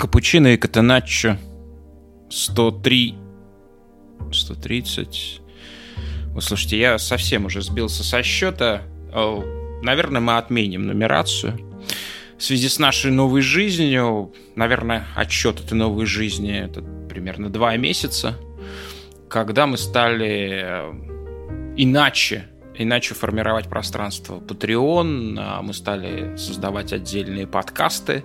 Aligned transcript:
Капучино 0.00 0.54
и 0.54 0.56
Катеначчо 0.56 1.36
103 2.30 3.14
130 4.32 5.40
Вы 6.28 6.40
слушайте, 6.40 6.78
я 6.78 6.98
совсем 6.98 7.44
уже 7.44 7.60
сбился 7.60 8.02
со 8.02 8.22
счета. 8.22 8.80
Наверное, 9.82 10.22
мы 10.22 10.38
отменим 10.38 10.86
нумерацию. 10.86 11.60
В 12.38 12.42
связи 12.42 12.70
с 12.70 12.78
нашей 12.78 13.10
новой 13.10 13.42
жизнью, 13.42 14.32
наверное, 14.56 15.06
отчет 15.16 15.60
этой 15.60 15.74
новой 15.74 16.06
жизни 16.06 16.56
это 16.56 16.80
примерно 16.80 17.50
два 17.50 17.76
месяца, 17.76 18.38
когда 19.28 19.66
мы 19.66 19.76
стали 19.76 20.62
э, 20.64 21.74
иначе 21.76 22.46
иначе 22.74 23.14
формировать 23.14 23.68
пространство 23.68 24.40
Patreon. 24.40 25.36
А 25.38 25.60
мы 25.60 25.74
стали 25.74 26.34
создавать 26.38 26.94
отдельные 26.94 27.46
подкасты 27.46 28.24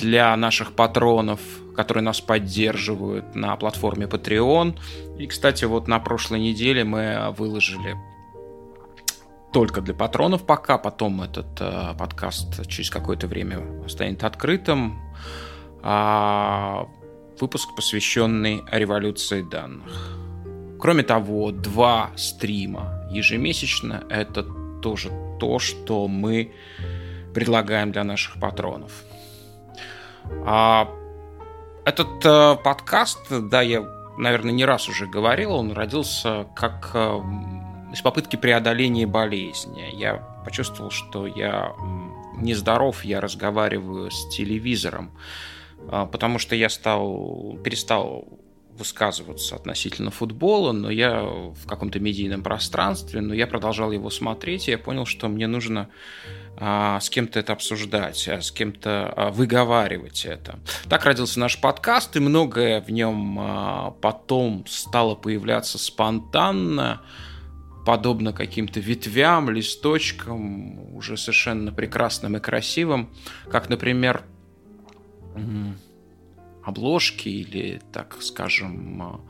для 0.00 0.36
наших 0.36 0.72
патронов, 0.72 1.40
которые 1.76 2.02
нас 2.02 2.20
поддерживают 2.20 3.34
на 3.34 3.56
платформе 3.56 4.06
Patreon. 4.06 4.78
И, 5.18 5.26
кстати, 5.26 5.64
вот 5.64 5.88
на 5.88 5.98
прошлой 5.98 6.40
неделе 6.40 6.84
мы 6.84 7.34
выложили 7.36 7.96
только 9.52 9.80
для 9.80 9.94
патронов 9.94 10.46
пока, 10.46 10.78
потом 10.78 11.22
этот 11.22 11.60
э, 11.60 11.94
подкаст 11.98 12.66
через 12.68 12.88
какое-то 12.90 13.26
время 13.26 13.88
станет 13.88 14.22
открытым. 14.22 15.00
А, 15.82 16.86
выпуск, 17.40 17.74
посвященный 17.74 18.62
революции 18.70 19.42
данных. 19.42 20.16
Кроме 20.78 21.02
того, 21.02 21.50
два 21.50 22.10
стрима 22.16 23.08
ежемесячно– 23.10 24.04
это 24.08 24.44
тоже 24.80 25.10
то, 25.40 25.58
что 25.58 26.06
мы 26.06 26.52
предлагаем 27.34 27.92
для 27.92 28.04
наших 28.04 28.38
патронов. 28.40 28.92
А 30.44 30.88
этот 31.84 32.24
э, 32.24 32.56
подкаст, 32.62 33.20
да, 33.30 33.62
я, 33.62 33.82
наверное, 34.16 34.52
не 34.52 34.64
раз 34.64 34.88
уже 34.88 35.06
говорил, 35.06 35.52
он 35.52 35.72
родился 35.72 36.46
как 36.54 36.90
э, 36.94 37.20
из 37.92 38.00
попытки 38.02 38.36
преодоления 38.36 39.06
болезни. 39.06 39.90
Я 39.94 40.16
почувствовал, 40.44 40.90
что 40.90 41.26
я 41.26 41.72
нездоров, 42.36 43.04
я 43.04 43.20
разговариваю 43.20 44.10
с 44.10 44.28
телевизором, 44.28 45.10
э, 45.78 46.06
потому 46.10 46.38
что 46.38 46.54
я 46.54 46.68
стал, 46.68 47.58
перестал 47.64 48.26
высказываться 48.80 49.56
относительно 49.56 50.10
футбола, 50.10 50.72
но 50.72 50.90
я 50.90 51.22
в 51.22 51.66
каком-то 51.66 52.00
медийном 52.00 52.42
пространстве, 52.42 53.20
но 53.20 53.34
я 53.34 53.46
продолжал 53.46 53.92
его 53.92 54.10
смотреть, 54.10 54.68
и 54.68 54.70
я 54.70 54.78
понял, 54.78 55.06
что 55.06 55.28
мне 55.28 55.46
нужно 55.46 55.90
с 56.60 57.08
кем-то 57.08 57.40
это 57.40 57.54
обсуждать, 57.54 58.28
а, 58.28 58.42
с 58.42 58.52
кем-то 58.52 59.12
а, 59.16 59.30
выговаривать 59.30 60.26
это. 60.26 60.60
Так 60.90 61.06
родился 61.06 61.40
наш 61.40 61.58
подкаст, 61.58 62.16
и 62.16 62.20
многое 62.20 62.82
в 62.82 62.90
нем 62.90 63.38
а, 63.40 63.90
потом 64.02 64.66
стало 64.66 65.14
появляться 65.14 65.78
спонтанно, 65.78 67.00
подобно 67.86 68.34
каким-то 68.34 68.78
ветвям, 68.78 69.48
листочкам, 69.48 70.94
уже 70.94 71.16
совершенно 71.16 71.72
прекрасным 71.72 72.36
и 72.36 72.40
красивым, 72.40 73.08
как, 73.50 73.70
например, 73.70 74.22
обложки 76.62 77.28
или, 77.28 77.80
так 77.90 78.18
скажем, 78.20 79.26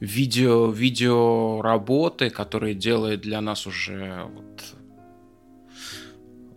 видео, 0.00 0.70
видео 0.70 1.60
работы, 1.60 2.30
которые 2.30 2.74
делает 2.74 3.20
для 3.20 3.42
нас 3.42 3.66
уже 3.66 4.24
вот 4.34 4.79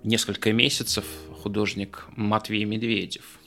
несколько 0.04 0.52
месяцев 0.54 1.06
художник 1.42 2.06
Матвей 2.16 2.64
Медведев. 2.66 3.40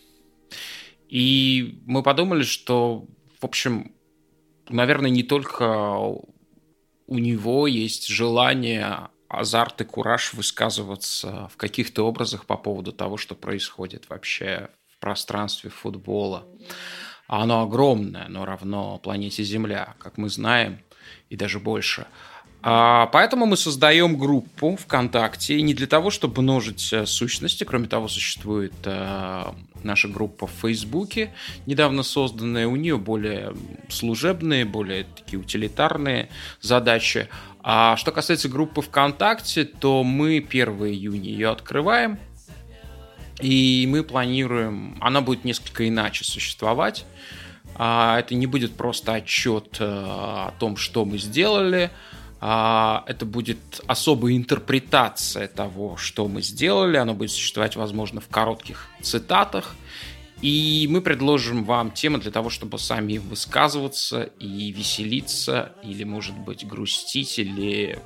И 1.08 1.80
мы 1.86 2.02
подумали, 2.02 2.42
что, 2.42 3.06
в 3.40 3.44
общем, 3.44 3.92
наверное, 4.68 5.10
не 5.10 5.22
только 5.22 5.98
у 7.06 7.18
него 7.18 7.66
есть 7.66 8.08
желание, 8.08 9.08
азарт 9.28 9.80
и 9.80 9.84
кураж 9.84 10.34
высказываться 10.34 11.48
в 11.52 11.56
каких-то 11.56 12.06
образах 12.06 12.46
по 12.46 12.56
поводу 12.56 12.92
того, 12.92 13.16
что 13.16 13.34
происходит 13.34 14.08
вообще 14.08 14.70
в 14.88 14.98
пространстве 14.98 15.70
футбола. 15.70 16.46
Оно 17.28 17.62
огромное, 17.62 18.26
оно 18.26 18.44
равно 18.44 18.98
планете 18.98 19.42
Земля, 19.42 19.94
как 19.98 20.16
мы 20.16 20.28
знаем, 20.28 20.80
и 21.28 21.36
даже 21.36 21.58
больше. 21.58 22.06
А, 22.68 23.06
поэтому 23.12 23.46
мы 23.46 23.56
создаем 23.56 24.18
группу 24.18 24.74
ВКонтакте 24.74 25.62
не 25.62 25.72
для 25.72 25.86
того, 25.86 26.10
чтобы 26.10 26.42
множить 26.42 26.92
э, 26.92 27.06
сущности. 27.06 27.62
Кроме 27.62 27.86
того, 27.86 28.08
существует 28.08 28.74
э, 28.82 29.44
наша 29.84 30.08
группа 30.08 30.48
в 30.48 30.50
Фейсбуке, 30.62 31.32
недавно 31.66 32.02
созданная. 32.02 32.66
У 32.66 32.74
нее 32.74 32.98
более 32.98 33.54
служебные, 33.88 34.64
более 34.64 35.04
такие 35.04 35.38
утилитарные 35.38 36.28
задачи. 36.60 37.28
А 37.62 37.96
что 37.96 38.10
касается 38.10 38.48
группы 38.48 38.82
ВКонтакте, 38.82 39.64
то 39.64 40.02
мы 40.02 40.38
1 40.38 40.68
июня 40.86 41.30
ее 41.30 41.50
открываем. 41.50 42.18
И 43.40 43.86
мы 43.88 44.02
планируем, 44.02 44.98
она 45.00 45.20
будет 45.20 45.44
несколько 45.44 45.86
иначе 45.86 46.24
существовать. 46.24 47.04
А, 47.76 48.18
это 48.18 48.34
не 48.34 48.46
будет 48.46 48.74
просто 48.74 49.14
отчет 49.14 49.76
э, 49.78 49.84
о 49.84 50.52
том, 50.58 50.76
что 50.76 51.04
мы 51.04 51.18
сделали. 51.18 51.92
А, 52.40 53.04
это 53.06 53.24
будет 53.24 53.80
особая 53.86 54.36
интерпретация 54.36 55.48
того, 55.48 55.96
что 55.96 56.28
мы 56.28 56.42
сделали. 56.42 56.96
Оно 56.96 57.14
будет 57.14 57.30
существовать, 57.30 57.76
возможно, 57.76 58.20
в 58.20 58.28
коротких 58.28 58.88
цитатах. 59.02 59.74
И 60.42 60.86
мы 60.90 61.00
предложим 61.00 61.64
вам 61.64 61.90
темы 61.90 62.18
для 62.18 62.30
того, 62.30 62.50
чтобы 62.50 62.78
сами 62.78 63.16
высказываться 63.16 64.24
и 64.38 64.70
веселиться, 64.70 65.72
или, 65.82 66.04
может 66.04 66.36
быть, 66.36 66.66
грустить, 66.66 67.38
или 67.38 67.98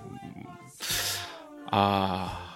а, 1.66 2.50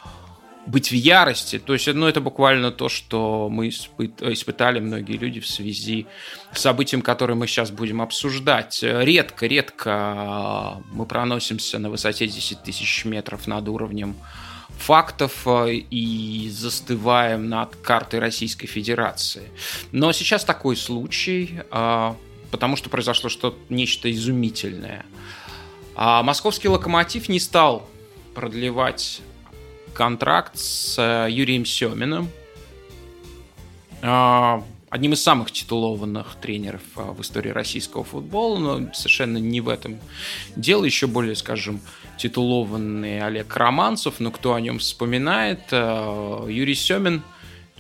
быть 0.67 0.91
в 0.91 0.95
ярости. 0.95 1.59
То 1.59 1.75
есть, 1.75 1.87
ну, 1.93 2.07
это 2.07 2.21
буквально 2.21 2.71
то, 2.71 2.89
что 2.89 3.49
мы 3.51 3.69
испытали 3.69 4.81
многие 4.81 5.17
люди 5.17 5.41
в 5.41 5.47
связи 5.47 6.07
с 6.53 6.61
событием, 6.61 7.03
которое 7.03 7.35
мы 7.35 7.47
сейчас 7.47 7.71
будем 7.71 8.01
обсуждать. 8.01 8.79
Редко, 8.83 9.47
редко 9.47 10.83
мы 10.93 11.07
проносимся 11.07 11.79
на 11.79 11.91
высоте 11.91 12.27
10 12.27 12.63
тысяч 12.63 13.05
метров 13.05 13.47
над 13.47 13.69
уровнем 13.69 14.17
фактов 14.79 15.47
э, 15.47 15.75
и 15.75 16.51
застываем 16.51 17.49
над 17.49 17.77
картой 17.77 18.19
Российской 18.21 18.67
Федерации. 18.67 19.51
Но 19.93 20.13
сейчас 20.13 20.45
такой 20.45 20.77
случай, 20.77 21.61
э, 21.71 22.15
потому 22.51 22.77
что 22.77 22.91
произошло 22.91 23.29
что-то 23.29 23.57
нечто 23.69 24.11
изумительное. 24.11 25.07
А 25.95 26.23
московский 26.23 26.69
локомотив 26.69 27.29
не 27.29 27.39
стал 27.39 27.89
продлевать 28.35 29.21
контракт 29.95 30.59
с 30.59 30.97
э, 30.99 31.31
Юрием 31.31 31.65
Семиным, 31.65 32.29
а, 34.03 34.63
одним 34.91 35.15
из 35.15 35.23
самых 35.23 35.51
титулованных 35.51 36.37
тренеров 36.41 36.83
а, 36.97 37.13
в 37.13 37.23
истории 37.23 37.49
российского 37.49 38.05
футбола, 38.05 38.59
но 38.59 38.93
совершенно 38.93 39.39
не 39.39 39.63
в 39.63 39.69
этом 39.71 39.99
дело. 40.57 40.85
Еще 40.85 41.07
более, 41.07 41.37
скажем, 41.37 41.81
титулованный 42.19 43.23
Олег 43.23 43.57
Романцев, 43.57 44.17
но 44.19 44.31
кто 44.31 44.53
о 44.55 44.61
нем 44.61 44.79
вспоминает, 44.79 45.63
э, 45.71 46.47
Юрий 46.51 46.75
Семин 46.75 47.23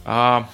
а, 0.07 0.49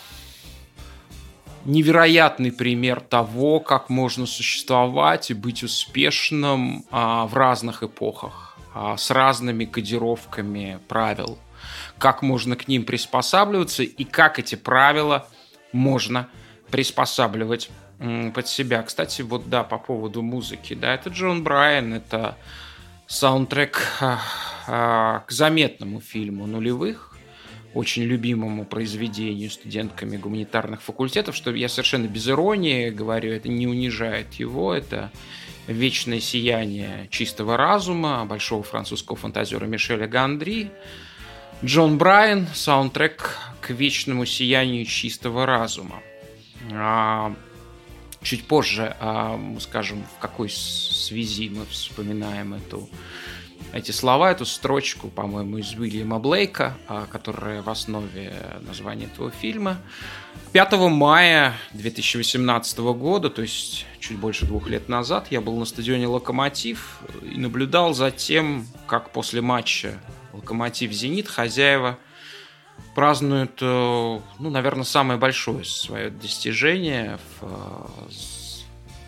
невероятный 1.66 2.50
пример 2.50 3.00
того, 3.00 3.60
как 3.60 3.91
можно 3.91 4.27
существовать 4.27 5.31
и 5.31 5.34
быть 5.34 5.62
успешным 5.62 6.84
в 6.91 7.31
разных 7.32 7.83
эпохах, 7.83 8.56
с 8.97 9.10
разными 9.10 9.66
кодировками 9.66 10.78
правил– 10.89 11.39
как 12.00 12.22
можно 12.22 12.56
к 12.56 12.66
ним 12.66 12.84
приспосабливаться 12.84 13.82
и 13.82 14.04
как 14.04 14.38
эти 14.38 14.54
правила 14.54 15.28
можно 15.70 16.28
приспосабливать 16.70 17.70
под 18.34 18.48
себя. 18.48 18.82
Кстати, 18.82 19.20
вот 19.22 19.50
да, 19.50 19.62
по 19.62 19.78
поводу 19.78 20.22
музыки, 20.22 20.74
да, 20.74 20.94
это 20.94 21.10
Джон 21.10 21.44
Брайан, 21.44 21.92
это 21.92 22.38
саундтрек 23.06 23.82
а, 24.00 24.18
а, 24.66 25.18
к 25.26 25.30
заметному 25.30 26.00
фильму 26.00 26.47
нулевых, 26.47 27.14
очень 27.74 28.04
любимому 28.04 28.64
произведению 28.64 29.50
студентками 29.50 30.16
гуманитарных 30.16 30.80
факультетов, 30.80 31.36
что 31.36 31.54
я 31.54 31.68
совершенно 31.68 32.06
без 32.06 32.26
иронии 32.28 32.88
говорю, 32.88 33.32
это 33.32 33.48
не 33.48 33.66
унижает 33.66 34.32
его, 34.34 34.72
это 34.72 35.12
вечное 35.66 36.20
сияние 36.20 37.08
чистого 37.10 37.58
разума 37.58 38.24
большого 38.24 38.62
французского 38.62 39.18
фантазера 39.18 39.66
Мишеля 39.66 40.08
Гандри, 40.08 40.70
Джон 41.62 41.98
Брайан, 41.98 42.48
саундтрек 42.54 43.36
к 43.60 43.68
вечному 43.68 44.24
сиянию 44.24 44.86
чистого 44.86 45.45
разума. 45.45 46.01
А, 46.72 47.34
чуть 48.22 48.47
позже 48.47 48.97
а, 48.98 49.36
мы 49.36 49.60
скажем, 49.60 50.03
в 50.16 50.21
какой 50.21 50.48
связи 50.48 51.51
мы 51.51 51.66
вспоминаем 51.66 52.54
эту 52.54 52.89
эти 53.74 53.91
слова, 53.91 54.33
эту 54.33 54.47
строчку, 54.47 55.09
по-моему, 55.09 55.59
из 55.59 55.74
Уильяма 55.74 56.18
Блейка, 56.18 56.78
а, 56.89 57.04
которая 57.04 57.60
в 57.60 57.68
основе 57.68 58.33
названия 58.66 59.04
этого 59.04 59.30
фильма. 59.30 59.77
5 60.53 60.72
мая 60.89 61.53
2018 61.74 62.78
года, 62.95 63.28
то 63.28 63.42
есть 63.42 63.84
чуть 63.98 64.16
больше 64.16 64.47
двух 64.47 64.66
лет 64.71 64.89
назад, 64.89 65.27
я 65.30 65.42
был 65.42 65.59
на 65.59 65.66
стадионе 65.66 66.06
«Локомотив» 66.06 67.01
и 67.22 67.39
наблюдал 67.39 67.92
за 67.92 68.10
тем, 68.10 68.66
как 68.86 69.10
после 69.10 69.42
матча 69.42 70.01
«Локомотив-Зенит» 70.32 71.28
хозяева 71.28 71.98
празднуют, 72.94 73.59
э, 73.60 73.65
ну, 74.38 74.50
наверное, 74.50 74.84
самое 74.84 75.18
большое 75.18 75.65
свое 75.65 76.10
достижение 76.10 77.18
в, 77.41 77.44
э, 77.44 78.10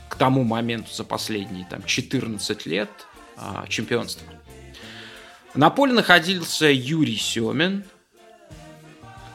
к 0.08 0.16
тому 0.16 0.44
моменту 0.44 0.92
за 0.92 1.04
последние 1.04 1.66
там, 1.66 1.82
14 1.84 2.66
лет 2.66 2.90
а, 3.36 3.66
чемпионства. 3.66 4.26
На 5.54 5.70
поле 5.70 5.92
находился 5.92 6.66
Юрий 6.66 7.16
Семин, 7.16 7.84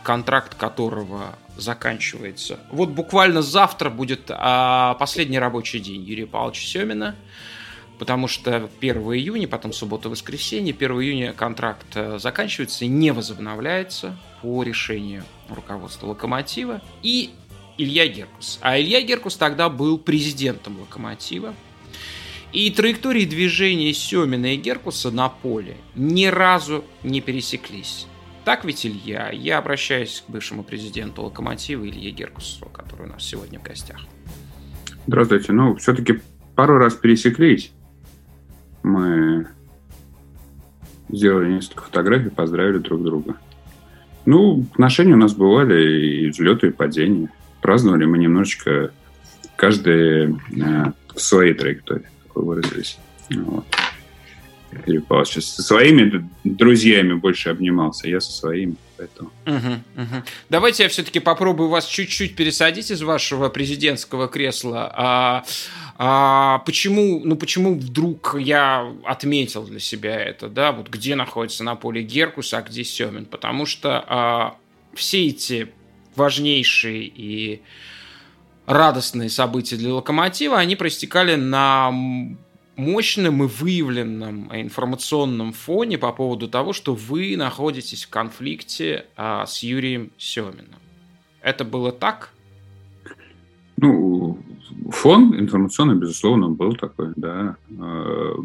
контракт 0.03 0.55
которого 0.55 1.35
заканчивается. 1.57 2.59
Вот 2.71 2.89
буквально 2.89 3.41
завтра 3.41 3.89
будет 3.89 4.29
а, 4.29 4.93
последний 4.95 5.39
рабочий 5.39 5.79
день 5.79 6.03
Юрия 6.03 6.27
Павловича 6.27 6.65
Семина, 6.65 7.15
потому 7.99 8.27
что 8.27 8.69
1 8.79 8.97
июня, 8.97 9.47
потом 9.47 9.73
суббота-воскресенье, 9.73 10.73
1 10.73 10.91
июня 10.91 11.33
контракт 11.33 11.87
э, 11.95 12.19
заканчивается 12.19 12.85
и 12.85 12.87
не 12.87 13.11
возобновляется 13.11 14.17
по 14.41 14.63
решению 14.63 15.23
руководства 15.49 16.07
«Локомотива». 16.07 16.81
И 17.03 17.31
Илья 17.77 18.07
Геркус. 18.07 18.59
А 18.61 18.79
Илья 18.79 19.01
Геркус 19.01 19.37
тогда 19.37 19.69
был 19.69 19.97
президентом 19.97 20.79
«Локомотива», 20.79 21.53
и 22.53 22.71
траектории 22.71 23.25
движения 23.25 23.93
Семина 23.93 24.53
и 24.53 24.57
Геркуса 24.57 25.11
на 25.11 25.27
поле 25.27 25.77
ни 25.95 26.25
разу 26.25 26.85
не 27.03 27.19
пересеклись. 27.19 28.07
Так 28.45 28.63
ведь, 28.63 28.85
Илья? 28.85 29.29
Я 29.31 29.57
обращаюсь 29.57 30.23
к 30.25 30.31
бывшему 30.31 30.63
президенту 30.63 31.23
Локомотива 31.23 31.85
Илье 31.85 32.11
Геркусу, 32.11 32.65
который 32.67 33.07
у 33.07 33.09
нас 33.09 33.23
сегодня 33.23 33.59
в 33.59 33.63
гостях. 33.63 33.99
Здравствуйте. 35.05 35.51
Ну, 35.51 35.75
все-таки 35.75 36.21
пару 36.55 36.77
раз 36.77 36.95
пересеклись. 36.95 37.71
Мы 38.87 39.47
сделали 41.09 41.51
несколько 41.51 41.83
фотографий, 41.83 42.29
поздравили 42.29 42.79
друг 42.79 43.03
друга. 43.03 43.35
Ну, 44.25 44.65
отношения 44.73 45.13
у 45.13 45.17
нас 45.17 45.33
бывали 45.33 46.25
и 46.25 46.29
взлеты, 46.29 46.67
и 46.67 46.71
падения. 46.71 47.29
Праздновали 47.61 48.05
мы 48.05 48.17
немножечко 48.17 48.91
каждый 49.55 50.33
э, 50.33 50.35
в 51.13 51.19
своей 51.19 51.53
траектории 51.53 52.07
выразились. 52.35 52.97
Вот. 53.29 53.65
Павлович 55.07 55.43
со 55.43 55.63
своими 55.63 56.29
друзьями 56.43 57.13
больше 57.13 57.49
обнимался, 57.49 58.09
я 58.09 58.19
со 58.19 58.31
своими. 58.31 58.75
Поэтому. 58.97 59.31
Угу, 59.45 60.01
угу. 60.01 60.23
Давайте 60.49 60.83
я 60.83 60.89
все-таки 60.89 61.19
попробую 61.19 61.69
вас 61.69 61.85
чуть-чуть 61.85 62.35
пересадить 62.35 62.91
из 62.91 63.01
вашего 63.01 63.49
президентского 63.49 64.27
кресла. 64.27 64.91
А, 64.95 65.43
а 65.99 66.59
почему, 66.59 67.21
ну 67.23 67.35
почему 67.35 67.73
вдруг 67.73 68.35
я 68.39 68.93
отметил 69.03 69.63
для 69.63 69.79
себя 69.79 70.15
это, 70.15 70.47
да, 70.47 70.71
вот 70.71 70.89
где 70.89 71.15
находится 71.15 71.63
на 71.63 71.75
поле 71.75 72.03
Геркус, 72.03 72.53
а 72.53 72.61
где 72.61 72.83
Семин? 72.83 73.25
Потому 73.25 73.65
что 73.65 74.03
а, 74.07 74.57
все 74.93 75.27
эти 75.27 75.69
важнейшие 76.15 77.03
и 77.03 77.61
радостные 78.67 79.29
события 79.29 79.75
для 79.75 79.93
локомотива, 79.93 80.59
они 80.59 80.75
проистекали 80.75 81.35
на 81.35 81.91
мощном 82.75 83.43
и 83.43 83.47
выявленном 83.47 84.55
информационном 84.55 85.51
фоне 85.51 85.97
по 85.97 86.11
поводу 86.11 86.47
того, 86.47 86.73
что 86.73 86.93
вы 86.93 87.35
находитесь 87.37 88.05
в 88.05 88.09
конфликте 88.09 89.05
а, 89.15 89.47
с 89.47 89.63
Юрием 89.63 90.11
Семиным. 90.19 90.75
Это 91.41 91.65
было 91.65 91.91
так? 91.91 92.33
Ну, 93.77 94.16
фон 94.91 95.39
информационный, 95.39 95.95
безусловно, 95.95 96.49
был 96.49 96.73
такой, 96.75 97.13
да. 97.15 97.57
А, 97.79 98.35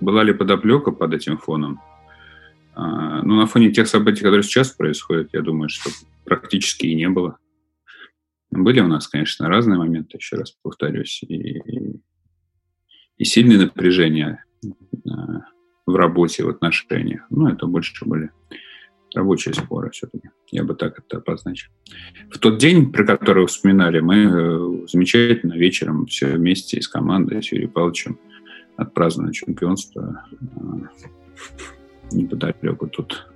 была 0.00 0.22
ли 0.24 0.32
подоплека 0.32 0.92
под 0.92 1.14
этим 1.14 1.38
фоном? 1.38 1.80
А, 2.74 3.22
ну, 3.22 3.36
на 3.36 3.46
фоне 3.46 3.70
тех 3.70 3.86
событий, 3.88 4.22
которые 4.22 4.42
сейчас 4.42 4.70
происходят, 4.70 5.30
я 5.32 5.42
думаю, 5.42 5.68
что 5.68 5.90
практически 6.24 6.86
и 6.86 6.94
не 6.94 7.08
было. 7.08 7.38
Были 8.50 8.80
у 8.80 8.88
нас, 8.88 9.08
конечно, 9.08 9.48
разные 9.48 9.78
моменты, 9.78 10.18
еще 10.18 10.36
раз 10.36 10.54
повторюсь, 10.62 11.22
и, 11.22 11.62
и 13.16 13.24
сильные 13.24 13.58
напряжения 13.58 14.44
э, 14.64 14.68
в 15.86 15.94
работе, 15.94 16.44
в 16.44 16.50
отношениях. 16.50 17.22
Ну, 17.30 17.48
это 17.48 17.66
больше 17.66 18.04
были 18.04 18.30
рабочие 19.14 19.54
споры 19.54 19.90
все-таки. 19.90 20.30
Я 20.50 20.64
бы 20.64 20.74
так 20.74 20.98
это 20.98 21.18
обозначил. 21.18 21.70
В 22.30 22.38
тот 22.38 22.58
день, 22.58 22.92
про 22.92 23.04
который 23.04 23.46
вспоминали, 23.46 24.00
мы 24.00 24.16
э, 24.16 24.86
замечательно 24.88 25.54
вечером 25.54 26.06
все 26.06 26.36
вместе 26.36 26.80
с 26.80 26.88
командой, 26.88 27.42
с 27.42 27.52
Юрием 27.52 27.70
Павловичем 27.70 28.18
отпраздновали 28.76 29.32
чемпионство 29.32 30.24
э, 30.32 30.58
неподалеку 32.12 32.86
тут 32.88 33.28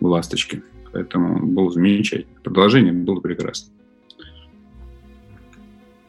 в 0.00 0.06
Ласточке. 0.06 0.62
Поэтому 0.92 1.46
было 1.46 1.70
замечательно. 1.70 2.40
Продолжение 2.42 2.92
было 2.92 3.20
прекрасно. 3.20 3.72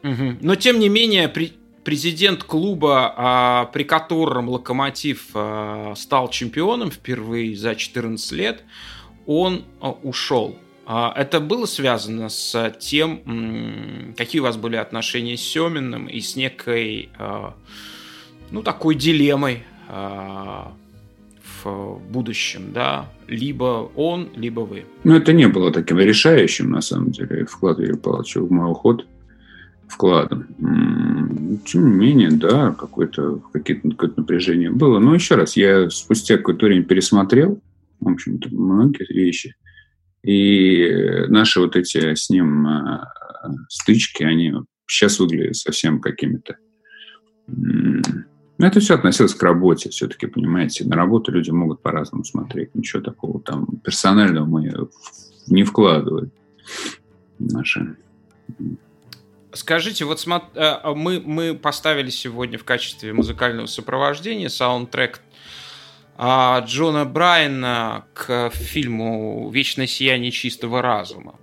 Но 0.02 0.54
тем 0.54 0.78
не 0.78 0.88
менее, 0.88 1.28
президент 1.90 2.44
клуба, 2.44 3.12
а, 3.16 3.64
при 3.72 3.82
котором 3.82 4.48
Локомотив 4.48 5.30
а, 5.34 5.94
стал 5.96 6.30
чемпионом 6.30 6.92
впервые 6.92 7.56
за 7.56 7.74
14 7.74 8.30
лет, 8.30 8.62
он 9.26 9.64
а, 9.80 9.90
ушел. 9.90 10.56
Это 10.86 11.40
было 11.40 11.66
связано 11.66 12.28
с 12.28 12.76
тем, 12.80 14.14
какие 14.16 14.40
у 14.40 14.44
вас 14.44 14.56
были 14.56 14.76
отношения 14.76 15.36
с 15.36 15.40
Семиным 15.40 16.06
и 16.06 16.20
с 16.20 16.34
некой, 16.34 17.10
ну, 18.50 18.62
такой 18.64 18.96
дилеммой 18.96 19.62
в 21.62 22.00
будущем, 22.10 22.72
да, 22.72 23.08
либо 23.28 23.88
он, 23.94 24.30
либо 24.34 24.60
вы. 24.60 24.84
Ну, 25.04 25.14
это 25.14 25.32
не 25.32 25.46
было 25.46 25.70
таким 25.70 25.98
решающим, 25.98 26.70
на 26.70 26.80
самом 26.80 27.12
деле, 27.12 27.44
вклад 27.44 27.78
Юрия 27.78 27.96
Павловича 27.96 28.40
в 28.40 28.50
мой 28.50 28.72
уход 28.72 29.06
вкладом. 29.90 30.46
Тем 31.66 31.90
не 31.90 31.96
менее, 31.96 32.30
да, 32.30 32.72
какое-то 32.72 33.40
какое 33.52 34.12
напряжение 34.16 34.70
было. 34.70 34.98
Но 34.98 35.14
еще 35.14 35.34
раз, 35.34 35.56
я 35.56 35.90
спустя 35.90 36.36
какое-то 36.36 36.66
время 36.66 36.84
пересмотрел, 36.84 37.60
в 38.00 38.08
общем-то, 38.08 38.48
многие 38.54 39.06
вещи. 39.12 39.54
И 40.22 41.26
наши 41.28 41.60
вот 41.60 41.76
эти 41.76 42.14
с 42.14 42.30
ним 42.30 42.66
а, 42.66 43.08
стычки, 43.68 44.22
они 44.22 44.54
сейчас 44.86 45.18
выглядят 45.18 45.56
совсем 45.56 46.00
какими-то 46.00 46.56
но 48.60 48.66
это 48.66 48.78
все 48.78 48.94
относилось 48.94 49.34
к 49.34 49.42
работе 49.42 49.88
все-таки, 49.88 50.26
понимаете. 50.26 50.84
На 50.84 50.94
работу 50.94 51.32
люди 51.32 51.50
могут 51.50 51.80
по-разному 51.80 52.24
смотреть. 52.24 52.74
Ничего 52.74 53.00
такого 53.00 53.40
там 53.40 53.66
персонального 53.82 54.44
мы 54.44 54.70
не 55.46 55.64
вкладываем 55.64 56.30
наши 57.38 57.96
Скажите, 59.52 60.04
вот 60.04 60.24
э, 60.26 60.60
а 60.60 60.94
мы, 60.94 61.20
мы 61.20 61.54
поставили 61.54 62.10
сегодня 62.10 62.58
в 62.58 62.64
качестве 62.64 63.12
музыкального 63.12 63.66
сопровождения 63.66 64.48
саундтрек 64.48 65.20
а, 66.16 66.60
Джона 66.60 67.04
Брайана 67.04 68.04
к 68.14 68.50
фильму 68.50 69.50
«Вечное 69.50 69.86
сияние 69.86 70.30
чистого 70.30 70.82
разума». 70.82 71.36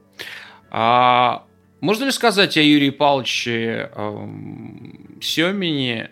А, 0.70 1.46
можно 1.82 2.06
ли 2.06 2.12
сказать 2.12 2.56
о 2.58 2.62
Юрии 2.62 2.92
Павловиче 2.92 3.92
э, 3.94 4.28
Семине 5.22 6.12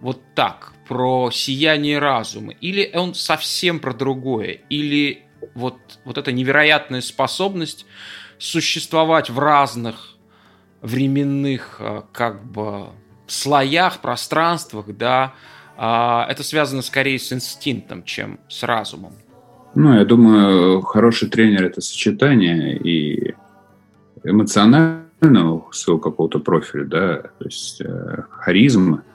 вот 0.00 0.20
так, 0.34 0.72
про 0.86 1.30
сияние 1.30 1.98
разума, 1.98 2.52
или 2.52 2.90
он 2.94 3.14
совсем 3.14 3.80
про 3.80 3.92
другое, 3.94 4.60
или 4.68 5.22
вот, 5.54 5.76
вот 6.04 6.18
эта 6.18 6.32
невероятная 6.32 7.00
способность 7.00 7.86
существовать 8.38 9.30
в 9.30 9.38
разных 9.38 10.15
временных 10.82 11.76
а, 11.80 12.04
как 12.12 12.44
бы 12.44 12.86
слоях, 13.26 14.00
пространствах, 14.00 14.86
да, 14.96 15.34
а, 15.76 16.26
это 16.28 16.42
связано 16.42 16.82
скорее 16.82 17.18
с 17.18 17.32
инстинктом, 17.32 18.04
чем 18.04 18.38
с 18.48 18.62
разумом. 18.62 19.12
Ну, 19.74 19.94
я 19.94 20.04
думаю, 20.04 20.80
хороший 20.82 21.28
тренер– 21.28 21.64
это 21.66 21.80
сочетание 21.80 22.78
и 22.78 23.34
эмоционального 24.24 25.70
своего 25.72 26.00
какого-то 26.00 26.38
профиля, 26.38 26.84
да, 26.84 27.16
то 27.38 27.44
есть 27.44 27.80
э, 27.80 28.22
харизма– 28.30 29.02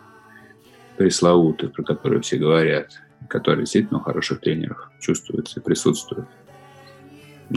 пресловутый, 1.01 1.69
про 1.69 1.81
который 1.81 2.21
все 2.21 2.37
говорят, 2.37 3.01
который 3.27 3.61
действительно 3.61 3.99
у 3.99 4.03
хороших 4.03 4.39
тренеров 4.39 4.91
чувствуется 4.99 5.59
и 5.59 5.63
присутствует. 5.63 6.27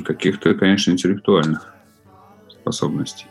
Каких-то, 0.02 0.54
конечно, 0.54 0.92
интеллектуальных 0.92 1.74
способностей. 2.48 3.26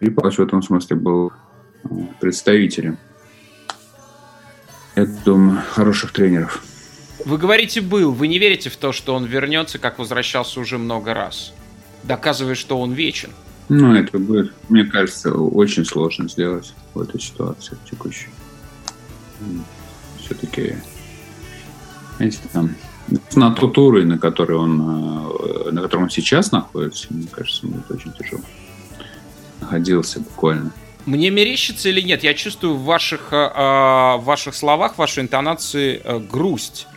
И 0.00 0.10
Павлович 0.10 0.38
в 0.38 0.42
этом 0.42 0.62
смысле 0.62 0.96
был 0.96 1.32
э, 1.84 1.88
представителем 2.20 2.98
я 4.96 5.06
думаю, 5.24 5.62
хороших 5.70 6.12
тренеров. 6.12 6.62
Вы 7.24 7.38
говорите 7.38 7.80
«был», 7.80 8.12
вы 8.12 8.28
не 8.28 8.38
верите 8.38 8.70
в 8.70 8.76
то, 8.76 8.92
что 8.92 9.14
он 9.14 9.24
вернется, 9.24 9.78
как 9.78 9.98
возвращался 9.98 10.58
уже 10.58 10.78
много 10.78 11.12
раз, 11.12 11.52
доказывая, 12.02 12.54
что 12.54 12.80
он 12.80 12.92
вечен? 12.92 13.30
Ну, 13.68 13.94
это 13.94 14.18
будет, 14.18 14.52
мне 14.68 14.84
кажется, 14.84 15.34
очень 15.34 15.84
сложно 15.84 16.28
сделать 16.28 16.72
в 16.94 17.00
этой 17.00 17.20
ситуации 17.20 17.76
текущей. 17.90 18.28
Все-таки, 20.20 20.76
знаете, 22.16 22.38
там 22.52 22.74
на 23.34 23.50
тот 23.52 23.76
уровень, 23.76 24.06
на 24.06 24.18
который 24.18 24.56
он, 24.56 24.80
э, 24.80 25.70
на 25.72 25.82
котором 25.82 26.04
он 26.04 26.10
сейчас 26.10 26.52
находится, 26.52 27.08
мне 27.10 27.26
кажется, 27.30 27.66
будет 27.66 27.90
очень 27.90 28.12
тяжело. 28.12 28.42
Находился 29.60 30.20
буквально. 30.20 30.72
Мне 31.06 31.30
мерещится 31.30 31.88
или 31.88 32.00
нет? 32.00 32.24
Я 32.24 32.34
чувствую 32.34 32.74
в 32.74 32.84
ваших, 32.84 33.28
э, 33.32 33.36
в 33.36 34.22
ваших 34.24 34.54
словах, 34.54 34.94
в 34.94 34.98
вашей 34.98 35.22
интонации 35.22 36.00
э, 36.02 36.18
грусть 36.18 36.88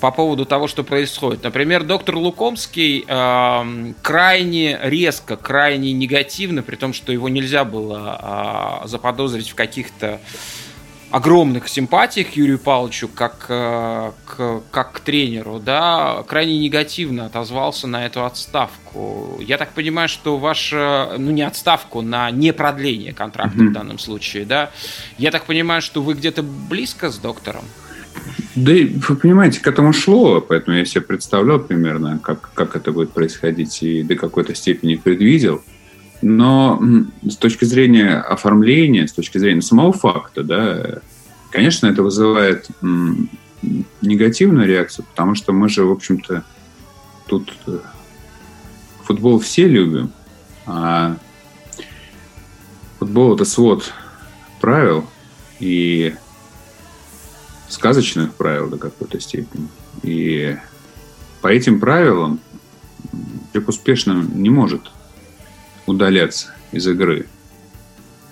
по 0.00 0.10
поводу 0.10 0.44
того, 0.44 0.66
что 0.66 0.82
происходит. 0.82 1.44
Например, 1.44 1.84
доктор 1.84 2.16
Лукомский 2.16 3.04
э, 3.06 3.92
крайне 4.02 4.78
резко, 4.82 5.36
крайне 5.36 5.92
негативно, 5.92 6.62
при 6.62 6.76
том, 6.76 6.92
что 6.92 7.12
его 7.12 7.28
нельзя 7.28 7.64
было 7.64 8.82
э, 8.84 8.88
заподозрить 8.88 9.50
в 9.50 9.54
каких-то 9.54 10.20
огромных 11.10 11.68
симпатиях 11.68 12.32
Юрию 12.32 12.58
Павловичу 12.58 13.08
как, 13.08 13.46
э, 13.48 14.10
к, 14.26 14.62
как 14.70 14.92
к 14.92 15.00
тренеру, 15.00 15.60
да, 15.64 16.24
крайне 16.26 16.58
негативно 16.58 17.26
отозвался 17.26 17.86
на 17.86 18.04
эту 18.04 18.24
отставку. 18.24 19.38
Я 19.40 19.58
так 19.58 19.70
понимаю, 19.72 20.08
что 20.08 20.38
ваша, 20.38 21.14
ну 21.18 21.30
не 21.30 21.42
отставку, 21.42 22.02
на 22.02 22.30
не 22.30 22.52
продление 22.52 23.12
контракта 23.12 23.58
mm-hmm. 23.58 23.68
в 23.68 23.72
данном 23.72 23.98
случае, 23.98 24.44
да. 24.44 24.70
Я 25.18 25.30
так 25.30 25.44
понимаю, 25.44 25.82
что 25.82 26.02
вы 26.02 26.14
где-то 26.14 26.42
близко 26.42 27.10
с 27.10 27.18
доктором? 27.18 27.64
Да, 28.54 28.72
вы 28.72 29.16
понимаете, 29.16 29.60
к 29.60 29.66
этому 29.66 29.92
шло, 29.92 30.40
поэтому 30.40 30.76
я 30.76 30.84
себе 30.84 31.00
представлял 31.00 31.58
примерно, 31.58 32.20
как, 32.22 32.50
как 32.54 32.76
это 32.76 32.92
будет 32.92 33.12
происходить, 33.12 33.82
и 33.82 34.02
до 34.02 34.14
какой-то 34.14 34.54
степени 34.54 34.94
предвидел. 34.94 35.62
Но 36.24 36.82
с 37.22 37.36
точки 37.36 37.66
зрения 37.66 38.14
оформления, 38.16 39.06
с 39.06 39.12
точки 39.12 39.36
зрения 39.36 39.60
самого 39.60 39.92
факта, 39.92 40.42
да, 40.42 41.00
конечно, 41.50 41.86
это 41.86 42.02
вызывает 42.02 42.66
негативную 44.00 44.66
реакцию, 44.66 45.04
потому 45.04 45.34
что 45.34 45.52
мы 45.52 45.68
же, 45.68 45.84
в 45.84 45.90
общем-то, 45.90 46.42
тут 47.26 47.52
э, 47.66 47.78
футбол 49.02 49.38
все 49.38 49.68
любим, 49.68 50.12
а 50.64 51.18
футбол 52.98 53.34
это 53.34 53.44
свод 53.44 53.92
правил, 54.62 55.06
и 55.60 56.14
сказочных 57.68 58.32
правил 58.32 58.70
до 58.70 58.78
какой-то 58.78 59.20
степени. 59.20 59.68
И 60.02 60.56
по 61.42 61.48
этим 61.48 61.80
правилам 61.80 62.40
человек 63.52 63.68
успешно 63.68 64.26
не 64.32 64.48
может 64.48 64.90
удаляться 65.86 66.54
из 66.72 66.86
игры. 66.86 67.26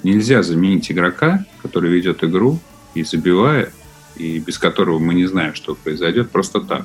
Нельзя 0.02 0.42
заменить 0.42 0.90
игрока, 0.90 1.44
который 1.62 1.90
ведет 1.90 2.24
игру 2.24 2.58
и 2.94 3.04
забивает, 3.04 3.72
и 4.16 4.38
без 4.38 4.58
которого 4.58 4.98
мы 4.98 5.14
не 5.14 5.26
знаем, 5.26 5.54
что 5.54 5.74
произойдет, 5.74 6.30
просто 6.30 6.60
так. 6.60 6.84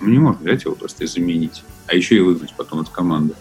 Мы 0.00 0.12
не 0.12 0.18
можем 0.18 0.42
взять 0.42 0.64
его 0.64 0.74
просто 0.74 1.04
и 1.04 1.06
заменить, 1.06 1.64
а 1.86 1.96
еще 1.96 2.16
и 2.16 2.20
выгнать 2.20 2.54
потом 2.56 2.82
из 2.82 2.88
команды. 2.88 3.34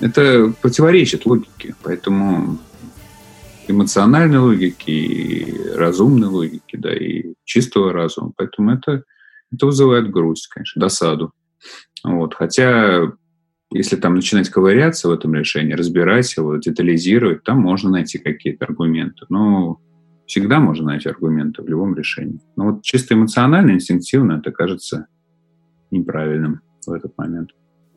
Это 0.00 0.52
противоречит 0.60 1.26
логике, 1.26 1.74
поэтому 1.82 2.58
эмоциональной 3.68 4.38
логики, 4.38 4.90
и 4.90 5.68
разумной 5.74 6.28
логики, 6.28 6.76
да, 6.76 6.92
и 6.92 7.34
чистого 7.44 7.92
разума. 7.92 8.32
Поэтому 8.36 8.72
это, 8.72 9.04
это 9.52 9.66
вызывает 9.66 10.10
грусть, 10.10 10.48
конечно, 10.48 10.80
досаду. 10.80 11.32
Вот. 12.02 12.34
Хотя, 12.34 13.12
если 13.72 13.96
там 13.96 14.14
начинать 14.14 14.48
ковыряться 14.48 15.08
в 15.08 15.12
этом 15.12 15.34
решении, 15.34 15.74
разбирать 15.74 16.36
его, 16.36 16.56
детализировать, 16.56 17.44
там 17.44 17.60
можно 17.60 17.90
найти 17.90 18.18
какие-то 18.18 18.64
аргументы. 18.64 19.26
Но 19.28 19.80
всегда 20.26 20.58
можно 20.60 20.86
найти 20.86 21.08
аргументы 21.08 21.62
в 21.62 21.68
любом 21.68 21.94
решении. 21.96 22.40
Но 22.56 22.72
вот 22.72 22.82
чисто 22.82 23.14
эмоционально, 23.14 23.72
инстинктивно 23.72 24.34
это 24.34 24.50
кажется 24.50 25.06
неправильным 25.90 26.60
в 26.86 26.92
этот 26.92 27.16
момент. 27.16 27.50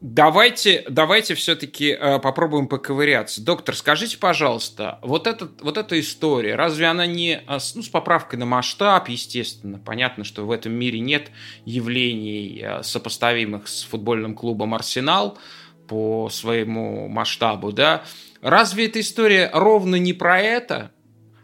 Давайте, 0.06 0.84
давайте 0.90 1.34
все-таки 1.34 1.92
э, 1.92 2.20
попробуем 2.20 2.68
поковыряться. 2.68 3.42
Доктор, 3.42 3.74
скажите, 3.74 4.18
пожалуйста, 4.18 5.00
вот, 5.02 5.28
этот, 5.28 5.62
вот 5.62 5.78
эта 5.78 5.98
история, 5.98 6.56
разве 6.56 6.88
она 6.88 7.06
не 7.06 7.36
э, 7.36 7.60
ну, 7.74 7.82
с 7.82 7.88
поправкой 7.88 8.38
на 8.38 8.46
масштаб, 8.46 9.08
естественно, 9.08 9.80
понятно, 9.80 10.26
что 10.26 10.46
в 10.46 10.52
этом 10.52 10.74
мире 10.74 11.00
нет 11.00 11.32
явлений, 11.64 12.62
э, 12.62 12.84
сопоставимых 12.84 13.70
с 13.70 13.84
футбольным 13.84 14.36
клубом 14.36 14.74
«Арсенал» 14.74 15.38
по 15.88 16.30
своему 16.30 17.08
масштабу, 17.08 17.72
да? 17.72 18.04
Разве 18.42 18.88
эта 18.88 19.00
история 19.00 19.50
ровно 19.54 19.96
не 19.96 20.14
про 20.14 20.40
это? 20.40 20.92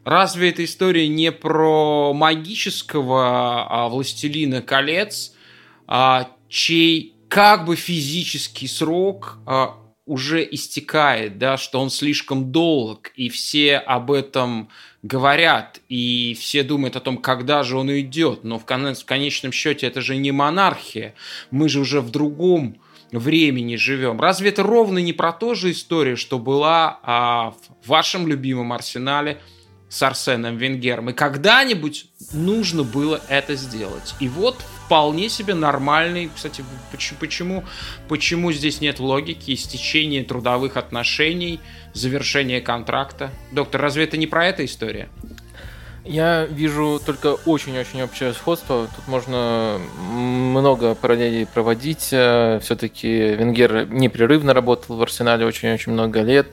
Разве 0.04 0.50
эта 0.50 0.66
история 0.66 1.08
не 1.08 1.32
про 1.32 2.14
магического 2.14 3.68
а, 3.70 3.90
властелина 3.90 4.62
колец, 4.62 5.34
а, 5.88 6.30
чей 6.48 7.16
как 7.28 7.66
бы 7.66 7.76
физический 7.76 8.68
срок 8.68 9.38
а, 9.46 9.76
уже 10.10 10.44
истекает, 10.50 11.38
да, 11.38 11.58
что 11.58 11.80
он 11.80 11.92
слишком 11.92 12.52
долг, 12.52 13.12
и 13.16 13.30
все 13.30 13.78
об 13.78 14.12
этом 14.12 14.70
говорят, 15.04 15.80
и 15.88 16.36
все 16.40 16.64
думают 16.64 16.96
о 16.96 17.00
том, 17.00 17.18
когда 17.18 17.62
же 17.62 17.78
он 17.78 17.90
уйдет. 17.90 18.44
Но 18.44 18.58
в, 18.58 18.66
кон- 18.66 18.96
в 18.96 19.06
конечном 19.06 19.52
счете 19.52 19.86
это 19.86 20.02
же 20.02 20.18
не 20.18 20.32
монархия, 20.32 21.14
мы 21.52 21.70
же 21.70 21.80
уже 21.80 22.02
в 22.02 22.10
другом 22.10 22.82
времени 23.12 23.76
живем. 23.76 24.20
Разве 24.20 24.50
это 24.50 24.64
ровно 24.64 25.00
не 25.00 25.14
про 25.14 25.32
ту 25.32 25.56
же 25.56 25.72
историю, 25.72 26.18
что 26.18 26.40
была 26.40 27.00
а, 27.04 27.54
в 27.84 27.88
вашем 27.88 28.28
любимом 28.28 28.74
арсенале 28.74 29.40
с 29.90 30.04
Арсеном 30.04 30.58
Венгером? 30.58 31.10
И 31.10 31.14
когда-нибудь 31.14 32.06
нужно 32.34 32.84
было 32.84 33.22
это 33.30 33.56
сделать. 33.56 34.14
И 34.20 34.28
вот 34.28 34.64
вполне 34.86 35.30
себе 35.30 35.54
нормальный. 35.54 36.30
Кстати, 36.34 36.64
почему, 37.20 37.64
почему, 38.08 38.52
здесь 38.52 38.82
нет 38.82 39.00
логики 39.00 39.54
истечения 39.54 40.24
трудовых 40.24 40.78
отношений, 40.78 41.60
завершения 41.94 42.62
контракта? 42.62 43.32
Доктор, 43.52 43.82
разве 43.82 44.04
это 44.04 44.18
не 44.18 44.28
про 44.28 44.48
эту 44.48 44.66
история? 44.66 45.10
Я 46.10 46.46
вижу 46.46 47.00
только 47.06 47.36
очень-очень 47.46 48.02
общее 48.02 48.34
сходство. 48.34 48.88
Тут 48.96 49.08
можно 49.08 49.80
много 50.12 50.96
параллелей 50.96 51.46
проводить. 51.46 52.06
Все-таки 52.06 53.36
Венгер 53.36 53.88
непрерывно 53.88 54.56
работал 54.56 54.96
в 54.96 55.02
Арсенале 55.04 55.46
очень-очень 55.46 55.92
много 55.92 56.22
лет, 56.22 56.48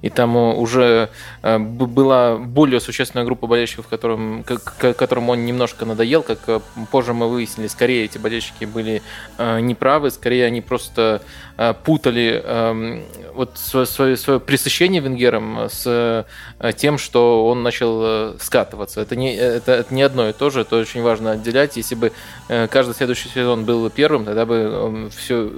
и 0.00 0.10
там 0.10 0.36
уже 0.36 1.10
э, 1.42 1.58
была 1.58 2.36
более 2.36 2.78
существенная 2.78 3.24
группа 3.24 3.48
болельщиков, 3.48 3.88
которым, 3.88 4.44
которым 4.44 5.28
он 5.28 5.44
немножко 5.44 5.84
надоел. 5.84 6.22
Как 6.22 6.38
э, 6.46 6.60
позже 6.92 7.14
мы 7.14 7.28
выяснили, 7.28 7.66
скорее 7.66 8.04
эти 8.04 8.18
болельщики 8.18 8.64
были 8.64 9.02
э, 9.38 9.58
неправы, 9.58 10.12
скорее 10.12 10.46
они 10.46 10.60
просто 10.60 11.20
путали 11.84 12.42
эм, 12.44 13.04
вот 13.32 13.52
свое, 13.54 13.86
свое, 13.86 14.16
свое 14.16 14.40
пресыщение 14.40 15.00
Венгером 15.00 15.68
с 15.70 16.26
тем, 16.76 16.98
что 16.98 17.46
он 17.46 17.62
начал 17.62 18.36
скатывать 18.40 18.83
скатываться. 18.84 19.00
Это 19.00 19.16
не, 19.16 19.34
это, 19.34 19.72
это 19.72 19.94
не 19.94 20.02
одно 20.02 20.28
и 20.28 20.32
то 20.32 20.50
же, 20.50 20.60
это 20.60 20.76
очень 20.76 21.02
важно 21.02 21.32
отделять. 21.32 21.76
Если 21.76 21.94
бы 21.94 22.12
э, 22.48 22.66
каждый 22.68 22.94
следующий 22.94 23.28
сезон 23.28 23.64
был 23.64 23.90
первым, 23.90 24.24
тогда 24.24 24.46
бы 24.46 24.78
он 24.78 25.10
все 25.10 25.50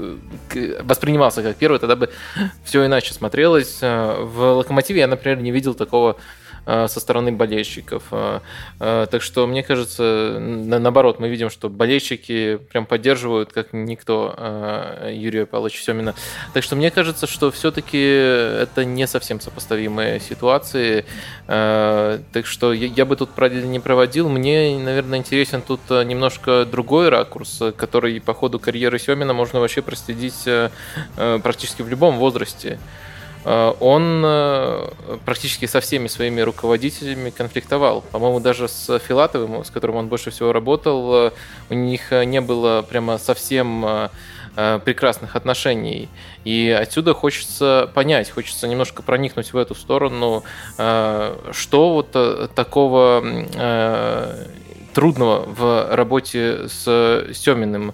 воспринимался 0.82 1.42
как 1.42 1.56
первый, 1.56 1.78
тогда 1.78 1.96
бы 1.96 2.10
все 2.64 2.84
иначе 2.86 3.14
смотрелось. 3.14 3.78
Э, 3.82 4.22
в 4.22 4.56
Локомотиве 4.56 5.00
я, 5.00 5.06
например, 5.06 5.40
не 5.40 5.50
видел 5.50 5.74
такого 5.74 6.16
Э, 6.16 6.45
со 6.66 7.00
стороны 7.00 7.30
болельщиков. 7.30 8.02
Э, 8.10 8.40
э, 8.80 9.06
так 9.10 9.22
что, 9.22 9.46
мне 9.46 9.62
кажется, 9.62 10.38
наоборот, 10.40 11.20
мы 11.20 11.28
видим, 11.28 11.48
что 11.48 11.68
болельщики 11.68 12.56
прям 12.70 12.86
поддерживают, 12.86 13.52
как 13.52 13.72
никто, 13.72 14.34
Юрия 15.10 15.46
Павловича 15.46 15.82
Семина. 15.82 16.14
Так 16.54 16.64
что 16.64 16.76
мне 16.76 16.90
кажется, 16.90 17.26
что 17.26 17.50
все-таки 17.50 17.98
это 17.98 18.84
не 18.84 19.06
совсем 19.06 19.40
сопоставимые 19.40 20.20
ситуации. 20.20 21.04
Так 21.46 22.46
что 22.46 22.72
я 22.72 23.04
бы 23.04 23.16
тут 23.16 23.30
не 23.38 23.78
проводил. 23.78 24.28
Мне, 24.28 24.78
наверное, 24.78 25.18
интересен 25.18 25.62
тут 25.62 25.80
немножко 25.90 26.64
другой 26.64 27.08
ракурс, 27.08 27.62
который 27.76 28.20
по 28.20 28.34
ходу 28.34 28.58
карьеры 28.58 28.98
Семина 28.98 29.32
можно 29.32 29.60
вообще 29.60 29.82
проследить 29.82 30.48
практически 31.14 31.82
в 31.82 31.88
любом 31.88 32.18
возрасте. 32.18 32.78
Э, 33.46 33.74
он 33.78 34.22
э, 34.26 34.88
практически 35.24 35.66
со 35.66 35.80
всеми 35.80 36.08
своими 36.08 36.40
руководителями 36.40 37.30
конфликтовал. 37.30 38.02
По-моему, 38.10 38.40
даже 38.40 38.66
с 38.66 38.98
Филатовым, 38.98 39.64
с 39.64 39.70
которым 39.70 39.96
он 39.96 40.08
больше 40.08 40.32
всего 40.32 40.52
работал, 40.52 41.14
э, 41.14 41.30
у 41.70 41.74
них 41.74 42.10
не 42.10 42.40
было 42.40 42.82
прямо 42.82 43.18
совсем 43.18 44.10
прекрасных 44.86 45.36
отношений. 45.36 46.08
И 46.44 46.70
отсюда 46.70 47.12
хочется 47.12 47.90
понять, 47.92 48.30
хочется 48.30 48.66
немножко 48.66 49.02
проникнуть 49.02 49.52
в 49.52 49.56
эту 49.58 49.74
сторону, 49.74 50.44
что 50.76 51.92
вот 51.92 52.12
такого 52.54 53.22
трудного 54.94 55.44
в 55.46 55.94
работе 55.94 56.68
с 56.68 57.26
Семиным. 57.34 57.92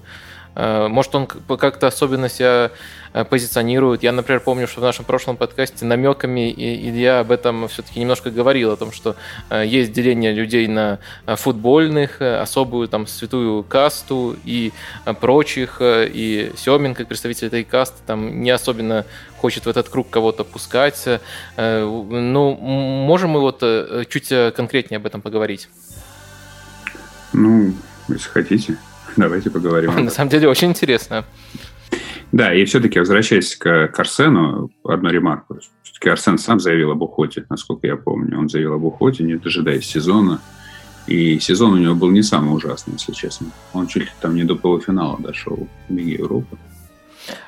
Э, 0.54 0.88
может, 0.88 1.14
он 1.14 1.26
как-то 1.26 1.87
особенно 1.87 2.28
себя 2.28 2.71
Э, 3.14 3.25
позиционируют. 3.25 4.02
Я, 4.02 4.12
например, 4.12 4.40
помню, 4.40 4.66
что 4.66 4.80
в 4.80 4.85
нашем 4.85 5.04
прошлом 5.04 5.37
подкасте 5.37 5.85
намеками 5.85 6.50
Илья 6.50 7.21
об 7.21 7.30
этом 7.30 7.68
все-таки 7.68 8.00
немножко 8.00 8.30
говорил, 8.30 8.71
о 8.71 8.76
том, 8.76 8.90
что 8.90 9.16
э, 9.50 9.64
есть 9.66 9.92
деление 9.92 10.32
людей 10.32 10.66
на 10.66 10.99
футбольных, 11.26 12.23
особую 12.23 12.88
там 12.88 13.06
святую 13.06 13.64
касту 13.64 14.37
и 14.44 14.73
прочих, 15.21 15.78
и 15.80 16.52
Семин, 16.56 16.94
как 16.94 17.09
представитель 17.09 17.49
этой 17.49 17.64
касты, 17.64 17.97
там 18.06 18.42
не 18.42 18.50
особенно 18.50 19.04
хочет 19.38 19.66
в 19.66 19.68
этот 19.68 19.88
круг 19.88 20.09
кого-то 20.09 20.44
пускать. 20.44 21.06
Ну, 21.56 22.54
можем 22.54 23.30
мы 23.30 23.40
вот 23.40 23.62
чуть 24.09 24.28
конкретнее 24.54 24.97
об 24.99 25.06
этом 25.06 25.21
поговорить? 25.21 25.68
Ну, 27.32 27.75
если 28.09 28.28
хотите, 28.28 28.76
давайте 29.16 29.50
поговорим. 29.50 29.95
На 30.04 30.11
самом 30.11 30.31
деле 30.31 30.49
очень 30.49 30.69
интересно. 30.71 31.25
Да, 32.33 32.54
и 32.54 32.64
все-таки 32.64 32.99
возвращаясь 32.99 33.54
к, 33.57 33.88
к 33.88 34.00
Арсену, 34.00 34.71
одну 34.85 35.11
ремарку. 35.11 35.59
Все-таки 35.83 36.09
Арсен 36.09 36.38
сам 36.38 36.61
заявил 36.61 36.92
об 36.92 37.02
уходе, 37.02 37.45
насколько 37.50 37.87
я 37.87 37.97
помню. 37.97 38.38
Он 38.38 38.49
заявил 38.49 38.75
об 38.75 38.85
уходе, 38.85 39.23
не 39.23 39.37
дожидаясь 39.37 39.85
сезона. 39.85 40.40
И 41.07 41.38
сезон 41.40 41.75
у 41.75 41.76
него 41.76 41.95
был 41.95 42.11
не 42.11 42.23
самый 42.23 42.54
ужасный, 42.57 42.95
если 42.95 43.12
честно. 43.12 43.49
Он 43.75 43.87
чуть 43.87 44.04
ли 44.04 44.09
там 44.21 44.35
не 44.35 44.45
до 44.45 44.54
полуфинала 44.54 45.19
дошел 45.21 45.69
в 45.88 45.92
Лиге 45.92 46.12
Европы. 46.14 46.57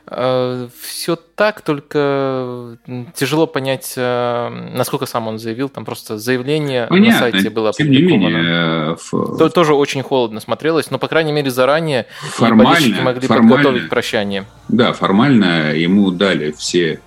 Э, 0.07 0.69
Все 0.81 1.17
так, 1.17 1.63
только 1.63 2.79
тяжело 3.15 3.47
понять, 3.47 3.95
э, 3.97 4.49
насколько 4.75 5.07
сам 5.07 5.29
он 5.29 5.39
заявил. 5.39 5.69
Там 5.69 5.85
просто 5.85 6.19
заявление 6.19 6.87
Понятно. 6.87 7.13
на 7.13 7.19
сайте 7.19 7.51
было 7.51 7.73
Тем. 7.73 7.91
Не 7.91 8.03
менее, 8.03 8.97
в... 8.97 9.51
Тоже 9.51 9.75
очень 9.75 10.03
холодно 10.03 10.41
смотрелось, 10.41 10.91
но, 10.91 10.99
по 10.99 11.09
крайней 11.09 11.33
мере, 11.33 11.51
заранее 11.51 12.07
формально, 12.31 13.03
могли 13.03 13.27
формально, 13.27 13.57
подготовить 13.57 13.89
прощание. 13.89 14.45
Да, 14.69 14.93
формально 14.93 15.75
ему 15.75 16.11
дали 16.11 16.53
все 16.53 17.01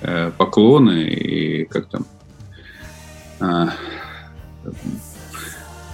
э, 0.00 0.30
поклоны 0.36 1.02
и 1.02 1.64
как 1.64 1.86
там 1.86 2.06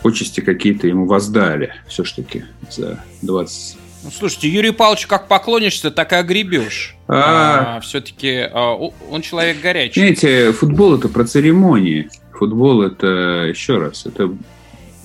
почести 0.03 0.41
какие-то 0.41 0.87
ему 0.87 1.07
воздали 1.07 1.75
все-таки 1.87 2.45
за 2.71 3.03
20 3.23 3.79
ну, 4.07 4.13
слушайте, 4.13 4.49
Юрий 4.49 4.71
Павлович 4.71 5.09
как 5.09 5.27
поклонишься, 5.27 5.91
так 5.91 6.13
и 6.13 6.15
огребешь. 6.15 6.95
А... 7.09 7.79
А, 7.79 7.81
все-таки 7.81 8.49
а, 8.53 8.75
он 9.11 9.21
человек 9.21 9.61
горячий. 9.61 9.99
Знаете, 9.99 10.53
футбол 10.53 10.97
это 10.97 11.09
про 11.09 11.25
церемонии. 11.25 12.09
Футбол 12.33 12.83
это, 12.83 13.07
еще 13.49 13.79
раз, 13.79 14.07
это, 14.07 14.33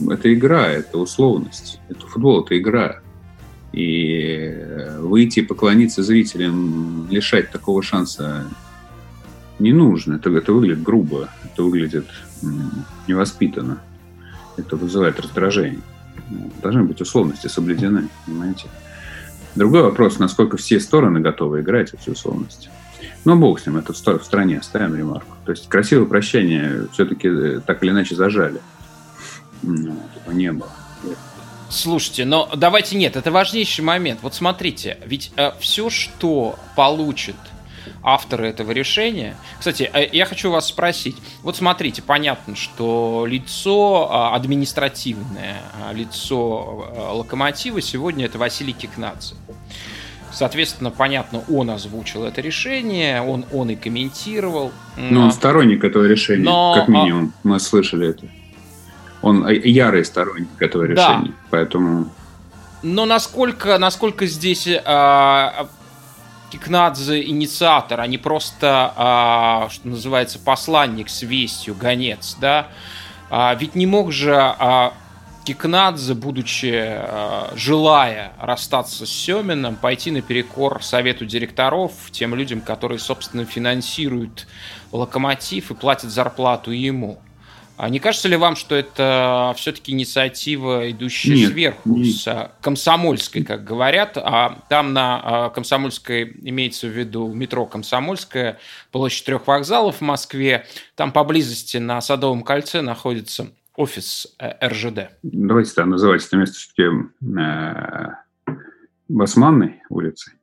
это 0.07 0.31
игра, 0.31 0.67
это 0.67 0.99
условность. 0.99 1.79
Это 1.89 2.05
футбол 2.05 2.43
это 2.43 2.55
игра. 2.59 2.99
И 3.73 4.55
выйти 4.99 5.39
и 5.39 5.43
поклониться 5.43 6.03
зрителям, 6.03 7.07
лишать 7.09 7.49
такого 7.49 7.81
шанса 7.81 8.45
не 9.57 9.73
нужно. 9.73 10.13
Это, 10.13 10.29
это 10.29 10.53
выглядит 10.53 10.83
грубо, 10.83 11.29
это 11.43 11.63
выглядит 11.63 12.05
невоспитанно. 13.07 13.81
Это 14.57 14.75
вызывает 14.75 15.19
раздражение. 15.19 15.81
Должны 16.61 16.83
быть 16.83 17.01
условности 17.01 17.47
соблюдены, 17.47 18.09
понимаете? 18.27 18.67
Другой 19.55 19.83
вопрос, 19.83 20.19
насколько 20.19 20.57
все 20.57 20.79
стороны 20.79 21.19
готовы 21.19 21.61
играть 21.61 21.93
эти 21.93 22.09
условности. 22.09 22.69
Но 23.25 23.35
бог 23.35 23.59
с 23.59 23.65
ним, 23.65 23.77
это 23.77 23.93
в 23.93 24.23
стране 24.23 24.59
оставим 24.59 24.95
ремарку. 24.95 25.35
То 25.45 25.51
есть 25.51 25.67
красивое 25.67 26.05
прощание 26.05 26.87
все-таки 26.93 27.27
э, 27.27 27.61
так 27.65 27.83
или 27.83 27.91
иначе 27.91 28.15
зажали. 28.15 28.61
Ну, 29.61 29.95
этого 30.15 30.33
не 30.33 30.51
было. 30.51 30.69
Слушайте, 31.69 32.25
но 32.25 32.49
давайте 32.55 32.97
нет, 32.97 33.15
это 33.15 33.31
важнейший 33.31 33.83
момент. 33.83 34.19
Вот 34.23 34.33
смотрите, 34.33 34.97
ведь 35.05 35.31
э, 35.37 35.51
все, 35.59 35.89
что 35.89 36.57
получит 36.75 37.35
авторы 38.03 38.47
этого 38.47 38.71
решения. 38.71 39.35
Кстати, 39.59 39.89
э, 39.93 40.07
я 40.11 40.25
хочу 40.25 40.51
вас 40.51 40.67
спросить. 40.67 41.17
Вот 41.43 41.55
смотрите, 41.55 42.01
понятно, 42.01 42.55
что 42.55 43.25
лицо 43.27 44.09
а, 44.11 44.35
административное, 44.35 45.61
а, 45.81 45.93
лицо 45.93 46.91
а, 46.95 47.13
локомотива 47.13 47.81
сегодня 47.81 48.25
это 48.25 48.37
Василий 48.37 48.73
Кикнадзе. 48.73 49.35
Соответственно, 50.31 50.91
понятно, 50.91 51.43
он 51.49 51.69
озвучил 51.69 52.23
это 52.23 52.41
решение, 52.41 53.21
он, 53.21 53.45
он 53.51 53.69
и 53.69 53.75
комментировал. 53.75 54.71
Ну, 54.95 55.23
он 55.23 55.31
сторонник 55.31 55.83
этого 55.83 56.05
решения, 56.05 56.45
Но... 56.45 56.73
как 56.75 56.87
минимум. 56.87 57.33
Мы 57.43 57.59
слышали 57.59 58.09
это. 58.09 58.25
Он 59.21 59.47
ярый 59.47 60.03
сторонник 60.05 60.49
этого 60.59 60.83
решения, 60.83 61.27
да. 61.27 61.33
поэтому... 61.49 62.09
Но 62.81 63.05
насколько, 63.05 63.77
насколько 63.77 64.25
здесь 64.25 64.67
а, 64.85 65.67
Кикнадзе 66.51 67.23
инициатор, 67.23 68.01
а 68.01 68.07
не 68.07 68.17
просто, 68.17 68.93
а, 68.97 69.69
что 69.69 69.87
называется, 69.87 70.37
посланник 70.37 71.09
с 71.09 71.21
вестью, 71.21 71.75
гонец, 71.75 72.35
да? 72.41 72.67
А, 73.29 73.55
ведь 73.55 73.73
не 73.73 73.85
мог 73.85 74.11
же 74.11 74.35
а, 74.35 74.93
Кикнадзе, 75.45 76.13
будучи, 76.13 76.73
а, 76.75 77.53
желая 77.55 78.33
расстаться 78.37 79.05
с 79.05 79.09
Семиным, 79.09 79.77
пойти 79.77 80.11
наперекор 80.11 80.83
совету 80.83 81.25
директоров, 81.25 81.93
тем 82.11 82.35
людям, 82.35 82.59
которые, 82.59 82.99
собственно, 82.99 83.45
финансируют 83.45 84.45
локомотив 84.91 85.71
и 85.71 85.73
платят 85.73 86.11
зарплату 86.11 86.71
ему. 86.71 87.21
А 87.81 87.89
не 87.89 87.99
кажется 87.99 88.27
ли 88.27 88.37
вам, 88.37 88.55
что 88.55 88.75
это 88.75 89.55
все-таки 89.57 89.91
инициатива, 89.91 90.91
идущая 90.91 91.35
нет, 91.35 91.51
сверху, 91.51 91.89
нет. 91.89 92.15
с 92.15 92.51
комсомольской, 92.61 93.43
как 93.43 93.63
говорят? 93.63 94.17
А 94.17 94.59
там 94.69 94.93
на 94.93 95.19
а, 95.23 95.49
комсомольской 95.49 96.31
имеется 96.43 96.85
в 96.85 96.91
виду 96.91 97.33
метро 97.33 97.65
Комсомольская, 97.65 98.59
площадь 98.91 99.25
трех 99.25 99.47
вокзалов 99.47 99.95
в 99.95 100.01
Москве. 100.01 100.67
Там 100.93 101.11
поблизости 101.11 101.77
на 101.77 101.99
Садовом 102.01 102.43
кольце 102.43 102.81
находится 102.81 103.51
офис 103.75 104.27
э, 104.37 104.63
РЖД. 104.63 105.17
Давайте 105.23 105.73
там 105.73 105.89
называть 105.89 106.23
это 106.23 106.37
место 106.37 106.59
все-таки 106.59 106.83
э, 107.35 108.09
Басманной 109.07 109.81
улицей. 109.89 110.33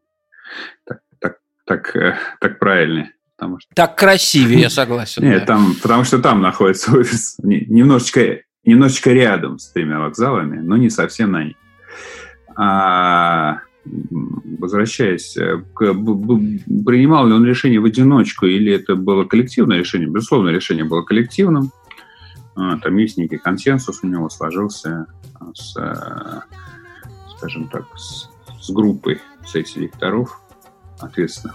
Так, 0.82 1.02
так, 1.20 1.38
так, 1.64 1.94
э, 1.94 2.18
так 2.40 2.58
правильнее. 2.58 3.12
Потому 3.38 3.60
что... 3.60 3.72
Так 3.72 3.96
красивее, 3.96 4.62
я 4.62 4.70
согласен. 4.70 5.22
Нет, 5.22 5.46
там, 5.46 5.76
потому 5.80 6.02
что 6.02 6.18
там 6.18 6.42
находится 6.42 6.92
офис 6.92 7.36
немножечко, 7.42 8.40
немножечко 8.64 9.12
рядом 9.12 9.60
с 9.60 9.70
тремя 9.70 10.00
вокзалами, 10.00 10.58
но 10.58 10.76
не 10.76 10.90
совсем 10.90 11.30
на 11.30 11.44
них. 11.44 11.56
А, 12.56 13.60
возвращаясь, 14.58 15.36
э, 15.36 15.62
к, 15.72 15.94
принимал 16.84 17.28
ли 17.28 17.32
он 17.32 17.44
решение 17.44 17.78
в 17.78 17.84
одиночку 17.84 18.46
или 18.46 18.72
это 18.72 18.96
было 18.96 19.24
коллективное 19.24 19.78
решение? 19.78 20.08
Безусловно, 20.08 20.48
решение 20.48 20.84
было 20.84 21.02
коллективным. 21.02 21.70
А, 22.56 22.76
там 22.78 22.96
есть 22.96 23.18
некий 23.18 23.38
консенсус 23.38 24.00
у 24.02 24.08
него 24.08 24.28
сложился 24.30 25.06
с, 25.54 25.76
э, 25.76 26.40
скажем 27.36 27.68
так, 27.68 27.84
с, 27.96 28.28
с 28.60 28.70
группой 28.70 29.20
сессий 29.46 29.78
директоров 29.78 30.40
ответственных 30.98 31.54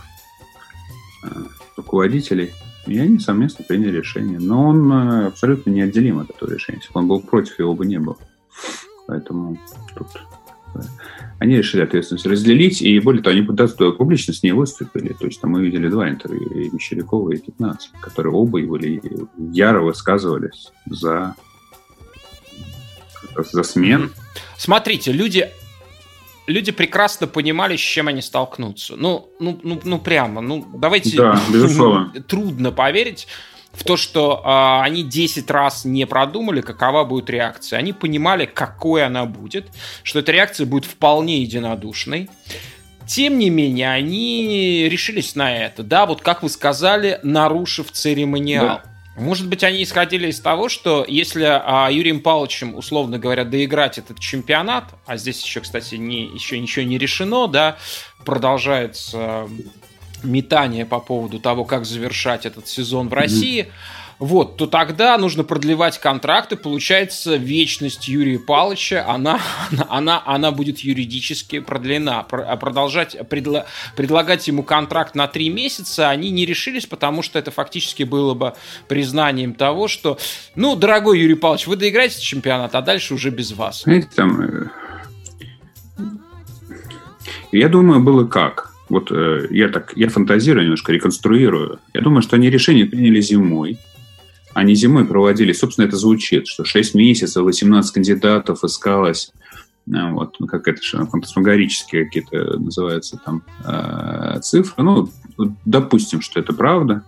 руководителей, 1.75 2.53
и 2.87 2.99
они 2.99 3.19
совместно 3.19 3.65
приняли 3.67 3.97
решение. 3.97 4.39
Но 4.39 4.67
он 4.69 4.91
э, 4.91 5.27
абсолютно 5.27 5.69
неотделим 5.69 6.19
от 6.19 6.29
этого 6.29 6.51
решения. 6.51 6.79
Если 6.79 6.93
бы 6.93 6.99
он 6.99 7.07
был 7.07 7.21
против, 7.21 7.59
его 7.59 7.73
бы 7.73 7.85
не 7.85 7.99
было. 7.99 8.17
Поэтому 9.07 9.57
тут 9.95 10.07
э, 10.75 10.79
они 11.39 11.57
решили 11.57 11.81
ответственность 11.81 12.25
разделить, 12.25 12.81
и 12.81 12.99
более 12.99 13.21
того, 13.23 13.35
они 13.35 13.43
публично 13.43 14.33
с 14.33 14.43
ней 14.43 14.51
выступили. 14.51 15.13
То 15.13 15.25
есть 15.25 15.41
там 15.41 15.51
мы 15.51 15.63
видели 15.63 15.87
два 15.87 16.09
интервью, 16.09 16.49
и 16.49 16.69
Мещерякова, 16.69 17.31
и 17.31 17.37
15, 17.37 17.91
которые 18.01 18.33
оба 18.33 18.59
его 18.59 18.77
яро 19.51 19.81
высказывались 19.81 20.71
за, 20.85 21.35
за 23.35 23.63
смен. 23.63 24.11
Смотрите, 24.57 25.11
люди 25.11 25.49
люди 26.47 26.71
прекрасно 26.71 27.27
понимали, 27.27 27.75
с 27.75 27.81
чем 27.81 28.07
они 28.07 28.21
столкнутся. 28.21 28.95
Ну, 28.95 29.29
ну, 29.39 29.59
ну, 29.63 29.79
ну 29.83 29.99
прямо, 29.99 30.41
ну, 30.41 30.65
давайте... 30.75 31.15
Да, 31.17 31.39
безусловно. 31.53 32.11
Трудно 32.27 32.71
поверить 32.71 33.27
в 33.71 33.83
то, 33.83 33.97
что 33.97 34.41
э, 34.43 34.83
они 34.83 35.03
10 35.03 35.49
раз 35.49 35.83
не 35.83 36.05
продумали, 36.05 36.61
какова 36.61 37.03
будет 37.03 37.29
реакция. 37.29 37.79
Они 37.79 37.91
понимали, 37.91 38.45
какой 38.45 39.05
она 39.05 39.25
будет, 39.25 39.67
что 40.03 40.19
эта 40.19 40.31
реакция 40.31 40.65
будет 40.65 40.85
вполне 40.85 41.41
единодушной. 41.41 42.29
Тем 43.07 43.37
не 43.37 43.49
менее, 43.49 43.91
они 43.91 44.87
решились 44.89 45.35
на 45.35 45.53
это. 45.53 45.83
Да, 45.83 46.05
вот 46.05 46.21
как 46.21 46.43
вы 46.43 46.49
сказали, 46.49 47.19
нарушив 47.23 47.91
церемониал. 47.91 48.65
Да. 48.65 48.92
Может 49.15 49.47
быть, 49.47 49.63
они 49.63 49.83
исходили 49.83 50.29
из 50.29 50.39
того, 50.39 50.69
что 50.69 51.05
если 51.07 51.43
а, 51.43 51.89
Юрием 51.91 52.19
Павловичем, 52.19 52.75
условно 52.75 53.19
говоря, 53.19 53.43
доиграть 53.45 53.99
этот 53.99 54.19
чемпионат, 54.19 54.95
а 55.05 55.17
здесь 55.17 55.43
еще, 55.43 55.61
кстати, 55.61 55.95
не, 55.95 56.25
еще 56.25 56.59
ничего 56.59 56.83
не 56.85 56.97
решено, 56.97 57.47
да, 57.47 57.77
продолжается 58.25 59.47
метание 60.23 60.85
по 60.85 60.99
поводу 60.99 61.39
того, 61.39 61.63
как 61.63 61.85
завершать 61.85 62.45
этот 62.45 62.67
сезон 62.67 63.09
в 63.09 63.13
России. 63.13 63.63
Mm-hmm 63.63 64.02
вот, 64.23 64.55
то 64.55 64.67
тогда 64.67 65.17
нужно 65.17 65.43
продлевать 65.43 65.99
контракты. 65.99 66.55
Получается, 66.55 67.35
вечность 67.35 68.07
Юрия 68.07 68.39
Павловича, 68.39 69.05
она, 69.05 69.41
она, 69.89 70.23
она 70.25 70.51
будет 70.51 70.79
юридически 70.79 71.59
продлена. 71.59 72.21
А 72.31 72.55
продолжать, 72.55 73.17
предло, 73.27 73.65
предлагать 73.97 74.47
ему 74.47 74.63
контракт 74.63 75.13
на 75.13 75.27
три 75.27 75.49
месяца 75.49 76.09
они 76.09 76.31
не 76.31 76.45
решились, 76.45 76.85
потому 76.85 77.21
что 77.21 77.37
это 77.37 77.51
фактически 77.51 78.03
было 78.03 78.33
бы 78.33 78.53
признанием 78.87 79.53
того, 79.53 79.89
что, 79.89 80.17
ну, 80.55 80.77
дорогой 80.77 81.19
Юрий 81.19 81.35
Павлович, 81.35 81.67
вы 81.67 81.75
доиграете 81.75 82.21
чемпионат, 82.21 82.75
а 82.75 82.81
дальше 82.81 83.15
уже 83.15 83.29
без 83.29 83.51
вас. 83.51 83.81
Знаете, 83.81 84.07
там, 84.15 84.41
э, 84.41 84.69
я 87.51 87.67
думаю, 87.67 87.99
было 87.99 88.25
как. 88.25 88.71
Вот 88.87 89.11
э, 89.11 89.47
я 89.51 89.67
так, 89.67 89.91
я 89.97 90.07
фантазирую 90.07 90.63
немножко, 90.63 90.93
реконструирую. 90.93 91.79
Я 91.93 91.99
думаю, 91.99 92.21
что 92.21 92.37
они 92.37 92.49
решение 92.49 92.85
приняли 92.85 93.19
зимой 93.19 93.77
они 94.53 94.75
зимой 94.75 95.05
проводили, 95.05 95.51
собственно, 95.51 95.85
это 95.85 95.97
звучит, 95.97 96.47
что 96.47 96.65
6 96.65 96.95
месяцев, 96.95 97.43
18 97.43 97.93
кандидатов 97.93 98.63
искалось, 98.63 99.31
э, 99.87 100.11
вот, 100.11 100.35
ну, 100.39 100.47
как 100.47 100.67
это 100.67 100.81
фантасмагорические 100.81 102.05
какие-то 102.05 102.59
называются 102.59 103.19
там 103.23 103.43
э, 103.65 104.39
цифры. 104.41 104.83
Ну, 104.83 105.09
допустим, 105.65 106.21
что 106.21 106.39
это 106.39 106.53
правда. 106.53 107.03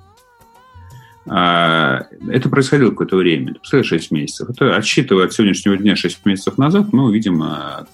А, 1.28 2.06
это 2.30 2.50
происходило 2.50 2.92
какое-то 2.92 3.18
время, 3.18 3.56
представляешь, 3.56 3.90
6 3.90 4.12
месяцев. 4.12 4.50
Это, 4.50 4.76
отсчитывая 4.76 5.26
от 5.26 5.34
сегодняшнего 5.34 5.76
дня 5.78 5.96
6 5.96 6.26
месяцев 6.26 6.58
назад, 6.58 6.94
мы 6.94 7.06
увидим 7.06 7.42
а, 7.42 7.88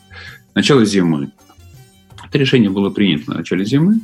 начало 0.53 0.83
зимы. 0.85 1.31
Это 2.25 2.37
решение 2.37 2.69
было 2.69 2.89
принято 2.89 3.31
на 3.31 3.37
начале 3.37 3.65
зимы. 3.65 4.01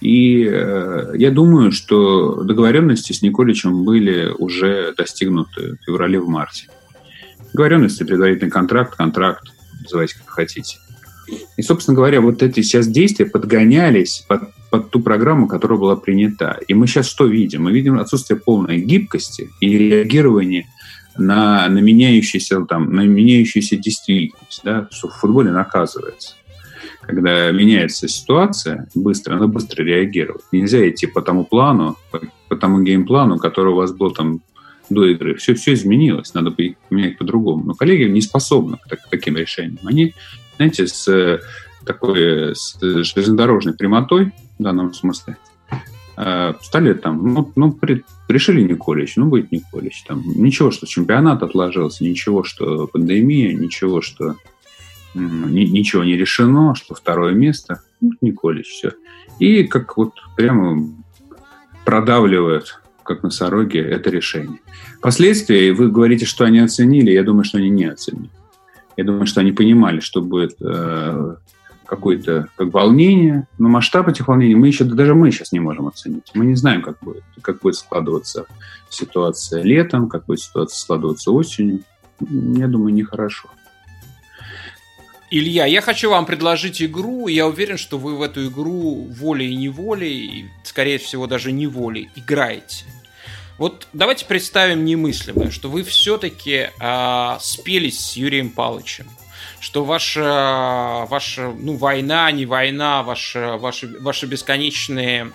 И 0.00 0.48
э, 0.50 1.12
я 1.16 1.30
думаю, 1.30 1.72
что 1.72 2.42
договоренности 2.42 3.12
с 3.12 3.22
Николичем 3.22 3.84
были 3.84 4.32
уже 4.38 4.94
достигнуты 4.96 5.76
в 5.80 5.84
феврале, 5.84 6.20
в 6.20 6.28
марте. 6.28 6.68
Договоренности, 7.52 8.04
предварительный 8.04 8.50
контракт, 8.50 8.96
контракт, 8.96 9.52
называйте 9.82 10.16
как 10.16 10.30
хотите. 10.30 10.78
И, 11.56 11.62
собственно 11.62 11.94
говоря, 11.94 12.20
вот 12.20 12.42
эти 12.42 12.62
сейчас 12.62 12.88
действия 12.88 13.26
подгонялись 13.26 14.24
под, 14.26 14.42
под 14.70 14.90
ту 14.90 15.00
программу, 15.00 15.46
которая 15.46 15.78
была 15.78 15.96
принята. 15.96 16.58
И 16.66 16.74
мы 16.74 16.86
сейчас 16.86 17.06
что 17.06 17.26
видим? 17.26 17.64
Мы 17.64 17.72
видим 17.72 17.98
отсутствие 17.98 18.40
полной 18.40 18.80
гибкости 18.80 19.50
и 19.60 19.76
реагирования 19.76 20.66
на, 21.16 21.68
на, 21.68 21.78
меняющуюся, 21.78 22.64
там, 22.64 22.94
на 22.94 23.02
меняющуюся 23.02 23.76
действительность, 23.76 24.62
да, 24.64 24.88
что 24.90 25.08
в 25.08 25.16
футболе 25.16 25.50
наказывается 25.50 26.34
когда 27.00 27.50
меняется 27.50 28.08
ситуация, 28.08 28.88
быстро, 28.94 29.34
надо 29.34 29.46
быстро 29.46 29.82
реагировать. 29.82 30.44
Нельзя 30.52 30.88
идти 30.88 31.06
по 31.06 31.22
тому 31.22 31.44
плану, 31.44 31.96
по, 32.48 32.56
тому 32.56 32.82
геймплану, 32.82 33.38
который 33.38 33.72
у 33.72 33.76
вас 33.76 33.92
был 33.92 34.10
там 34.12 34.40
до 34.90 35.06
игры. 35.06 35.34
Все, 35.36 35.54
все 35.54 35.72
изменилось, 35.74 36.34
надо 36.34 36.54
менять 36.90 37.16
по-другому. 37.18 37.64
Но 37.64 37.74
коллеги 37.74 38.10
не 38.10 38.20
способны 38.20 38.76
к, 38.76 38.88
так, 38.88 39.02
к 39.02 39.08
таким 39.08 39.36
решениям. 39.36 39.78
Они, 39.84 40.14
знаете, 40.56 40.86
с 40.86 41.40
такой 41.84 42.54
с 42.54 42.78
железнодорожной 42.80 43.74
прямотой 43.74 44.32
в 44.58 44.62
данном 44.62 44.92
смысле 44.92 45.38
э, 46.16 46.54
стали 46.60 46.92
там, 46.92 47.32
ну, 47.32 47.50
ну 47.56 47.72
при, 47.72 48.04
решили 48.28 48.60
Николич, 48.62 49.16
ну, 49.16 49.26
будет 49.26 49.50
Николич. 49.50 50.02
Там, 50.06 50.22
ничего, 50.26 50.70
что 50.70 50.86
чемпионат 50.86 51.42
отложился, 51.42 52.04
ничего, 52.04 52.44
что 52.44 52.86
пандемия, 52.86 53.54
ничего, 53.54 54.02
что 54.02 54.36
ничего 55.14 56.04
не 56.04 56.16
решено, 56.16 56.74
что 56.74 56.94
второе 56.94 57.32
место, 57.32 57.82
ну, 58.00 58.12
Николич, 58.20 58.68
все. 58.68 58.92
И 59.38 59.64
как 59.64 59.96
вот 59.96 60.12
прямо 60.36 60.88
продавливают, 61.84 62.80
как 63.02 63.22
носороги, 63.22 63.78
это 63.78 64.10
решение. 64.10 64.60
Последствия, 65.00 65.72
вы 65.72 65.90
говорите, 65.90 66.26
что 66.26 66.44
они 66.44 66.60
оценили, 66.60 67.10
я 67.10 67.22
думаю, 67.22 67.44
что 67.44 67.58
они 67.58 67.70
не 67.70 67.86
оценили. 67.86 68.30
Я 68.96 69.04
думаю, 69.04 69.26
что 69.26 69.40
они 69.40 69.52
понимали, 69.52 70.00
что 70.00 70.20
будет 70.20 70.56
э, 70.60 71.36
какое-то 71.86 72.48
как 72.56 72.72
волнение, 72.72 73.48
но 73.58 73.68
масштаб 73.68 74.08
этих 74.08 74.28
волнений 74.28 74.54
мы 74.54 74.68
еще, 74.68 74.84
даже 74.84 75.14
мы 75.14 75.32
сейчас 75.32 75.52
не 75.52 75.58
можем 75.58 75.88
оценить. 75.88 76.30
Мы 76.34 76.44
не 76.46 76.54
знаем, 76.54 76.82
как 76.82 76.98
будет, 77.00 77.24
как 77.42 77.60
будет 77.60 77.76
складываться 77.76 78.46
ситуация 78.90 79.62
летом, 79.62 80.08
как 80.08 80.26
будет 80.26 80.40
ситуация 80.40 80.78
складываться 80.78 81.32
осенью. 81.32 81.80
Я 82.20 82.68
думаю, 82.68 82.94
нехорошо. 82.94 83.48
Илья, 85.32 85.64
я 85.66 85.80
хочу 85.80 86.10
вам 86.10 86.26
предложить 86.26 86.82
игру. 86.82 87.28
Я 87.28 87.46
уверен, 87.46 87.78
что 87.78 87.98
вы 87.98 88.16
в 88.16 88.22
эту 88.22 88.48
игру 88.48 89.06
волей 89.10 89.52
и 89.52 89.56
неволей, 89.56 90.50
скорее 90.64 90.98
всего, 90.98 91.28
даже 91.28 91.52
неволей, 91.52 92.10
играете. 92.16 92.84
Вот 93.56 93.86
давайте 93.92 94.24
представим 94.24 94.84
немыслимое, 94.84 95.50
что 95.50 95.68
вы 95.68 95.84
все-таки 95.84 96.52
э, 96.52 96.70
а, 96.80 97.38
спелись 97.40 98.00
с 98.00 98.16
Юрием 98.16 98.50
Павловичем 98.50 99.06
что 99.60 99.84
ваша, 99.84 101.06
ваша 101.10 101.52
ну, 101.58 101.76
война, 101.76 102.30
не 102.32 102.46
война, 102.46 103.02
ваши, 103.02 103.58
ваши, 103.58 103.88
ваши 104.00 104.24
бесконечные 104.24 105.30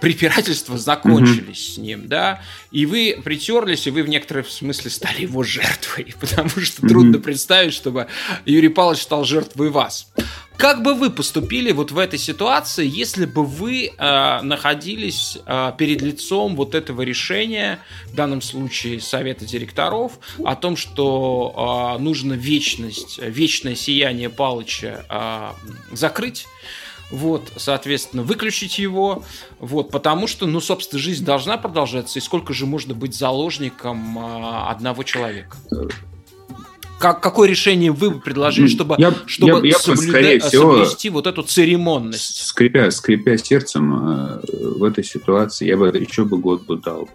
препирательства 0.00 0.78
закончились 0.78 1.70
mm-hmm. 1.70 1.74
с 1.74 1.78
ним, 1.78 2.08
да, 2.08 2.42
и 2.70 2.86
вы 2.86 3.20
притерлись, 3.22 3.86
и 3.86 3.90
вы 3.90 4.02
в 4.02 4.08
некотором 4.08 4.44
смысле 4.44 4.90
стали 4.90 5.22
его 5.22 5.42
жертвой, 5.42 6.14
потому 6.20 6.50
что 6.50 6.82
mm-hmm. 6.82 6.88
трудно 6.88 7.18
представить, 7.18 7.74
чтобы 7.74 8.08
Юрий 8.44 8.68
Павлович 8.68 9.02
стал 9.02 9.24
жертвой 9.24 9.70
вас. 9.70 10.10
Как 10.58 10.82
бы 10.82 10.94
вы 10.94 11.10
поступили 11.10 11.70
вот 11.70 11.92
в 11.92 11.98
этой 11.98 12.18
ситуации, 12.18 12.84
если 12.84 13.26
бы 13.26 13.44
вы 13.44 13.92
э, 13.96 14.40
находились 14.42 15.38
э, 15.46 15.72
перед 15.78 16.02
лицом 16.02 16.56
вот 16.56 16.74
этого 16.74 17.02
решения, 17.02 17.78
в 18.06 18.16
данном 18.16 18.42
случае 18.42 19.00
совета 19.00 19.46
директоров, 19.46 20.18
о 20.44 20.56
том, 20.56 20.76
что 20.76 21.94
э, 21.96 22.02
нужно 22.02 22.32
вечность, 22.32 23.20
вечное 23.22 23.76
сияние 23.76 24.30
Палыча 24.30 25.06
э, 25.08 25.94
закрыть? 25.94 26.48
Вот, 27.10 27.52
соответственно, 27.56 28.22
выключить 28.22 28.78
его, 28.78 29.22
вот, 29.58 29.90
потому 29.90 30.26
что, 30.26 30.46
ну, 30.46 30.60
собственно, 30.60 31.00
жизнь 31.00 31.24
должна 31.24 31.56
продолжаться, 31.56 32.18
и 32.18 32.22
сколько 32.22 32.52
же 32.52 32.66
можно 32.66 32.94
быть 32.94 33.14
заложником 33.14 34.18
а, 34.18 34.70
одного 34.70 35.02
человека? 35.02 35.56
Как, 36.98 37.20
какое 37.20 37.48
решение 37.48 37.92
вы 37.92 38.10
бы 38.10 38.20
предложили, 38.20 38.66
чтобы, 38.66 38.96
я, 38.98 39.14
чтобы 39.26 39.66
я, 39.66 39.72
я 39.72 39.78
соблюда, 39.78 40.48
всего, 40.48 40.72
соблюсти 40.72 41.10
вот 41.10 41.26
эту 41.28 41.42
церемонность? 41.42 42.44
Скрипя, 42.44 42.90
скрипя 42.90 43.38
сердцем 43.38 43.94
э, 43.94 44.40
в 44.50 44.82
этой 44.82 45.04
ситуации, 45.04 45.66
я 45.66 45.76
бы 45.76 45.88
еще 45.88 46.24
бы 46.24 46.38
год 46.38 46.66
бы 46.66 46.76
дал. 46.76 47.08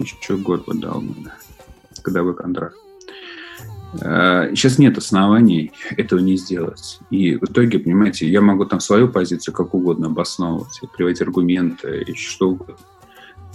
Еще 0.00 0.36
год 0.36 0.64
бы 0.66 0.74
дал, 0.74 1.00
да, 1.02 1.36
годовой 2.02 2.34
контракт. 2.34 2.76
Сейчас 3.98 4.78
э, 4.78 4.82
нет 4.82 4.98
оснований 4.98 5.72
этого 5.96 6.18
не 6.18 6.36
сделать. 6.36 6.98
И 7.10 7.36
в 7.36 7.44
итоге, 7.44 7.78
понимаете, 7.78 8.28
я 8.28 8.40
могу 8.40 8.64
там 8.64 8.80
свою 8.80 9.08
позицию 9.08 9.54
как 9.54 9.74
угодно 9.74 10.08
обосновывать, 10.08 10.80
приводить 10.96 11.22
аргументы, 11.22 12.02
и 12.02 12.14
что 12.14 12.50
угодно. 12.50 12.76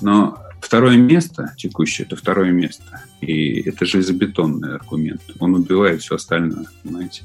Но 0.02 0.38
второе 0.62 0.98
место 0.98 1.54
текущее– 1.58 2.06
это 2.08 2.16
второе 2.16 2.52
место. 2.52 3.04
И 3.22 3.62
это 3.62 3.86
железобетонный 3.86 4.76
аргумент. 4.76 5.22
Он 5.40 5.56
убивает 5.56 6.02
все 6.02 6.16
остальное, 6.16 6.66
понимаете. 6.84 7.24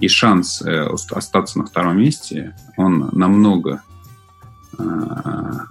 И 0.00 0.08
шанс 0.08 0.62
э, 0.62 0.88
остаться 1.10 1.58
на 1.58 1.66
втором 1.66 1.98
месте, 1.98 2.56
он 2.76 3.10
намного 3.12 3.82
э, 4.78 4.82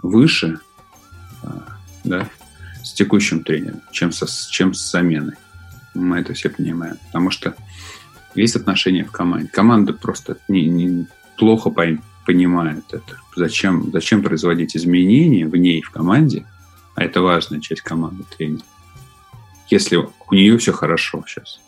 выше 0.03 0.59
да, 2.03 2.27
с 2.83 2.93
текущим 2.93 3.43
тренером, 3.43 3.81
чем, 3.91 4.11
со, 4.11 4.27
чем 4.49 4.73
с 4.73 4.91
заменой. 4.91 5.35
Мы 5.93 6.19
это 6.19 6.33
все 6.33 6.49
понимаем. 6.49 6.97
Потому 7.07 7.31
что 7.31 7.55
есть 8.35 8.55
отношения 8.55 9.03
в 9.03 9.11
команде. 9.11 9.49
Команда 9.49 9.93
просто 9.93 10.37
не, 10.47 10.65
не, 10.67 11.07
плохо 11.37 11.69
понимает 12.25 12.85
это. 12.91 13.17
Зачем, 13.35 13.91
зачем 13.91 14.23
производить 14.23 14.75
изменения 14.75 15.47
в 15.47 15.55
ней, 15.55 15.81
в 15.81 15.91
команде, 15.91 16.45
а 16.95 17.03
это 17.03 17.21
важная 17.21 17.59
часть 17.61 17.81
команды 17.81 18.23
тренера, 18.37 18.63
если 19.69 19.97
у 19.97 20.11
нее 20.35 20.57
все 20.57 20.71
хорошо 20.71 21.23
сейчас. 21.27 21.59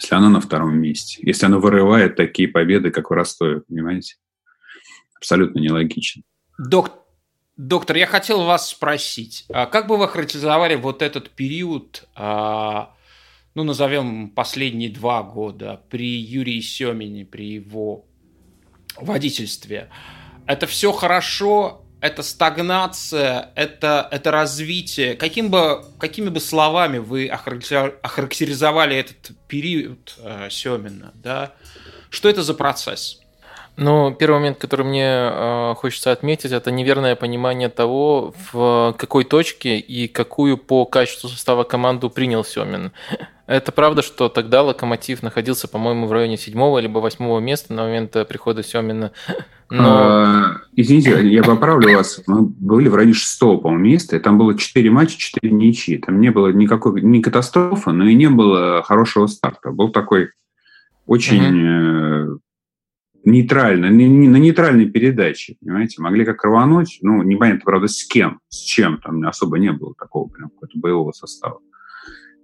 Если 0.00 0.14
она 0.14 0.28
на 0.28 0.40
втором 0.40 0.78
месте. 0.78 1.18
Если 1.22 1.46
она 1.46 1.58
вырывает 1.58 2.16
такие 2.16 2.48
победы, 2.48 2.90
как 2.90 3.10
в 3.10 3.14
Ростове, 3.14 3.60
понимаете? 3.60 4.16
Абсолютно 5.16 5.58
нелогично. 5.58 6.22
Доктор, 6.58 6.98
доктор, 7.56 7.96
я 7.96 8.06
хотел 8.06 8.44
вас 8.44 8.70
спросить, 8.70 9.46
а 9.48 9.66
как 9.66 9.86
бы 9.86 9.96
вы 9.96 10.08
характеризовали 10.08 10.74
вот 10.74 11.02
этот 11.02 11.30
период 11.30 12.08
а, 12.14 12.94
ну, 13.56 13.64
назовем 13.64 14.28
последние 14.28 14.90
два 14.90 15.22
года 15.22 15.80
при 15.88 16.18
Юрии 16.18 16.60
Семине, 16.60 17.24
при 17.24 17.54
его 17.54 18.04
водительстве. 18.96 19.88
Это 20.46 20.66
все 20.66 20.92
хорошо, 20.92 21.82
это 22.02 22.22
стагнация, 22.22 23.52
это, 23.54 24.08
это 24.10 24.30
развитие. 24.30 25.14
Каким 25.14 25.50
бы, 25.50 25.82
какими 25.98 26.28
бы 26.28 26.38
словами 26.38 26.98
вы 26.98 27.28
охарактеризовали 27.28 28.94
этот 28.94 29.30
период 29.48 30.14
э, 30.18 30.48
Семина? 30.50 31.12
Да? 31.14 31.54
Что 32.10 32.28
это 32.28 32.42
за 32.42 32.52
процесс? 32.52 33.22
Ну, 33.78 34.14
первый 34.14 34.36
момент, 34.36 34.58
который 34.58 34.84
мне 34.84 35.08
э, 35.08 35.74
хочется 35.78 36.12
отметить, 36.12 36.52
это 36.52 36.70
неверное 36.70 37.16
понимание 37.16 37.70
того, 37.70 38.34
в 38.52 38.94
какой 38.98 39.24
точке 39.24 39.78
и 39.78 40.08
какую 40.08 40.58
по 40.58 40.84
качеству 40.84 41.30
состава 41.30 41.64
команду 41.64 42.10
принял 42.10 42.44
Семин. 42.44 42.92
Это 43.46 43.70
правда, 43.70 44.02
что 44.02 44.28
тогда 44.28 44.62
Локомотив 44.62 45.22
находился, 45.22 45.68
по-моему, 45.68 46.06
в 46.06 46.12
районе 46.12 46.36
седьмого 46.36 46.78
либо 46.78 46.98
восьмого 46.98 47.38
места 47.38 47.72
на 47.72 47.84
момент 47.84 48.12
прихода 48.28 48.62
Семина. 48.62 49.12
Но... 49.70 49.98
А, 49.98 50.56
извините, 50.74 51.28
я 51.28 51.42
поправлю 51.42 51.96
вас. 51.96 52.20
Мы 52.26 52.42
были 52.42 52.88
в 52.88 52.94
районе 52.94 53.14
шестого, 53.14 53.58
по-моему, 53.58 53.84
места, 53.84 54.16
и 54.16 54.20
там 54.20 54.38
было 54.38 54.58
четыре 54.58 54.90
матча, 54.90 55.16
четыре 55.16 55.52
ничьи. 55.52 55.98
Там 55.98 56.20
не 56.20 56.30
было 56.30 56.48
никакой 56.48 57.00
ни 57.02 57.20
катастрофы, 57.20 57.92
но 57.92 58.06
и 58.06 58.14
не 58.14 58.28
было 58.28 58.82
хорошего 58.82 59.26
старта. 59.26 59.70
Был 59.70 59.90
такой 59.90 60.30
очень 61.06 62.30
угу 62.32 62.40
нейтрально, 63.26 63.90
на 63.90 64.36
нейтральной 64.38 64.86
передаче, 64.86 65.56
понимаете, 65.60 66.00
могли 66.00 66.24
как 66.24 66.42
рвануть, 66.44 67.00
ну, 67.02 67.22
непонятно, 67.22 67.62
правда, 67.64 67.88
с 67.88 68.06
кем, 68.06 68.40
с 68.48 68.58
чем, 68.58 68.98
там 68.98 69.26
особо 69.26 69.58
не 69.58 69.72
было 69.72 69.94
такого 69.98 70.28
прям 70.28 70.48
какого-то 70.48 70.78
боевого 70.78 71.12
состава. 71.12 71.58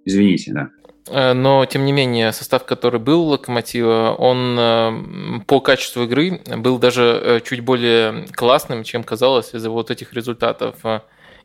Извините, 0.05 0.53
да. 0.53 0.69
Э, 1.07 1.33
но, 1.33 1.65
тем 1.65 1.85
не 1.85 1.91
менее, 1.91 2.31
состав, 2.31 2.65
который 2.65 2.99
был 2.99 3.23
у 3.23 3.29
Локомотива, 3.31 4.15
он 4.17 4.57
э, 4.57 5.39
по 5.47 5.59
качеству 5.59 6.03
игры 6.03 6.41
был 6.57 6.77
даже 6.77 7.03
э, 7.03 7.39
чуть 7.41 7.61
более 7.61 8.25
классным, 8.33 8.83
чем 8.83 9.03
казалось 9.03 9.53
из-за 9.53 9.69
вот 9.69 9.91
этих 9.91 10.13
результатов. 10.13 10.75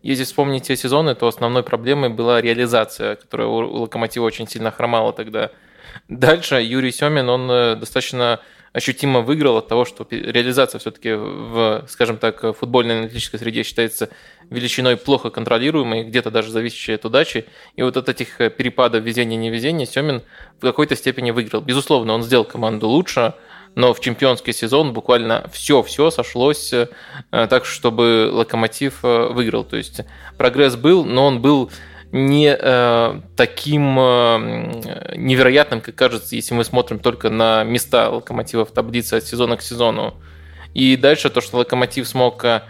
Если 0.03 0.23
вспомнить 0.23 0.65
те 0.65 0.77
сезоны, 0.77 1.17
то 1.17 1.27
основной 1.27 1.65
проблемой 1.65 2.09
была 2.09 2.41
реализация, 2.41 3.17
которая 3.17 3.49
у 3.49 3.81
Локомотива 3.81 4.25
очень 4.25 4.47
сильно 4.47 4.71
хромала 4.71 5.13
тогда. 5.13 5.51
Дальше 6.09 6.63
Юрий 6.63 6.93
Семин, 6.93 7.29
он 7.29 7.49
достаточно 7.81 8.41
ощутимо 8.73 9.21
выиграл 9.21 9.57
от 9.57 9.69
того, 9.69 9.85
что 9.85 10.07
реализация 10.11 10.79
все-таки 10.79 11.13
в, 11.13 11.85
скажем 11.89 12.19
так, 12.19 12.57
футбольной 12.57 12.99
аналитической 12.99 13.39
среде 13.39 13.63
считается 13.63 14.11
величиной 14.51 14.97
плохо 14.97 15.31
контролируемой, 15.31 16.05
где-то 16.05 16.31
даже 16.31 16.51
зависящей 16.51 16.95
от 16.95 17.05
удачи. 17.05 17.47
И 17.77 17.83
вот 17.83 17.97
от 17.97 18.09
этих 18.09 18.41
э, 18.41 18.51
перепадов 18.51 19.03
везения-невезения 19.05 19.87
Семин 19.87 20.23
в 20.59 20.61
какой-то 20.61 20.97
степени 20.97 21.31
выиграл. 21.31 21.61
Безусловно, 21.61 22.15
он 22.15 22.23
сделал 22.23 22.45
команду 22.45 22.89
лучше, 22.89 23.35
но 23.75 23.93
в 23.95 24.01
чемпионский 24.01 24.53
сезон 24.53 24.93
буквально 24.93 25.49
все-все 25.53 26.11
сошлось 26.11 26.73
э, 26.73 26.89
так, 27.31 27.65
чтобы 27.65 28.31
Локомотив 28.33 29.05
э, 29.05 29.29
выиграл. 29.29 29.65
То 29.65 29.77
есть 29.77 30.01
прогресс 30.37 30.77
был, 30.77 31.05
но 31.05 31.27
он 31.27 31.41
был 31.41 31.71
не 32.11 32.57
э, 32.59 33.21
таким 33.37 33.99
э, 33.99 35.15
невероятным, 35.17 35.81
как 35.81 35.95
кажется, 35.95 36.37
если 36.37 36.55
мы 36.55 36.65
смотрим 36.65 36.99
только 36.99 37.29
на 37.29 37.65
места 37.65 38.09
локомотива 38.09 38.65
в 38.65 38.71
таблице 38.71 39.15
от 39.15 39.25
сезона 39.25 39.57
к 39.57 39.63
сезону. 39.63 40.15
И 40.75 40.97
дальше 40.97 41.29
то, 41.31 41.41
что 41.41 41.59
локомотив 41.59 42.09
смог 42.09 42.45
э, 42.45 42.63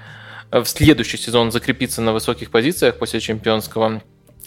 в 0.51 0.65
следующий 0.65 1.19
сезон 1.19 1.53
закрепиться 1.53 2.01
на 2.03 2.13
высоких 2.13 2.51
позициях 2.51 2.99
после 2.99 3.21
чемпионского, 3.21 4.03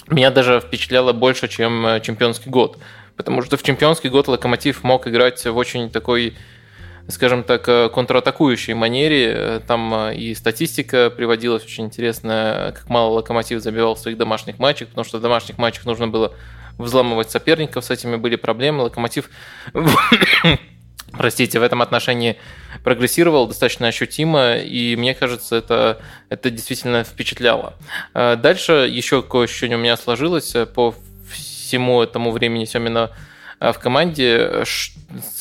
меня 0.08 0.32
даже 0.32 0.60
впечатляло 0.60 1.14
больше, 1.14 1.48
чем 1.48 1.86
э, 1.86 2.02
чемпионский 2.02 2.52
год. 2.52 2.78
Потому 3.16 3.42
что 3.44 3.58
в 3.58 3.64
чемпионский 3.64 4.10
год 4.10 4.28
Локомотив 4.28 4.84
мог 4.84 5.08
играть 5.08 5.46
в 5.46 5.56
очень 5.56 5.90
такой 5.90 6.36
скажем 7.08 7.44
так, 7.44 7.68
э, 7.68 7.90
контратакующей 7.90 8.74
манере. 8.74 9.34
Э, 9.34 9.60
там 9.66 9.94
э, 9.94 10.16
и 10.16 10.36
статистика 10.36 11.10
приводилась 11.10 11.64
очень 11.64 11.86
интересная, 11.86 12.72
как 12.72 12.90
мало 12.90 13.12
Локомотив 13.16 13.62
забивал 13.62 13.96
в 13.96 14.00
своих 14.00 14.18
домашних 14.18 14.60
матчах, 14.60 14.90
потому 14.90 15.06
что 15.06 15.18
в 15.18 15.22
домашних 15.22 15.58
матчах 15.58 15.86
нужно 15.86 16.08
было 16.08 16.34
взламывать 16.78 17.30
соперников, 17.32 17.86
с 17.86 17.92
этими 17.92 18.16
были 18.16 18.36
проблемы. 18.36 18.84
Локомотив, 18.84 19.30
простите, 21.12 21.60
в 21.60 21.64
этом 21.64 21.82
отношении 21.82 22.38
прогрессировал 22.84 23.48
достаточно 23.48 23.88
ощутимо, 23.88 24.58
и 24.58 24.96
мне 24.96 25.14
кажется, 25.14 25.58
это, 25.58 26.02
это 26.30 26.50
действительно 26.50 27.04
впечатляло. 27.04 27.76
Дальше 28.14 28.90
еще 28.90 29.22
кое-что 29.22 29.68
у 29.68 29.78
меня 29.78 29.98
сложилось 29.98 30.56
по 30.74 30.96
всему 31.32 32.02
этому 32.02 32.32
времени 32.32 32.66
Семина 32.66 33.12
в 33.62 33.74
команде, 33.80 34.64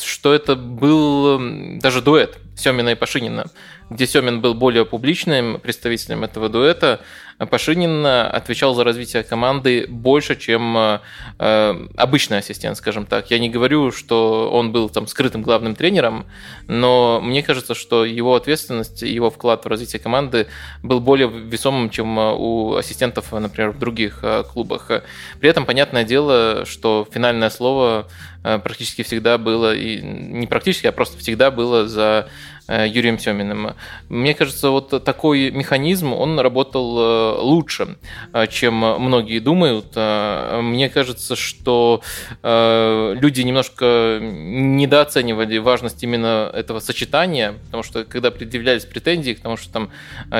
что 0.03 0.33
это 0.33 0.55
был 0.55 1.39
даже 1.79 2.01
дуэт 2.01 2.37
Семина 2.55 2.89
и 2.89 2.95
Пашинина, 2.95 3.47
где 3.89 4.05
Семин 4.05 4.41
был 4.41 4.53
более 4.53 4.85
публичным 4.85 5.59
представителем 5.59 6.23
этого 6.23 6.47
дуэта, 6.47 7.01
Пашинин 7.49 8.05
отвечал 8.05 8.73
за 8.75 8.83
развитие 8.83 9.23
команды 9.23 9.85
больше, 9.87 10.35
чем 10.35 10.77
э, 10.77 11.87
обычный 11.97 12.37
ассистент, 12.37 12.77
скажем 12.77 13.05
так. 13.05 13.31
Я 13.31 13.39
не 13.39 13.49
говорю, 13.49 13.91
что 13.91 14.49
он 14.51 14.71
был 14.71 14.89
там 14.89 15.07
скрытым 15.07 15.41
главным 15.41 15.75
тренером, 15.75 16.25
но 16.67 17.19
мне 17.21 17.41
кажется, 17.41 17.73
что 17.73 18.05
его 18.05 18.35
ответственность, 18.35 19.01
его 19.01 19.29
вклад 19.29 19.65
в 19.65 19.67
развитие 19.67 19.99
команды 19.99 20.47
был 20.83 20.99
более 20.99 21.29
весомым, 21.29 21.89
чем 21.89 22.17
у 22.17 22.75
ассистентов, 22.75 23.31
например, 23.31 23.71
в 23.71 23.79
других 23.79 24.19
э, 24.21 24.43
клубах. 24.43 24.91
При 25.39 25.49
этом 25.49 25.65
понятное 25.65 26.03
дело, 26.03 26.65
что 26.65 27.07
финальное 27.11 27.49
слово 27.49 28.07
э, 28.43 28.59
практически 28.59 29.03
всегда 29.03 29.37
было, 29.37 29.73
и 29.73 30.01
не 30.01 30.47
практически, 30.47 30.87
а 30.87 30.91
просто 30.91 31.17
всегда 31.17 31.49
было 31.49 31.87
за 31.87 32.11
Э, 32.11 32.27
Юрием 32.71 33.19
Семиным. 33.19 33.75
Мне 34.07 34.33
кажется, 34.33 34.69
вот 34.69 35.03
такой 35.03 35.51
механизм, 35.51 36.13
он 36.13 36.39
работал 36.39 36.99
э, 36.99 37.41
лучше, 37.41 37.97
э, 38.33 38.47
чем 38.47 38.75
многие 38.75 39.39
думают. 39.39 39.95
Мне 39.95 40.89
кажется, 40.89 41.35
что 41.35 42.01
люди 42.43 43.41
немножко 43.41 44.19
недооценивали 44.21 45.57
важность 45.57 46.01
именно 46.03 46.49
этого 46.53 46.79
сочетания, 46.79 47.55
потому 47.65 47.83
что 47.83 48.05
когда 48.05 48.31
предъявлялись 48.31 48.85
претензии 48.85 49.33
к 49.33 49.41
тому, 49.41 49.57
что 49.57 49.71
там 49.71 49.91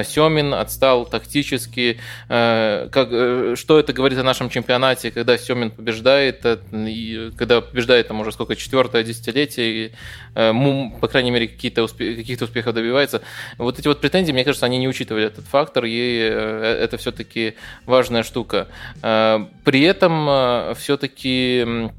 Семин 0.03 0.53
отстал 0.53 1.05
тактически, 1.05 1.99
как, 2.27 3.09
что 3.57 3.79
это 3.79 3.93
говорит 3.93 4.19
о 4.19 4.23
нашем 4.23 4.49
чемпионате, 4.49 5.11
когда 5.11 5.37
Семин 5.37 5.71
побеждает, 5.71 6.41
когда 6.41 7.61
побеждает 7.61 8.07
там 8.07 8.21
уже 8.21 8.31
сколько, 8.31 8.55
четвертое 8.55 9.03
десятилетие, 9.03 9.91
по 10.33 11.07
крайней 11.09 11.31
мере, 11.31 11.47
какие-то 11.47 11.83
успехи 11.83 12.20
каких-то 12.21 12.45
успехов 12.45 12.73
добивается. 12.73 13.21
Вот 13.57 13.79
эти 13.79 13.87
вот 13.87 14.01
претензии, 14.01 14.31
мне 14.31 14.43
кажется, 14.43 14.65
они 14.65 14.77
не 14.77 14.87
учитывали 14.87 15.25
этот 15.25 15.45
фактор, 15.45 15.85
и 15.85 16.19
э, 16.21 16.79
это 16.83 16.97
все-таки 16.97 17.55
важная 17.85 18.23
штука. 18.23 18.67
Э, 19.01 19.39
при 19.63 19.81
этом 19.81 20.27
э, 20.29 20.73
все-таки 20.77 21.89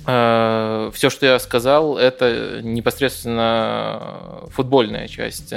все, 0.00 1.10
что 1.10 1.26
я 1.26 1.38
сказал, 1.38 1.98
это 1.98 2.60
непосредственно 2.62 4.44
футбольная 4.52 5.08
часть. 5.08 5.52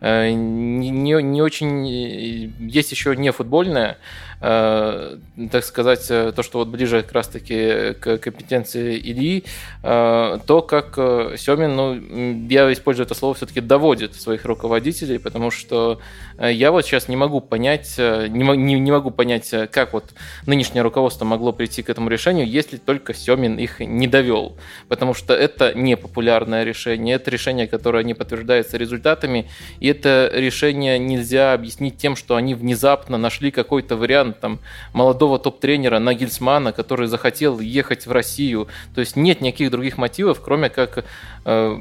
Не, 0.00 0.90
не 0.90 1.42
очень... 1.42 1.86
Есть 1.88 2.92
еще 2.92 3.16
не 3.16 3.32
футбольная, 3.32 3.96
Э, 4.42 5.18
так 5.52 5.64
сказать, 5.64 6.06
э, 6.10 6.32
то, 6.34 6.42
что 6.42 6.60
вот 6.60 6.68
ближе 6.68 7.02
как 7.02 7.12
раз-таки 7.12 7.92
к 7.94 8.16
компетенции 8.18 8.98
Ильи, 8.98 9.44
э, 9.82 10.38
то, 10.46 10.62
как 10.62 10.94
Семин, 10.96 11.76
ну, 11.76 12.46
я 12.48 12.72
использую 12.72 13.04
это 13.04 13.14
слово, 13.14 13.34
все-таки 13.34 13.60
доводит 13.60 14.14
своих 14.14 14.44
руководителей, 14.46 15.18
потому 15.18 15.50
что 15.50 16.00
я 16.38 16.72
вот 16.72 16.86
сейчас 16.86 17.08
не 17.08 17.16
могу 17.16 17.40
понять, 17.40 17.96
не, 17.98 18.56
не, 18.56 18.80
не 18.80 18.90
могу 18.90 19.10
понять, 19.10 19.52
как 19.70 19.92
вот 19.92 20.14
нынешнее 20.46 20.80
руководство 20.80 21.26
могло 21.26 21.52
прийти 21.52 21.82
к 21.82 21.90
этому 21.90 22.08
решению, 22.08 22.48
если 22.48 22.78
только 22.78 23.12
Семин 23.12 23.58
их 23.58 23.80
не 23.80 24.08
довел, 24.08 24.56
потому 24.88 25.12
что 25.12 25.34
это 25.34 25.74
не 25.74 25.98
популярное 25.98 26.64
решение, 26.64 27.16
это 27.16 27.30
решение, 27.30 27.66
которое 27.66 28.04
не 28.04 28.14
подтверждается 28.14 28.78
результатами, 28.78 29.50
и 29.80 29.88
это 29.88 30.30
решение 30.32 30.98
нельзя 30.98 31.52
объяснить 31.52 31.98
тем, 31.98 32.16
что 32.16 32.36
они 32.36 32.54
внезапно 32.54 33.18
нашли 33.18 33.50
какой-то 33.50 33.96
вариант 33.96 34.29
вариант 34.30 34.40
там, 34.40 34.58
молодого 34.92 35.38
топ-тренера 35.38 35.98
Нагельсмана, 35.98 36.72
который 36.72 37.08
захотел 37.08 37.60
ехать 37.60 38.06
в 38.06 38.12
Россию. 38.12 38.68
То 38.94 39.00
есть 39.00 39.16
нет 39.16 39.40
никаких 39.40 39.70
других 39.70 39.98
мотивов, 39.98 40.40
кроме 40.40 40.68
как 40.68 41.04
э, 41.44 41.78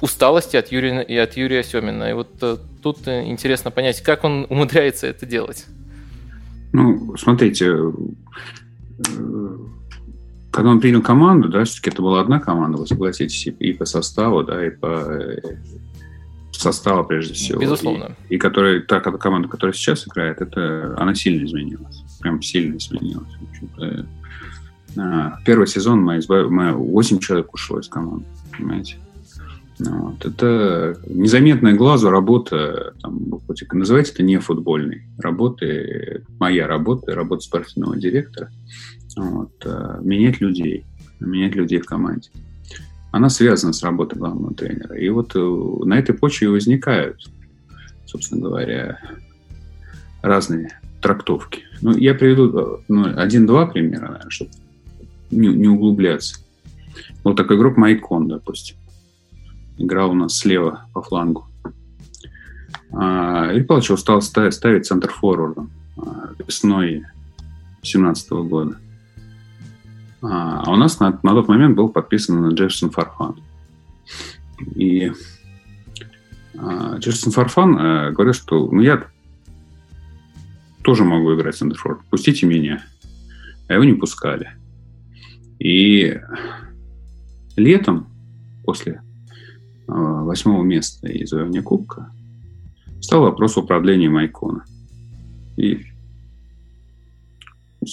усталости 0.00 0.56
от 0.56 0.72
Юрия, 0.72 1.02
и 1.02 1.16
от 1.16 1.36
Юрия 1.36 1.62
Семина. 1.62 2.10
И 2.10 2.12
вот 2.12 2.28
э, 2.42 2.56
тут 2.82 3.08
интересно 3.08 3.70
понять, 3.70 4.02
как 4.02 4.24
он 4.24 4.46
умудряется 4.50 5.06
это 5.06 5.26
делать. 5.26 5.66
Ну, 6.72 7.16
смотрите, 7.16 7.66
э, 7.66 9.56
когда 10.50 10.70
он 10.70 10.80
принял 10.80 11.02
команду, 11.02 11.48
да, 11.48 11.64
все-таки 11.64 11.90
это 11.90 12.02
была 12.02 12.20
одна 12.20 12.40
команда, 12.40 12.78
вы 12.78 12.86
согласитесь, 12.86 13.46
и 13.46 13.72
по 13.72 13.84
составу, 13.84 14.42
да, 14.42 14.66
и 14.66 14.70
по 14.70 14.86
э, 14.86 15.38
состава, 16.52 17.02
прежде 17.02 17.34
всего. 17.34 17.60
Безусловно. 17.60 18.16
И, 18.28 18.34
и 18.34 18.38
которая, 18.38 18.80
та 18.80 19.00
команда, 19.00 19.48
которая 19.48 19.72
сейчас 19.72 20.06
играет, 20.06 20.40
это, 20.40 20.94
она 20.98 21.14
сильно 21.14 21.44
изменилась. 21.44 22.02
Прям 22.20 22.42
сильно 22.42 22.76
изменилась. 22.76 23.32
А, 24.96 25.38
первый 25.44 25.66
сезон 25.66 26.02
мы, 26.02 26.18
избав... 26.18 26.50
мы 26.50 26.72
8 26.72 27.18
человек 27.18 27.52
ушло 27.54 27.80
из 27.80 27.88
команды, 27.88 28.26
понимаете? 28.56 28.96
Вот. 29.78 30.24
Это 30.24 30.96
незаметная 31.06 31.74
глазу 31.74 32.10
работа, 32.10 32.94
там, 33.00 33.20
называйте 33.72 34.12
это 34.12 34.22
не 34.22 34.38
футбольной 34.38 35.02
работы, 35.18 36.24
моя 36.38 36.66
работа, 36.66 37.14
работа 37.14 37.42
спортивного 37.42 37.96
директора, 37.96 38.50
вот, 39.16 39.52
э, 39.64 39.98
менять 40.02 40.40
людей, 40.40 40.84
менять 41.20 41.54
людей 41.54 41.80
в 41.80 41.86
команде. 41.86 42.30
Она 43.12 43.28
связана 43.28 43.72
с 43.72 43.82
работой 43.82 44.18
главного 44.18 44.54
тренера. 44.54 44.96
И 44.96 45.08
вот 45.10 45.36
э, 45.36 45.84
на 45.84 45.98
этой 45.98 46.14
почве 46.14 46.48
возникают, 46.48 47.30
собственно 48.06 48.40
говоря, 48.42 48.98
разные 50.22 50.80
трактовки. 51.00 51.62
Ну, 51.80 51.96
я 51.96 52.14
приведу 52.14 52.58
э, 52.58 52.78
ну, 52.88 53.16
один-два 53.16 53.66
примера, 53.66 54.08
наверное, 54.08 54.30
чтобы 54.30 54.50
не, 55.30 55.48
не 55.48 55.68
углубляться. 55.68 56.40
Вот 57.22 57.36
такой 57.36 57.56
игрок 57.56 57.76
Майкон, 57.76 58.26
допустим 58.26 58.76
играл 59.82 60.10
у 60.10 60.14
нас 60.14 60.36
слева 60.36 60.86
по 60.92 61.02
флангу. 61.02 61.46
А, 62.92 63.52
Илья 63.52 63.64
Павлович 63.64 63.98
стал 63.98 64.22
ставить, 64.22 64.54
ставить 64.54 64.86
центр 64.86 65.10
форвардом 65.10 65.70
а, 65.96 66.30
весной 66.38 67.04
2017 67.82 68.30
года. 68.30 68.76
А, 70.22 70.62
а 70.64 70.72
у 70.72 70.76
нас 70.76 71.00
на, 71.00 71.18
на 71.22 71.32
тот 71.32 71.48
момент 71.48 71.76
был 71.76 71.88
подписан 71.88 72.48
Джефферсон 72.50 72.90
Фарфан. 72.90 73.36
И 74.74 75.12
а, 76.56 76.96
Джефферсон 76.98 77.32
Фарфан 77.32 77.78
а, 77.78 78.10
говорит, 78.10 78.36
что 78.36 78.70
ну, 78.70 78.80
я 78.80 79.04
тоже 80.82 81.04
могу 81.04 81.34
играть 81.34 81.58
форвард. 81.58 82.04
Пустите 82.10 82.46
меня. 82.46 82.84
А 83.68 83.74
его 83.74 83.84
не 83.84 83.94
пускали. 83.94 84.50
И 85.58 86.18
летом, 87.56 88.08
после 88.64 89.02
Э, 89.88 90.22
восьмого 90.22 90.62
места 90.62 91.08
и 91.08 91.26
завоевания 91.26 91.60
Кубка, 91.60 92.10
стал 93.00 93.22
вопрос 93.22 93.56
управления 93.56 94.08
Майкона. 94.08 94.64
И 95.56 95.84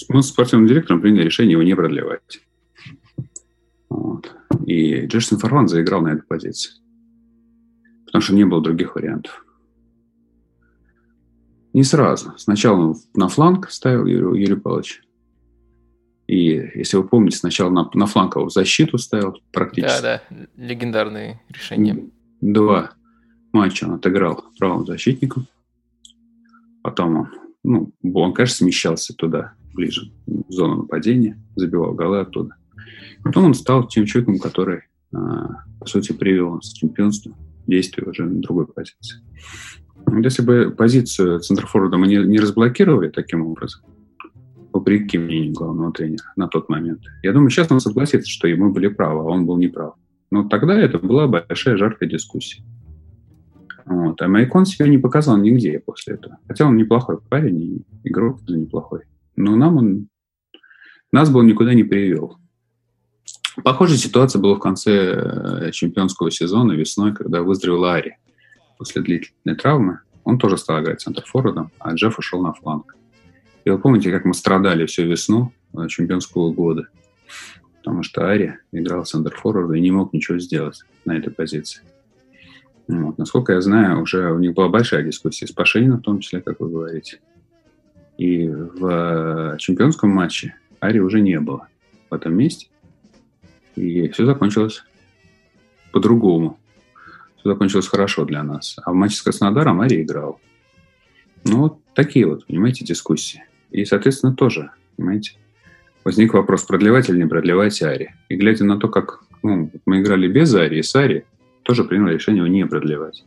мы 0.08 0.22
с 0.22 0.28
спортивным 0.28 0.68
директором 0.68 1.00
приняли 1.00 1.24
решение 1.24 1.52
его 1.52 1.62
не 1.62 1.74
продлевать. 1.74 2.40
Вот. 3.88 4.32
И 4.66 5.06
Джерсон 5.06 5.38
Фарван 5.38 5.68
заиграл 5.68 6.02
на 6.02 6.08
этой 6.08 6.22
позиции. 6.22 6.72
Потому 8.06 8.22
что 8.22 8.34
не 8.34 8.44
было 8.44 8.62
других 8.62 8.94
вариантов. 8.94 9.44
Не 11.72 11.84
сразу. 11.84 12.32
Сначала 12.36 12.76
он 12.80 12.96
на 13.14 13.28
фланг 13.28 13.70
ставил 13.70 14.06
Юрий, 14.06 14.42
Юрий 14.42 14.60
Павлович. 14.60 15.02
И, 16.26 16.70
если 16.74 16.96
вы 16.96 17.08
помните, 17.08 17.38
сначала 17.38 17.70
на, 17.70 17.90
на 17.92 18.06
фланговую 18.06 18.50
защиту 18.50 18.98
ставил 18.98 19.36
практически. 19.52 20.02
Да, 20.02 20.22
да, 20.30 20.46
легендарные 20.56 21.42
решения. 21.48 22.08
Два 22.40 22.92
матча 23.52 23.84
он 23.84 23.94
отыграл 23.94 24.44
правым 24.58 24.86
защитником. 24.86 25.48
Потом 26.82 27.16
он, 27.16 27.28
ну, 27.64 27.92
он, 28.14 28.32
конечно, 28.32 28.56
смещался 28.56 29.14
туда, 29.14 29.54
ближе, 29.80 30.12
в 30.26 30.52
зону 30.52 30.82
нападения, 30.82 31.42
забивал 31.56 31.94
голы 31.94 32.20
оттуда. 32.20 32.54
Потом 33.24 33.46
он 33.46 33.54
стал 33.54 33.88
тем 33.88 34.04
человеком, 34.04 34.38
который, 34.38 34.82
а, 35.14 35.64
по 35.80 35.86
сути, 35.86 36.12
привел 36.12 36.54
нас 36.54 36.72
к 36.72 36.76
чемпионству, 36.76 37.34
действуя 37.66 38.10
уже 38.10 38.24
на 38.24 38.40
другой 38.40 38.66
позиции. 38.66 39.20
Если 40.22 40.42
бы 40.42 40.74
позицию 40.76 41.40
центрофорварда 41.40 41.96
мы 41.96 42.08
не, 42.08 42.16
не 42.16 42.38
разблокировали 42.38 43.08
таким 43.08 43.46
образом, 43.46 43.82
вопреки 44.72 45.18
мнению 45.18 45.54
главного 45.54 45.92
тренера 45.92 46.32
на 46.36 46.46
тот 46.48 46.68
момент. 46.68 47.00
Я 47.22 47.32
думаю, 47.32 47.50
сейчас 47.50 47.70
он 47.70 47.80
согласится, 47.80 48.30
что 48.30 48.48
мы 48.48 48.70
были 48.70 48.88
правы, 48.88 49.20
а 49.20 49.24
он 49.24 49.46
был 49.46 49.56
неправ. 49.56 49.94
Но 50.30 50.48
тогда 50.48 50.78
это 50.78 50.98
была 50.98 51.26
большая 51.26 51.76
жаркая 51.76 52.08
дискуссия. 52.08 52.62
Вот. 53.84 54.22
А 54.22 54.28
Майкон 54.28 54.66
себя 54.66 54.86
не 54.86 54.98
показал 54.98 55.36
нигде 55.38 55.80
после 55.80 56.14
этого. 56.14 56.38
Хотя 56.46 56.66
он 56.66 56.76
неплохой 56.76 57.18
парень 57.28 57.60
и 57.60 57.84
игрок 58.04 58.40
неплохой. 58.48 59.00
Но 59.40 59.56
нам 59.56 59.76
он... 59.76 60.08
Нас 61.12 61.30
бы 61.30 61.40
он 61.40 61.46
никуда 61.46 61.74
не 61.74 61.82
привел. 61.82 62.38
Похожая 63.64 63.98
ситуация 63.98 64.40
была 64.40 64.54
в 64.54 64.60
конце 64.60 64.92
э, 64.92 65.70
чемпионского 65.72 66.30
сезона 66.30 66.72
весной, 66.72 67.14
когда 67.14 67.42
выздоровел 67.42 67.84
Ари 67.84 68.18
после 68.78 69.02
длительной 69.02 69.56
травмы. 69.56 70.00
Он 70.24 70.38
тоже 70.38 70.56
стал 70.56 70.80
играть 70.82 71.00
центр-форвардом, 71.00 71.72
а 71.78 71.94
Джефф 71.94 72.18
ушел 72.18 72.42
на 72.42 72.52
фланг. 72.52 72.94
И 73.64 73.70
вы 73.70 73.78
помните, 73.78 74.10
как 74.10 74.24
мы 74.24 74.34
страдали 74.34 74.86
всю 74.86 75.02
весну 75.02 75.52
э, 75.74 75.88
чемпионского 75.88 76.52
года? 76.52 76.88
Потому 77.78 78.02
что 78.02 78.28
Ари 78.28 78.58
играл 78.72 79.04
центр 79.04 79.34
форварда 79.34 79.74
и 79.74 79.80
не 79.80 79.90
мог 79.90 80.12
ничего 80.12 80.38
сделать 80.38 80.82
на 81.04 81.16
этой 81.16 81.32
позиции. 81.32 81.82
Вот. 82.88 83.18
Насколько 83.18 83.54
я 83.54 83.60
знаю, 83.60 84.02
уже 84.02 84.32
у 84.32 84.38
них 84.38 84.54
была 84.54 84.68
большая 84.68 85.02
дискуссия 85.02 85.46
с 85.46 85.52
Пашининым, 85.52 85.98
в 85.98 86.02
том 86.02 86.20
числе, 86.20 86.40
как 86.40 86.60
вы 86.60 86.68
говорите. 86.68 87.20
И 88.20 88.46
в 88.46 89.56
чемпионском 89.56 90.10
матче 90.10 90.54
Ари 90.78 90.98
уже 90.98 91.22
не 91.22 91.40
было 91.40 91.68
в 92.10 92.14
этом 92.14 92.34
месте. 92.34 92.66
И 93.76 94.08
все 94.10 94.26
закончилось 94.26 94.84
по-другому. 95.90 96.60
Все 97.38 97.48
закончилось 97.48 97.88
хорошо 97.88 98.26
для 98.26 98.42
нас. 98.42 98.76
А 98.84 98.92
в 98.92 98.94
матче 98.94 99.16
с 99.16 99.22
Краснодаром 99.22 99.80
Ари 99.80 100.02
играл. 100.02 100.38
Ну, 101.44 101.60
вот 101.60 101.78
такие 101.94 102.26
вот, 102.26 102.46
понимаете, 102.46 102.84
дискуссии. 102.84 103.42
И, 103.70 103.86
соответственно, 103.86 104.34
тоже, 104.34 104.70
понимаете, 104.98 105.38
возник 106.04 106.34
вопрос, 106.34 106.64
продлевать 106.64 107.08
или 107.08 107.16
не 107.16 107.26
продлевать 107.26 107.80
Ари. 107.80 108.14
И 108.28 108.36
глядя 108.36 108.66
на 108.66 108.76
то, 108.78 108.88
как 108.88 109.24
ну, 109.42 109.70
мы 109.86 110.02
играли 110.02 110.28
без 110.28 110.54
Ари 110.54 110.80
и 110.80 110.82
с 110.82 110.94
Ари, 110.94 111.24
тоже 111.62 111.84
принял 111.84 112.08
решение 112.08 112.44
его 112.44 112.52
не 112.52 112.66
продлевать. 112.66 113.24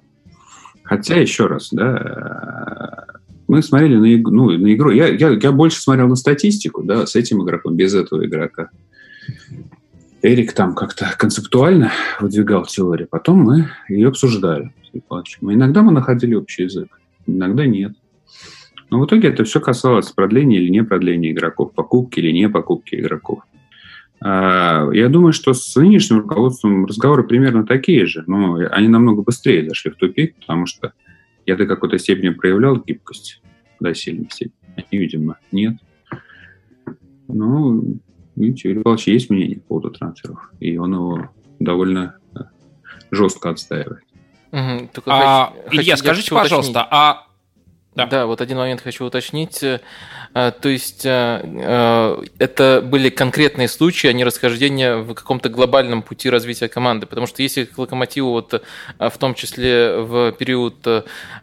Хотя, 0.84 1.15
еще 1.15 1.47
раз, 1.47 1.69
да, 1.71 3.08
мы 3.54 3.62
смотрели 3.62 3.98
на, 3.98 4.16
игру, 4.16 4.34
ну, 4.34 4.50
на 4.50 4.74
игру. 4.74 4.89
Я, 4.89 5.10
я, 5.10 5.30
я 5.30 5.52
больше 5.52 5.80
смотрел 5.80 6.08
на 6.08 6.16
статистику, 6.16 6.82
да, 6.82 7.06
с 7.06 7.16
этим 7.16 7.44
игроком, 7.44 7.76
без 7.76 7.94
этого 7.94 8.26
игрока. 8.26 8.72
Эрик 10.24 10.54
там 10.54 10.74
как-то 10.74 11.13
концептуально 11.18 11.92
выдвигал 12.20 12.66
теорию. 12.66 13.08
Потом 13.12 13.42
мы 13.42 13.70
ее 13.89 14.08
обсуждали. 14.08 14.74
Иногда 15.42 15.84
мы 15.84 15.92
находили 15.92 16.34
общий 16.34 16.63
язык, 16.63 17.00
иногда 17.28 17.68
нет. 17.68 17.94
Но 18.89 19.00
в 19.00 19.06
итоге 19.06 19.28
это 19.28 19.44
все 19.44 19.60
касалось 19.60 20.12
продления 20.12 20.58
или 20.60 20.70
не 20.70 20.84
продления 20.84 21.32
игроков, 21.32 21.74
покупки 21.74 22.20
или 22.20 22.32
не 22.32 22.50
покупки 22.50 22.96
игроков. 22.96 23.42
А, 24.20 24.89
я 24.94 25.10
думаю, 25.10 25.34
что 25.34 25.54
с 25.54 25.76
нынешним 25.76 26.22
руководством 26.22 26.86
разговоры 26.86 27.24
примерно 27.24 27.68
такие 27.68 28.08
же, 28.08 28.24
но 28.26 28.56
они 28.72 28.88
намного 28.88 29.22
быстрее 29.22 29.68
зашли 29.68 29.92
в 29.92 29.96
тупик, 29.96 30.36
потому 30.39 30.66
что 30.66 30.94
я 31.45 31.56
до 31.56 31.65
какой-то 31.65 31.97
степени 31.97 32.29
проявлял 32.29 32.77
гибкость, 32.77 33.41
до 33.79 33.93
сильной 33.93 34.29
степени. 34.29 34.56
Они, 34.75 34.99
видимо, 34.99 35.38
нет. 35.51 35.75
Ну, 37.27 37.99
видите, 38.36 38.69
Юрий 38.69 38.82
Павлович 38.82 39.08
есть 39.08 39.29
мнение 39.29 39.60
по 39.60 39.67
поводу 39.67 39.91
трансферов, 39.91 40.51
и 40.60 40.77
он 40.77 40.93
его 40.93 41.29
довольно 41.60 42.17
э, 42.36 42.39
жестко 43.12 43.49
отстаивает. 43.49 44.03
Угу, 44.51 44.89
а, 45.08 45.53
хочу, 45.65 45.82
Илья, 45.82 45.97
скажите, 45.97 46.32
пожалуйста, 46.32 46.88
а 46.89 47.27
да. 47.95 48.08
да, 48.08 48.25
вот 48.25 48.41
один 48.41 48.58
момент 48.58 48.82
хочу 48.82 49.06
уточнить. 49.06 49.63
Э, 49.63 49.79
то 50.34 50.69
есть 50.69 51.06
э, 51.06 52.23
это 52.39 52.82
были 52.84 53.10
конкретные 53.10 53.67
случаи, 53.67 54.08
а 54.08 54.13
не 54.13 54.23
расхождения 54.23 54.97
в 54.97 55.13
каком-то 55.13 55.49
глобальном 55.49 56.01
пути 56.01 56.29
развития 56.29 56.67
команды. 56.67 57.06
Потому 57.06 57.27
что 57.27 57.43
если 57.43 57.65
к 57.65 57.77
локомотиву, 57.77 58.32
вот, 58.32 58.53
э, 58.53 59.10
в 59.10 59.17
том 59.17 59.36
числе 59.36 59.97
в 59.97 60.32
период 60.34 60.75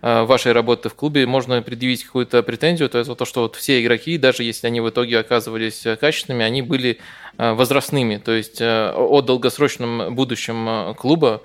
вашей 0.03 0.53
работы 0.53 0.89
в 0.89 0.95
клубе, 0.95 1.27
можно 1.27 1.63
предъявить 1.63 2.05
какую-то 2.05 2.43
претензию, 2.43 2.89
то 2.89 2.99
это 2.99 3.15
то, 3.15 3.25
что 3.25 3.43
вот 3.43 3.57
все 3.57 3.83
игроки, 3.83 4.19
даже 4.19 4.43
если 4.43 4.67
они 4.67 4.81
в 4.81 4.89
итоге 4.89 5.19
оказывались 5.19 5.87
качественными, 6.01 6.45
они 6.45 6.63
были 6.63 6.99
возрастными. 7.39 8.17
То 8.17 8.33
есть 8.33 8.61
о 8.63 9.23
долгосрочном 9.23 10.15
будущем 10.15 10.95
клуба 10.95 11.43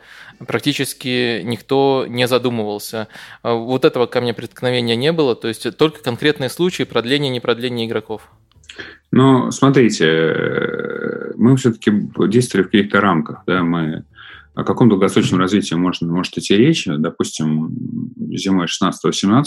практически 0.48 1.42
никто 1.44 2.06
не 2.08 2.28
задумывался. 2.28 3.08
Вот 3.44 3.86
этого 3.86 4.06
ко 4.06 4.22
мне 4.22 4.34
преткновения 4.34 4.96
не 4.96 5.12
было, 5.12 5.36
то 5.36 5.48
есть 5.48 5.78
только 5.78 6.02
конкретные 6.02 6.50
случаи 6.50 6.84
продления, 6.84 7.30
не 7.30 7.40
продления 7.40 7.86
игроков. 7.86 8.30
Ну, 9.12 9.52
смотрите, 9.52 10.36
мы 11.36 11.56
все-таки 11.56 11.92
действовали 12.28 12.68
в 12.68 12.72
каких-то 12.72 13.00
рамках, 13.00 13.44
да, 13.48 13.64
мы 13.64 14.04
о 14.56 14.64
каком 14.64 14.90
долгосрочном 14.90 15.40
развитии 15.40 15.76
можно, 15.76 16.08
может 16.12 16.38
идти 16.38 16.56
речь, 16.56 16.86
допустим, 16.86 17.70
зимой 18.32 18.68
16-17, 18.68 19.44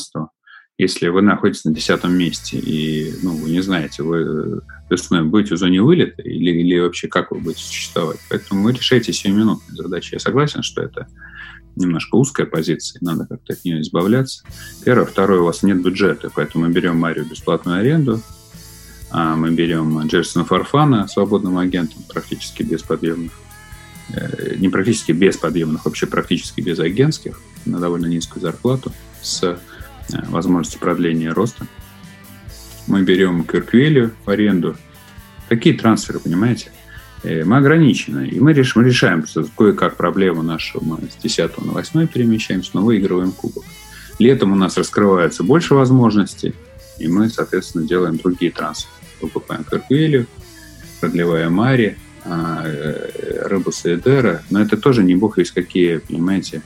если 0.79 1.09
вы 1.09 1.23
находитесь 1.23 1.65
на 1.65 1.75
десятом 1.75 2.17
месте 2.17 2.57
и 2.57 3.13
ну, 3.23 3.37
вы 3.37 3.51
не 3.51 3.61
знаете, 3.61 4.05
вы 4.05 4.63
весной 4.89 5.25
будете 5.25 5.57
в 5.57 5.59
зоне 5.59 5.83
вылета 5.83 6.23
или, 6.23 6.53
или 6.53 6.79
вообще 6.79 7.09
как 7.09 7.33
вы 7.33 7.41
будете 7.41 7.65
существовать. 7.65 8.19
Поэтому 8.31 8.63
вы 8.63 8.73
решаете 8.73 9.11
7-минутные 9.11 9.75
задачи. 9.75 10.15
Я 10.15 10.21
согласен, 10.21 10.63
что 10.63 10.81
это 10.81 11.09
немножко 11.75 12.15
узкая 12.15 12.47
позиция, 12.47 13.01
надо 13.03 13.27
как-то 13.27 13.55
от 13.55 13.65
нее 13.65 13.81
избавляться. 13.81 14.45
Первое. 14.85 15.05
Второе, 15.05 15.41
у 15.41 15.45
вас 15.45 15.65
нет 15.65 15.83
бюджета, 15.83 16.31
поэтому 16.35 16.67
мы 16.67 16.73
берем 16.73 16.97
Марию 16.97 17.27
бесплатную 17.27 17.81
аренду, 17.81 18.23
а 19.11 19.35
мы 19.35 19.51
берем 19.51 20.01
Джерсона 20.07 20.45
Фарфана 20.45 21.09
свободным 21.09 21.59
агентом, 21.59 22.03
практически 22.09 22.63
без 22.63 22.83
подъемных. 22.83 23.33
э, 24.11 24.55
не 24.57 24.69
практически 24.69 25.13
без 25.13 25.37
подъемных, 25.37 25.85
вообще 25.85 26.07
практически 26.07 26.61
без 26.61 26.79
агентских, 26.79 27.41
на 27.67 27.79
довольно 27.79 28.07
низкую 28.07 28.43
зарплату, 28.43 28.93
с 29.21 29.61
э, 30.13 30.25
возможностью 30.29 30.81
продления 30.81 31.31
роста. 31.33 31.67
Мы 32.87 33.03
берем 33.03 33.45
Кирквелию 33.45 34.13
в 34.25 34.31
аренду. 34.31 34.77
Такие 35.49 35.77
трансферы, 35.77 36.21
понимаете? 36.21 36.71
Э, 37.23 37.45
мы 37.45 37.57
ограничены, 37.59 38.29
и 38.29 38.41
мы 38.41 38.53
решим, 38.53 38.83
решаем 38.83 39.25
кое-как 39.57 39.97
проблему 39.97 40.43
нашу. 40.43 40.81
Мы 40.83 40.99
с 41.11 41.17
10 41.23 41.59
на 41.65 41.73
8 41.73 42.07
перемещаемся, 42.07 42.71
но 42.75 42.83
выигрываем 42.83 43.33
кубок. 43.33 43.65
Летом 44.19 44.53
у 44.53 44.57
нас 44.57 44.77
раскрывается 44.77 45.43
больше 45.43 45.75
возможностей, 45.75 46.55
и 46.99 47.09
мы, 47.09 47.29
соответственно, 47.29 47.87
делаем 47.87 48.17
другие 48.17 48.51
трансферы. 48.51 48.93
Покупаем 49.21 49.65
Кирквелию, 49.65 50.27
продлеваем 51.01 51.53
Мари, 51.53 51.99
а, 52.25 52.63
э, 52.65 53.49
Рыбуса 53.49 53.95
Эдера, 53.95 54.43
но 54.51 54.61
это 54.61 54.77
тоже 54.77 55.03
не 55.03 55.15
бог 55.15 55.39
весь 55.39 55.51
какие, 55.51 55.99
понимаете, 55.99 56.63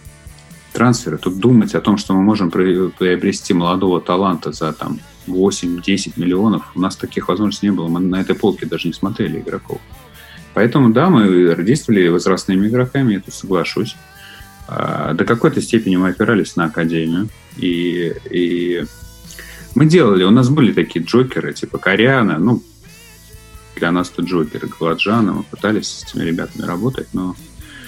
трансферы. 0.72 1.18
Тут 1.18 1.38
думать 1.38 1.74
о 1.74 1.80
том, 1.80 1.98
что 1.98 2.14
мы 2.14 2.22
можем 2.22 2.50
приобрести 2.50 3.54
молодого 3.54 4.00
таланта 4.00 4.52
за 4.52 4.72
там 4.72 5.00
8-10 5.26 6.14
миллионов, 6.16 6.62
у 6.74 6.80
нас 6.80 6.96
таких 6.96 7.28
возможностей 7.28 7.66
не 7.66 7.72
было. 7.72 7.88
Мы 7.88 8.00
на 8.00 8.20
этой 8.20 8.34
полке 8.34 8.66
даже 8.66 8.88
не 8.88 8.94
смотрели 8.94 9.38
игроков. 9.38 9.80
Поэтому, 10.54 10.92
да, 10.92 11.08
мы 11.08 11.54
действовали 11.64 12.08
возрастными 12.08 12.68
игроками, 12.68 13.14
я 13.14 13.20
тут 13.20 13.34
соглашусь. 13.34 13.96
А, 14.68 15.14
до 15.14 15.24
какой-то 15.24 15.62
степени 15.62 15.96
мы 15.96 16.08
опирались 16.08 16.56
на 16.56 16.64
Академию. 16.66 17.28
И, 17.56 18.14
и 18.30 18.84
мы 19.74 19.86
делали, 19.86 20.24
у 20.24 20.30
нас 20.30 20.48
были 20.48 20.72
такие 20.72 21.04
джокеры, 21.04 21.52
типа 21.52 21.78
Кориана, 21.78 22.38
ну, 22.38 22.62
для 23.76 23.90
нас 23.90 24.12
это 24.12 24.22
джокеры, 24.22 24.68
Гладжана, 24.68 25.32
мы 25.32 25.42
пытались 25.42 25.88
с 25.88 26.04
этими 26.04 26.24
ребятами 26.24 26.66
работать, 26.66 27.08
но... 27.12 27.34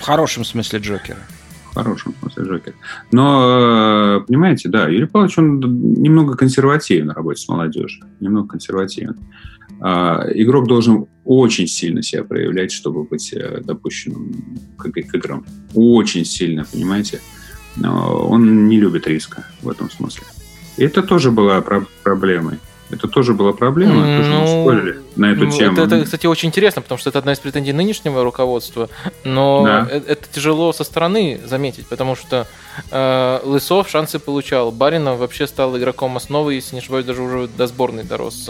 В 0.00 0.02
хорошем 0.02 0.44
смысле 0.44 0.80
джокера. 0.80 1.20
В 1.74 1.76
хорошем 1.76 2.14
смысле 2.20 2.44
джокер. 2.44 2.74
Но, 3.10 4.20
э, 4.20 4.26
понимаете, 4.28 4.68
да, 4.68 4.86
Юрий 4.86 5.06
Павлович, 5.06 5.38
он 5.38 5.58
немного 5.58 6.36
консервативен 6.36 7.06
на 7.06 7.14
работе 7.14 7.42
с 7.42 7.48
молодежью. 7.48 8.06
Немного 8.20 8.46
консервативен. 8.46 9.16
А, 9.80 10.24
игрок 10.32 10.68
должен 10.68 11.06
очень 11.24 11.66
сильно 11.66 12.00
себя 12.00 12.22
проявлять, 12.22 12.70
чтобы 12.70 13.02
быть 13.02 13.32
э, 13.32 13.60
допущенным 13.64 14.32
к, 14.78 14.88
к 14.88 15.14
играм. 15.16 15.44
Очень 15.74 16.24
сильно, 16.24 16.64
понимаете? 16.64 17.20
Но 17.74 18.24
он 18.28 18.68
не 18.68 18.78
любит 18.78 19.08
риска 19.08 19.44
в 19.60 19.68
этом 19.68 19.90
смысле. 19.90 20.22
И 20.76 20.84
это 20.84 21.02
тоже 21.02 21.32
была 21.32 21.60
про- 21.60 21.86
проблемой. 22.04 22.60
Это 22.94 23.08
тоже 23.08 23.34
была 23.34 23.52
проблема, 23.52 23.94
ну, 23.94 24.18
тоже 24.18 24.30
мы 24.30 24.46
спорили 24.46 25.02
на 25.16 25.32
эту 25.32 25.50
тему. 25.50 25.82
Это, 25.82 25.96
это, 25.96 26.04
кстати, 26.04 26.26
очень 26.26 26.48
интересно, 26.48 26.82
потому 26.82 26.98
что 26.98 27.10
это 27.10 27.18
одна 27.18 27.32
из 27.32 27.38
претензий 27.38 27.72
нынешнего 27.72 28.22
руководства, 28.22 28.88
но 29.24 29.64
да. 29.64 29.88
это, 29.90 30.12
это 30.12 30.28
тяжело 30.32 30.72
со 30.72 30.84
стороны 30.84 31.40
заметить, 31.44 31.86
потому 31.86 32.16
что 32.16 32.46
э, 32.90 33.40
Лысов 33.44 33.88
шансы 33.88 34.18
получал, 34.18 34.70
Баринов 34.70 35.18
вообще 35.18 35.46
стал 35.46 35.76
игроком 35.76 36.16
основы, 36.16 36.54
если 36.54 36.76
не 36.76 36.80
ошибаюсь, 36.80 37.06
даже 37.06 37.22
уже 37.22 37.48
до 37.48 37.66
сборной 37.66 38.04
дорос. 38.04 38.48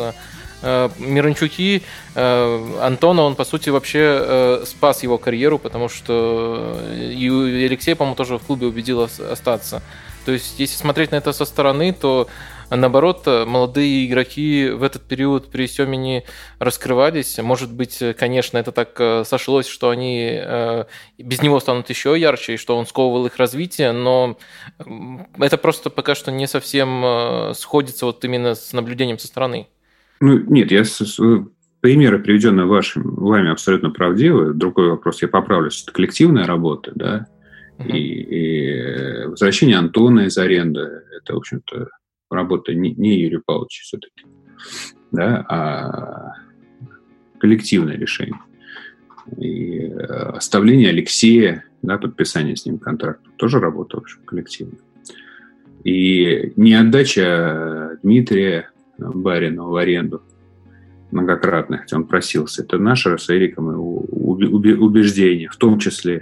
Э, 0.64 0.88
Миранчуки, 0.98 1.82
э, 2.14 2.78
Антона, 2.80 3.22
он, 3.22 3.34
по 3.34 3.44
сути, 3.44 3.68
вообще 3.68 3.98
э, 4.00 4.64
спас 4.66 5.02
его 5.02 5.18
карьеру, 5.18 5.58
потому 5.58 5.90
что 5.90 6.78
и 6.94 7.28
Алексей, 7.66 7.94
по-моему, 7.94 8.16
тоже 8.16 8.38
в 8.38 8.42
клубе 8.42 8.66
убедил 8.66 9.02
остаться. 9.02 9.82
То 10.24 10.32
есть, 10.32 10.58
если 10.58 10.76
смотреть 10.76 11.10
на 11.10 11.16
это 11.16 11.34
со 11.34 11.44
стороны, 11.44 11.92
то 11.92 12.28
наоборот, 12.70 13.26
молодые 13.26 14.06
игроки 14.06 14.70
в 14.70 14.82
этот 14.82 15.02
период 15.02 15.50
при 15.50 15.66
Семине 15.66 16.24
раскрывались. 16.58 17.38
Может 17.38 17.72
быть, 17.72 18.02
конечно, 18.18 18.58
это 18.58 18.72
так 18.72 19.26
сошлось, 19.26 19.66
что 19.66 19.90
они 19.90 20.40
без 21.18 21.42
него 21.42 21.60
станут 21.60 21.90
еще 21.90 22.18
ярче, 22.18 22.54
и 22.54 22.56
что 22.56 22.76
он 22.76 22.86
сковывал 22.86 23.26
их 23.26 23.36
развитие, 23.36 23.92
но 23.92 24.38
это 25.38 25.56
просто 25.58 25.90
пока 25.90 26.14
что 26.14 26.32
не 26.32 26.46
совсем 26.46 27.52
сходится 27.54 28.06
вот 28.06 28.24
именно 28.24 28.54
с 28.54 28.72
наблюдением 28.72 29.18
со 29.18 29.26
стороны. 29.26 29.68
Ну, 30.20 30.38
нет, 30.38 30.70
я 30.70 30.84
примеры, 31.80 32.18
приведенные 32.18 32.64
вашим, 32.64 33.14
вами, 33.14 33.50
абсолютно 33.50 33.90
правдивы. 33.90 34.54
Другой 34.54 34.88
вопрос, 34.88 35.20
я 35.20 35.28
поправлюсь, 35.28 35.82
это 35.82 35.92
коллективная 35.92 36.46
работа, 36.46 36.92
да, 36.94 37.26
uh-huh. 37.78 37.90
и, 37.90 38.22
и 38.22 39.26
возвращение 39.26 39.76
Антона 39.76 40.20
из 40.20 40.38
аренды, 40.38 40.80
это, 41.20 41.34
в 41.34 41.36
общем-то, 41.36 41.88
работа 42.30 42.74
не, 42.74 42.92
не 42.94 43.20
Юрия 43.20 43.40
Павловича 43.44 43.82
все-таки, 43.82 44.24
да, 45.12 45.44
а 45.48 46.34
коллективное 47.38 47.96
решение. 47.96 48.40
И 49.38 49.86
оставление 49.86 50.90
Алексея, 50.90 51.64
да, 51.82 51.98
подписание 51.98 52.56
с 52.56 52.66
ним 52.66 52.78
контракта, 52.78 53.30
тоже 53.36 53.58
работа, 53.58 53.96
в 53.96 54.00
общем, 54.00 54.20
коллективная. 54.24 54.78
И 55.84 56.52
не 56.56 56.74
отдача 56.74 57.98
Дмитрия 58.02 58.70
Барина 58.98 59.64
в 59.64 59.76
аренду 59.76 60.22
многократно, 61.10 61.78
хотя 61.78 61.96
он 61.96 62.06
просился. 62.06 62.62
Это 62.62 62.78
наше 62.78 63.18
с 63.18 63.30
Эриком 63.30 63.68
убеждение, 63.68 65.48
в 65.48 65.56
том 65.56 65.78
числе. 65.78 66.20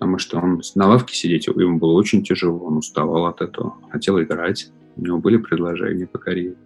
Потому 0.00 0.18
что 0.18 0.38
он 0.38 0.60
на 0.74 0.88
лавке 0.88 1.14
сидеть, 1.14 1.46
ему 1.46 1.78
было 1.78 1.92
очень 1.92 2.24
тяжело, 2.24 2.58
он 2.58 2.78
уставал 2.78 3.26
от 3.26 3.42
этого, 3.42 3.74
хотел 3.92 4.20
играть, 4.20 4.72
у 4.96 5.02
него 5.04 5.18
были 5.18 5.36
предложения 5.36 6.06
по 6.06 6.18
карьере. 6.18 6.56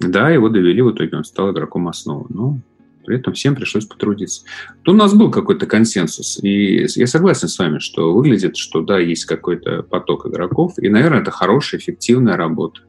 Да, 0.00 0.30
его 0.30 0.48
довели, 0.48 0.80
в 0.80 0.90
итоге 0.92 1.18
он 1.18 1.24
стал 1.24 1.52
игроком 1.52 1.88
основы, 1.88 2.26
но 2.30 2.58
при 3.04 3.16
этом 3.16 3.34
всем 3.34 3.54
пришлось 3.54 3.84
потрудиться. 3.84 4.44
То 4.82 4.92
у 4.92 4.94
нас 4.94 5.14
был 5.14 5.30
какой-то 5.30 5.66
консенсус, 5.66 6.42
и 6.42 6.86
я 6.96 7.06
согласен 7.06 7.48
с 7.48 7.58
вами, 7.58 7.80
что 7.80 8.14
выглядит, 8.14 8.56
что 8.56 8.80
да, 8.80 8.98
есть 8.98 9.26
какой-то 9.26 9.82
поток 9.82 10.26
игроков, 10.26 10.72
и, 10.78 10.88
наверное, 10.88 11.20
это 11.20 11.30
хорошая, 11.30 11.80
эффективная 11.80 12.36
работа 12.36 12.80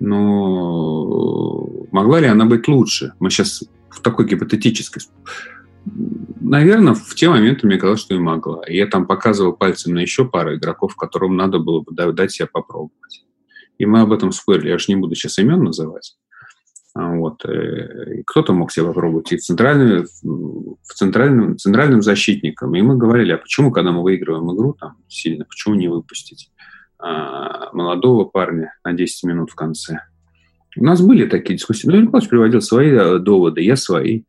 но 0.00 1.68
могла 1.90 2.20
ли 2.20 2.26
она 2.26 2.44
быть 2.44 2.68
лучше? 2.68 3.12
Мы 3.18 3.30
сейчас 3.30 3.64
в 3.90 4.00
такой 4.00 4.26
гипотетической... 4.26 5.02
Наверное, 6.40 6.94
в 6.94 7.14
те 7.14 7.28
моменты 7.28 7.66
мне 7.66 7.76
казалось, 7.76 8.00
что 8.00 8.14
и 8.14 8.18
могла. 8.18 8.62
Я 8.66 8.86
там 8.86 9.06
показывал 9.06 9.52
пальцем 9.52 9.94
на 9.94 10.00
еще 10.00 10.24
пару 10.24 10.56
игроков, 10.56 10.96
которым 10.96 11.36
надо 11.36 11.58
было 11.58 11.80
бы 11.80 12.12
дать 12.12 12.32
себя 12.32 12.48
попробовать. 12.50 13.24
И 13.78 13.86
мы 13.86 14.00
об 14.00 14.12
этом 14.12 14.32
спорили. 14.32 14.70
Я 14.70 14.78
же 14.78 14.86
не 14.88 14.96
буду 14.96 15.14
сейчас 15.14 15.38
имен 15.38 15.62
называть. 15.62 16.16
А 16.94 17.14
вот. 17.14 17.44
Э, 17.44 18.22
кто-то 18.26 18.52
мог 18.52 18.72
себя 18.72 18.86
попробовать 18.86 19.30
и 19.32 19.36
в 19.36 19.40
центральном, 19.40 20.06
в 20.22 20.94
центральном, 20.94 21.58
центральным 21.58 22.02
защитником. 22.02 22.74
И 22.74 22.82
мы 22.82 22.96
говорили, 22.96 23.32
а 23.32 23.38
почему, 23.38 23.70
когда 23.70 23.92
мы 23.92 24.02
выигрываем 24.02 24.54
игру 24.54 24.72
там 24.72 24.96
сильно, 25.08 25.44
почему 25.44 25.74
не 25.74 25.88
выпустить? 25.88 26.50
А, 26.98 27.70
молодого 27.72 28.24
парня 28.24 28.74
на 28.82 28.94
10 28.94 29.24
минут 29.24 29.50
в 29.50 29.54
конце. 29.54 30.00
У 30.76 30.84
нас 30.84 31.00
были 31.00 31.26
такие 31.26 31.56
дискуссии. 31.56 31.86
Юрий 31.86 32.06
Павлович 32.06 32.28
приводил 32.28 32.60
свои 32.60 32.90
э, 32.90 33.18
доводы, 33.18 33.62
я 33.62 33.76
свои. 33.76 34.22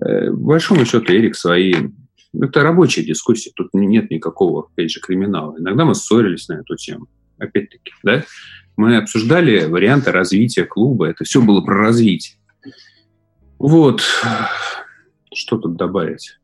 Э, 0.00 0.30
в 0.30 0.40
большом 0.40 0.84
счету 0.84 1.12
Эрик 1.12 1.36
свои. 1.36 1.74
Это 2.34 2.62
рабочая 2.62 3.04
дискуссия, 3.04 3.52
тут 3.54 3.68
нет 3.74 4.10
никакого, 4.10 4.68
опять 4.72 4.90
же, 4.90 5.00
криминала. 5.00 5.58
Иногда 5.58 5.84
мы 5.84 5.94
ссорились 5.94 6.48
на 6.48 6.54
эту 6.54 6.76
тему. 6.76 7.06
Опять-таки, 7.38 7.92
да? 8.02 8.24
Мы 8.76 8.96
обсуждали 8.96 9.66
варианты 9.66 10.12
развития 10.12 10.64
клуба. 10.64 11.08
Это 11.08 11.24
все 11.24 11.42
было 11.42 11.60
про 11.60 11.76
развитие. 11.76 12.38
Вот. 13.58 14.02
Что 15.34 15.58
тут 15.58 15.76
добавить? 15.76 16.38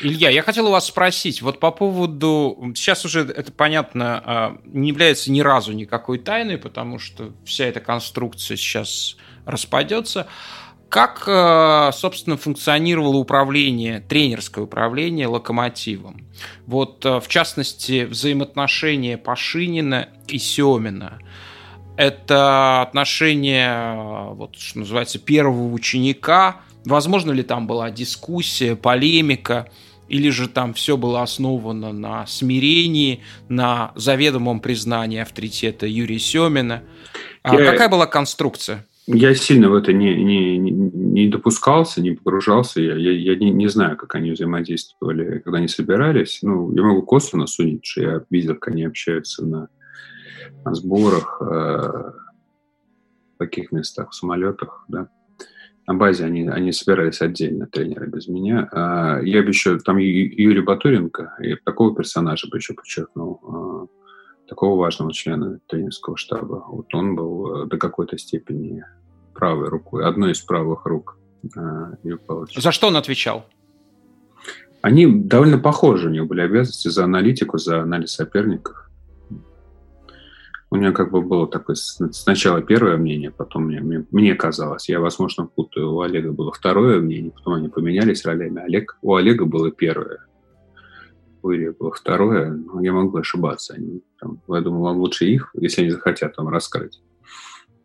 Илья, 0.00 0.30
я 0.30 0.42
хотел 0.42 0.66
у 0.66 0.70
вас 0.70 0.86
спросить, 0.86 1.40
вот 1.40 1.60
по 1.60 1.70
поводу, 1.70 2.72
сейчас 2.74 3.04
уже 3.04 3.20
это 3.20 3.52
понятно, 3.52 4.22
а, 4.24 4.58
не 4.64 4.88
является 4.88 5.30
ни 5.30 5.40
разу 5.40 5.72
никакой 5.72 6.18
тайной, 6.18 6.58
потому 6.58 6.98
что 6.98 7.32
вся 7.44 7.66
эта 7.66 7.80
конструкция 7.80 8.56
сейчас 8.56 9.16
распадется. 9.46 10.26
Как, 10.88 11.24
а, 11.28 11.92
собственно, 11.92 12.36
функционировало 12.36 13.16
управление, 13.16 14.00
тренерское 14.00 14.64
управление 14.64 15.28
локомотивом? 15.28 16.26
Вот, 16.66 17.06
а, 17.06 17.20
в 17.20 17.28
частности, 17.28 18.04
взаимоотношения 18.04 19.16
Пашинина 19.16 20.08
и 20.26 20.38
Семина. 20.38 21.20
Это 21.96 22.82
отношение, 22.82 23.94
вот, 24.34 24.56
что 24.56 24.80
называется, 24.80 25.20
первого 25.20 25.72
ученика– 25.72 26.62
Возможно 26.84 27.32
ли 27.32 27.42
там 27.42 27.66
была 27.66 27.90
дискуссия, 27.90 28.76
полемика, 28.76 29.68
или 30.08 30.28
же 30.28 30.48
там 30.48 30.74
все 30.74 30.96
было 30.96 31.22
основано 31.22 31.92
на 31.92 32.26
смирении, 32.26 33.20
на 33.48 33.92
заведомом 33.94 34.60
признании 34.60 35.20
авторитета 35.20 35.86
Юрия 35.86 36.18
Семина? 36.18 36.82
А 37.42 37.56
я, 37.56 37.70
какая 37.70 37.88
была 37.88 38.06
конструкция? 38.06 38.86
Я 39.06 39.34
сильно 39.34 39.68
в 39.68 39.74
это 39.74 39.92
не, 39.92 40.14
не, 40.24 40.58
не 40.58 41.28
допускался, 41.28 42.00
не 42.00 42.12
погружался. 42.12 42.80
Я, 42.80 42.94
я, 42.96 43.12
я 43.12 43.36
не, 43.36 43.50
не 43.50 43.68
знаю, 43.68 43.96
как 43.96 44.14
они 44.14 44.30
взаимодействовали, 44.30 45.40
когда 45.40 45.58
они 45.58 45.68
собирались. 45.68 46.38
Ну, 46.42 46.74
я 46.74 46.82
могу 46.82 47.02
косвенно 47.02 47.46
судить, 47.46 47.84
что 47.84 48.02
я 48.02 48.24
видел, 48.30 48.54
как 48.54 48.68
они 48.68 48.84
общаются 48.84 49.44
на, 49.44 49.68
на 50.64 50.74
сборах, 50.74 51.38
э, 51.40 51.44
в 53.34 53.38
каких 53.38 53.72
местах, 53.72 54.10
в 54.10 54.14
самолетах, 54.14 54.84
да. 54.88 55.08
На 55.86 55.94
базе 55.94 56.24
они, 56.24 56.48
они 56.48 56.72
собирались 56.72 57.20
отдельно, 57.20 57.66
тренеры 57.66 58.06
без 58.06 58.26
меня. 58.26 58.68
А 58.72 59.20
я 59.22 59.42
бы 59.42 59.48
еще, 59.48 59.78
там 59.78 59.98
Юрий 59.98 60.62
Батуренко, 60.62 61.36
и 61.42 61.56
такого 61.56 61.94
персонажа 61.94 62.48
бы 62.48 62.56
еще 62.56 62.74
подчеркнул, 62.74 63.40
а, 63.42 63.86
такого 64.48 64.78
важного 64.78 65.12
члена 65.12 65.60
тренерского 65.66 66.16
штаба. 66.16 66.64
Вот 66.68 66.94
он 66.94 67.16
был 67.16 67.64
э, 67.64 67.66
до 67.66 67.76
какой-то 67.76 68.18
степени 68.18 68.84
правой 69.34 69.68
рукой, 69.68 70.06
одной 70.06 70.32
из 70.32 70.40
правых 70.40 70.86
рук 70.86 71.18
а, 71.56 71.92
Юрия 72.02 72.18
Павловича. 72.18 72.60
За 72.60 72.72
что 72.72 72.88
он 72.88 72.96
отвечал? 72.96 73.46
Они 74.80 75.06
довольно 75.06 75.58
похожи, 75.58 76.08
у 76.08 76.10
него 76.10 76.26
были 76.26 76.42
обязанности 76.42 76.88
за 76.88 77.04
аналитику, 77.04 77.58
за 77.58 77.82
анализ 77.82 78.12
соперников 78.12 78.90
у 80.74 80.76
меня 80.76 80.90
как 80.90 81.12
бы 81.12 81.22
было 81.22 81.46
такое 81.46 81.76
сначала 81.76 82.60
первое 82.60 82.96
мнение, 82.96 83.30
потом 83.30 83.66
мне, 83.66 83.80
мне, 83.80 84.04
мне 84.10 84.34
казалось, 84.34 84.88
я, 84.88 84.98
возможно, 84.98 85.46
путаю, 85.46 85.92
у 85.92 86.00
Олега 86.00 86.32
было 86.32 86.52
второе 86.52 87.00
мнение, 87.00 87.30
потом 87.30 87.54
они 87.54 87.68
поменялись 87.68 88.24
ролями. 88.24 88.60
Олег, 88.60 88.98
у 89.00 89.14
Олега 89.14 89.44
было 89.44 89.70
первое, 89.70 90.26
у 91.42 91.52
Ильи 91.52 91.70
было 91.70 91.92
второе, 91.92 92.50
но 92.50 92.82
я 92.82 92.92
могу 92.92 93.18
ошибаться. 93.18 93.74
Они, 93.74 94.02
там, 94.18 94.40
я 94.48 94.60
думаю, 94.62 94.82
вам 94.82 94.96
лучше 94.96 95.26
их, 95.26 95.50
если 95.54 95.82
они 95.82 95.90
захотят 95.90 96.34
там 96.34 96.48
раскрыть. 96.48 97.00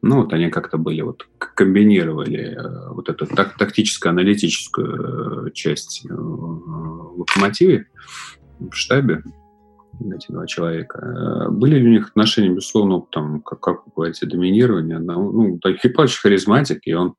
Ну, 0.01 0.23
вот 0.23 0.33
они 0.33 0.49
как-то 0.49 0.77
были, 0.77 1.01
вот 1.01 1.27
комбинировали 1.37 2.57
э, 2.57 2.89
вот 2.91 3.09
эту 3.09 3.27
так, 3.27 3.55
тактическо-аналитическую 3.55 5.47
э, 5.47 5.51
часть 5.51 6.05
э, 6.09 6.13
в 6.13 7.19
локомотиве, 7.19 7.85
в 8.59 8.73
штабе, 8.73 9.21
эти 9.99 10.31
два 10.31 10.47
человека. 10.47 10.99
Э, 10.99 11.49
были 11.49 11.77
ли 11.77 11.87
у 11.87 11.91
них 11.91 12.09
отношения, 12.09 12.49
безусловно, 12.49 13.03
там, 13.11 13.41
как, 13.41 13.59
как 13.59 13.85
вы 13.85 13.91
говорите, 13.95 14.25
доминирование? 14.25 14.99
Ну, 14.99 15.31
ну 15.31 15.59
Павлович 15.59 16.19
харизматик, 16.19 16.81
и 16.85 16.93
он, 16.93 17.15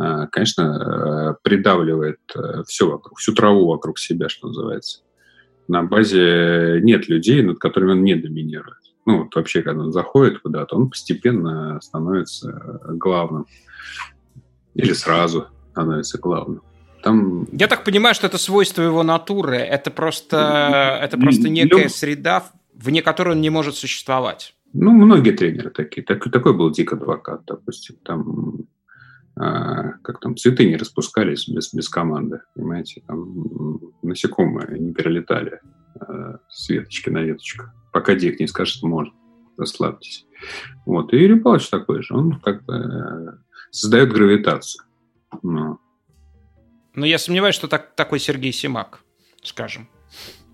э, 0.00 0.26
конечно, 0.30 0.62
э, 0.62 1.34
придавливает 1.42 2.20
все 2.66 2.90
вокруг, 2.90 3.18
всю 3.18 3.34
траву 3.34 3.66
вокруг 3.66 3.98
себя, 3.98 4.28
что 4.28 4.48
называется. 4.48 5.02
На 5.68 5.82
базе 5.82 6.80
нет 6.82 7.08
людей, 7.08 7.42
над 7.42 7.58
которыми 7.58 7.92
он 7.92 8.04
не 8.04 8.14
доминирует. 8.14 8.78
Ну, 9.04 9.24
вот 9.24 9.34
вообще, 9.34 9.62
когда 9.62 9.82
он 9.82 9.92
заходит 9.92 10.40
куда-то, 10.40 10.76
он 10.76 10.90
постепенно 10.90 11.78
становится 11.80 12.80
главным. 12.88 13.46
Или 14.74 14.92
сразу 14.92 15.46
становится 15.72 16.18
главным. 16.18 16.62
Там... 17.08 17.46
Я 17.52 17.68
так 17.68 17.84
понимаю, 17.84 18.14
что 18.14 18.26
это 18.26 18.36
свойство 18.36 18.82
его 18.82 19.02
натуры. 19.02 19.56
Это 19.56 19.90
просто, 19.90 21.00
это 21.02 21.16
просто 21.16 21.48
некая 21.48 21.84
ну, 21.84 21.88
среда, 21.88 22.44
вне 22.74 23.00
которой 23.00 23.30
он 23.30 23.40
не 23.40 23.48
может 23.48 23.76
существовать. 23.76 24.54
Ну, 24.74 24.90
многие 24.90 25.30
тренеры 25.30 25.70
такие. 25.70 26.02
Так, 26.02 26.30
такой 26.30 26.54
был 26.54 26.70
Дик 26.70 26.92
Адвокат, 26.92 27.46
допустим. 27.46 27.96
Там, 28.04 28.66
а, 29.36 29.92
как 30.02 30.20
там, 30.20 30.36
цветы 30.36 30.68
не 30.68 30.76
распускались 30.76 31.48
без, 31.48 31.72
без 31.72 31.88
команды, 31.88 32.42
понимаете? 32.54 33.02
Там 33.06 33.80
насекомые 34.02 34.78
не 34.78 34.92
перелетали 34.92 35.62
а, 35.98 36.40
с 36.50 36.68
веточки 36.68 37.08
на 37.08 37.22
веточку. 37.22 37.64
Пока 37.90 38.16
Дик 38.16 38.38
не 38.38 38.46
скажет, 38.46 38.82
можно, 38.82 39.14
расслабьтесь. 39.56 40.26
Вот. 40.84 41.14
И 41.14 41.16
Юрий 41.16 41.40
Павлович 41.40 41.70
такой 41.70 42.02
же. 42.02 42.14
Он 42.14 42.38
как-то 42.38 42.74
э, 42.74 43.38
создает 43.70 44.12
гравитацию. 44.12 44.84
Но 45.42 45.80
но 46.98 47.06
я 47.06 47.18
сомневаюсь, 47.18 47.54
что 47.54 47.68
так, 47.68 47.94
такой 47.94 48.18
Сергей 48.18 48.52
Симак, 48.52 49.00
скажем. 49.42 49.88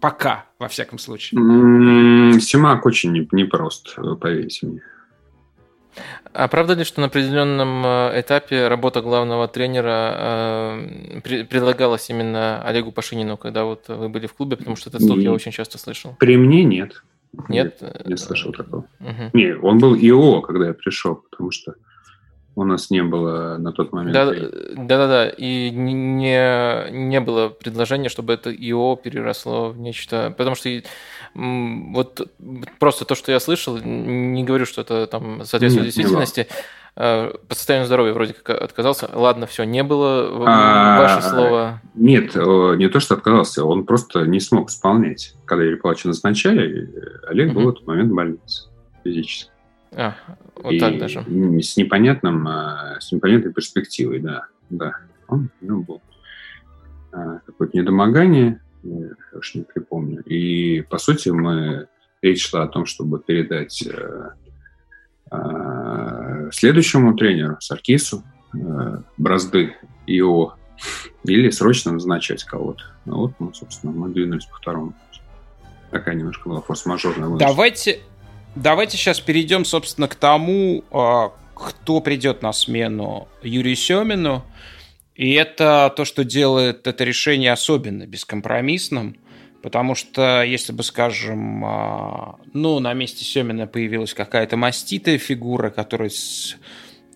Пока, 0.01 0.45
во 0.59 0.69
всяком 0.69 0.99
случае. 0.99 1.41
Симак 2.41 2.85
очень 2.87 3.13
непрост, 3.33 3.97
поверьте 4.21 4.67
мне. 4.67 4.81
А 6.33 6.49
правда 6.49 6.75
ли, 6.75 6.83
что 6.83 7.01
на 7.01 7.07
определенном 7.07 7.87
э, 7.87 8.21
этапе 8.21 8.67
работа 8.67 9.01
главного 9.01 9.47
тренера 9.47 11.21
э, 11.23 11.45
предлагалась 11.45 12.11
именно 12.11 12.61
Олегу 12.63 12.91
Пашинину, 12.91 13.37
когда 13.37 13.65
вот 13.65 13.87
вы 13.87 14.09
были 14.09 14.27
в 14.27 14.35
клубе, 14.35 14.57
потому 14.57 14.75
что 14.75 14.91
этот 14.91 15.03
слух 15.03 15.19
я 15.19 15.33
очень 15.33 15.53
часто 15.53 15.79
слышал? 15.79 16.17
При 16.19 16.37
мне 16.37 16.65
нет. 16.65 17.05
Нет? 17.49 17.81
Не, 17.81 18.11
не 18.11 18.17
слышал 18.17 18.53
такого. 18.53 18.87
Угу. 18.99 19.31
Не, 19.33 19.57
он 19.57 19.79
был 19.79 19.95
ИО, 19.95 20.41
когда 20.41 20.67
я 20.67 20.75
пришел, 20.75 21.23
потому 21.31 21.53
что 21.53 21.75
у 22.57 22.65
нас 22.65 22.91
не 22.91 23.03
было 23.03 23.57
на 23.59 23.73
тот 23.73 23.93
момент. 23.93 24.13
Да, 24.13 24.27
да, 24.77 25.07
да, 25.09 25.29
И 25.29 25.71
не, 25.71 26.91
не 26.91 27.21
было 27.21 27.49
предложения, 27.49 28.09
чтобы 28.09 28.33
это 28.33 28.53
ИО 28.53 28.97
переросло 28.97 29.71
в 29.71 29.79
нечто. 29.79 30.35
Потому 30.37 30.55
что 30.55 30.71
вот 31.35 32.29
просто 32.79 33.05
то, 33.05 33.15
что 33.15 33.33
я 33.33 33.41
слышал, 33.41 33.79
не 33.79 34.45
говорю, 34.45 34.67
что 34.67 34.83
это 34.83 35.07
там 35.07 35.45
соответствует 35.45 35.87
Нет, 35.87 35.95
действительности. 35.95 36.47
Э, 36.97 37.33
по 37.49 37.57
состоянию 37.57 37.87
здоровья 37.87 38.13
вроде 38.13 38.35
как 38.35 38.63
отказался. 38.63 39.11
Ладно, 39.13 39.47
все, 39.47 39.65
не 39.65 39.83
было 39.83 40.31
а, 40.47 41.01
ваше 41.01 41.29
слово. 41.29 41.81
Нет, 41.95 42.37
не 42.37 42.89
то, 42.89 43.01
что 43.01 43.15
отказался, 43.15 43.65
он 43.65 43.85
просто 43.85 44.27
не 44.27 44.39
смог 44.39 44.71
исполнять. 44.71 45.35
Когда 45.45 45.65
Юрий 45.65 45.77
Павловича 45.77 46.09
назначали, 46.09 46.89
Олег 47.27 47.53
был 47.53 47.63
в 47.63 47.69
этот 47.71 47.87
момент 47.87 48.13
в 48.13 48.15
больнице 48.15 48.69
физически. 49.03 49.51
А, 49.97 50.15
вот 50.57 50.73
и 50.73 50.79
так 50.79 50.99
даже. 50.99 51.21
С 51.63 51.77
непонятным, 51.77 52.47
а, 52.49 52.97
с 53.01 53.13
непонятной 53.13 53.53
перспективой, 53.53 54.21
да. 54.21 54.47
да. 54.71 54.97
Он, 55.29 55.51
ну, 55.61 55.83
был 55.83 56.03
а, 57.13 57.41
какое-то 57.47 57.77
недомогание, 57.77 58.61
я 58.83 59.39
уж 59.39 59.55
не 59.55 59.63
припомню. 59.63 60.23
И, 60.25 60.83
по 60.83 60.99
сути, 60.99 61.31
мы 61.31 61.89
речь 62.23 62.49
шла 62.49 62.65
о 62.65 62.69
том, 62.69 62.87
чтобы 62.87 63.19
передать 63.19 63.83
э, 63.87 64.31
э, 65.31 66.51
следующему 66.53 67.15
тренеру, 67.15 67.57
Саркису, 67.61 68.25
э, 68.55 68.99
бразды 69.17 69.77
ИО, 70.07 70.55
или 71.25 71.51
срочно 71.51 71.93
назначать 71.93 72.45
кого-то. 72.45 72.85
Ну, 73.05 73.17
вот, 73.17 73.33
ну, 73.39 73.53
собственно, 73.53 73.93
мы 73.93 74.09
двинулись 74.11 74.47
по 74.47 74.57
второму. 74.57 74.95
Такая 75.91 76.15
немножко 76.15 76.49
была 76.49 76.61
форс-мажорная 76.61 77.39
Давайте, 77.39 78.01
Давайте 78.57 78.97
сейчас 78.97 79.21
перейдем, 79.21 79.65
собственно, 79.65 80.07
к 80.07 80.15
тому, 80.15 80.85
а, 80.93 81.33
кто 81.55 82.01
придет 82.01 82.43
на 82.43 82.53
смену 82.53 83.29
Юрию 83.43 83.75
Семину. 83.75 84.45
И 85.17 85.33
это 85.33 85.93
то, 85.97 86.05
что 86.05 86.25
делает 86.25 86.87
это 86.87 87.05
решение 87.05 87.53
особенно 87.53 88.07
бескомпромиссным. 88.07 89.17
Потому 89.63 89.95
что, 89.95 90.43
если 90.43 90.73
бы, 90.73 90.83
скажем, 90.83 91.65
а, 91.65 92.37
ну, 92.53 92.79
на 92.81 92.93
месте 92.93 93.25
Семина 93.25 93.67
появилась 93.67 94.15
какая-то 94.15 94.57
маститая 94.57 95.19
фигура, 95.19 95.71
которая 95.71 96.11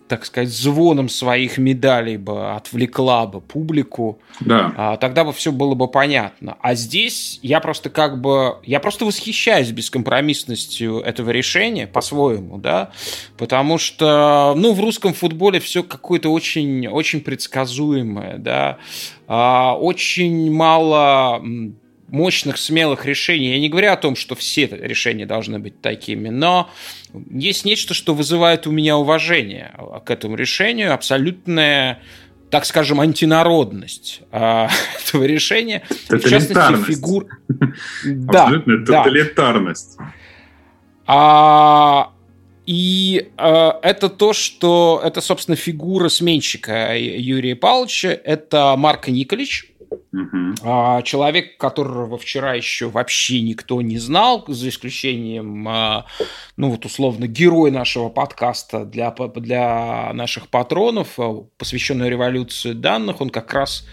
так 0.09 0.25
сказать, 0.25 0.49
звоном 0.49 1.07
своих 1.07 1.57
медалей 1.59 2.17
бы 2.17 2.53
отвлекла 2.53 3.27
бы 3.27 3.39
публику, 3.41 4.19
да. 4.39 4.73
а, 4.75 4.97
тогда 4.97 5.23
бы 5.23 5.31
все 5.31 5.51
было 5.51 5.75
бы 5.75 5.87
понятно. 5.87 6.57
А 6.61 6.73
здесь 6.73 7.39
я 7.43 7.59
просто 7.59 7.91
как 7.91 8.19
бы, 8.19 8.57
я 8.63 8.79
просто 8.79 9.05
восхищаюсь 9.05 9.69
бескомпромиссностью 9.69 10.99
этого 10.99 11.29
решения 11.29 11.85
по-своему, 11.85 12.57
да, 12.57 12.91
потому 13.37 13.77
что, 13.77 14.53
ну, 14.57 14.73
в 14.73 14.79
русском 14.79 15.13
футболе 15.13 15.59
все 15.59 15.83
какое-то 15.83 16.29
очень, 16.29 16.87
очень 16.87 17.21
предсказуемое, 17.21 18.39
да, 18.39 18.79
а, 19.27 19.77
очень 19.79 20.51
мало 20.51 21.41
мощных, 22.11 22.57
смелых 22.57 23.05
решений. 23.05 23.51
Я 23.51 23.59
не 23.59 23.69
говорю 23.69 23.91
о 23.91 23.97
том, 23.97 24.15
что 24.15 24.35
все 24.35 24.67
решения 24.67 25.25
должны 25.25 25.59
быть 25.59 25.81
такими, 25.81 26.29
но 26.29 26.69
есть 27.29 27.65
нечто, 27.65 27.93
что 27.93 28.13
вызывает 28.13 28.67
у 28.67 28.71
меня 28.71 28.97
уважение 28.97 29.73
к 30.05 30.09
этому 30.09 30.35
решению, 30.35 30.93
абсолютная 30.93 32.01
так 32.49 32.65
скажем, 32.65 32.99
антинародность 32.99 34.21
а, 34.31 34.69
этого 35.07 35.23
решения. 35.25 35.83
В 36.09 36.19
частности, 36.19 36.91
фигур... 36.91 37.27
Да, 38.05 38.45
Абсолютная 38.45 38.85
тоталитарность. 38.85 39.97
А, 41.05 42.11
и 42.65 43.31
э, 43.35 43.71
это 43.81 44.09
то, 44.09 44.33
что 44.33 45.01
это, 45.03 45.21
собственно, 45.21 45.55
фигура 45.55 46.07
сменщика 46.07 46.95
Юрия 46.95 47.55
Павловича. 47.55 48.09
Это 48.09 48.75
Марк 48.77 49.07
Николич, 49.07 49.68
Uh-huh. 50.13 51.03
Человек, 51.03 51.57
которого 51.57 52.17
вчера 52.17 52.53
еще 52.53 52.89
вообще 52.89 53.41
никто 53.41 53.81
не 53.81 53.97
знал, 53.97 54.43
за 54.47 54.69
исключением, 54.69 55.67
а, 55.67 56.05
ну 56.57 56.71
вот 56.71 56.85
условно, 56.85 57.27
герой 57.27 57.71
нашего 57.71 58.09
подкаста 58.09 58.85
для, 58.85 59.11
для 59.11 60.11
наших 60.13 60.47
патронов, 60.49 61.19
а, 61.19 61.43
посвященный 61.57 62.09
революции 62.09 62.73
данных, 62.73 63.21
он 63.21 63.29
как 63.29 63.53
раз 63.53 63.85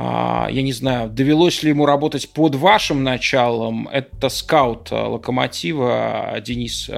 я 0.00 0.62
не 0.62 0.72
знаю, 0.72 1.10
довелось 1.10 1.64
ли 1.64 1.70
ему 1.70 1.84
работать 1.84 2.32
под 2.32 2.54
вашим 2.54 3.02
началом, 3.02 3.88
это 3.88 4.28
скаут 4.28 4.92
Локомотива 4.92 6.36
Денис 6.40 6.88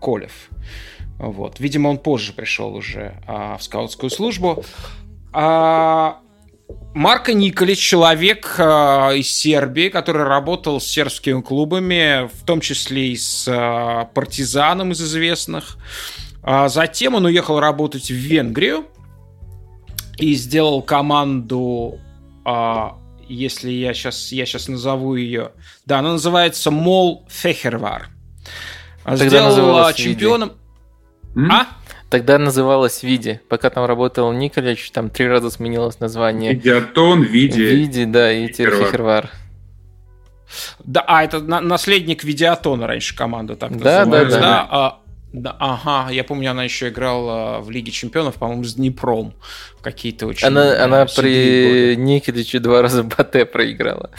Колев. 0.00 0.48
Вот. 1.18 1.60
Видимо, 1.60 1.88
он 1.88 1.98
позже 1.98 2.32
пришел 2.32 2.74
уже 2.74 3.20
в 3.26 3.58
скаутскую 3.60 4.08
службу. 4.08 4.64
Марко 6.96 7.34
Николич, 7.34 7.78
человек 7.78 8.54
э, 8.56 8.62
из 9.18 9.30
Сербии, 9.30 9.90
который 9.90 10.24
работал 10.24 10.80
с 10.80 10.86
сербскими 10.86 11.42
клубами, 11.42 12.26
в 12.34 12.42
том 12.46 12.62
числе 12.62 13.08
и 13.08 13.16
с 13.16 13.46
э, 13.46 14.06
партизаном 14.14 14.92
из 14.92 15.02
известных. 15.02 15.76
А 16.42 16.70
затем 16.70 17.14
он 17.14 17.26
уехал 17.26 17.60
работать 17.60 18.10
в 18.10 18.14
Венгрию. 18.14 18.86
и 20.16 20.32
сделал 20.36 20.80
команду, 20.80 22.00
а, 22.46 22.96
если 23.28 23.70
я 23.72 23.92
сейчас, 23.92 24.32
я 24.32 24.46
сейчас 24.46 24.66
назову 24.66 25.16
ее, 25.16 25.52
да, 25.84 25.98
она 25.98 26.12
называется 26.12 26.70
Мол 26.70 27.26
Фехервар. 27.28 28.08
Тогда 29.04 29.50
сделал 29.52 29.92
чемпионом. 29.92 30.52
А? 31.36 31.66
Тогда 32.08 32.38
называлась 32.38 33.02
Види. 33.02 33.40
Пока 33.48 33.68
там 33.70 33.84
работал 33.84 34.32
Николич, 34.32 34.90
там 34.90 35.10
три 35.10 35.26
раза 35.26 35.50
сменилось 35.50 35.98
название. 35.98 36.54
Видеотон, 36.54 37.22
Види. 37.22 37.60
Види, 37.60 38.04
да, 38.04 38.32
и 38.32 38.48
теперь. 38.48 39.28
Да, 40.84 41.04
а 41.06 41.24
это 41.24 41.40
наследник 41.40 42.22
Видеотона 42.22 42.86
раньше 42.86 43.16
команда 43.16 43.56
так 43.56 43.76
да, 43.76 44.04
называлась. 44.04 44.34
Да, 44.34 44.40
да, 44.40 44.40
да. 44.40 44.68
А, 44.70 45.00
да, 45.32 45.56
ага, 45.58 46.12
я 46.12 46.22
помню, 46.22 46.52
она 46.52 46.64
еще 46.64 46.88
играла 46.88 47.58
в 47.60 47.70
Лиге 47.70 47.90
Чемпионов, 47.90 48.36
по-моему, 48.36 48.62
с 48.64 48.74
Днепром. 48.74 49.34
Какие-то 49.82 50.26
очень... 50.28 50.46
Она, 50.46 50.82
она 50.82 51.06
при 51.06 51.92
годы. 51.92 51.96
Никитиче 51.96 52.60
два 52.60 52.82
раза 52.82 53.02
Бате 53.02 53.44
проиграла. 53.44 54.10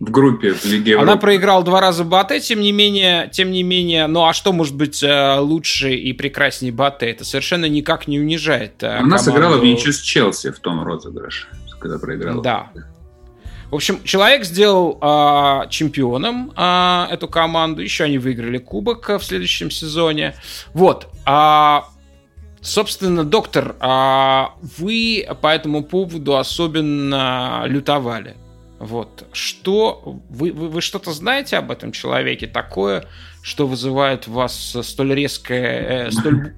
В 0.00 0.10
группе 0.10 0.54
в 0.54 0.64
Лиге 0.64 0.92
Европы. 0.92 1.10
Она 1.10 1.20
проиграла 1.20 1.62
два 1.62 1.82
раза 1.82 2.04
Бате, 2.04 2.40
тем 2.40 2.60
не 2.60 2.72
менее, 2.72 3.28
тем 3.30 3.50
не 3.50 3.62
менее, 3.62 4.06
ну 4.06 4.26
а 4.26 4.32
что 4.32 4.54
может 4.54 4.74
быть 4.74 5.02
э, 5.02 5.38
лучше 5.38 5.94
и 5.94 6.14
прекраснее 6.14 6.72
Бате? 6.72 7.10
Это 7.10 7.26
совершенно 7.26 7.66
никак 7.66 8.08
не 8.08 8.18
унижает. 8.18 8.82
Э, 8.82 8.92
она 8.92 9.00
команду... 9.00 9.24
сыграла 9.24 9.56
в 9.58 9.64
ничью 9.64 9.92
с 9.92 10.00
Челси 10.00 10.52
в 10.52 10.58
том 10.60 10.82
розыгрыше, 10.82 11.48
когда 11.78 11.98
проиграла. 11.98 12.42
Да. 12.42 12.70
В 13.70 13.74
общем, 13.74 14.02
человек 14.02 14.46
сделал 14.46 14.98
э, 15.02 15.68
чемпионом 15.68 16.50
э, 16.56 17.06
эту 17.10 17.28
команду. 17.28 17.82
Еще 17.82 18.04
они 18.04 18.16
выиграли 18.16 18.56
кубок 18.56 19.06
в 19.10 19.22
следующем 19.22 19.70
сезоне. 19.70 20.34
Вот. 20.72 21.08
А, 21.26 21.84
собственно, 22.62 23.22
доктор, 23.22 23.76
а 23.80 24.54
вы 24.78 25.28
по 25.42 25.48
этому 25.48 25.84
поводу 25.84 26.38
особенно 26.38 27.64
лютовали. 27.66 28.34
Вот. 28.80 29.28
Что 29.32 30.20
вы, 30.30 30.52
вы, 30.52 30.68
вы 30.70 30.80
что-то 30.80 31.12
знаете 31.12 31.58
об 31.58 31.70
этом 31.70 31.92
человеке 31.92 32.46
такое, 32.46 33.04
что 33.42 33.66
вызывает 33.66 34.26
у 34.26 34.32
вас 34.32 34.74
столь 34.82 35.14
резкое, 35.14 36.06
э, 36.06 36.10
столь 36.10 36.54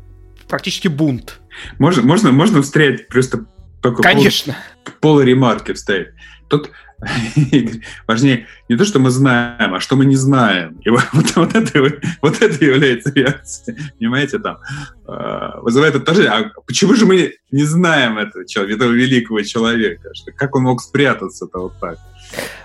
практически 0.48 0.86
бунт? 0.86 1.40
Можно, 1.80 2.02
можно, 2.02 2.30
можно 2.30 2.62
встретить 2.62 3.08
просто 3.08 3.44
только 3.82 4.02
Конечно. 4.02 4.56
Пол, 4.84 4.94
пол 5.00 5.20
ремарки 5.20 5.72
вставить. 5.72 6.10
Тут 6.48 6.70
важнее 8.06 8.46
не 8.68 8.76
то, 8.76 8.84
что 8.84 9.00
мы 9.00 9.10
знаем, 9.10 9.74
а 9.74 9.80
что 9.80 9.96
мы 9.96 10.04
не 10.04 10.14
знаем. 10.14 10.78
И 10.84 10.90
вот, 10.90 11.02
вот, 11.34 11.56
это, 11.56 12.00
вот 12.22 12.40
это 12.40 12.64
является 12.64 13.10
реакцией. 13.12 13.78
Понимаете, 13.98 14.38
там 14.38 14.58
э, 15.08 15.60
вызывает 15.62 15.96
отторжение. 15.96 16.30
А 16.30 16.52
почему 16.64 16.94
же 16.94 17.04
мы 17.04 17.34
не 17.50 17.64
знаем 17.64 18.18
этого 18.18 18.46
человека, 18.46 18.76
этого 18.76 18.92
великого 18.92 19.42
человека? 19.42 20.10
Что, 20.14 20.30
как 20.30 20.54
он 20.54 20.62
мог 20.62 20.80
спрятаться-то 20.80 21.58
вот 21.58 21.72
так? 21.80 21.98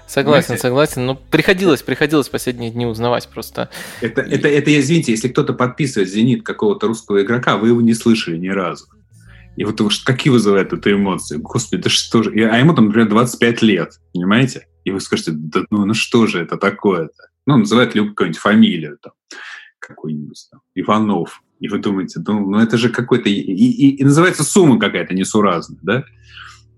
Согласен, 0.07 0.47
Понимаете? 0.47 0.61
согласен. 0.61 1.05
Но 1.05 1.15
приходилось, 1.15 1.81
приходилось 1.81 2.29
последние 2.29 2.71
дни 2.71 2.85
узнавать 2.85 3.27
просто. 3.27 3.69
Это, 4.01 4.21
это, 4.21 4.47
это, 4.47 4.79
извините, 4.79 5.11
если 5.11 5.27
кто-то 5.27 5.53
подписывает 5.53 6.09
«Зенит» 6.09 6.43
какого-то 6.43 6.87
русского 6.87 7.21
игрока, 7.21 7.57
вы 7.57 7.69
его 7.69 7.81
не 7.81 7.93
слышали 7.93 8.37
ни 8.37 8.47
разу. 8.47 8.87
И 9.57 9.65
вот 9.65 9.81
какие 10.05 10.31
вызывают 10.31 10.71
это 10.71 10.91
эмоции? 10.91 11.37
Господи, 11.37 11.81
да 11.81 11.89
что 11.89 12.23
же? 12.23 12.31
А 12.31 12.57
ему 12.57 12.73
там, 12.73 12.85
например, 12.85 13.09
25 13.09 13.61
лет, 13.63 13.99
понимаете? 14.13 14.67
И 14.85 14.91
вы 14.91 15.01
скажете, 15.01 15.31
да 15.33 15.63
ну, 15.71 15.85
ну 15.85 15.93
что 15.93 16.27
же 16.27 16.39
это 16.39 16.57
такое-то? 16.57 17.29
Ну, 17.45 17.57
называют 17.57 17.95
любую 17.95 18.13
какую-нибудь 18.13 18.39
фамилию, 18.39 18.97
там, 19.01 19.13
какую-нибудь 19.79 20.47
там, 20.51 20.61
Иванов. 20.75 21.41
И 21.59 21.67
вы 21.67 21.79
думаете, 21.79 22.21
ну, 22.25 22.49
ну 22.49 22.59
это 22.59 22.77
же 22.77 22.89
какой-то... 22.89 23.29
И, 23.29 23.33
и, 23.33 23.95
и 23.95 24.03
называется 24.03 24.43
сумма 24.43 24.79
какая-то 24.79 25.13
несуразная, 25.15 25.79
да? 25.81 26.03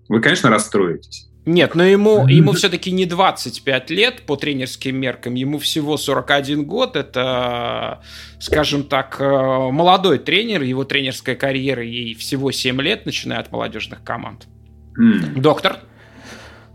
Вы, 0.08 0.20
конечно, 0.20 0.48
расстроитесь. 0.48 1.29
Нет, 1.46 1.74
но 1.74 1.84
ему, 1.84 2.26
ему 2.28 2.52
все-таки 2.52 2.90
не 2.92 3.06
25 3.06 3.90
лет 3.90 4.22
по 4.26 4.36
тренерским 4.36 4.96
меркам, 4.96 5.34
ему 5.34 5.58
всего 5.58 5.96
41 5.96 6.64
год. 6.64 6.96
Это, 6.96 8.02
скажем 8.38 8.84
так, 8.84 9.16
э, 9.18 9.24
молодой 9.24 10.18
тренер, 10.18 10.62
его 10.62 10.84
тренерская 10.84 11.36
карьера 11.36 11.82
ей 11.82 12.14
всего 12.14 12.52
7 12.52 12.80
лет, 12.82 13.06
начиная 13.06 13.38
от 13.38 13.50
молодежных 13.50 14.04
команд. 14.04 14.46
Mm. 14.98 15.40
Доктор? 15.40 15.80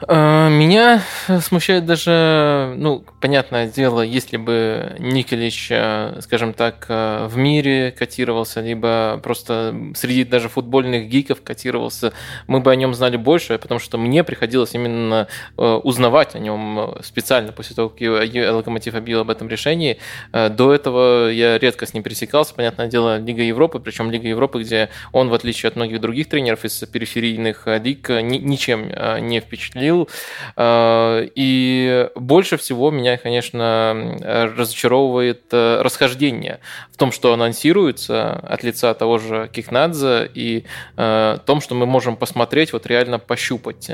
Э, 0.02 0.50
меня 0.50 1.02
смущает 1.41 1.86
даже, 1.86 2.74
ну, 2.78 3.06
понятное 3.22 3.68
дело, 3.68 4.02
если 4.02 4.36
бы 4.36 4.96
Николич, 5.00 5.70
э, 5.72 6.20
скажем 6.22 6.54
так, 6.54 6.86
э, 6.89 7.28
в 7.30 7.38
мире 7.38 7.91
котировался, 7.98 8.60
либо 8.60 9.20
просто 9.24 9.74
среди 9.96 10.26
даже 10.26 10.50
футбольных 10.50 11.08
гиков 11.08 11.41
котировался, 11.41 12.12
мы 12.48 12.60
бы 12.60 12.72
о 12.72 12.76
нем 12.76 12.93
знали 12.93 13.16
больше, 13.16 13.58
потому 13.58 13.80
что 13.80 13.98
мне 13.98 14.24
приходилось 14.24 14.74
именно 14.74 15.28
узнавать 15.56 16.36
о 16.36 16.39
нем 16.39 16.96
специально 17.02 17.52
после 17.52 17.76
того, 17.76 17.89
как 17.89 18.02
Локомотив 18.02 18.96
объявил 18.96 19.22
об 19.22 19.30
этом 19.30 19.48
решении. 19.48 19.98
До 20.32 20.74
этого 20.74 21.30
я 21.30 21.58
редко 21.58 21.86
с 21.86 21.93
ним 21.93 22.04
пересекался, 22.04 22.54
понятное 22.54 22.88
дело, 22.88 23.18
Лига 23.18 23.43
Европы, 23.43 23.80
причем 23.80 24.12
Лига 24.12 24.28
Европы, 24.28 24.62
где 24.62 24.89
он, 25.12 25.30
в 25.30 25.34
отличие 25.34 25.70
от 25.70 25.76
многих 25.76 26.02
других 26.02 26.30
тренеров 26.30 26.66
из 26.66 26.80
периферийных 26.86 27.68
лиг, 27.68 28.10
ничем 28.10 28.91
не 29.28 29.39
впечатлил 29.39 29.85
говорил. 29.86 30.10
Э, 30.56 31.28
и 31.36 32.10
больше 32.16 32.58
всего 32.58 32.92
меня, 32.92 33.18
конечно, 33.18 34.18
разочаровывает 34.58 35.44
э, 35.52 35.82
расхождение 35.82 36.60
в 36.92 36.98
том, 36.98 37.12
что 37.12 37.34
анонсируется 37.34 38.34
от 38.34 38.64
лица 38.64 38.94
того 38.94 39.18
же 39.18 39.50
Кихнадзе 39.52 40.30
и 40.34 40.66
э, 40.98 41.38
том, 41.46 41.62
что 41.62 41.76
мы 41.76 41.86
можем 41.86 42.16
посмотреть, 42.16 42.74
вот 42.74 42.86
реально 42.88 43.20
пощупать. 43.20 43.90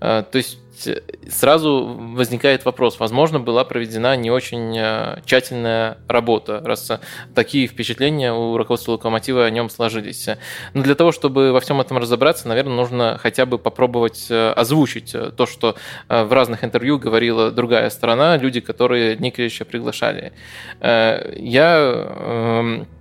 То 0.00 0.26
есть 0.34 0.58
Э, 0.86 1.00
сразу 1.28 1.96
возникает 2.14 2.64
вопрос, 2.64 2.98
возможно, 3.00 3.40
была 3.40 3.64
проведена 3.64 4.16
не 4.16 4.30
очень 4.30 4.76
э, 4.76 5.20
тщательная 5.24 5.98
работа, 6.08 6.60
раз 6.64 6.90
такие 7.34 7.66
впечатления 7.66 8.32
у 8.32 8.56
руководства 8.56 8.92
Локомотива 8.92 9.44
о 9.44 9.50
нем 9.50 9.70
сложились. 9.70 10.28
Но 10.74 10.82
для 10.82 10.94
того, 10.94 11.12
чтобы 11.12 11.52
во 11.52 11.60
всем 11.60 11.80
этом 11.80 11.98
разобраться, 11.98 12.48
наверное, 12.48 12.74
нужно 12.74 13.18
хотя 13.18 13.46
бы 13.46 13.58
попробовать 13.58 14.26
э, 14.30 14.52
озвучить 14.52 15.14
то, 15.36 15.46
что 15.46 15.76
в 16.08 16.32
разных 16.32 16.64
интервью 16.64 16.98
говорила 16.98 17.50
другая 17.50 17.90
сторона, 17.90 18.36
люди, 18.36 18.60
которые 18.60 19.16
Николича 19.16 19.64
приглашали. 19.64 20.32
Я 20.80 22.06
эм, 22.18 22.70
Э, 22.70 22.99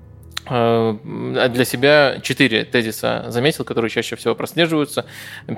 для 0.50 1.66
себя 1.66 2.20
четыре 2.22 2.66
тезиса 2.66 3.26
заметил, 3.28 3.64
которые 3.64 3.91
чаще 3.91 4.16
всего 4.16 4.36
прослеживаются. 4.36 5.06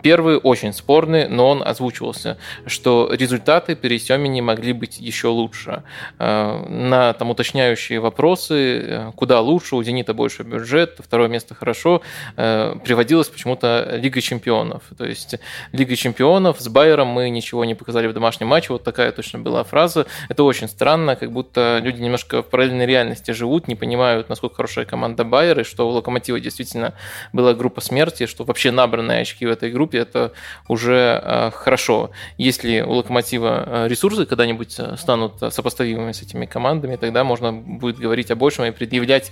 Первый 0.04 0.38
очень 0.38 0.74
спорный, 0.74 1.28
но 1.28 1.50
он 1.50 1.64
озвучивался, 1.66 2.38
что 2.66 3.10
результаты 3.12 3.76
при 3.76 3.98
Семине 4.00 4.42
могли 4.42 4.74
быть 4.74 5.00
еще 5.00 5.28
лучше. 5.28 5.84
Э, 6.20 6.66
на 6.68 7.14
там 7.14 7.30
уточняющие 7.30 8.00
вопросы, 8.00 8.80
э, 8.80 9.12
куда 9.16 9.40
лучше, 9.40 9.76
у 9.76 9.84
«Зенита» 9.84 10.14
больше 10.14 10.44
бюджет, 10.44 11.00
второе 11.00 11.28
место 11.28 11.56
хорошо, 11.56 12.02
приводилось 12.36 13.28
почему-то 13.30 13.96
Лига 13.96 14.22
чемпионов. 14.22 14.84
То 14.98 15.06
есть 15.06 15.36
Лига 15.72 15.96
чемпионов 15.96 16.60
с 16.60 16.68
Байером 16.68 17.08
мы 17.08 17.30
ничего 17.30 17.66
не 17.66 17.76
показали 17.76 18.08
в 18.08 18.14
домашнем 18.14 18.48
матче, 18.48 18.74
вот 18.74 18.84
такая 18.84 19.12
точно 19.12 19.40
была 19.40 19.64
фраза. 19.64 20.06
Это 20.30 20.44
очень 20.44 20.68
странно, 20.68 21.16
как 21.16 21.32
будто 21.32 21.80
люди 21.82 22.02
немножко 22.02 22.42
в 22.42 22.50
параллельной 22.50 22.86
реальности 22.86 23.32
живут, 23.32 23.68
не 23.68 23.76
понимают, 23.76 24.30
насколько 24.30 24.56
хорошая 24.56 24.81
хорошая 24.82 24.86
команда 24.86 25.24
Байер, 25.24 25.60
и 25.60 25.64
что 25.64 25.88
у 25.88 25.92
Локомотива 25.92 26.40
действительно 26.40 26.94
была 27.34 27.54
группа 27.54 27.82
смерти, 27.82 28.28
что 28.28 28.44
вообще 28.44 28.72
набранные 28.72 29.22
очки 29.22 29.46
в 29.46 29.50
этой 29.50 29.72
группе 29.72 30.00
это 30.00 30.32
уже 30.68 31.22
э, 31.24 31.52
хорошо. 31.54 32.10
Если 32.38 32.82
у 32.82 32.94
Локомотива 32.94 33.64
э, 33.66 33.88
ресурсы 33.88 34.26
когда-нибудь 34.26 34.80
э, 34.80 34.98
станут 34.98 35.34
сопоставимыми 35.54 36.12
с 36.12 36.22
этими 36.22 36.46
командами, 36.46 36.98
тогда 36.98 37.24
можно 37.24 37.54
будет 37.54 37.98
говорить 37.98 38.32
о 38.32 38.36
большем 38.36 38.66
и 38.66 38.72
предъявлять 38.72 39.32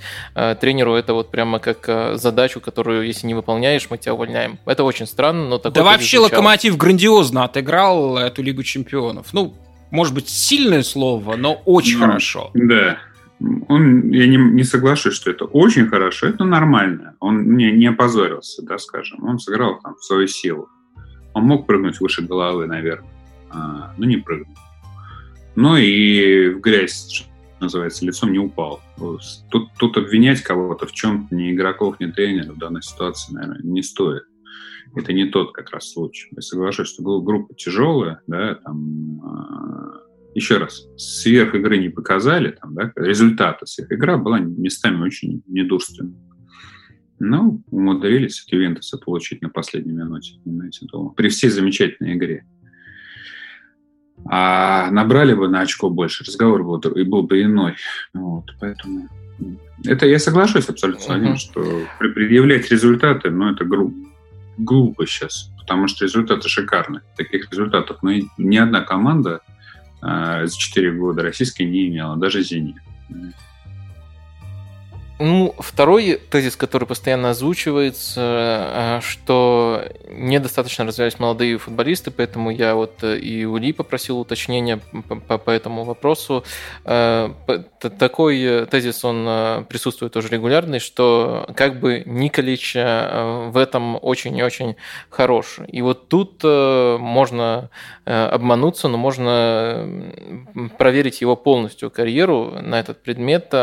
тренеру 0.61 0.95
это 0.95 1.13
вот 1.13 1.31
прямо 1.31 1.59
как 1.59 2.17
задачу, 2.17 2.59
которую, 2.61 3.05
если 3.05 3.27
не 3.27 3.33
выполняешь, 3.33 3.87
мы 3.89 3.97
тебя 3.97 4.13
увольняем. 4.13 4.57
Это 4.65 4.83
очень 4.83 5.05
странно, 5.05 5.47
но 5.47 5.57
такое 5.57 5.71
Да 5.71 5.83
вообще 5.83 6.19
Локомотив 6.19 6.77
грандиозно 6.77 7.43
отыграл 7.43 8.17
эту 8.17 8.41
Лигу 8.43 8.63
Чемпионов. 8.63 9.33
Ну, 9.33 9.53
может 9.91 10.13
быть, 10.13 10.29
сильное 10.29 10.83
слово, 10.83 11.35
но 11.35 11.53
очень 11.65 11.97
ну, 11.97 12.05
хорошо. 12.05 12.51
Да, 12.53 12.99
он, 13.39 14.11
я 14.11 14.27
не, 14.27 14.37
не 14.37 14.63
соглашусь, 14.63 15.13
что 15.13 15.31
это 15.31 15.45
очень 15.45 15.87
хорошо, 15.87 16.27
это 16.27 16.43
нормально. 16.43 17.15
Он 17.19 17.55
не, 17.55 17.71
не 17.71 17.87
опозорился, 17.87 18.63
да, 18.63 18.77
скажем. 18.77 19.23
Он 19.23 19.39
сыграл 19.39 19.79
там 19.81 19.95
в 19.95 20.03
свою 20.03 20.27
силу. 20.27 20.69
Он 21.33 21.43
мог 21.43 21.65
прыгнуть 21.65 21.99
выше 22.01 22.21
головы, 22.21 22.67
наверное, 22.67 23.09
а, 23.49 23.93
но 23.97 24.05
не 24.05 24.17
прыгнул. 24.17 24.55
Ну 25.55 25.77
и 25.77 26.49
в 26.49 26.59
грязь, 26.59 27.09
что 27.09 27.29
называется, 27.59 28.05
лицом 28.05 28.31
не 28.31 28.39
упал. 28.39 28.81
Тут, 29.49 29.69
тут 29.77 29.97
обвинять 29.97 30.41
кого-то 30.41 30.85
в 30.85 30.91
чем-то 30.91 31.33
ни 31.33 31.51
игроков, 31.51 31.99
ни 31.99 32.07
тренеров 32.07 32.55
в 32.55 32.59
данной 32.59 32.81
ситуации, 32.81 33.33
наверное, 33.33 33.61
не 33.63 33.83
стоит. 33.83 34.23
Это 34.95 35.13
не 35.13 35.25
тот 35.25 35.53
как 35.53 35.69
раз 35.69 35.91
случай. 35.91 36.29
Я 36.35 36.41
соглашусь, 36.41 36.89
что 36.89 37.21
группа 37.21 37.53
тяжелая, 37.53 38.21
да, 38.27 38.55
там 38.55 39.21
а, 39.23 40.08
еще 40.35 40.57
раз, 40.57 40.87
сверх 40.97 41.55
игры 41.55 41.77
не 41.77 41.89
показали, 41.89 42.51
там, 42.51 42.75
да, 42.75 42.91
результаты 42.95 43.65
сверх 43.65 43.91
игра 43.91 44.17
была 44.17 44.39
местами 44.39 45.01
очень 45.01 45.43
недурственной. 45.47 46.15
Ну, 47.19 47.61
умудрились 47.69 48.43
от 48.45 48.53
Ювентуса 48.53 48.97
получить 48.97 49.41
на 49.41 49.49
последней 49.49 49.91
минуте, 49.91 50.39
понимаете, 50.43 50.85
дома. 50.85 51.09
При 51.09 51.27
всей 51.29 51.49
замечательной 51.49 52.15
игре. 52.15 52.45
А 54.25 54.89
набрали 54.91 55.33
бы 55.33 55.49
на 55.49 55.61
очко 55.61 55.89
больше, 55.89 56.23
разговор 56.23 56.63
был, 56.63 56.79
и 56.79 57.03
был 57.03 57.23
бы 57.23 57.41
иной. 57.41 57.75
Вот, 58.13 58.45
поэтому 58.59 59.09
это 59.85 60.05
я 60.05 60.19
соглашусь 60.19 60.69
абсолютно 60.69 61.01
с 61.01 61.07
вами, 61.07 61.27
uh-huh. 61.29 61.37
что 61.37 61.81
предъявлять 61.99 62.69
результаты, 62.69 63.29
ну, 63.29 63.51
это 63.51 63.63
гру- 63.63 63.93
глупо 64.57 65.05
сейчас, 65.05 65.51
потому 65.59 65.87
что 65.87 66.05
результаты 66.05 66.49
шикарны. 66.49 67.01
Таких 67.15 67.49
результатов 67.51 67.99
ну, 68.01 68.11
ни 68.37 68.57
одна 68.57 68.81
команда 68.81 69.41
за 70.01 70.57
4 70.57 70.91
года 70.93 71.23
российская 71.23 71.65
не 71.65 71.87
имела, 71.87 72.15
даже 72.17 72.43
«Зенит». 72.43 72.77
Ну, 75.21 75.53
второй 75.59 76.15
тезис, 76.15 76.55
который 76.55 76.87
постоянно 76.87 77.31
озвучивается, 77.31 78.21
э, 78.21 79.01
что 79.01 79.83
недостаточно 80.09 80.85
развивались 80.85 81.19
молодые 81.19 81.57
футболисты, 81.57 82.09
поэтому 82.09 82.51
я 82.51 82.73
вот 82.73 83.03
э, 83.03 83.17
и 83.17 83.43
у 83.43 83.57
Ли 83.57 83.73
попросил 83.73 84.17
уточнения 84.21 84.79
по, 85.27 85.37
по 85.37 85.51
этому 85.51 85.83
вопросу. 85.83 86.45
Э, 86.85 87.33
такой 87.99 88.65
тезис, 88.67 89.03
он 89.03 89.65
присутствует 89.65 90.13
тоже 90.13 90.29
регулярный, 90.29 90.79
что 90.79 91.49
как 91.53 91.81
бы 91.81 92.03
Николич 92.05 92.75
в 92.75 93.57
этом 93.57 93.99
очень 94.01 94.37
и 94.37 94.43
очень 94.43 94.77
хорош. 95.09 95.57
И 95.67 95.81
вот 95.81 96.07
тут 96.07 96.43
можно 96.43 97.69
обмануться, 98.05 98.87
но 98.87 98.97
можно 98.97 99.85
проверить 100.77 101.21
его 101.21 101.35
полностью 101.35 101.91
карьеру 101.91 102.57
на 102.61 102.79
этот 102.79 103.01
предмет. 103.01 103.53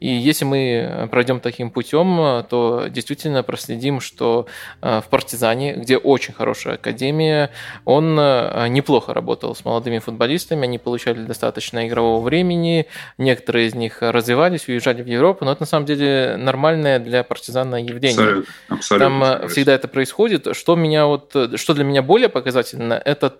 И 0.00 0.08
если 0.08 0.44
мы 0.44 0.95
пройдем 1.10 1.40
таким 1.40 1.70
путем, 1.70 2.44
то 2.48 2.86
действительно 2.88 3.42
проследим, 3.42 4.00
что 4.00 4.46
э, 4.82 5.00
в 5.00 5.08
«Партизане», 5.08 5.74
где 5.74 5.96
очень 5.96 6.34
хорошая 6.34 6.74
академия, 6.74 7.50
он 7.84 8.18
э, 8.18 8.68
неплохо 8.68 9.14
работал 9.14 9.54
с 9.54 9.64
молодыми 9.64 9.98
футболистами, 9.98 10.64
они 10.64 10.78
получали 10.78 11.22
достаточно 11.22 11.86
игрового 11.86 12.22
времени, 12.22 12.86
некоторые 13.18 13.68
из 13.68 13.74
них 13.74 13.98
развивались, 14.00 14.68
уезжали 14.68 15.02
в 15.02 15.06
Европу, 15.06 15.44
но 15.44 15.52
это 15.52 15.62
на 15.62 15.66
самом 15.66 15.86
деле 15.86 16.36
нормальное 16.36 16.98
для 16.98 17.22
«Партизана» 17.24 17.76
явление. 17.76 18.10
Абсолютно. 18.10 18.54
Абсолютно. 18.68 19.08
Там 19.08 19.24
э, 19.24 19.48
всегда 19.48 19.74
это 19.74 19.88
происходит. 19.88 20.56
Что, 20.56 20.76
меня 20.76 21.06
вот, 21.06 21.34
что 21.54 21.74
для 21.74 21.84
меня 21.84 22.02
более 22.02 22.28
показательно, 22.28 22.94
это 22.94 23.34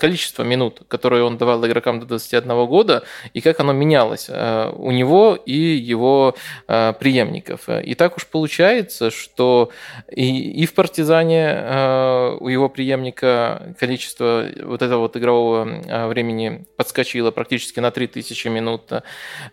количество 0.00 0.42
минут, 0.42 0.82
которые 0.88 1.24
он 1.24 1.38
давал 1.38 1.64
игрокам 1.66 2.00
до 2.00 2.06
21 2.06 2.66
года, 2.66 3.04
и 3.32 3.40
как 3.40 3.60
оно 3.60 3.72
менялось 3.72 4.28
у 4.28 4.90
него 4.90 5.36
и 5.36 5.54
его 5.54 6.34
преемников. 6.66 7.68
И 7.68 7.94
так 7.94 8.16
уж 8.16 8.26
получается, 8.26 9.10
что 9.10 9.70
и, 10.10 10.62
и 10.62 10.66
в 10.66 10.74
«Партизане» 10.74 11.46
э, 11.48 12.36
у 12.40 12.48
его 12.48 12.68
преемника 12.68 13.74
количество 13.78 14.46
вот 14.62 14.82
этого 14.82 15.00
вот 15.00 15.16
игрового 15.16 15.68
э, 15.68 16.06
времени 16.08 16.66
подскочило 16.76 17.30
практически 17.30 17.80
на 17.80 17.90
3000 17.90 18.48
минут. 18.48 18.92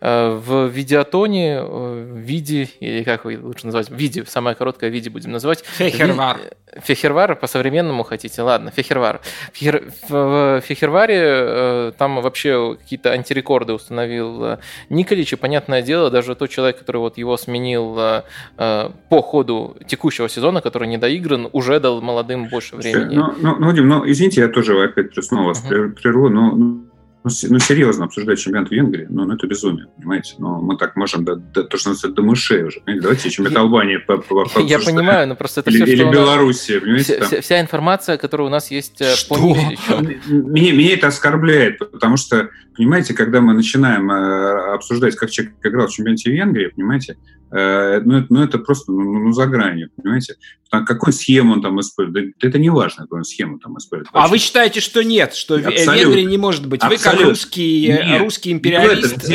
Э, 0.01 0.29
в 0.29 0.67
«Видеотоне», 0.67 1.61
в 1.63 2.17
«Виде», 2.17 2.69
или 2.79 3.03
как 3.03 3.25
вы 3.25 3.39
лучше 3.41 3.65
назвать, 3.65 3.89
«Виде», 3.89 4.25
самое 4.25 4.55
короткое 4.55 4.89
«Виде» 4.89 5.09
будем 5.09 5.31
называть. 5.31 5.63
Фехервар. 5.77 6.39
Фехервар 6.81 7.35
по-современному 7.35 8.03
хотите? 8.03 8.41
Ладно, 8.41 8.71
Фехервар. 8.71 9.21
Фехер... 9.53 9.91
В 10.09 10.61
Фехерваре 10.61 11.93
там 11.97 12.21
вообще 12.21 12.75
какие-то 12.79 13.11
антирекорды 13.11 13.73
установил 13.73 14.57
Николич, 14.89 15.33
и 15.33 15.35
понятное 15.35 15.81
дело, 15.81 16.09
даже 16.09 16.35
тот 16.35 16.49
человек, 16.49 16.79
который 16.79 16.97
вот 16.97 17.17
его 17.17 17.37
сменил 17.37 17.95
э, 17.97 18.23
э, 18.57 18.89
по 19.09 19.21
ходу 19.21 19.75
текущего 19.87 20.29
сезона, 20.29 20.61
который 20.61 20.87
не 20.87 20.97
доигран, 20.97 21.49
уже 21.51 21.79
дал 21.79 22.01
молодым 22.01 22.47
больше 22.49 22.75
времени. 22.75 23.15
Ну, 23.15 23.33
ну, 23.39 23.55
ну, 23.59 23.71
Дим, 23.73 23.87
ну, 23.87 24.09
извините, 24.09 24.41
я 24.41 24.47
тоже 24.47 24.81
опять 24.83 25.13
снова 25.23 25.51
uh-huh. 25.51 25.89
прерву, 25.89 26.29
но 26.29 26.83
ну, 27.23 27.31
ну, 27.49 27.59
серьезно 27.59 28.05
обсуждать 28.05 28.39
чемпионат 28.39 28.69
Венгрии, 28.69 29.07
ну, 29.09 29.23
ну, 29.23 29.35
это 29.35 29.47
безумие, 29.47 29.87
понимаете? 29.97 30.35
Но 30.39 30.59
мы 30.59 30.77
так 30.77 30.97
можем, 30.97 31.23
до, 31.23 31.37
до, 31.37 31.63
то, 31.63 31.77
что 31.77 31.89
называется, 31.89 32.15
до 32.15 32.21
мышей 32.21 32.63
уже. 32.63 32.81
Понимаете? 32.81 33.01
Давайте 33.01 33.29
чемпионат 33.29 33.59
Албании 33.59 33.97
по, 33.97 34.17
по, 34.17 34.45
по 34.45 34.59
Я 34.61 34.79
понимаю, 34.79 35.27
но 35.29 35.35
просто 35.35 35.61
это 35.61 35.69
или, 35.69 35.83
все, 35.83 35.93
Или 35.93 36.03
Белоруссия, 36.03 36.81
понимаете? 36.81 37.23
Вся, 37.23 37.41
вся 37.41 37.61
информация, 37.61 38.17
которая 38.17 38.47
у 38.47 38.51
нас 38.51 38.71
есть 38.71 38.99
э, 38.99 39.15
что? 39.15 39.35
по 39.35 39.37
Меня, 39.37 40.73
меня 40.73 40.93
это 40.95 41.07
оскорбляет, 41.07 41.79
потому 41.79 42.17
что, 42.17 42.49
понимаете, 42.75 43.13
когда 43.13 43.39
мы 43.39 43.53
начинаем 43.53 44.11
э, 44.11 44.73
обсуждать, 44.73 45.15
как 45.15 45.31
человек 45.31 45.53
играл 45.63 45.87
в 45.87 45.91
чемпионате 45.91 46.29
Венгрии, 46.29 46.67
понимаете, 46.67 47.17
Э, 47.55 48.01
ну, 48.03 48.17
это, 48.17 48.27
ну, 48.29 48.43
это 48.43 48.57
просто 48.57 48.91
ну, 48.91 49.19
ну, 49.19 49.31
за 49.31 49.45
гранью, 49.45 49.91
понимаете? 49.95 50.35
Там, 50.71 50.85
какую 50.85 51.13
схему 51.13 51.53
он 51.53 51.61
там 51.61 51.79
использует? 51.79 52.33
Да, 52.39 52.47
это 52.47 52.57
не 52.57 52.71
важно, 52.71 53.03
какую 53.03 53.23
схему 53.23 53.59
там 53.59 53.77
использует. 53.77 54.09
А 54.11 54.27
вы 54.27 54.39
считаете, 54.39 54.79
что 54.79 55.03
нет, 55.03 55.35
что 55.35 55.55
Абсолютно. 55.55 55.93
Венгрия 55.93 56.25
не 56.25 56.37
может 56.37 56.67
быть? 56.67 56.81
Абсолютно. 56.81 57.11
Вы 57.11 57.17
как 57.17 57.29
русский, 57.29 57.87
э, 57.87 58.05
нет. 58.05 58.21
русский 58.21 58.51
империалист... 58.51 59.29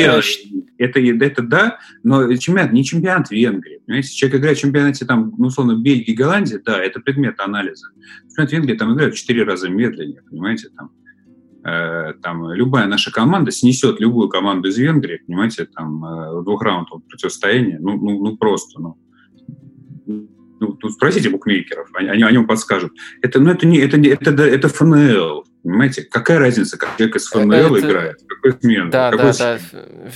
Это, 0.77 0.99
это, 1.01 1.25
это 1.25 1.41
да, 1.43 1.79
но 2.03 2.33
чемпионат, 2.35 2.71
не 2.71 2.85
чемпионат 2.85 3.31
Венгрии. 3.31 3.81
Понимаете? 3.85 4.13
Человек 4.13 4.39
играет 4.39 4.57
в 4.57 4.61
чемпионате, 4.61 5.05
там, 5.05 5.33
ну, 5.37 5.47
условно, 5.47 5.75
Бельгии, 5.75 6.13
Голландии, 6.13 6.59
да, 6.63 6.81
это 6.81 6.99
предмет 7.01 7.39
анализа. 7.39 7.87
Чемпионат 8.29 8.51
Венгрии 8.51 8.75
там 8.75 8.93
играют 8.93 9.15
в 9.15 9.17
4 9.17 9.43
раза 9.43 9.69
медленнее, 9.69 10.21
понимаете? 10.29 10.69
Там, 10.77 10.91
Э, 10.91 10.98
там 11.63 12.51
любая 12.53 12.87
наша 12.87 13.11
команда 13.11 13.51
снесет 13.51 13.99
любую 13.99 14.29
команду 14.29 14.69
из 14.69 14.77
Венгрии, 14.77 15.21
понимаете, 15.27 15.65
там 15.65 16.03
э, 16.05 16.39
в 16.39 16.43
двухраундовом 16.43 17.01
противостоянии, 17.01 17.77
ну, 17.79 17.97
ну, 17.97 18.23
ну 18.23 18.37
просто, 18.37 18.79
ну, 18.79 18.97
ну, 20.59 20.73
тут 20.73 20.93
спросите 20.93 21.29
букмекеров, 21.29 21.87
они, 21.93 22.09
они, 22.09 22.23
они 22.23 22.37
вам 22.37 22.47
подскажут. 22.47 22.93
Это, 23.21 23.39
ну, 23.39 23.51
это 23.51 23.65
не, 23.65 23.77
это 23.77 23.97
не, 23.97 24.09
это, 24.09 24.31
это 24.31 24.67
ФНЛ, 24.67 25.45
понимаете? 25.63 26.03
Какая 26.03 26.39
разница, 26.39 26.77
как 26.77 26.97
человек 26.97 27.15
из 27.15 27.27
ФНЛ 27.27 27.75
это... 27.75 27.87
играет, 27.87 28.17
какой 28.27 28.59
смен, 28.59 28.89
да, 28.89 29.11
какой 29.11 29.33
да, 29.33 29.59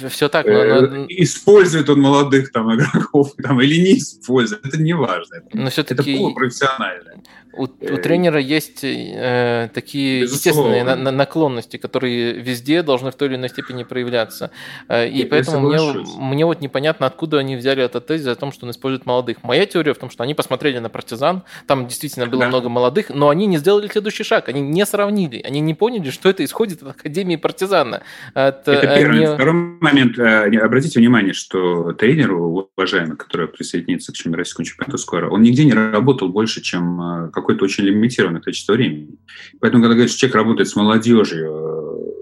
да, 0.02 0.10
все 0.10 0.30
так. 0.30 0.46
Но, 0.46 0.82
но... 0.82 1.06
Использует 1.10 1.90
он 1.90 2.02
молодых 2.02 2.52
там 2.52 2.74
игроков, 2.76 3.34
там, 3.44 3.62
или 3.62 3.82
не 3.82 3.98
использует, 3.98 4.66
это 4.66 4.82
не 4.82 4.94
важно. 4.94 5.44
Но 5.54 5.70
все-таки... 5.70 6.12
Это 6.12 6.20
полупрофессионально. 6.20 7.24
У, 7.56 7.66
у 7.66 7.70
э, 7.82 7.98
тренера 7.98 8.40
есть 8.40 8.84
э, 8.84 9.70
такие 9.74 10.22
Безусловно. 10.22 10.76
естественные 10.76 10.84
на, 10.84 10.96
на, 10.96 11.12
наклонности, 11.12 11.78
которые 11.78 12.34
везде 12.34 12.82
должны 12.82 13.12
в 13.12 13.16
той 13.16 13.28
или 13.28 13.36
иной 13.36 13.50
степени 13.50 13.84
проявляться. 13.84 14.50
Э, 14.90 15.08
и 15.08 15.20
Я 15.20 15.28
поэтому 15.28 15.70
мне, 15.70 15.80
мне 16.18 16.46
вот 16.46 16.62
непонятно, 16.62 17.06
откуда 17.06 17.40
они 17.40 17.56
взяли 17.56 17.84
этот 17.84 18.08
тезис 18.08 18.28
о 18.28 18.36
том, 18.36 18.52
что 18.52 18.66
он 18.66 18.72
использует 18.72 19.06
молодых. 19.06 19.44
Моя 19.44 19.66
теория 19.68 19.94
в 19.94 19.98
том, 20.00 20.10
что 20.10 20.24
они 20.24 20.34
посмотрели 20.34 20.80
на 20.80 20.90
партизан, 20.90 21.44
там 21.68 21.88
действительно 21.88 22.26
было 22.26 22.42
да. 22.42 22.48
много 22.48 22.70
молодых, 22.70 23.10
но 23.10 23.30
они 23.30 23.46
не 23.46 23.58
сделали 23.58 23.88
следующий 23.88 24.24
шаг, 24.24 24.50
они 24.50 24.62
не 24.62 24.86
сравнили, 24.86 25.42
они 25.44 25.60
не 25.60 25.76
поняли, 25.76 26.10
что 26.10 26.30
это 26.30 26.44
исходит 26.44 26.82
от 26.82 27.00
Академии 27.00 27.36
партизана. 27.36 28.02
От, 28.34 28.68
это 28.68 28.88
э, 28.88 28.98
первый. 28.98 29.20
Не... 29.20 29.34
Второй 29.34 29.54
момент. 29.54 30.18
Э, 30.18 30.50
обратите 30.58 31.00
внимание, 31.00 31.34
что 31.34 31.94
тренеру, 31.94 32.68
уважаемый, 32.76 33.16
который 33.16 33.48
присоединится 33.48 34.12
к 34.12 34.16
российскому 34.36 34.66
чемпионату 34.66 34.98
скоро, 34.98 35.30
он 35.30 35.44
нигде 35.44 35.66
не 35.66 35.74
работал 35.74 36.30
больше, 36.30 36.62
чем 36.62 37.30
какое-то 37.44 37.66
очень 37.66 37.84
лимитированное 37.84 38.42
количество 38.42 38.74
времени. 38.74 39.16
Поэтому, 39.60 39.84
когда 39.84 39.94
говорят, 39.94 40.10
что 40.10 40.20
человек 40.20 40.36
работает 40.36 40.68
с 40.68 40.76
молодежью 40.76 42.14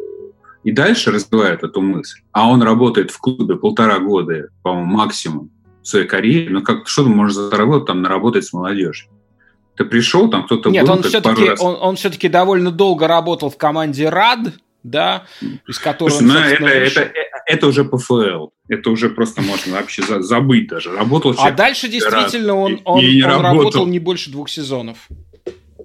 э, 0.63 0.69
и 0.69 0.71
дальше 0.71 1.11
развивает 1.11 1.63
эту 1.63 1.81
мысль, 1.81 2.21
а 2.31 2.49
он 2.49 2.61
работает 2.61 3.11
в 3.11 3.19
клубе 3.19 3.55
полтора 3.55 3.99
года, 3.99 4.49
по-моему, 4.61 4.91
максимум 4.91 5.49
в 5.81 5.87
своей 5.87 6.05
карьере, 6.07 6.49
ну 6.49 6.61
как, 6.61 6.87
что 6.87 7.03
ты 7.03 7.09
можешь 7.09 7.35
за 7.35 7.43
полтора 7.43 7.65
года 7.65 7.85
там 7.85 8.01
наработать 8.01 8.45
с 8.45 8.53
молодежью? 8.53 9.09
Ты 9.75 9.85
пришел, 9.85 10.29
там 10.29 10.45
кто-то 10.45 10.69
Нет, 10.69 10.85
был, 10.85 10.93
он 10.93 11.03
все-таки, 11.03 11.49
раз... 11.49 11.61
он, 11.61 11.77
он 11.79 11.95
все-таки 11.95 12.27
довольно 12.27 12.71
долго 12.71 13.07
работал 13.07 13.49
в 13.49 13.57
команде 13.57 14.09
РАД, 14.09 14.53
да, 14.83 15.23
из 15.67 15.79
которой 15.79 16.11
Слушай, 16.11 16.27
он, 16.27 16.61
ну, 16.61 16.67
это, 16.67 16.99
это, 16.99 17.11
это 17.51 17.67
уже 17.67 17.83
ПФЛ. 17.83 18.49
Это 18.67 18.89
уже 18.89 19.09
просто 19.09 19.41
можно 19.41 19.73
вообще 19.73 20.03
забыть 20.21 20.67
даже. 20.67 20.91
Работал 20.95 21.35
А 21.37 21.51
дальше 21.51 21.87
действительно 21.87 22.55
он, 22.55 22.81
он, 22.85 23.03
он 23.03 23.23
работал. 23.23 23.41
работал 23.41 23.87
не 23.87 23.99
больше 23.99 24.31
двух 24.31 24.49
сезонов. 24.49 25.07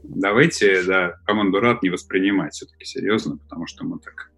Давайте, 0.03 0.83
да, 0.83 1.17
команду 1.27 1.61
РАД 1.61 1.83
не 1.83 1.91
воспринимать 1.91 2.55
все-таки 2.55 2.85
серьезно, 2.85 3.37
потому 3.37 3.67
что 3.67 3.85
мы 3.85 3.99
так 3.99 4.31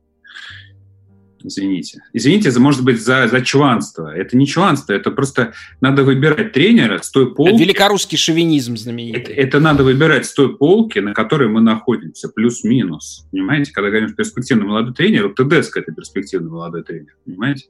Извините. 1.43 2.03
Извините, 2.13 2.51
за, 2.51 2.61
может 2.61 2.85
быть, 2.85 3.01
за, 3.01 3.29
за 3.29 3.41
чванство. 3.43 4.15
Это 4.15 4.37
не 4.37 4.47
чванство, 4.47 4.93
это 4.93 5.11
просто 5.11 5.53
надо 5.81 6.05
выбирать 6.05 6.53
тренера 6.53 6.99
с 7.03 7.11
той 7.11 7.35
полки. 7.35 7.61
Великорусский 7.61 8.19
шовинизм 8.19 8.77
знаменитый. 8.77 9.21
Это, 9.21 9.33
это 9.33 9.61
надо 9.61 9.85
выбирать 9.85 10.27
с 10.27 10.33
той 10.33 10.57
полки, 10.57 10.99
на 10.99 11.15
которой 11.15 11.49
мы 11.49 11.61
находимся, 11.61 12.29
плюс-минус. 12.29 13.27
Понимаете, 13.31 13.73
когда 13.73 13.91
говорим 13.91 14.15
перспективный 14.15 14.67
молодой 14.67 14.95
тренер, 14.95 15.29
вот 15.29 15.37
Тедеско– 15.37 15.81
это 15.81 15.93
перспективный 15.93 16.51
молодой 16.51 16.83
тренер, 16.83 17.17
понимаете? 17.25 17.67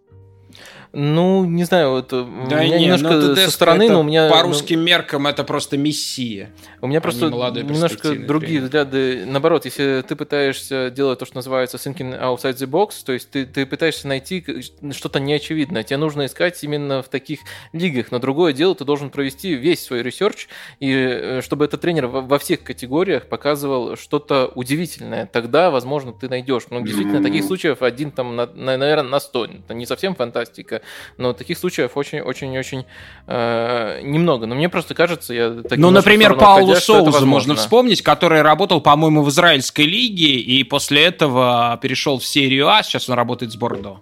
Ну, 0.92 1.44
не 1.44 1.64
знаю, 1.64 1.90
вот 1.90 2.08
да 2.08 2.22
у 2.22 2.26
меня 2.26 2.78
не, 2.78 2.84
немножко 2.84 3.10
ну, 3.10 3.36
со 3.36 3.50
стороны, 3.50 3.90
но 3.90 4.00
у 4.00 4.02
меня... 4.02 4.30
По 4.30 4.38
ну, 4.38 4.48
русским 4.48 4.80
меркам 4.80 5.26
это 5.26 5.44
просто 5.44 5.76
мессия. 5.76 6.50
У 6.80 6.86
меня 6.86 7.00
просто 7.00 7.26
немножко 7.26 8.14
другие 8.14 8.60
взгляды. 8.62 9.24
Наоборот, 9.26 9.64
если 9.64 10.04
ты 10.06 10.16
пытаешься 10.16 10.90
делать 10.90 11.18
то, 11.18 11.26
что 11.26 11.36
называется 11.36 11.76
thinking 11.76 12.18
outside 12.20 12.56
the 12.56 12.66
box, 12.66 12.94
то 13.04 13.12
есть 13.12 13.30
ты, 13.30 13.44
ты 13.44 13.66
пытаешься 13.66 14.08
найти 14.08 14.44
что-то 14.92 15.20
неочевидное, 15.20 15.82
тебе 15.82 15.98
нужно 15.98 16.26
искать 16.26 16.62
именно 16.64 17.02
в 17.02 17.08
таких 17.08 17.40
лигах. 17.72 18.10
Но 18.10 18.18
другое 18.18 18.52
дело, 18.52 18.74
ты 18.74 18.84
должен 18.84 19.10
провести 19.10 19.54
весь 19.54 19.84
свой 19.84 20.02
research, 20.02 20.48
и 20.80 20.90
э, 20.90 21.40
чтобы 21.42 21.64
этот 21.64 21.80
тренер 21.80 22.06
во 22.06 22.38
всех 22.38 22.62
категориях 22.62 23.26
показывал 23.26 23.96
что-то 23.96 24.50
удивительное. 24.54 25.26
Тогда, 25.26 25.70
возможно, 25.70 26.12
ты 26.12 26.28
найдешь. 26.28 26.64
Ну, 26.70 26.80
действительно, 26.80 27.22
таких 27.22 27.44
случаев 27.44 27.82
один 27.82 28.10
там, 28.10 28.36
на, 28.36 28.46
наверное, 28.46 29.10
на 29.10 29.20
сто. 29.20 29.44
Это 29.46 29.74
не 29.74 29.86
совсем 29.86 30.14
фантастика, 30.14 30.77
но 31.16 31.32
таких 31.32 31.58
случаев 31.58 31.96
очень-очень-очень 31.96 32.84
э, 33.26 34.00
немного. 34.02 34.46
Но 34.46 34.54
мне 34.54 34.68
просто 34.68 34.94
кажется, 34.94 35.34
я... 35.34 35.56
Ну, 35.70 35.90
например, 35.90 36.36
Паулу 36.36 36.74
Соуза 36.76 37.26
можно 37.26 37.54
вспомнить, 37.54 38.02
который 38.02 38.42
работал, 38.42 38.80
по-моему, 38.80 39.22
в 39.22 39.30
израильской 39.30 39.86
лиге, 39.86 40.36
и 40.36 40.64
после 40.64 41.04
этого 41.04 41.78
перешел 41.82 42.18
в 42.18 42.24
серию 42.24 42.68
А, 42.68 42.82
сейчас 42.82 43.08
он 43.08 43.16
работает 43.16 43.52
с 43.52 43.56
Бордо. 43.56 44.00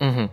Угу. 0.00 0.30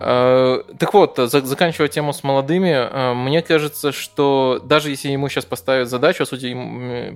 Э, 0.00 0.62
так 0.78 0.92
вот, 0.92 1.16
заканчивая 1.16 1.88
тему 1.88 2.12
с 2.12 2.24
молодыми, 2.24 2.70
э, 2.70 3.14
мне 3.14 3.42
кажется, 3.42 3.92
что 3.92 4.60
даже 4.64 4.90
если 4.90 5.08
ему 5.08 5.28
сейчас 5.28 5.44
поставят 5.44 5.88
задачу, 5.88 6.24
а 6.24 6.26
судя 6.26 6.48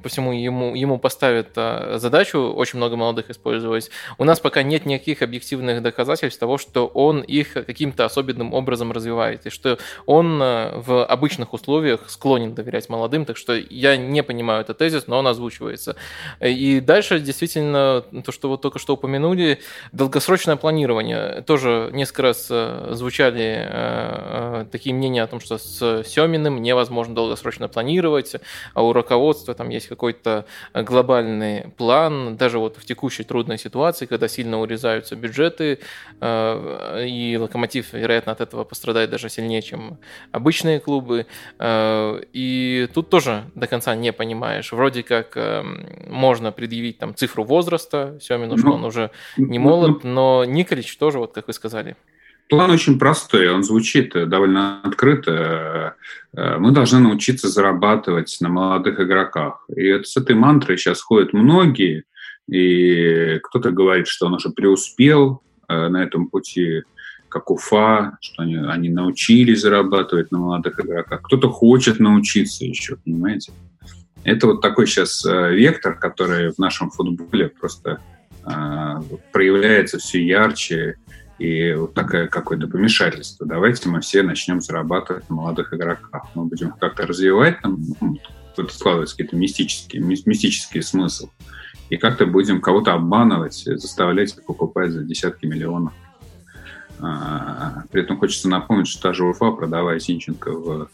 по 0.00 0.08
всему, 0.08 0.32
ему, 0.32 0.74
ему 0.74 0.98
поставят 0.98 1.48
э, 1.56 1.98
задачу 1.98 2.38
очень 2.38 2.76
много 2.76 2.96
молодых 2.96 3.30
использовать, 3.30 3.90
у 4.16 4.24
нас 4.24 4.38
пока 4.38 4.62
нет 4.62 4.86
никаких 4.86 5.22
объективных 5.22 5.82
доказательств 5.82 6.38
того, 6.38 6.56
что 6.56 6.86
он 6.86 7.20
их 7.22 7.54
каким-то 7.54 8.04
особенным 8.04 8.54
образом 8.54 8.92
развивает, 8.92 9.46
и 9.46 9.50
что 9.50 9.78
он 10.06 10.38
в 10.38 11.04
обычных 11.04 11.52
условиях 11.54 12.08
склонен 12.08 12.54
доверять 12.54 12.88
молодым, 12.88 13.24
так 13.24 13.36
что 13.36 13.54
я 13.54 13.96
не 13.96 14.22
понимаю 14.22 14.60
этот 14.60 14.78
тезис, 14.78 15.08
но 15.08 15.18
он 15.18 15.26
озвучивается. 15.26 15.96
И 16.40 16.80
дальше 16.80 17.18
действительно 17.18 18.04
то, 18.24 18.30
что 18.30 18.48
вот 18.48 18.62
только 18.62 18.78
что 18.78 18.94
упомянули, 18.94 19.58
долгосрочное 19.92 20.56
планирование. 20.56 21.42
Тоже 21.42 21.90
несколько 21.92 22.22
раз 22.22 22.50
звучали 22.90 23.42
э, 23.42 24.62
э, 24.62 24.66
такие 24.70 24.94
мнения 24.94 25.22
о 25.22 25.26
том, 25.26 25.40
что 25.40 25.58
с 25.58 26.02
Семиным 26.04 26.62
невозможно 26.62 27.14
долгосрочно 27.14 27.68
планировать, 27.68 28.36
а 28.74 28.82
у 28.82 28.92
руководства 28.92 29.54
там 29.54 29.68
есть 29.68 29.88
какой-то 29.88 30.44
глобальный 30.74 31.68
план, 31.76 32.36
даже 32.36 32.58
вот 32.58 32.76
в 32.76 32.84
текущей 32.84 33.24
трудной 33.24 33.58
ситуации, 33.58 34.06
когда 34.06 34.28
сильно 34.28 34.60
урезаются 34.60 35.16
бюджеты, 35.16 35.78
э, 36.20 37.04
и 37.06 37.36
Локомотив, 37.40 37.92
вероятно, 37.92 38.32
от 38.32 38.40
этого 38.40 38.64
пострадает 38.64 39.10
даже 39.10 39.28
сильнее, 39.28 39.62
чем 39.62 39.98
обычные 40.32 40.80
клубы. 40.80 41.26
И 41.62 42.88
тут 42.94 43.10
тоже 43.10 43.44
до 43.54 43.66
конца 43.66 43.94
не 43.94 44.12
понимаешь. 44.12 44.72
Вроде 44.72 45.02
как 45.02 45.36
можно 46.06 46.52
предъявить 46.52 46.98
там 46.98 47.14
цифру 47.14 47.44
возраста 47.44 48.18
Семину, 48.20 48.56
что 48.58 48.68
ну, 48.68 48.74
он 48.74 48.84
уже 48.84 49.10
не 49.36 49.58
ну, 49.58 49.64
молод, 49.64 50.04
ну. 50.04 50.10
но 50.10 50.44
Николич 50.44 50.96
тоже, 50.96 51.18
вот 51.18 51.32
как 51.32 51.46
вы 51.46 51.52
сказали, 51.52 51.96
План 52.48 52.70
очень 52.70 52.98
простой, 52.98 53.50
он 53.50 53.62
звучит 53.62 54.12
довольно 54.28 54.80
открыто. 54.82 55.96
Э, 56.32 56.56
мы 56.58 56.70
должны 56.70 56.98
научиться 57.00 57.48
зарабатывать 57.48 58.36
на 58.40 58.48
молодых 58.48 59.00
игроках. 59.00 59.64
И 59.74 60.02
с 60.02 60.16
этой 60.16 60.34
мантрой 60.34 60.78
сейчас 60.78 61.02
ходят 61.02 61.34
многие, 61.34 62.04
и 62.48 63.38
кто-то 63.42 63.70
говорит, 63.70 64.08
что 64.08 64.26
он 64.26 64.34
уже 64.34 64.48
преуспел 64.48 65.42
э, 65.68 65.88
на 65.88 66.02
этом 66.02 66.28
пути, 66.28 66.84
как 67.28 67.50
Уфа, 67.50 68.16
что 68.22 68.42
они, 68.42 68.56
они 68.56 68.88
научились 68.88 69.60
зарабатывать 69.60 70.32
на 70.32 70.38
молодых 70.38 70.80
игроках. 70.80 71.20
Кто-то 71.22 71.50
хочет 71.50 72.00
научиться 72.00 72.64
еще, 72.64 72.96
понимаете? 72.96 73.52
Это 74.24 74.46
вот 74.46 74.62
такой 74.62 74.86
сейчас 74.86 75.22
э, 75.26 75.54
вектор, 75.54 75.98
который 75.98 76.50
в 76.52 76.58
нашем 76.58 76.90
футболе 76.90 77.48
просто 77.48 78.00
проявляется 79.30 79.98
все 79.98 80.24
ярче 80.24 80.96
и 81.38 81.72
вот 81.72 81.94
такое 81.94 82.26
какое-то 82.26 82.66
помешательство. 82.66 83.46
Давайте 83.46 83.88
мы 83.88 84.00
все 84.00 84.22
начнем 84.22 84.60
зарабатывать 84.60 85.28
на 85.30 85.36
молодых 85.36 85.72
игроках. 85.72 86.24
Мы 86.34 86.44
будем 86.44 86.72
как-то 86.72 87.06
развивать 87.06 87.60
там, 87.60 87.78
ну, 88.00 88.18
складывать 88.68 89.10
какие-то 89.10 89.36
мистические, 89.36 90.02
мистический 90.02 90.82
смысл. 90.82 91.30
И 91.90 91.96
как-то 91.96 92.26
будем 92.26 92.60
кого-то 92.60 92.92
обманывать, 92.92 93.54
заставлять 93.54 94.34
покупать 94.44 94.90
за 94.90 95.04
десятки 95.04 95.46
миллионов. 95.46 95.92
А, 97.00 97.84
при 97.90 98.02
этом 98.02 98.18
хочется 98.18 98.48
напомнить, 98.48 98.88
что 98.88 99.02
та 99.02 99.12
же 99.12 99.24
Уфа, 99.24 99.52
продавая 99.52 100.00
Зинченко 100.00 100.50
в, 100.50 100.90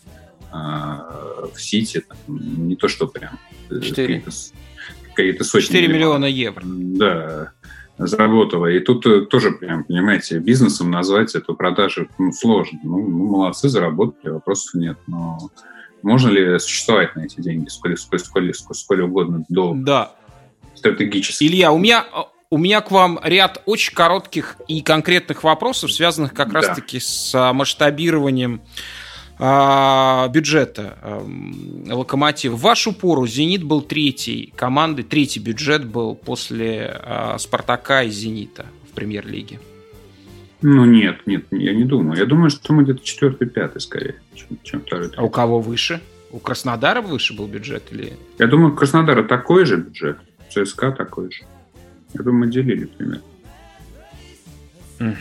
а, 0.53 1.49
в 1.53 1.61
Сити, 1.61 2.05
там, 2.07 2.68
не 2.68 2.76
то 2.76 2.88
что 2.88 3.07
прям... 3.07 3.38
4. 3.70 3.90
Какие-то, 3.90 4.30
какие-то 5.14 5.45
сотни 5.45 5.66
4 5.66 5.88
миллиона 5.88 6.26
евро. 6.26 6.62
Да, 6.64 7.53
заработала. 7.99 8.66
И 8.66 8.80
тут 8.80 9.07
э, 9.07 9.22
тоже, 9.22 9.53
прям, 9.53 9.84
понимаете, 9.84 10.38
бизнесом 10.38 10.90
назвать 10.90 11.34
эту 11.34 11.55
продажу 11.55 12.09
ну, 12.18 12.32
сложно. 12.32 12.78
Ну, 12.82 12.99
ну, 12.99 13.26
молодцы, 13.26 13.68
заработали, 13.68 14.32
вопросов 14.32 14.74
нет. 14.74 14.99
Но 15.07 15.38
можно 16.03 16.28
ли 16.30 16.59
существовать 16.59 17.14
на 17.16 17.22
эти 17.22 17.40
деньги 17.40 17.68
сколь, 17.68 17.97
сколь, 17.97 18.18
сколь, 18.18 18.55
сколь, 18.55 18.76
сколь 18.76 19.03
угодно 19.03 19.45
до 19.49 19.72
да. 19.74 20.12
стратегически? 20.74 21.45
Илья, 21.45 21.72
у 21.72 21.78
меня, 21.78 22.05
у 22.51 22.59
меня 22.59 22.80
к 22.80 22.90
вам 22.90 23.20
ряд 23.22 23.62
очень 23.66 23.95
коротких 23.95 24.57
и 24.66 24.82
конкретных 24.82 25.45
вопросов, 25.45 25.92
связанных 25.92 26.34
как 26.34 26.53
да. 26.53 26.61
раз-таки 26.61 27.01
с 27.01 27.34
а, 27.34 27.53
масштабированием 27.53 28.61
бюджета 29.39 30.97
а, 31.03 31.26
Локомотива. 31.93 32.55
В 32.55 32.61
вашу 32.61 32.93
пору 32.93 33.26
Зенит 33.26 33.64
был 33.64 33.82
третий 33.82 34.53
командой, 34.57 35.03
третий 35.03 35.41
бюджет 35.41 35.85
был 35.85 36.14
после 36.14 37.01
а, 37.03 37.37
Спартака 37.39 38.03
и 38.05 38.11
Зенита 38.11 38.66
в 38.91 38.95
премьер-лиге. 38.95 39.59
Ну 40.62 40.85
нет, 40.85 41.26
нет, 41.26 41.45
я 41.51 41.74
не 41.74 41.85
думаю. 41.85 42.16
Я 42.16 42.26
думаю, 42.26 42.49
что 42.49 42.72
мы 42.72 42.85
где-то 42.85 43.05
четвертый, 43.05 43.49
пятый 43.49 43.80
скорее, 43.80 44.14
чем, 44.35 44.59
чем 44.62 44.80
второй. 44.80 45.09
Третий. 45.09 45.20
А 45.20 45.24
у 45.24 45.28
кого 45.28 45.61
выше? 45.61 46.01
У 46.30 46.39
Краснодара 46.39 47.03
выше 47.03 47.35
был 47.35 47.47
бюджет 47.47 47.85
или? 47.91 48.14
Я 48.39 48.47
думаю, 48.47 48.72
у 48.72 48.76
Краснодара 48.76 49.24
такой 49.24 49.66
же 49.66 49.76
бюджет, 49.76 50.18
ЦСКА 50.51 50.93
такой 50.93 51.30
же. 51.30 51.43
Я 52.14 52.22
думаю, 52.22 52.47
мы 52.47 52.53
делили 52.53 52.87
примерно. 52.87 53.22
А, 55.01 55.14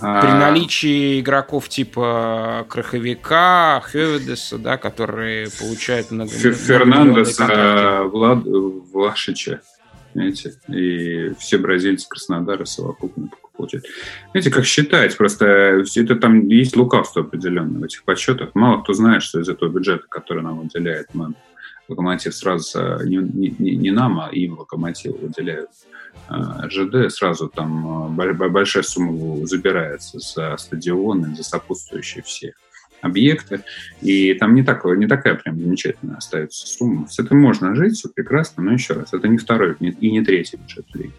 При 0.00 0.32
наличии 0.32 1.20
игроков 1.20 1.68
типа 1.68 2.66
Краховика, 2.68 3.80
Хеведеса, 3.80 4.58
да, 4.58 4.76
которые 4.76 5.48
получают 5.58 6.10
много... 6.10 6.30
Фернандеса, 6.30 8.04
Влад, 8.04 8.44
Влашича, 8.44 9.60
знаете, 10.14 10.54
и 10.68 11.32
все 11.38 11.58
бразильцы 11.58 12.08
Краснодара 12.08 12.64
совокупно 12.64 13.30
получают. 13.56 13.86
Знаете, 14.30 14.50
как 14.50 14.64
считать? 14.64 15.16
Просто 15.16 15.82
это 15.96 16.14
там 16.16 16.46
есть 16.46 16.76
лукавство 16.76 17.22
определенное 17.22 17.80
в 17.80 17.84
этих 17.84 18.04
подсчетах. 18.04 18.50
Мало 18.54 18.82
кто 18.82 18.92
знает, 18.92 19.22
что 19.22 19.40
из 19.40 19.48
этого 19.48 19.68
бюджета, 19.68 20.04
который 20.08 20.42
нам 20.42 20.60
выделяет 20.60 21.12
МЭН, 21.14 21.34
Локомотив 21.88 22.34
сразу 22.34 23.02
не, 23.04 23.16
не, 23.16 23.76
не 23.76 23.90
нам, 23.90 24.20
а 24.20 24.28
им 24.30 24.58
Локомотив 24.58 25.18
выделяют 25.20 25.70
Э, 26.07 26.07
ЖД, 26.68 27.12
сразу 27.12 27.48
там 27.48 28.18
э, 28.18 28.48
большая 28.48 28.82
сумма 28.82 29.46
забирается 29.46 30.18
за 30.18 30.56
стадионы, 30.56 31.34
за 31.34 31.42
сопутствующие 31.42 32.22
все 32.22 32.54
объекты. 33.00 33.62
И 34.02 34.34
там 34.34 34.54
не, 34.54 34.62
так, 34.62 34.84
не 34.84 35.06
такая 35.06 35.34
прям 35.36 35.58
замечательная 35.58 36.16
остается 36.16 36.66
сумма. 36.66 37.08
С 37.08 37.18
этим 37.18 37.40
можно 37.40 37.74
жить, 37.74 37.96
все 37.96 38.08
прекрасно, 38.08 38.62
но 38.62 38.72
еще 38.72 38.94
раз, 38.94 39.12
это 39.12 39.28
не 39.28 39.38
второй 39.38 39.76
и 39.78 40.10
не 40.10 40.24
третий 40.24 40.56
бюджет 40.56 40.86
лиги. 40.94 41.12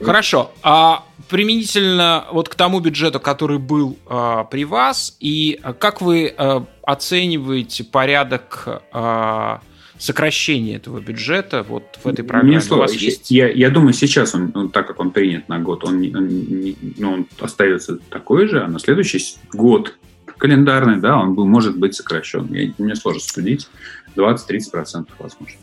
Хорошо. 0.00 0.52
А 0.62 1.04
применительно 1.28 2.26
вот 2.32 2.48
к 2.48 2.54
тому 2.54 2.80
бюджету, 2.80 3.20
который 3.20 3.58
был 3.58 3.96
а, 4.06 4.44
при 4.44 4.64
вас, 4.64 5.16
и 5.20 5.60
как 5.78 6.00
вы 6.00 6.34
а, 6.36 6.66
оцениваете 6.82 7.84
порядок 7.84 8.82
а, 8.92 9.60
сокращение 9.98 10.76
этого 10.76 11.00
бюджета 11.00 11.64
вот 11.68 11.98
в 12.02 12.08
этой 12.08 12.24
программе? 12.24 12.56
Не 12.56 12.74
У 12.74 12.78
вас 12.78 12.92
есть? 12.94 13.30
Я, 13.30 13.48
я 13.48 13.70
думаю, 13.70 13.92
сейчас 13.92 14.34
он, 14.34 14.52
он, 14.54 14.70
так 14.70 14.86
как 14.86 15.00
он 15.00 15.10
принят 15.10 15.48
на 15.48 15.58
год, 15.58 15.84
он, 15.84 15.96
он, 16.14 16.74
ну, 16.98 17.12
он 17.12 17.26
остается 17.40 17.96
такой 18.10 18.48
же, 18.48 18.62
а 18.62 18.68
на 18.68 18.78
следующий 18.78 19.20
год 19.52 19.96
календарный, 20.36 21.00
да, 21.00 21.16
он 21.16 21.34
был, 21.34 21.46
может 21.46 21.78
быть 21.78 21.94
сокращен. 21.94 22.52
Я, 22.52 22.72
мне 22.78 22.94
сложно 22.96 23.20
судить. 23.20 23.68
20-30% 24.16 25.08
возможно. 25.18 25.58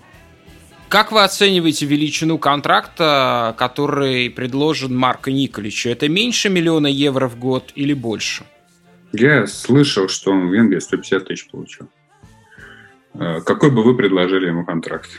Как 0.90 1.12
вы 1.12 1.24
оцениваете 1.24 1.86
величину 1.86 2.38
контракта, 2.38 3.56
который 3.58 4.30
предложен 4.30 4.96
Марко 4.96 5.32
Николичу? 5.32 5.90
Это 5.90 6.10
меньше 6.10 6.50
миллиона 6.50 6.88
евро 6.88 7.30
в 7.30 7.40
год 7.40 7.72
или 7.76 7.94
больше? 7.94 8.44
Я 9.14 9.48
слышал, 9.48 10.10
что 10.10 10.32
он 10.32 10.50
в 10.50 10.54
Венгрии 10.54 10.80
150 10.80 11.28
тысяч 11.28 11.48
получил. 11.50 11.88
Э, 13.14 13.41
какой 13.41 13.72
бы 13.72 13.84
вы 13.84 13.95
предложили 13.95 14.47
ему 14.47 14.66
контракт? 14.66 15.09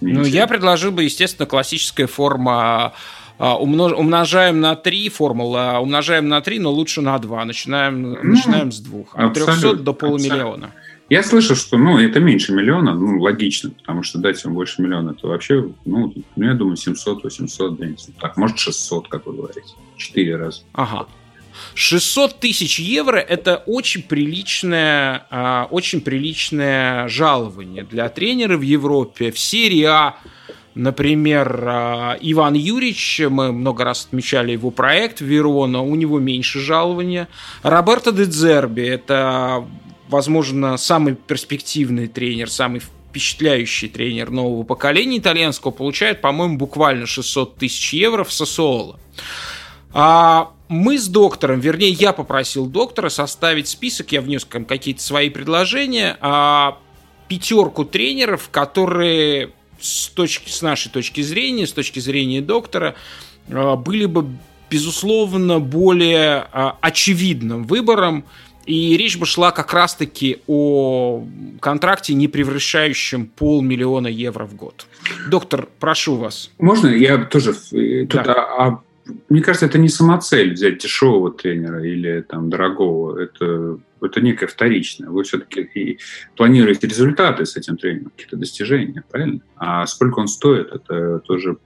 Ну, 0.00 0.24
я 0.24 0.46
предложил 0.46 0.92
бы, 0.92 1.04
естественно, 1.04 1.46
классическая 1.46 2.06
форма 2.06 2.92
а, 3.38 3.56
умножаем 3.56 4.60
на 4.60 4.76
3, 4.76 5.08
формула, 5.08 5.78
умножаем 5.80 6.28
на 6.28 6.40
3, 6.40 6.60
но 6.60 6.70
лучше 6.70 7.00
на 7.00 7.18
2. 7.18 7.44
Начинаем, 7.44 8.02
ну, 8.02 8.18
начинаем 8.22 8.70
с 8.70 8.78
2. 8.80 9.04
От 9.12 9.34
300 9.34 9.74
до 9.76 9.92
полумиллиона. 9.92 10.72
Я 11.10 11.22
слышал, 11.22 11.54
что 11.54 11.76
ну, 11.76 11.98
это 11.98 12.18
меньше 12.18 12.52
миллиона, 12.52 12.94
ну, 12.94 13.20
логично, 13.20 13.70
потому 13.70 14.02
что 14.02 14.18
дать 14.18 14.42
им 14.44 14.54
больше 14.54 14.80
миллиона, 14.80 15.10
это 15.10 15.26
вообще, 15.26 15.68
ну, 15.84 16.14
ну 16.34 16.44
я 16.44 16.54
думаю, 16.54 16.76
700-800, 16.76 17.76
да, 17.76 17.86
так, 18.20 18.36
может, 18.38 18.58
600, 18.58 19.08
как 19.08 19.26
вы 19.26 19.34
говорите, 19.34 19.74
4 19.98 20.36
раза. 20.36 20.62
Ага. 20.72 21.06
600 21.74 22.40
тысяч 22.40 22.78
евро– 22.78 23.16
это 23.18 23.62
очень 23.66 24.02
приличное, 24.02 25.26
а, 25.30 25.68
очень 25.70 26.00
приличное 26.00 27.08
жалование 27.08 27.84
для 27.84 28.08
тренера 28.08 28.56
в 28.56 28.62
Европе. 28.62 29.30
В 29.30 29.38
серии 29.38 29.84
А 29.84 30.16
Например, 30.74 31.64
а, 31.66 32.18
Иван 32.20 32.54
Юрьевич, 32.54 33.22
мы 33.28 33.52
много 33.52 33.84
раз 33.84 34.06
отмечали 34.06 34.52
его 34.52 34.70
проект 34.70 35.20
Верона, 35.20 35.80
у 35.82 35.94
него 35.94 36.18
меньше 36.18 36.58
жалования. 36.58 37.28
Роберто 37.62 38.10
Дедзерби– 38.10 38.82
это, 38.82 39.64
возможно, 40.08 40.76
самый 40.76 41.14
перспективный 41.14 42.08
тренер, 42.08 42.50
самый 42.50 42.80
впечатляющий 42.80 43.88
тренер 43.88 44.32
нового 44.32 44.64
поколения 44.64 45.18
итальянского, 45.18 45.70
получает, 45.70 46.20
по-моему, 46.20 46.58
буквально 46.58 47.06
600 47.06 47.56
тысяч 47.56 47.92
евро 47.92 48.24
в 48.24 48.32
Сосуоло. 48.32 48.98
А 49.94 50.50
мы 50.68 50.98
с 50.98 51.06
доктором, 51.06 51.60
вернее, 51.60 51.90
я 51.90 52.12
попросил 52.12 52.66
доктора 52.66 53.10
составить 53.10 53.68
список, 53.68 54.10
я 54.10 54.20
внес 54.20 54.44
какие-то 54.44 55.00
свои 55.00 55.30
предложения, 55.30 56.16
а 56.20 56.78
пятерку 57.28 57.84
тренеров, 57.84 58.48
которые 58.50 59.52
с, 59.80 60.08
точки, 60.08 60.50
с 60.50 60.62
нашей 60.62 60.90
точки 60.90 61.20
зрения, 61.20 61.66
с 61.68 61.72
точки 61.72 62.00
зрения 62.00 62.40
доктора, 62.40 62.96
а, 63.48 63.76
были 63.76 64.06
бы, 64.06 64.26
безусловно, 64.68 65.60
более 65.60 66.48
а, 66.50 66.76
очевидным 66.80 67.64
выбором, 67.64 68.24
и 68.66 68.96
речь 68.96 69.16
бы 69.16 69.26
шла 69.26 69.52
как 69.52 69.72
раз-таки 69.74 70.38
о 70.48 71.24
контракте, 71.60 72.14
не 72.14 72.26
превращающем 72.26 73.26
полмиллиона 73.26 74.08
евро 74.08 74.46
в 74.46 74.56
год. 74.56 74.86
Доктор, 75.28 75.68
прошу 75.78 76.16
вас. 76.16 76.50
Можно 76.58 76.88
я 76.88 77.18
тоже 77.18 77.54
э, 77.72 78.06
да. 78.06 78.22
тут, 78.22 78.28
а, 78.28 78.80
мне 79.28 79.42
кажется, 79.42 79.66
это 79.66 79.78
не 79.78 79.88
самоцель 79.88 80.52
взять 80.52 80.78
дешевого 80.78 81.30
тренера 81.30 81.84
или 81.84 82.22
там 82.22 82.48
дорогого. 82.48 83.18
Это, 83.18 83.78
это 84.00 84.20
некое 84.20 84.46
вторичное. 84.46 85.10
Вы 85.10 85.24
все-таки 85.24 85.60
и 85.74 85.98
планируете 86.36 86.86
результаты 86.86 87.44
с 87.44 87.56
этим 87.56 87.76
тренером, 87.76 88.10
какие-то 88.10 88.36
достижения, 88.36 89.04
правильно? 89.10 89.40
А 89.56 89.86
сколько 89.86 90.20
он 90.20 90.28
стоит, 90.28 90.72
это 90.72 91.18
тоже 91.20 91.58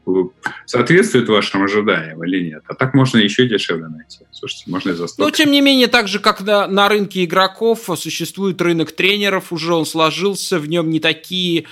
соответствует 0.66 1.28
вашим 1.28 1.62
ожиданиям 1.62 2.24
или 2.24 2.50
нет? 2.50 2.62
А 2.66 2.74
так 2.74 2.94
можно 2.94 3.18
еще 3.18 3.46
дешевле 3.46 3.86
найти. 3.86 4.20
Слушайте, 4.32 4.64
можно 4.70 4.90
и 4.90 4.94
за 4.94 5.06
100. 5.06 5.22
Но, 5.22 5.30
тем 5.30 5.52
не 5.52 5.60
менее, 5.60 5.86
так 5.86 6.08
же, 6.08 6.18
как 6.18 6.40
на, 6.40 6.66
на 6.66 6.88
рынке 6.88 7.24
игроков 7.24 7.88
существует 7.96 8.60
рынок 8.60 8.92
тренеров, 8.92 9.52
уже 9.52 9.74
он 9.74 9.86
сложился, 9.86 10.58
в 10.58 10.68
нем 10.68 10.90
не 10.90 10.98
такие 10.98 11.66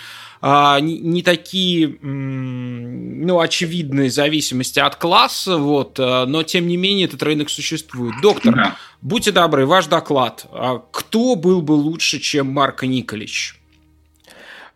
не, 0.81 0.99
не 0.99 1.23
такие, 1.23 1.97
ну, 2.01 3.41
очевидные 3.41 4.11
зависимости 4.11 4.79
от 4.79 4.95
класса, 4.95 5.57
вот, 5.57 5.99
а, 5.99 6.25
но 6.27 6.43
тем 6.45 6.69
не 6.69 6.77
менее 6.77 7.07
этот 7.07 7.23
рынок 7.23 7.51
существует. 7.51 8.15
Доктор, 8.23 8.55
да. 8.55 8.77
будьте 9.03 9.33
добры, 9.33 9.67
ваш 9.67 9.87
доклад. 9.87 10.47
А 10.53 10.83
кто 10.93 11.35
был 11.35 11.63
бы 11.63 11.73
лучше, 11.73 12.21
чем 12.21 12.53
Марко 12.53 12.87
Николич? 12.87 13.59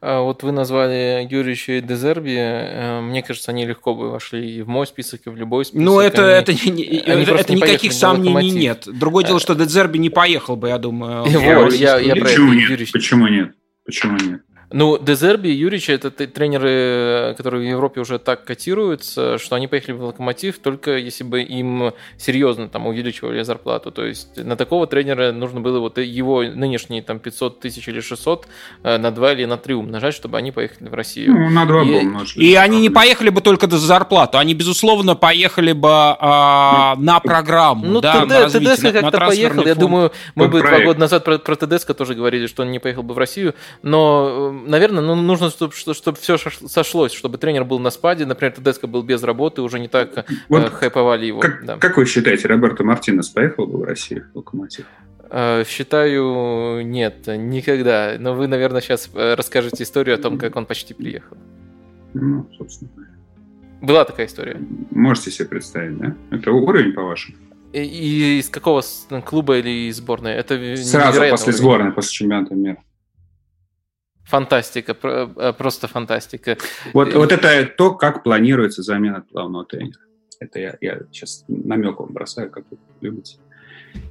Вот 0.00 0.42
вы 0.42 0.52
назвали 0.52 1.28
Юрьевича 1.30 1.72
и 1.72 1.80
Дезерби. 1.82 2.34
Э, 2.34 3.00
мне 3.02 3.22
кажется, 3.22 3.50
они 3.50 3.66
легко 3.66 3.94
бы 3.94 4.10
вошли 4.10 4.56
и 4.56 4.62
в 4.62 4.68
мой 4.68 4.86
список, 4.86 5.26
и 5.26 5.30
в 5.30 5.36
любой 5.36 5.66
список. 5.66 5.84
Ну, 5.84 6.00
это, 6.00 6.22
они, 6.24 6.40
это, 6.40 6.52
не, 6.52 7.00
они 7.00 7.22
это 7.24 7.52
не 7.52 7.60
никаких 7.60 7.92
сомнений 7.92 8.50
нет. 8.50 8.88
Другое 8.90 9.26
дело, 9.26 9.38
что 9.38 9.54
Дезерби 9.54 9.98
не 9.98 10.08
поехал 10.08 10.56
бы, 10.56 10.68
я 10.68 10.78
думаю. 10.78 11.24
Вот, 11.24 11.74
я, 11.74 11.98
я, 11.98 12.14
я 12.14 12.22
Почему 12.22 12.54
нет? 12.54 12.90
Почему 12.90 13.28
нет? 13.28 13.52
Почему 13.84 14.16
нет? 14.16 14.40
Ну, 14.72 14.98
Дезерби 14.98 15.48
и 15.48 15.52
Юрич 15.52 15.90
это 15.90 16.10
тренеры, 16.10 17.34
которые 17.36 17.66
в 17.66 17.68
Европе 17.68 18.00
уже 18.00 18.18
так 18.18 18.44
котируются, 18.44 19.38
что 19.38 19.56
они 19.56 19.66
поехали 19.66 19.92
в 19.92 20.04
Локомотив 20.04 20.58
только 20.58 20.98
если 20.98 21.24
бы 21.24 21.42
им 21.42 21.92
серьезно 22.16 22.68
там 22.68 22.86
увеличивали 22.86 23.42
зарплату. 23.42 23.90
То 23.90 24.04
есть 24.04 24.36
на 24.36 24.56
такого 24.56 24.86
тренера 24.86 25.32
нужно 25.32 25.60
было 25.60 25.80
вот 25.80 25.98
его 25.98 26.42
нынешние 26.42 27.02
там 27.02 27.18
500 27.18 27.60
тысяч 27.60 27.88
или 27.88 28.00
600 28.00 28.46
э, 28.82 28.98
на 28.98 29.10
2 29.10 29.32
или 29.32 29.44
на 29.44 29.56
3 29.56 29.74
умножать, 29.74 30.14
чтобы 30.14 30.38
они 30.38 30.52
поехали 30.52 30.88
в 30.88 30.94
Россию. 30.94 31.32
Ну, 31.32 31.50
на 31.50 31.66
2 31.66 31.82
и, 31.82 31.94
умножили. 32.06 32.44
И 32.44 32.54
они 32.54 32.80
не 32.80 32.90
поехали 32.90 33.30
бы 33.30 33.40
только 33.40 33.68
за 33.68 33.78
зарплату, 33.78 34.38
они, 34.38 34.54
безусловно, 34.54 35.16
поехали 35.16 35.72
бы 35.72 35.88
а, 35.90 36.94
на 36.96 37.20
программу. 37.20 37.86
Ну, 37.86 38.00
да, 38.00 38.24
ТД, 38.24 38.52
ТДСК 38.52 38.92
как-то 38.92 39.18
поехал. 39.18 39.56
Фонд. 39.56 39.66
Я 39.66 39.74
думаю, 39.74 40.12
мы 40.34 40.48
бы 40.48 40.60
два 40.60 40.80
года 40.80 41.00
назад 41.00 41.24
про, 41.24 41.38
про 41.38 41.56
ТДСК 41.56 41.94
тоже 41.94 42.14
говорили, 42.14 42.46
что 42.46 42.62
он 42.62 42.70
не 42.70 42.78
поехал 42.78 43.02
бы 43.02 43.14
в 43.14 43.18
Россию, 43.18 43.54
но 43.82 44.52
э, 44.59 44.59
наверное, 44.66 45.02
ну, 45.02 45.14
нужно, 45.14 45.50
чтобы, 45.50 45.72
чтобы 45.74 46.18
все 46.18 46.36
сошлось, 46.38 47.12
чтобы 47.12 47.38
тренер 47.38 47.64
был 47.64 47.78
на 47.78 47.90
спаде, 47.90 48.26
например, 48.26 48.52
Тедеско 48.52 48.86
был 48.86 49.02
без 49.02 49.22
работы, 49.22 49.62
уже 49.62 49.78
не 49.78 49.88
так 49.88 50.18
э, 50.18 50.24
вот 50.48 50.64
э, 50.64 50.70
хайповали 50.70 51.26
его. 51.26 51.40
Как, 51.40 51.64
да. 51.64 51.76
как 51.76 51.96
вы 51.96 52.06
считаете, 52.06 52.48
Роберто 52.48 52.84
Мартинес 52.84 53.28
поехал 53.28 53.66
бы 53.66 53.78
в 53.78 53.84
Россию 53.84 54.26
в 54.32 54.36
Локомотив? 54.36 54.86
Э, 55.30 55.64
считаю, 55.66 56.84
нет, 56.84 57.26
никогда. 57.26 58.16
Но 58.18 58.34
вы, 58.34 58.46
наверное, 58.48 58.80
сейчас 58.80 59.10
э, 59.14 59.34
расскажете 59.34 59.84
историю 59.84 60.16
о 60.16 60.18
том, 60.18 60.38
как 60.38 60.56
он 60.56 60.66
почти 60.66 60.94
приехал. 60.94 61.36
Ну, 62.14 62.48
собственно. 62.58 62.90
Была 63.80 64.04
такая 64.04 64.26
история. 64.26 64.60
Можете 64.90 65.30
себе 65.30 65.48
представить, 65.48 65.96
да? 65.98 66.14
Это 66.30 66.50
уровень, 66.50 66.92
по-вашему? 66.92 67.36
И, 67.72 67.82
и 67.82 68.38
из 68.40 68.48
какого 68.48 68.82
клуба 69.24 69.58
или 69.58 69.90
сборной? 69.92 70.32
Это 70.32 70.54
Сразу 70.76 71.20
после 71.20 71.28
уровень. 71.28 71.52
сборной, 71.52 71.92
после 71.92 72.10
чемпионата 72.10 72.54
мира. 72.54 72.78
Фантастика, 74.30 74.96
э, 75.02 75.52
просто 75.58 75.88
фантастика. 75.88 76.56
Вот, 76.92 77.12
вот 77.14 77.32
это 77.32 77.66
то, 77.66 77.94
как 77.94 78.22
планируется 78.22 78.82
замена 78.82 79.24
главного 79.32 79.64
тренера. 79.64 80.00
Это 80.38 80.58
я, 80.58 80.76
я 80.80 81.00
сейчас 81.10 81.44
намеком 81.48 82.12
бросаю, 82.12 82.50
как 82.50 82.64
вы 82.70 82.78
любите. 83.00 83.38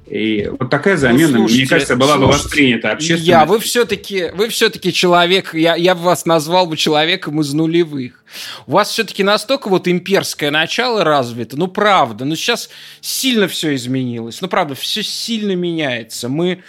И 0.06 0.50
вот 0.58 0.68
такая 0.70 0.94
ну, 0.94 1.00
замена, 1.00 1.28
ну, 1.28 1.38
слушайте, 1.38 1.60
мне 1.60 1.68
кажется, 1.68 1.96
была 1.96 2.16
слушайте, 2.16 2.26
бы 2.26 2.32
воспринята 2.32 2.90
общественностью. 2.90 3.30
Я, 3.30 3.46
вы 3.46 3.60
все-таки, 3.60 4.30
вы 4.34 4.48
все-таки 4.48 4.92
человек, 4.92 5.54
я, 5.54 5.76
я 5.76 5.94
бы 5.94 6.02
вас 6.02 6.26
назвал 6.26 6.66
бы 6.66 6.76
человеком 6.76 7.40
из 7.40 7.52
нулевых. 7.54 8.24
У 8.66 8.72
вас 8.72 8.90
все-таки 8.90 9.22
настолько 9.22 9.68
вот 9.68 9.86
имперское 9.86 10.50
начало 10.50 11.04
развито, 11.04 11.56
ну 11.56 11.68
правда, 11.68 12.24
ну 12.24 12.34
сейчас 12.34 12.70
сильно 13.00 13.46
все 13.46 13.74
изменилось, 13.74 14.40
ну 14.40 14.48
правда, 14.48 14.74
все 14.74 15.02
сильно 15.02 15.54
меняется. 15.54 16.28
Мы... 16.28 16.62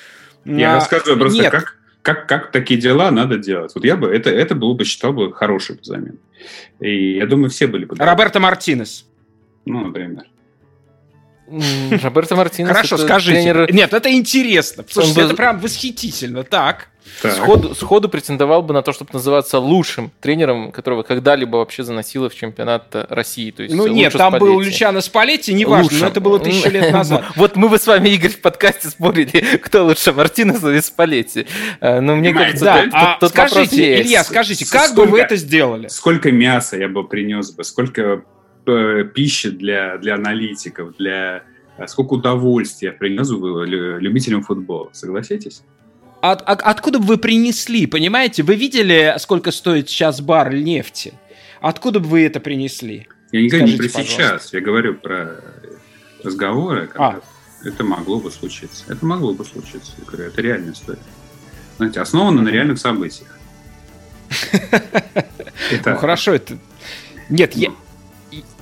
Я 0.45 0.73
а, 0.73 0.75
рассказываю 0.75 1.19
просто, 1.19 1.41
нет, 1.41 1.51
как, 1.51 1.77
как, 2.01 2.27
как 2.27 2.51
такие 2.51 2.79
дела 2.79 3.11
надо 3.11 3.37
делать. 3.37 3.73
Вот 3.75 3.85
я 3.85 3.95
бы, 3.95 4.07
это, 4.07 4.29
это 4.29 4.55
было 4.55 4.73
бы, 4.73 4.85
считал 4.85 5.13
бы, 5.13 5.33
хороший 5.33 5.77
замен. 5.81 6.17
И 6.79 7.17
я 7.17 7.25
думаю, 7.25 7.49
все 7.49 7.67
были 7.67 7.85
бы... 7.85 7.95
Роберто 7.97 8.39
Мартинес. 8.39 9.05
Ну, 9.65 9.85
например. 9.85 10.25
Роберто 12.03 12.35
Мартинес. 12.35 12.69
Хорошо, 12.69 12.97
скажите. 12.97 13.41
Тренер... 13.41 13.73
Нет, 13.73 13.93
это 13.93 14.11
интересно. 14.11 14.85
Слушайте, 14.89 15.21
это 15.21 15.35
прям 15.35 15.59
восхитительно. 15.59 16.43
Так. 16.43 16.87
Сходу, 17.19 17.75
сходу 17.75 18.09
претендовал 18.09 18.61
бы 18.61 18.73
на 18.73 18.81
то, 18.81 18.93
чтобы 18.93 19.11
называться 19.13 19.59
лучшим 19.59 20.11
тренером, 20.21 20.71
которого 20.71 21.03
когда-либо 21.03 21.57
вообще 21.57 21.83
заносило 21.83 22.29
в 22.29 22.35
чемпионат 22.35 22.87
России. 23.09 23.51
То 23.51 23.63
есть 23.63 23.75
ну 23.75 23.87
нет, 23.87 24.13
там 24.13 24.33
Спалетти. 24.33 24.53
был 24.53 24.61
Лючано 24.61 25.01
Спалетти, 25.01 25.53
неважно, 25.53 25.83
лучшим. 25.83 25.99
но 25.99 26.07
это 26.07 26.21
было 26.21 26.39
тысячи 26.39 26.67
лет 26.67 26.91
назад. 26.93 27.25
Вот 27.35 27.55
мы 27.55 27.69
бы 27.69 27.77
с 27.77 27.87
вами, 27.87 28.09
Игорь, 28.09 28.31
в 28.31 28.41
подкасте 28.41 28.89
спорили, 28.89 29.57
кто 29.63 29.85
лучше, 29.85 30.13
Мартинес 30.13 30.63
или 30.63 30.79
Спалетти. 30.79 31.47
Э, 31.79 31.99
но 31.99 32.15
мне 32.15 32.33
кажется, 32.33 32.65
да. 32.65 32.85
а 32.91 33.17
тут 33.19 33.29
скажите, 33.29 34.01
Илья, 34.01 34.23
скажите, 34.23 34.65
как 34.69 34.95
бы 34.95 35.05
вы 35.05 35.19
это 35.19 35.35
сделали? 35.35 35.87
Сколько 35.87 36.31
мяса 36.31 36.77
я 36.77 36.87
бы 36.87 37.07
принес 37.07 37.51
бы, 37.51 37.63
сколько 37.63 38.23
пищи 38.65 39.49
для, 39.49 39.97
для 39.97 40.15
аналитиков, 40.15 40.95
для 40.97 41.43
э, 41.77 41.87
сколько 41.87 42.13
удовольствия 42.13 42.91
принес 42.91 43.31
бы 43.31 43.65
любителям 43.65 44.43
футбола, 44.43 44.89
согласитесь? 44.93 45.63
от, 46.21 46.41
от, 46.43 46.61
откуда 46.61 46.99
бы 46.99 47.05
вы 47.05 47.17
принесли, 47.17 47.87
понимаете? 47.87 48.43
Вы 48.43 48.55
видели, 48.55 49.15
сколько 49.17 49.51
стоит 49.51 49.89
сейчас 49.89 50.21
баррель 50.21 50.63
нефти? 50.63 51.13
Откуда 51.59 51.99
бы 51.99 52.07
вы 52.07 52.25
это 52.25 52.39
принесли? 52.39 53.07
Я 53.31 53.41
не 53.41 53.49
говорю 53.49 53.67
не 53.67 53.77
про 53.77 53.85
пожалуйста. 53.85 54.13
сейчас, 54.13 54.53
я 54.53 54.61
говорю 54.61 54.95
про 54.95 55.41
разговоры, 56.23 56.89
а. 56.95 57.19
это 57.63 57.83
могло 57.83 58.19
бы 58.19 58.31
случиться. 58.31 58.83
Это 58.87 59.05
могло 59.05 59.33
бы 59.33 59.43
случиться. 59.43 59.93
Я 59.97 60.05
говорю, 60.05 60.25
это 60.25 60.41
реальная 60.41 60.73
история. 60.73 60.99
Знаете, 61.77 62.01
основано 62.01 62.41
на 62.41 62.49
реальных 62.49 62.79
событиях. 62.79 63.29
Ну 65.85 65.95
хорошо, 65.95 66.33
это... 66.33 66.57
Нет, 67.29 67.55
я... 67.55 67.71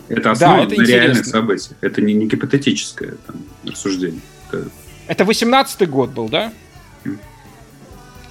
Это 0.10 0.32
основано 0.32 0.70
на 0.70 0.84
реальных 0.84 1.26
событиях. 1.26 1.78
Это 1.82 2.02
не, 2.02 2.14
не 2.14 2.28
гипотетическое 2.28 3.14
рассуждение. 3.66 4.22
Это 5.08 5.24
18-й 5.24 5.86
год 5.86 6.12
был, 6.12 6.30
да? 6.30 6.52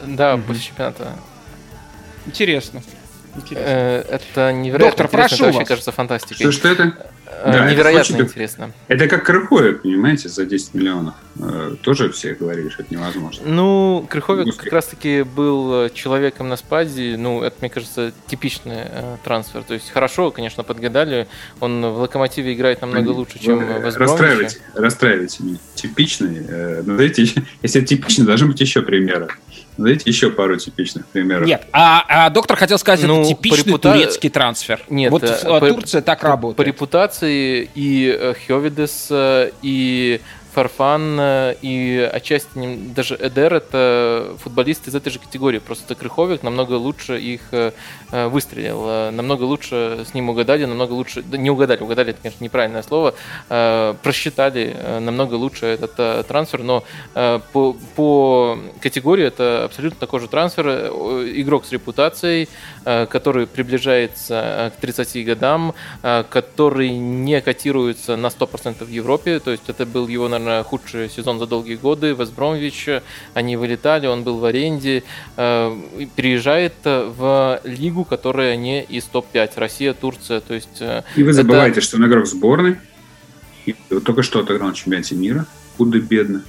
Да, 0.06 0.36
после 0.36 0.62
чемпионата. 0.62 1.12
Интересно. 2.26 2.82
Интересно. 3.34 3.64
Э, 3.66 4.04
это 4.08 4.52
невероятно 4.52 5.04
Доктор, 5.04 5.08
прошу 5.08 5.46
это 5.46 5.58
вас. 5.58 5.68
кажется 5.68 5.92
фантастикой. 5.92 6.36
Что, 6.36 6.52
что 6.52 6.68
это? 6.68 7.10
Да, 7.44 7.70
невероятно 7.70 8.14
это 8.14 8.24
интересно. 8.24 8.72
Это 8.88 9.08
как 9.08 9.24
Крыховик, 9.24 9.82
понимаете, 9.82 10.28
за 10.28 10.44
10 10.44 10.74
миллионов. 10.74 11.14
Э, 11.40 11.76
тоже 11.82 12.10
все 12.10 12.34
говорили, 12.34 12.68
что 12.68 12.82
это 12.82 12.92
невозможно. 12.92 13.42
Ну, 13.46 14.06
Крыховик 14.08 14.56
как 14.56 14.72
раз-таки 14.72 15.22
был 15.22 15.84
э, 15.84 15.90
человеком 15.90 16.48
на 16.48 16.56
спаде. 16.56 17.16
Ну, 17.16 17.42
это, 17.42 17.56
мне 17.60 17.70
кажется, 17.70 18.12
типичный 18.26 18.82
э, 18.84 19.16
трансфер. 19.24 19.62
То 19.62 19.74
есть 19.74 19.90
хорошо, 19.90 20.30
конечно, 20.30 20.64
подгадали. 20.64 21.28
Он 21.60 21.80
в 21.82 21.98
Локомотиве 21.98 22.54
играет 22.54 22.80
намного 22.80 23.10
лучше, 23.10 23.38
чем 23.38 23.58
в 23.58 23.62
Вестбромиче. 23.62 23.98
Расстраивайте, 23.98 24.58
расстраивайте 24.74 25.44
меня. 25.44 25.58
Типичный. 25.74 26.46
Э, 26.48 26.82
ну, 26.84 26.94
знаете, 26.94 27.28
если 27.62 27.80
типичный, 27.84 28.26
должны 28.26 28.48
быть 28.48 28.60
еще 28.60 28.82
примеры. 28.82 29.28
Дайте 29.78 30.10
еще 30.10 30.30
пару 30.30 30.56
типичных 30.56 31.06
примеров. 31.06 31.46
Нет, 31.46 31.66
а, 31.72 32.04
а 32.08 32.30
доктор 32.30 32.56
хотел 32.56 32.78
сказать, 32.78 33.06
ну, 33.06 33.20
это 33.20 33.28
типичный 33.28 33.64
репута... 33.64 33.92
турецкий 33.92 34.28
трансфер. 34.28 34.80
Нет, 34.90 35.12
вот 35.12 35.22
по, 35.22 35.60
Турция 35.60 36.02
так 36.02 36.22
работает. 36.24 36.56
По 36.56 36.62
репутации 36.62 37.70
и 37.76 38.14
э, 38.18 38.34
Хёвидес, 38.46 39.06
э, 39.10 39.50
и 39.62 40.20
Фарфан 40.58 41.20
и 41.62 42.10
отчасти 42.12 42.48
даже 42.92 43.14
Эдер 43.14 43.54
это 43.54 44.34
футболисты 44.42 44.90
из 44.90 44.94
этой 44.96 45.10
же 45.10 45.20
категории. 45.20 45.60
Просто 45.60 45.94
Крыховик 45.94 46.42
намного 46.42 46.72
лучше 46.72 47.16
их 47.16 47.42
э, 47.52 47.70
выстрелил, 48.10 48.84
э, 48.88 49.10
намного 49.10 49.44
лучше 49.44 50.04
с 50.04 50.14
ним 50.14 50.30
угадали, 50.30 50.64
намного 50.64 50.94
лучше, 50.94 51.22
да 51.22 51.38
не 51.38 51.48
угадали, 51.48 51.80
угадали 51.80 52.10
это, 52.10 52.22
конечно, 52.22 52.42
неправильное 52.42 52.82
слово, 52.82 53.14
э, 53.50 53.94
просчитали 54.02 54.76
намного 54.98 55.34
лучше 55.34 55.66
этот 55.66 56.26
трансфер, 56.26 56.64
но 56.64 56.82
по, 57.14 57.76
по 57.94 58.58
категории 58.80 59.26
это 59.26 59.66
абсолютно 59.66 60.00
такой 60.00 60.18
же 60.18 60.26
трансфер, 60.26 60.68
игрок 60.68 61.66
с 61.66 61.72
репутацией, 61.72 62.48
который 62.84 63.46
приближается 63.46 64.72
к 64.76 64.80
30 64.80 65.24
годам, 65.24 65.74
который 66.02 66.90
не 66.90 67.40
котируется 67.40 68.16
на 68.16 68.26
100% 68.26 68.84
в 68.84 68.88
Европе, 68.88 69.38
то 69.38 69.52
есть 69.52 69.68
это 69.68 69.86
был 69.86 70.08
его, 70.08 70.28
наверное, 70.28 70.47
наверное, 70.48 70.64
худший 70.64 71.08
сезон 71.10 71.38
за 71.38 71.46
долгие 71.46 71.76
годы. 71.76 72.08
Вестбромвич, 72.12 72.88
они 73.34 73.56
вылетали, 73.56 74.06
он 74.06 74.22
был 74.24 74.38
в 74.38 74.44
аренде. 74.44 75.04
Э, 75.36 75.76
переезжает 76.16 76.74
в 76.84 77.60
лигу, 77.64 78.04
которая 78.04 78.56
не 78.56 78.82
из 78.82 79.04
топ-5. 79.04 79.52
Россия, 79.56 79.94
Турция. 79.94 80.40
То 80.40 80.54
есть, 80.54 80.80
э, 80.80 81.02
И 81.16 81.22
вы 81.22 81.32
забываете, 81.32 81.78
это... 81.78 81.80
что 81.82 81.96
он 81.96 82.06
игрок 82.06 82.26
сборной. 82.26 82.76
И 83.66 83.74
только 84.04 84.22
что 84.22 84.40
отыграл 84.40 84.68
на 84.68 84.74
чемпионате 84.74 85.14
мира. 85.14 85.46
Худо-бедно. 85.76 86.42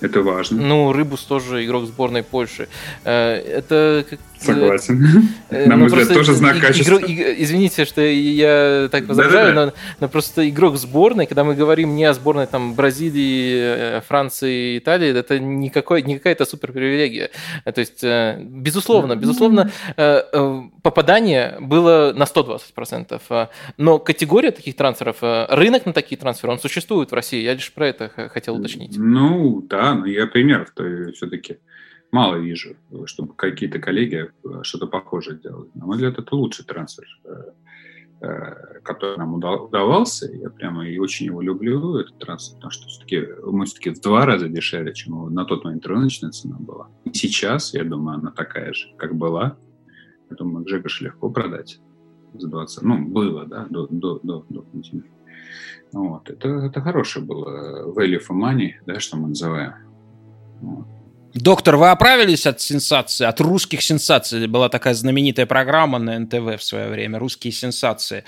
Это 0.00 0.20
важно. 0.20 0.60
Ну, 0.60 0.92
Рыбус 0.92 1.22
тоже 1.22 1.64
игрок 1.64 1.86
сборной 1.86 2.22
Польши. 2.22 2.68
Э, 3.04 3.34
это 3.34 4.04
Согласен. 4.38 5.28
Э, 5.50 5.66
На 5.66 5.76
мой 5.76 5.86
взгляд, 5.86 6.08
тоже 6.08 6.34
знак 6.34 6.60
качества. 6.60 6.98
Извините, 6.98 7.84
что 7.84 8.00
я 8.02 8.88
так 8.90 9.06
возражаю, 9.06 9.72
но, 10.00 10.08
просто 10.08 10.48
игрок 10.48 10.76
сборной, 10.76 11.26
когда 11.26 11.44
мы 11.44 11.54
говорим 11.54 11.94
не 11.94 12.04
о 12.04 12.14
сборной 12.14 12.46
там 12.46 12.74
Бразилии, 12.74 13.98
э, 13.98 14.00
Франции, 14.06 14.78
Италии, 14.78 15.16
это 15.16 15.38
не 15.38 15.70
какая-то 15.70 16.44
супер 16.44 16.72
привилегия. 16.72 17.30
То 17.64 17.80
есть, 17.80 18.04
э, 18.04 18.38
безусловно, 18.40 19.16
безусловно, 19.16 19.70
попадание 20.82 21.56
было 21.60 22.12
на 22.14 22.24
120%. 22.24 23.48
Но 23.76 23.98
категория 23.98 24.50
таких 24.50 24.76
трансферов, 24.76 25.18
рынок 25.20 25.86
на 25.86 25.92
такие 25.92 26.18
трансферы, 26.18 26.52
он 26.52 26.58
существует 26.58 27.10
в 27.10 27.14
России. 27.14 27.42
Я 27.42 27.54
лишь 27.54 27.72
про 27.72 27.88
это 27.88 28.10
хотел 28.32 28.56
уточнить. 28.56 28.96
Ну, 28.96 29.62
да, 29.62 29.94
но 29.94 30.06
я 30.06 30.26
примеров-то 30.26 31.12
все-таки 31.14 31.58
мало 32.16 32.36
вижу, 32.36 32.76
чтобы 33.04 33.34
какие-то 33.34 33.78
коллеги 33.78 34.30
э, 34.44 34.62
что-то 34.62 34.86
похожее 34.86 35.38
делали. 35.38 35.68
На 35.74 35.84
мой 35.84 35.96
взгляд, 35.96 36.18
это 36.18 36.34
лучший 36.34 36.64
трансфер, 36.64 37.06
э, 37.24 37.42
э, 38.22 38.80
который 38.82 39.18
нам 39.18 39.34
удавался. 39.34 40.32
Я 40.32 40.48
прямо 40.48 40.88
и 40.88 40.98
очень 40.98 41.26
его 41.26 41.42
люблю, 41.42 41.96
этот 41.98 42.18
трансфер, 42.18 42.56
потому 42.56 42.70
что 42.70 42.86
все-таки 42.88 43.26
мы 43.44 43.66
все-таки 43.66 43.90
в 43.90 44.00
два 44.00 44.24
раза 44.24 44.48
дешевле, 44.48 44.94
чем 44.94 45.34
на 45.34 45.44
тот 45.44 45.64
момент 45.64 45.86
рыночная 45.86 46.30
цена 46.30 46.56
была. 46.58 46.88
И 47.04 47.12
сейчас, 47.12 47.74
я 47.74 47.84
думаю, 47.84 48.18
она 48.18 48.30
такая 48.30 48.72
же, 48.72 48.94
как 48.96 49.14
была. 49.14 49.58
Я 50.30 50.36
думаю, 50.36 50.64
Джекош 50.64 51.02
легко 51.02 51.30
продать 51.30 51.80
за 52.32 52.48
20. 52.48 52.82
Ну, 52.82 53.08
было, 53.08 53.44
да, 53.44 53.66
до, 53.68 53.86
до, 53.88 54.20
до, 54.22 54.46
до 54.48 54.64
Вот. 55.92 56.30
Это, 56.30 56.48
это 56.48 56.80
хорошее 56.80 57.26
было 57.26 57.92
value 57.92 58.20
for 58.26 58.34
money, 58.34 58.70
да, 58.86 59.00
что 59.00 59.18
мы 59.18 59.28
называем. 59.28 59.74
Вот. 60.62 60.86
Доктор, 61.36 61.76
вы 61.76 61.90
оправились 61.90 62.46
от 62.46 62.62
сенсации, 62.62 63.26
от 63.26 63.40
русских 63.42 63.82
сенсаций? 63.82 64.46
Была 64.46 64.70
такая 64.70 64.94
знаменитая 64.94 65.44
программа 65.44 65.98
на 65.98 66.18
НТВ 66.18 66.58
в 66.58 66.62
свое 66.62 66.88
время 66.88 67.18
«Русские 67.18 67.52
сенсации» 67.52 68.24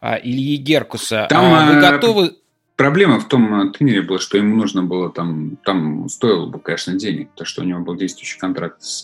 а, 0.00 0.14
Ильи 0.14 0.56
Геркуса. 0.56 1.26
Там, 1.28 1.52
а 1.52 1.66
вы 1.66 1.72
э, 1.72 1.80
готовы... 1.80 2.36
Проблема 2.76 3.18
в 3.18 3.26
том 3.26 3.72
тренере 3.72 4.02
была, 4.02 4.20
что 4.20 4.38
ему 4.38 4.54
нужно 4.54 4.84
было 4.84 5.10
там, 5.10 5.56
там 5.64 6.08
стоило 6.08 6.46
бы, 6.46 6.60
конечно, 6.60 6.94
денег, 6.94 7.30
потому 7.30 7.46
что 7.46 7.62
у 7.62 7.64
него 7.64 7.80
был 7.80 7.96
действующий 7.96 8.38
контракт 8.38 8.80
с, 8.82 9.02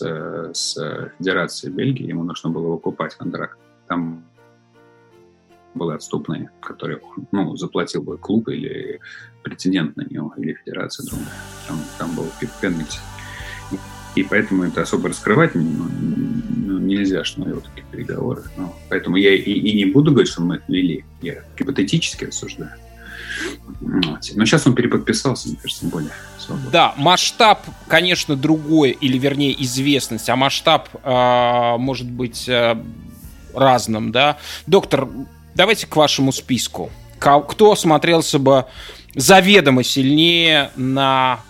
с 0.53 1.11
Федерацией 1.17 1.73
Бельгии, 1.73 2.07
ему 2.07 2.23
нужно 2.23 2.49
было 2.51 2.67
выкупать 2.71 3.15
контракт. 3.15 3.57
Там 3.89 4.23
были 5.73 5.95
отступные, 5.95 6.51
которые 6.61 7.01
ну, 7.33 7.55
заплатил 7.57 8.01
бы 8.01 8.17
клуб 8.17 8.47
или 8.47 9.01
претендент 9.43 9.97
на 9.97 10.03
него, 10.03 10.33
или 10.37 10.53
федерация 10.53 11.05
другая. 11.05 11.27
Там, 11.67 11.79
там 11.97 12.15
был 12.15 12.27
пенальти 12.61 12.99
и 14.15 14.23
поэтому 14.23 14.63
это 14.63 14.81
особо 14.81 15.09
раскрывать 15.09 15.55
ну, 15.55 15.63
ну, 15.63 16.79
нельзя, 16.79 17.23
что 17.23 17.41
мы 17.41 17.53
вот 17.53 17.65
такие 17.65 17.85
переговоры. 17.91 18.43
Ну, 18.57 18.73
поэтому 18.89 19.17
я 19.17 19.33
и, 19.33 19.39
и 19.39 19.73
не 19.73 19.85
буду 19.85 20.11
говорить, 20.11 20.31
что 20.31 20.41
мы 20.41 20.55
это 20.55 20.65
вели. 20.67 21.05
Я 21.21 21.43
гипотетически 21.57 22.25
рассуждаю. 22.25 22.71
Вот. 23.79 24.19
Но 24.35 24.45
сейчас 24.45 24.67
он 24.67 24.75
переподписался, 24.75 25.49
мне 25.49 25.57
кажется, 25.61 25.85
более 25.85 26.11
свободно. 26.37 26.71
Да, 26.71 26.93
масштаб, 26.97 27.65
конечно, 27.87 28.35
другой, 28.35 28.91
или 28.91 29.17
вернее 29.17 29.61
известность, 29.63 30.29
а 30.29 30.35
масштаб 30.35 30.89
э, 31.03 31.77
может 31.77 32.09
быть 32.09 32.47
э, 32.47 32.77
разным, 33.53 34.11
да. 34.11 34.37
Доктор, 34.67 35.07
давайте 35.55 35.87
к 35.87 35.95
вашему 35.95 36.31
списку. 36.31 36.91
Кто 37.19 37.75
смотрелся 37.75 38.39
бы 38.39 38.65
заведомо 39.15 39.83
сильнее 39.83 40.71
на 40.75 41.41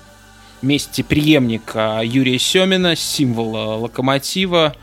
месте 0.61 1.03
преемника 1.03 2.01
Юрия 2.03 2.39
Семина, 2.39 2.95
символа 2.95 3.75
локомотива, 3.75 4.75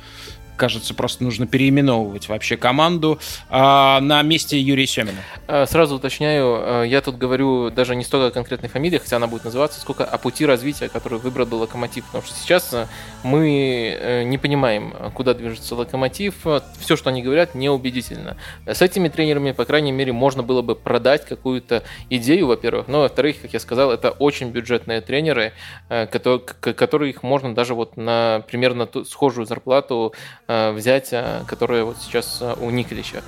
кажется, 0.59 0.93
просто 0.93 1.25
нужно 1.25 1.47
переименовывать 1.47 2.29
вообще 2.29 2.59
команду 2.59 3.19
а, 3.49 4.01
на 4.01 4.21
месте 4.23 4.61
Юрия 4.61 4.87
Семина. 4.87 5.21
А, 5.47 5.65
сразу 5.67 5.97
уточняю, 5.97 6.45
а, 6.61 6.83
я 6.83 7.01
тут 7.01 7.17
говорю 7.17 7.71
даже 7.71 7.97
не 7.97 8.05
столько 8.05 8.27
о 8.27 8.31
конкретной 8.31 8.69
фамилии, 8.69 8.99
хотя 8.99 9.17
она 9.17 9.27
будет 9.27 9.45
называться, 9.45 9.81
сколько 9.81 10.05
о 10.05 10.19
пути 10.19 10.45
развития, 10.45 10.89
который 10.89 11.19
выбрал 11.19 11.47
бы 11.47 11.55
Локомотив. 11.55 12.05
Потому 12.07 12.25
что 12.25 12.35
сейчас 12.35 12.75
а, 12.75 12.89
мы 13.23 13.97
э, 13.99 14.23
не 14.25 14.37
понимаем, 14.37 14.93
куда 15.15 15.33
движется 15.33 15.75
Локомотив. 15.75 16.35
Все, 16.81 16.97
что 16.97 17.11
они 17.11 17.23
говорят, 17.23 17.55
неубедительно. 17.55 18.37
С 18.67 18.83
этими 18.83 19.09
тренерами, 19.09 19.53
по 19.53 19.65
крайней 19.65 19.93
мере, 19.93 20.13
можно 20.13 20.43
было 20.43 20.61
бы 20.61 20.75
продать 20.75 21.25
какую-то 21.25 21.85
идею, 22.11 22.49
во-первых. 22.49 22.89
Но, 22.89 23.03
во-вторых, 23.03 23.41
как 23.41 23.53
я 23.53 23.61
сказал, 23.61 23.93
это 23.93 24.11
очень 24.11 24.51
бюджетные 24.51 25.01
тренеры, 25.01 25.53
э, 25.89 26.07
которые, 26.07 26.41
которых 26.41 27.23
можно 27.23 27.55
даже 27.55 27.75
вот 27.75 27.97
на 27.97 28.43
примерно 28.49 28.89
схожую 29.05 29.47
зарплату 29.47 30.13
Э, 30.48 30.48
взять, 30.49 31.09
э, 31.13 31.43
которые 31.47 31.85
вот 31.85 31.99
сейчас 32.01 32.39
э, 32.41 32.55
у 32.59 32.71
Николича. 32.71 33.23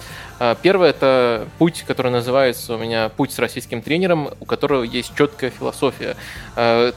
Первое– 0.62 0.89
это 0.91 1.47
путь, 1.59 1.85
который 1.87 2.11
называется 2.11 2.75
у 2.75 2.79
меня 2.79 3.11
«Путь 3.11 3.31
с 3.31 3.39
российским 3.39 3.83
тренером», 3.83 4.31
у 4.41 4.47
которого 4.47 4.85
есть 4.85 5.14
четкая 5.14 5.51
философия. 5.51 6.16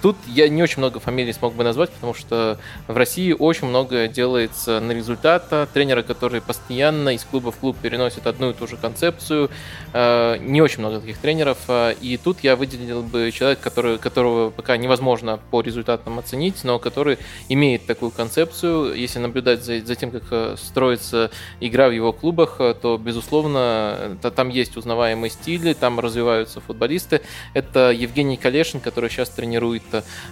Тут 0.02 0.16
я 0.28 0.48
не 0.48 0.64
очень 0.64 0.78
много 0.78 1.02
фамилий 1.02 1.34
смог 1.34 1.54
бы 1.54 1.66
назвать, 1.66 1.90
потому 1.90 2.14
что 2.14 2.58
в 2.88 2.96
России 2.96 3.36
очень 3.38 3.68
много 3.68 4.08
делается 4.08 4.80
на 4.80 4.94
результат. 4.94 5.52
Тренеры, 5.74 6.04
которые 6.04 6.40
постоянно 6.42 7.10
из 7.10 7.26
клуба 7.26 7.52
в 7.52 7.58
клуб 7.58 7.76
переносят 7.82 8.28
одну 8.28 8.52
и 8.52 8.54
ту 8.54 8.66
же 8.66 8.78
концепцию. 8.78 9.50
Не 9.94 10.62
очень 10.62 10.80
много 10.80 11.02
таких 11.02 11.18
тренеров. 11.18 11.58
И 12.00 12.18
тут 12.24 12.38
я 12.44 12.56
выделил 12.56 13.02
бы 13.02 13.30
человека, 13.34 13.62
который, 13.62 13.98
которого 13.98 14.52
пока 14.52 14.78
невозможно 14.78 15.38
по 15.52 15.60
результатам 15.60 16.18
оценить, 16.18 16.64
но 16.64 16.80
который 16.80 17.18
имеет 17.50 17.86
такую 17.86 18.12
концепцию. 18.12 18.96
Если 18.96 19.20
наблюдать 19.20 19.66
за, 19.66 19.86
за 19.86 19.96
тем, 19.96 20.13
как 20.14 20.24
э, 20.32 20.56
строится 20.58 21.32
игра 21.60 21.90
в 21.90 21.92
его 21.92 22.14
клубах, 22.14 22.56
э, 22.60 22.74
то, 22.74 22.98
безусловно, 22.98 24.18
там 24.36 24.50
есть 24.50 24.78
узнаваемые 24.78 25.30
стили, 25.30 25.74
там 25.74 26.00
развиваются 26.00 26.62
футболисты. 26.62 27.22
Это 27.54 27.92
Евгений 27.92 28.38
Калешин, 28.38 28.80
который 28.80 29.10
сейчас 29.10 29.30
тренирует 29.30 29.84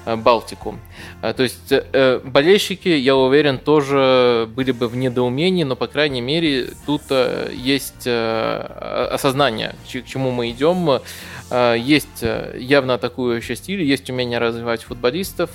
э, 0.05 0.15
Балтику. 0.15 0.77
То 1.21 1.43
есть 1.43 1.73
болельщики, 2.23 2.89
я 2.89 3.15
уверен, 3.15 3.57
тоже 3.59 4.47
были 4.55 4.71
бы 4.71 4.87
в 4.87 4.95
недоумении, 4.95 5.63
но, 5.63 5.75
по 5.75 5.87
крайней 5.87 6.21
мере, 6.21 6.69
тут 6.85 7.01
есть 7.51 8.07
осознание, 8.07 9.75
к 9.85 10.05
чему 10.05 10.31
мы 10.31 10.51
идем. 10.51 11.01
Есть 11.51 12.23
явно 12.55 12.93
атакующий 12.93 13.55
стиль, 13.55 13.83
есть 13.83 14.09
умение 14.09 14.39
развивать 14.39 14.83
футболистов, 14.83 15.49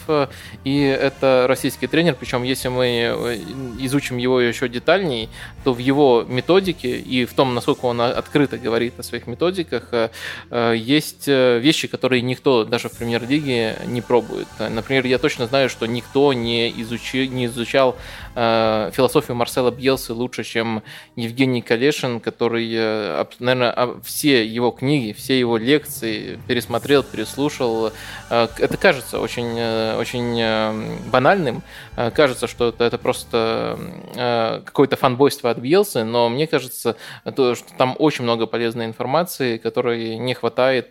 и 0.64 0.80
это 0.80 1.46
российский 1.48 1.86
тренер, 1.86 2.16
причем 2.18 2.42
если 2.42 2.68
мы 2.68 3.38
изучим 3.80 4.18
его 4.18 4.40
еще 4.40 4.68
детальней, 4.68 5.28
то 5.64 5.72
в 5.72 5.78
его 5.78 6.24
методике 6.28 6.98
и 6.98 7.24
в 7.24 7.32
том, 7.32 7.54
насколько 7.54 7.86
он 7.86 8.00
открыто 8.00 8.58
говорит 8.58 8.98
о 8.98 9.02
своих 9.02 9.26
методиках, 9.26 9.92
есть 10.50 11.26
вещи, 11.26 11.88
которые 11.88 12.22
никто 12.22 12.64
даже 12.64 12.88
в 12.88 12.98
премьер-лиге 12.98 13.76
не 13.86 14.02
пробует. 14.02 14.48
Например, 14.58 15.06
я 15.06 15.18
точно 15.18 15.46
знаю, 15.46 15.70
что 15.70 15.86
никто 15.86 16.32
не, 16.32 16.68
изучи, 16.82 17.26
не 17.26 17.46
изучал 17.46 17.96
э, 18.34 18.90
философию 18.92 19.36
Марсела 19.36 19.70
Бьелса 19.70 20.14
лучше, 20.14 20.44
чем 20.44 20.82
Евгений 21.16 21.62
Калешин, 21.62 22.20
который, 22.20 22.70
э, 22.72 23.24
наверное, 23.38 23.94
все 24.04 24.44
его 24.44 24.70
книги, 24.70 25.12
все 25.12 25.38
его 25.38 25.56
лекции 25.56 25.85
пересмотрел, 26.46 27.02
переслушал. 27.02 27.92
Э, 28.30 28.48
это 28.58 28.76
кажется 28.76 29.20
очень, 29.20 29.56
э, 29.58 29.96
очень 29.98 30.38
э, 30.40 30.98
банальным, 31.10 31.62
кажется, 32.14 32.46
что 32.46 32.74
это, 32.78 32.98
просто 32.98 33.78
какое-то 34.64 34.96
фанбойство 34.96 35.50
от 35.50 35.58
Бьелса, 35.58 36.04
но 36.04 36.28
мне 36.28 36.46
кажется, 36.46 36.96
то, 37.34 37.54
что 37.54 37.72
там 37.76 37.96
очень 37.98 38.24
много 38.24 38.46
полезной 38.46 38.86
информации, 38.86 39.56
которой 39.56 40.16
не 40.16 40.34
хватает 40.34 40.88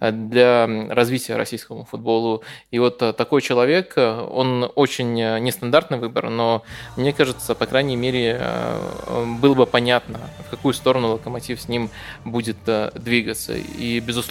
для 0.00 0.66
развития 0.88 1.36
российскому 1.36 1.84
футболу. 1.84 2.42
И 2.70 2.78
вот 2.78 2.98
такой 2.98 3.40
человек, 3.40 3.94
он 3.96 4.70
очень 4.74 5.14
нестандартный 5.14 5.98
выбор, 5.98 6.30
но 6.30 6.62
мне 6.96 7.12
кажется, 7.12 7.54
по 7.54 7.66
крайней 7.66 7.96
мере, 7.96 8.40
было 9.40 9.54
бы 9.54 9.66
понятно, 9.66 10.20
в 10.46 10.50
какую 10.50 10.74
сторону 10.74 11.12
локомотив 11.12 11.60
с 11.60 11.68
ним 11.68 11.90
будет 12.24 12.58
двигаться. 12.94 13.54
И, 13.54 14.00
безусловно, 14.00 14.21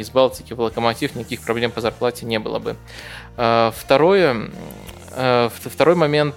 из 0.00 0.10
Балтики 0.10 0.52
в 0.52 0.60
локомотив 0.60 1.14
никаких 1.14 1.42
проблем 1.42 1.70
по 1.70 1.80
зарплате 1.80 2.26
не 2.26 2.38
было 2.38 2.58
бы. 2.58 2.76
Э, 3.36 3.70
второе, 3.74 4.50
второй 5.10 5.94
момент 5.94 6.34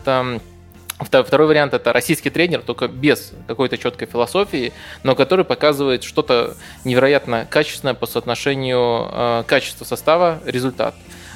Второй 1.00 1.48
вариант 1.48 1.74
это 1.74 1.94
российский 1.94 2.30
тренер, 2.30 2.62
только 2.62 2.90
без 2.90 3.32
какой-то 3.48 3.78
четкой 3.78 4.06
философии, 4.06 4.74
но 5.04 5.16
который 5.16 5.46
показывает 5.46 6.04
что-то 6.04 6.58
невероятно 6.84 7.48
качественное 7.50 7.94
по 7.94 8.06
соотношению 8.06 9.46
качества 9.48 9.86
состава 9.86 10.42
результат. 10.46 10.96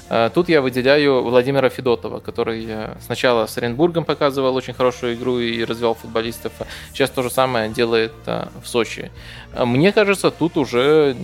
Э, 0.09 0.29
тут 0.33 0.49
я 0.49 0.61
выделяю 0.61 1.23
Владимира 1.23 1.69
Федотова, 1.69 2.19
который 2.19 2.65
э, 2.67 2.95
сначала 3.01 3.45
с 3.45 3.57
Оренбургом 3.57 4.05
показывал 4.05 4.55
очень 4.55 4.73
хорошую 4.73 5.15
игру 5.15 5.39
и 5.39 5.63
развивал 5.63 5.95
футболистов. 5.95 6.51
Сейчас 6.91 7.09
то 7.09 7.23
же 7.23 7.29
самое 7.29 7.69
делает 7.69 8.13
э, 8.25 8.47
в 8.61 8.67
Сочи. 8.67 9.11
Мне 9.55 9.91
кажется, 9.91 10.31
тут 10.31 10.57
уже 10.57 11.15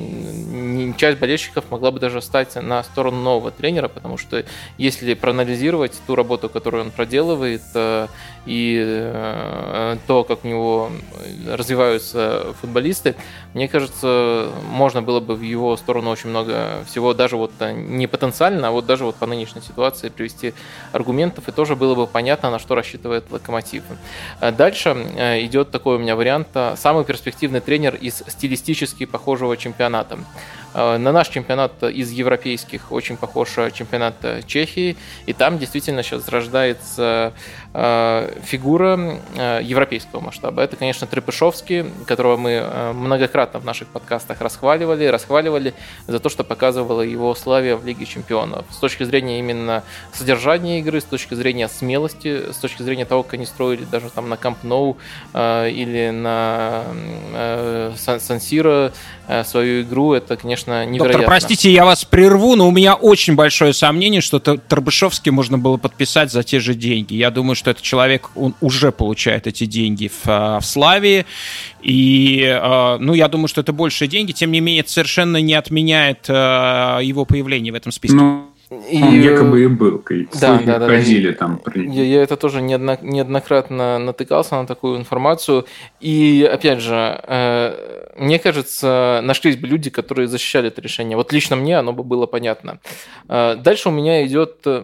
часть 0.97 1.17
болельщиков 1.17 1.65
могла 1.71 1.89
бы 1.89 1.99
даже 1.99 2.21
стать 2.21 2.55
на 2.55 2.83
сторону 2.83 3.21
нового 3.21 3.49
тренера, 3.49 3.87
потому 3.87 4.17
что 4.17 4.45
если 4.77 5.15
проанализировать 5.15 5.99
ту 6.05 6.13
работу, 6.15 6.47
которую 6.47 6.83
он 6.83 6.91
проделывает, 6.91 7.63
и 8.45 9.11
то, 10.05 10.23
как 10.23 10.45
у 10.45 10.47
него 10.47 10.91
развиваются 11.47 12.53
футболисты, 12.61 13.15
мне 13.55 13.67
кажется, 13.67 14.49
можно 14.71 15.01
было 15.01 15.19
бы 15.19 15.33
в 15.33 15.41
его 15.41 15.75
сторону 15.75 16.11
очень 16.11 16.29
много 16.29 16.83
всего, 16.85 17.15
даже 17.15 17.35
вот 17.35 17.51
не 17.59 18.05
потенциально, 18.05 18.68
а 18.69 18.71
вот 18.71 18.85
даже 18.85 19.03
вот 19.03 19.15
по 19.15 19.25
нынешней 19.25 19.61
ситуации 19.61 20.09
привести 20.09 20.53
аргументов, 20.91 21.49
и 21.49 21.51
тоже 21.51 21.75
было 21.75 21.95
бы 21.95 22.05
понятно, 22.05 22.51
на 22.51 22.59
что 22.59 22.75
рассчитывает 22.75 23.31
Локомотив. 23.31 23.83
Э, 24.41 24.51
дальше 24.51 24.89
э, 24.89 25.43
идет 25.45 25.71
такой 25.71 25.95
у 25.95 25.99
меня 25.99 26.15
вариант. 26.15 26.49
Э, 26.53 26.75
самый 26.77 27.03
перспективный 27.03 27.61
тренер 27.61 27.95
из 27.95 28.23
стилистически 28.27 29.05
похожего 29.05 29.57
чемпионата. 29.57 30.19
На 30.75 31.11
наш 31.11 31.29
чемпионат 31.29 31.81
из 31.81 32.11
европейских 32.11 32.91
очень 32.91 33.17
похож 33.17 33.49
чемпионат 33.73 34.45
Чехии, 34.45 34.97
и 35.25 35.33
там 35.33 35.57
действительно 35.57 36.03
сейчас 36.03 36.29
рождается 36.29 37.33
фигура 37.71 39.19
э, 39.35 39.59
европейского 39.63 40.21
масштаба. 40.21 40.63
Это, 40.63 40.75
конечно, 40.75 41.05
Трепышовский, 41.05 41.85
которого 42.07 42.35
мы 42.35 42.93
многократно 42.93 43.59
в 43.59 43.65
наших 43.65 43.89
подкастах 43.89 44.41
расхваливали, 44.41 45.05
расхваливали 45.05 45.75
за 46.07 46.19
то, 46.19 46.29
что 46.29 46.43
показывало 46.43 47.01
его 47.01 47.35
славе 47.35 47.75
в 47.75 47.85
Лиге 47.85 48.07
чемпионов. 48.07 48.65
С 48.71 48.77
точки 48.77 49.03
зрения 49.03 49.37
именно 49.37 49.83
содержания 50.11 50.79
игры, 50.79 50.99
с 50.99 51.03
точки 51.03 51.35
зрения 51.35 51.67
смелости, 51.67 52.51
с 52.51 52.57
точки 52.57 52.81
зрения 52.81 53.05
того, 53.05 53.21
как 53.21 53.35
они 53.35 53.45
строили 53.45 53.83
даже 53.83 54.09
там 54.09 54.29
на 54.29 54.37
Камп 54.37 54.63
Ноу 54.63 54.97
или 55.35 56.09
на 56.09 56.85
Сан-Сиро 57.95 58.93
свою 59.43 59.83
игру, 59.83 60.13
это, 60.13 60.37
конечно, 60.37 60.85
невероятно. 60.85 61.19
Доктор, 61.19 61.25
простите, 61.27 61.71
я 61.71 61.85
вас 61.85 62.03
прерву, 62.03 62.55
но 62.55 62.67
у 62.67 62.71
меня 62.71 62.95
очень 62.95 63.35
большое 63.35 63.73
сомнение, 63.73 64.21
что 64.21 64.39
Тарбышевский 64.39 65.31
можно 65.31 65.59
было 65.59 65.77
подписать 65.77 66.31
за 66.31 66.41
те 66.41 66.59
же 66.59 66.73
деньги. 66.73 67.13
Я 67.13 67.29
думаю, 67.29 67.55
что 67.59 67.71
этот 67.71 67.83
человек, 67.83 68.31
он 68.35 68.55
уже 68.61 68.91
получает 68.91 69.45
эти 69.45 69.65
деньги 69.65 70.07
в, 70.07 70.27
а, 70.27 70.59
в 70.59 70.65
Славии, 70.65 71.25
и, 71.81 72.43
а, 72.49 72.97
ну, 72.97 73.13
я 73.13 73.27
думаю, 73.27 73.47
что 73.47 73.61
это 73.61 73.73
большие 73.73 74.07
деньги, 74.07 74.31
тем 74.31 74.51
не 74.51 74.61
менее, 74.61 74.81
это 74.81 74.91
совершенно 74.91 75.37
не 75.37 75.53
отменяет 75.53 76.25
а, 76.29 76.99
его 76.99 77.25
появление 77.25 77.71
в 77.71 77.75
этом 77.75 77.91
списке. 77.91 78.17
Ну, 78.17 78.49
и... 78.69 79.01
Он 79.01 79.19
якобы 79.19 79.63
и 79.63 79.67
был, 79.67 80.03
да, 80.39 80.61
да, 80.63 80.79
да, 80.79 80.87
ходили 80.87 81.31
да. 81.31 81.37
там. 81.37 81.61
Я, 81.73 82.03
я 82.03 82.21
это 82.21 82.37
тоже 82.37 82.61
неоднократно 82.61 83.97
натыкался 83.97 84.55
на 84.55 84.67
такую 84.67 84.99
информацию. 84.99 85.65
И 85.99 86.47
опять 86.51 86.79
же, 86.79 87.19
э, 87.27 88.11
мне 88.15 88.37
кажется, 88.37 89.21
нашлись 89.23 89.57
бы 89.57 89.67
люди, 89.67 89.89
которые 89.89 90.27
защищали 90.27 90.67
это 90.67 90.81
решение. 90.81 91.17
Вот 91.17 91.33
лично 91.33 91.55
мне 91.55 91.79
оно 91.79 91.93
бы 91.93 92.03
было 92.03 92.27
понятно. 92.27 92.79
Э, 93.27 93.55
дальше 93.55 93.89
у 93.89 93.91
меня 93.91 94.23
идет... 94.27 94.57
Э, 94.65 94.83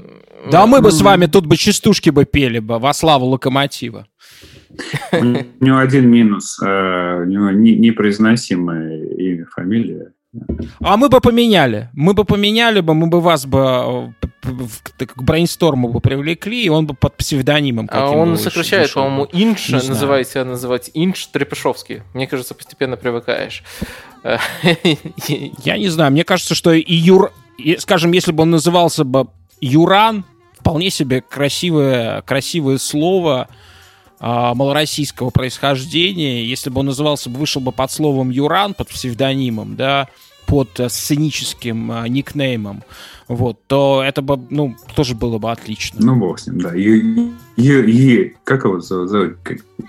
да 0.49 0.65
мы 0.65 0.81
бы 0.81 0.91
с 0.91 1.01
вами 1.01 1.27
тут 1.27 1.45
бы 1.45 1.55
частушки 1.55 2.09
бы 2.09 2.25
пели 2.25 2.57
бы 2.57 2.79
во 2.79 2.91
славу 2.91 3.27
локомотива. 3.27 4.07
У 5.11 5.25
него 5.63 5.77
один 5.77 6.09
минус. 6.09 6.59
У 6.59 6.65
него 6.65 7.51
непроизносимое 7.51 9.13
имя, 9.15 9.45
фамилия. 9.45 10.14
А 10.79 10.97
мы 10.97 11.09
бы 11.09 11.21
поменяли. 11.21 11.89
Мы 11.93 12.13
бы 12.13 12.25
поменяли 12.25 12.81
бы, 12.81 12.93
мы 12.93 13.07
бы 13.07 13.21
вас 13.21 13.45
бы 13.45 14.13
э, 14.43 15.05
к 15.05 15.21
брейнсторму 15.21 15.89
бы 15.89 15.99
привлекли, 15.99 16.63
и 16.63 16.69
он 16.69 16.85
бы 16.85 16.93
под 16.93 17.15
псевдонимом 17.17 17.89
А 17.91 18.09
он 18.09 18.37
сокращает, 18.37 18.93
по-моему, 18.93 19.27
Инш, 19.31 19.69
называет 19.69 20.27
себя 20.27 20.45
называть 20.45 20.91
Инш 20.93 21.25
Трепешовский. 21.27 22.03
Мне 22.13 22.27
кажется, 22.27 22.53
постепенно 22.53 22.97
привыкаешь. 22.97 23.63
Я 24.23 25.77
не 25.77 25.87
знаю, 25.89 26.11
мне 26.11 26.23
кажется, 26.23 26.55
что 26.55 26.71
и 26.71 26.93
Юр... 26.93 27.31
Скажем, 27.77 28.11
если 28.11 28.31
бы 28.31 28.43
он 28.43 28.51
назывался 28.51 29.05
бы 29.05 29.27
Юран, 29.61 30.25
вполне 30.59 30.89
себе 30.89 31.21
красивое, 31.21 32.21
красивое 32.23 32.77
слово, 32.77 33.47
а, 34.19 34.55
малороссийского 34.55 35.29
происхождения, 35.29 36.43
если 36.43 36.69
бы 36.69 36.79
он 36.79 36.87
назывался, 36.87 37.29
вышел 37.29 37.61
бы 37.61 37.71
под 37.71 37.91
словом 37.91 38.29
Юран, 38.29 38.73
под 38.73 38.89
псевдонимом, 38.89 39.75
да, 39.75 40.07
под 40.45 40.79
э, 40.79 40.89
сценическим 40.89 41.91
а, 41.91 42.07
никнеймом, 42.07 42.83
вот, 43.27 43.59
то 43.67 44.03
это 44.05 44.21
бы, 44.21 44.39
ну, 44.49 44.75
тоже 44.95 45.15
было 45.15 45.37
бы 45.39 45.51
отлично. 45.51 45.99
Ну, 46.01 46.15
бог 46.15 46.39
с 46.39 46.47
ним, 46.47 46.61
да. 46.61 46.75
И, 46.75 47.01
и, 47.57 47.71
и 47.81 48.35
как 48.43 48.65
его 48.65 48.79
зовут? 48.79 49.37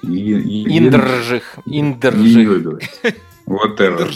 Индржих. 0.02 1.58
Индржих. 1.66 2.80
Вот 3.46 3.80
это. 3.80 4.08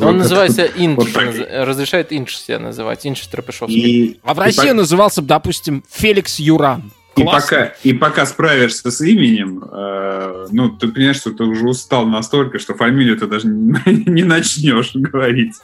Он 0.00 0.18
называется 0.18 0.68
вот 0.94 1.08
разрешает 1.50 2.12
Инч 2.12 2.36
себя 2.36 2.60
называть, 2.60 3.04
Инч 3.06 3.26
Тропешовский. 3.26 4.20
А 4.22 4.34
в 4.34 4.38
России 4.38 4.70
назывался 4.70 5.22
бы, 5.22 5.28
допустим, 5.28 5.82
Феликс 5.90 6.38
Юран. 6.38 6.92
И 7.16 7.24
пока, 7.24 7.72
и 7.82 7.94
пока 7.94 8.26
справишься 8.26 8.90
с 8.90 9.00
именем, 9.00 9.64
э, 9.64 10.48
ну, 10.50 10.68
ты 10.68 10.88
понимаешь, 10.88 11.16
что 11.16 11.32
ты 11.32 11.44
уже 11.44 11.66
устал 11.66 12.04
настолько, 12.06 12.58
что 12.58 12.74
фамилию 12.74 13.16
ты 13.16 13.26
даже 13.26 13.48
не 13.86 14.22
начнешь 14.22 14.94
говорить. 14.94 15.54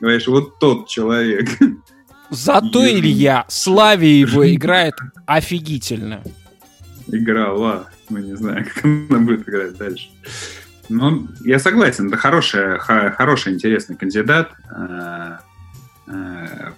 Говоришь, 0.00 0.26
вот 0.26 0.58
тот 0.58 0.88
человек. 0.88 1.48
Зато 2.30 2.84
Юрий. 2.84 3.00
Илья, 3.00 3.44
Славе 3.48 4.20
его 4.20 4.48
играет 4.48 4.94
офигительно. 5.26 6.22
Играла. 7.06 7.88
Мы 8.08 8.20
не 8.20 8.36
знаем, 8.36 8.64
как 8.74 8.84
она 8.84 9.18
будет 9.18 9.48
играть 9.48 9.76
дальше. 9.76 10.08
Ну, 10.88 11.28
я 11.44 11.58
согласен, 11.58 12.08
это 12.08 12.16
хороший, 12.16 12.78
хороший, 12.78 13.52
интересный 13.52 13.96
кандидат. 13.96 14.52
Э, 14.74 15.38
э, 16.06 16.70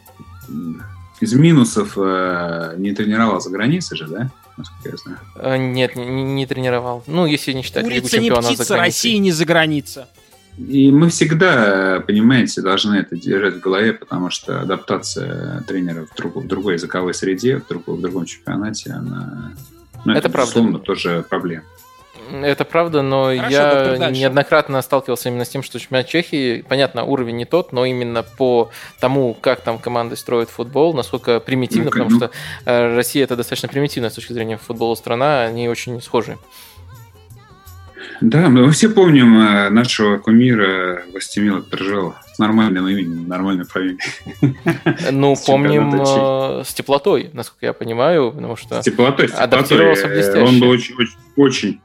из 1.21 1.33
минусов 1.35 1.93
э, 1.97 2.75
не 2.79 2.93
тренировал 2.93 3.41
за 3.41 3.51
границей 3.51 3.97
же, 3.97 4.09
да? 4.09 4.31
Насколько 4.57 4.89
я 4.89 4.97
знаю. 4.97 5.73
Нет, 5.73 5.95
не, 5.95 6.25
не 6.25 6.47
тренировал. 6.47 7.05
Ну, 7.07 7.27
если 7.27 7.53
не 7.53 7.63
считать 7.63 7.85
Курица 7.85 8.19
Лигу 8.19 8.35
не 8.37 8.43
птица, 8.43 8.65
за 8.65 8.77
Россия 8.79 9.19
не 9.19 9.31
за 9.31 9.45
граница. 9.45 10.09
И 10.59 10.91
мы 10.91 11.09
всегда, 11.09 12.03
понимаете, 12.07 12.61
должны 12.61 12.97
это 12.97 13.17
держать 13.17 13.55
в 13.55 13.61
голове, 13.61 13.93
потому 13.93 14.31
что 14.31 14.61
адаптация 14.61 15.63
тренера 15.67 16.07
в, 16.07 16.15
друг, 16.15 16.37
в 16.37 16.47
другой 16.47 16.75
языковой 16.75 17.15
среде, 17.15 17.57
в, 17.57 17.67
друг, 17.67 17.87
в 17.87 18.01
другом 18.01 18.27
чемпионате, 18.27 18.91
она... 18.93 19.53
Ну, 20.05 20.13
это, 20.13 20.29
это 20.29 20.31
правда. 20.31 20.79
тоже 20.79 21.25
проблема. 21.29 21.65
Это 22.31 22.65
правда, 22.65 23.03
но 23.03 23.35
Хорошо, 23.37 23.51
я 23.51 24.11
неоднократно 24.11 24.81
сталкивался 24.83 25.29
именно 25.29 25.45
с 25.45 25.49
тем, 25.49 25.63
что 25.63 25.79
чемпионат 25.79 26.07
Чехии, 26.07 26.63
понятно, 26.63 27.05
уровень 27.05 27.37
не 27.37 27.45
тот, 27.45 27.73
но 27.73 27.85
именно 27.85 28.23
по 28.23 28.71
тому, 29.01 29.35
как 29.35 29.63
там 29.63 29.79
команды 29.79 30.17
строят 30.17 30.49
футбол, 30.49 30.95
насколько 30.95 31.41
примитивно, 31.41 31.87
ну, 31.87 31.91
потому 31.91 32.11
ну... 32.11 32.17
что 32.17 32.31
э, 32.67 32.95
Россия 32.95 33.25
это 33.25 33.37
достаточно 33.37 33.69
примитивная 33.69 34.11
с 34.11 34.15
точки 34.15 34.33
зрения 34.33 34.59
футбола 34.59 34.95
страна, 34.95 35.43
они 35.43 35.69
очень 35.69 36.01
схожи. 36.01 36.39
Да, 38.21 38.51
мы 38.51 38.71
все 38.71 38.91
помним 38.91 39.39
э, 39.39 39.71
нашего 39.71 40.19
кумира 40.19 41.03
Властимила 41.11 41.63
Пержела 41.63 42.17
с 42.35 42.39
нормальным 42.39 42.87
именем, 42.87 43.27
нормальной 43.29 43.65
фамилией. 43.65 43.99
Ну, 45.11 45.35
помним 45.47 45.95
э, 45.95 46.65
с 46.65 46.75
теплотой, 46.75 47.31
насколько 47.33 47.67
я 47.67 47.73
понимаю, 47.73 48.33
потому 48.33 48.57
что 48.57 48.83
с 48.83 48.85
теплотой, 48.85 49.29
с 49.29 49.33
теплотой. 49.33 49.59
адаптировался 49.59 50.09
блестяще. 50.09 50.41
Он 50.41 50.61
был 50.61 50.69
очень, 50.69 50.95
очень, 50.97 51.17
очень 51.37 51.81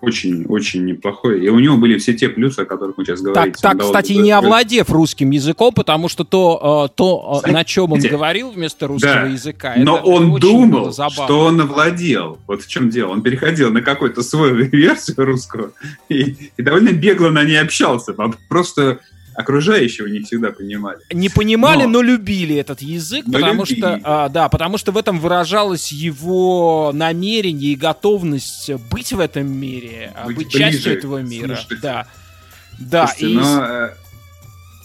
очень-очень 0.00 0.84
неплохой. 0.84 1.44
И 1.44 1.48
у 1.48 1.58
него 1.58 1.76
были 1.76 1.98
все 1.98 2.14
те 2.14 2.28
плюсы, 2.28 2.60
о 2.60 2.64
которых 2.64 2.96
мы 2.96 3.04
сейчас 3.04 3.20
говорим. 3.20 3.52
Так, 3.52 3.60
так 3.60 3.80
кстати, 3.80 4.12
не 4.12 4.30
овладев 4.30 4.90
русским 4.90 5.30
языком, 5.30 5.72
потому 5.72 6.08
что 6.08 6.24
то, 6.24 6.88
э, 6.90 6.94
то 6.96 7.42
на 7.46 7.64
чем 7.64 7.92
он 7.92 8.00
говорил 8.00 8.50
вместо 8.50 8.86
русского 8.86 9.14
да. 9.14 9.26
языка, 9.26 9.74
Но 9.76 9.96
он 9.96 10.38
думал, 10.38 10.92
что 10.92 11.40
он 11.40 11.60
овладел. 11.60 12.38
Вот 12.46 12.62
в 12.62 12.68
чем 12.68 12.90
дело. 12.90 13.10
Он 13.10 13.22
переходил 13.22 13.70
на 13.70 13.82
какую-то 13.82 14.22
свою 14.22 14.54
версию 14.66 15.24
русского 15.24 15.72
и, 16.08 16.36
и 16.56 16.62
довольно 16.62 16.92
бегло 16.92 17.30
на 17.30 17.44
ней 17.44 17.60
общался. 17.60 18.14
Просто 18.48 19.00
окружающего 19.36 20.06
не 20.06 20.20
всегда 20.20 20.50
понимали. 20.50 20.98
Не 21.12 21.28
понимали, 21.28 21.82
но, 21.82 21.88
но 21.88 22.02
любили 22.02 22.56
этот 22.56 22.80
язык, 22.82 23.24
но 23.26 23.34
потому 23.34 23.64
любили. 23.64 23.80
что, 23.80 24.00
а, 24.04 24.28
да, 24.28 24.48
потому 24.48 24.78
что 24.78 24.92
в 24.92 24.96
этом 24.96 25.20
выражалось 25.20 25.92
его 25.92 26.90
намерение 26.94 27.72
и 27.72 27.76
готовность 27.76 28.70
быть 28.90 29.12
в 29.12 29.20
этом 29.20 29.46
мире, 29.46 30.12
а 30.16 30.26
быть, 30.26 30.38
быть 30.38 30.50
частью 30.50 30.94
этого 30.94 31.18
мира. 31.18 31.58
Да, 31.82 32.06
да. 32.78 33.06
Слушайте, 33.06 33.32
и... 33.32 33.36
но, 33.36 33.64
э, 33.64 33.90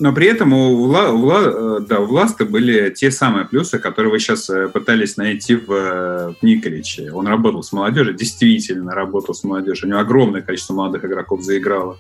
но 0.02 0.14
при 0.14 0.28
этом 0.28 0.52
у, 0.54 0.88
Вла, 0.88 1.12
у, 1.12 1.18
Вла, 1.18 1.42
э, 1.44 1.80
да, 1.88 2.00
у 2.00 2.06
Власта 2.06 2.44
были 2.46 2.90
те 2.90 3.12
самые 3.12 3.46
плюсы, 3.46 3.78
которые 3.78 4.12
вы 4.12 4.20
сейчас 4.20 4.50
э, 4.50 4.68
пытались 4.68 5.16
найти 5.16 5.56
в, 5.56 5.68
в 5.68 6.38
Николиче. 6.42 7.12
Он 7.12 7.28
работал 7.28 7.62
с 7.62 7.72
молодежью, 7.72 8.16
действительно 8.16 8.96
работал 8.96 9.36
с 9.36 9.44
молодежью. 9.44 9.88
У 9.88 9.92
него 9.92 10.02
огромное 10.02 10.42
количество 10.42 10.74
молодых 10.74 11.06
игроков 11.06 11.44
заиграло. 11.44 12.00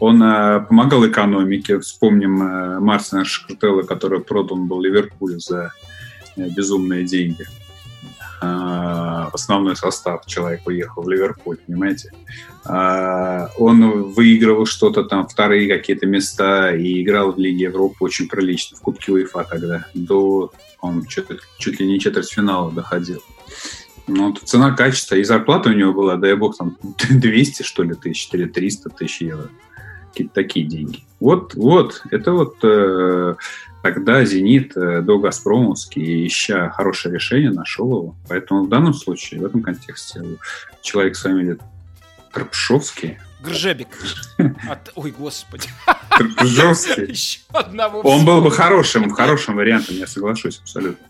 Он 0.00 0.22
э, 0.22 0.60
помогал 0.60 1.06
экономике. 1.06 1.78
Вспомним 1.78 2.42
э, 2.42 2.80
Марсина 2.80 3.24
Шкартелла, 3.24 3.82
который 3.82 4.20
продан 4.20 4.66
был 4.66 4.80
Ливерпуль 4.80 5.38
за 5.38 5.72
э, 6.36 6.48
безумные 6.48 7.04
деньги. 7.04 7.46
Э, 8.42 9.28
основной 9.32 9.76
состав 9.76 10.26
человек 10.26 10.66
уехал 10.66 11.04
в 11.04 11.08
Ливерпуль, 11.08 11.58
понимаете? 11.58 12.10
Э, 12.68 13.46
он 13.56 14.12
выигрывал 14.12 14.66
что-то 14.66 15.04
там, 15.04 15.28
вторые 15.28 15.68
какие-то 15.68 16.06
места 16.06 16.74
и 16.74 17.02
играл 17.02 17.32
в 17.32 17.38
Лиге 17.38 17.64
Европы 17.64 17.96
очень 18.00 18.28
прилично, 18.28 18.76
в 18.76 18.80
Кубке 18.80 19.12
УЕФА 19.12 19.46
тогда. 19.48 19.86
До, 19.94 20.52
он 20.80 21.04
чуть, 21.06 21.26
чуть 21.58 21.78
ли 21.78 21.86
не 21.86 22.00
четвертьфинала 22.00 22.72
доходил. 22.72 23.22
Ну, 24.06 24.34
цена, 24.34 24.72
качество 24.72 25.14
и 25.14 25.24
зарплата 25.24 25.70
у 25.70 25.72
него 25.72 25.92
была, 25.92 26.16
дай 26.16 26.34
бог, 26.34 26.56
там 26.58 26.76
200, 27.10 27.62
что 27.62 27.84
ли, 27.84 27.94
тысяч, 27.94 28.28
или 28.32 28.46
300 28.46 28.90
тысяч 28.90 29.22
евро 29.22 29.48
какие-то 30.14 30.34
такие 30.34 30.66
деньги. 30.66 31.04
Вот, 31.20 31.54
вот, 31.54 32.02
это 32.10 32.32
вот 32.32 32.56
э, 32.62 33.34
тогда 33.82 34.24
«Зенит» 34.24 34.76
э, 34.76 35.02
до 35.02 35.18
«Газпромовский», 35.18 36.26
ища 36.26 36.70
хорошее 36.70 37.14
решение, 37.14 37.50
нашел 37.50 37.88
его. 37.88 38.16
Поэтому 38.28 38.64
в 38.64 38.68
данном 38.68 38.94
случае, 38.94 39.40
в 39.40 39.44
этом 39.44 39.62
контексте, 39.62 40.22
человек 40.80 41.16
с 41.16 41.22
фамилией 41.22 41.58
Карпшовский 42.32 43.18
Гржебик. 43.44 43.88
От... 44.68 44.90
Ой, 44.94 45.10
господи. 45.10 45.68
Карпшовский. 46.08 47.44
Он 48.02 48.24
был 48.24 48.40
бы 48.40 48.50
хорошим, 48.50 49.10
хорошим 49.10 49.56
вариантом, 49.56 49.96
я 49.96 50.06
соглашусь 50.06 50.60
абсолютно. 50.60 51.06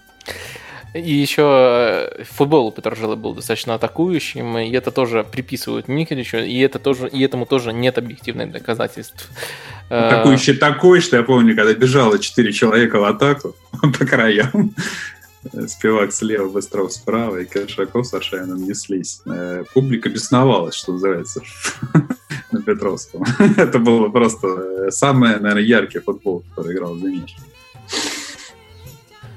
И 0.95 1.13
еще 1.13 1.43
э, 1.43 2.23
футбол 2.23 2.69
у 2.69 2.71
Петрожила 2.71 3.17
был 3.17 3.35
достаточно 3.35 3.75
атакующим, 3.75 4.59
и 4.59 4.71
это 4.71 4.93
тоже 4.93 5.25
приписывают 5.25 5.89
Николичу, 5.89 6.37
и, 6.37 6.61
это 6.61 6.79
тоже, 6.79 7.09
и 7.09 7.21
этому 7.21 7.47
тоже 7.47 7.73
нет 7.73 7.99
объективных 7.99 8.53
доказательств. 8.53 9.29
Э, 9.91 10.07
Атакующий 10.07 10.55
такой, 10.55 11.01
что 11.01 11.17
я 11.17 11.25
помню, 11.25 11.57
когда 11.57 11.75
бежало 11.75 12.21
четыре 12.21 12.53
человека 12.53 13.01
в 13.01 13.05
атаку 13.05 13.57
по 13.99 14.07
краям, 14.07 14.73
Спивак 15.67 16.13
слева, 16.13 16.49
Быстров 16.49 16.93
справа, 16.93 17.39
и 17.39 17.45
Кашаков 17.45 18.07
с 18.07 18.15
Ашаином 18.15 18.63
неслись. 18.63 19.21
Э, 19.27 19.65
публика 19.75 20.09
бесновалась, 20.09 20.77
что 20.77 20.93
называется, 20.93 21.43
на 22.53 22.63
Петровском. 22.63 23.25
Это 23.57 23.81
был 23.81 24.13
просто 24.13 24.93
самый, 24.93 25.41
наверное, 25.41 25.63
яркий 25.63 25.99
футбол, 25.99 26.45
который 26.55 26.77
играл 26.77 26.95
в 26.95 27.01
«Зените». 27.01 27.35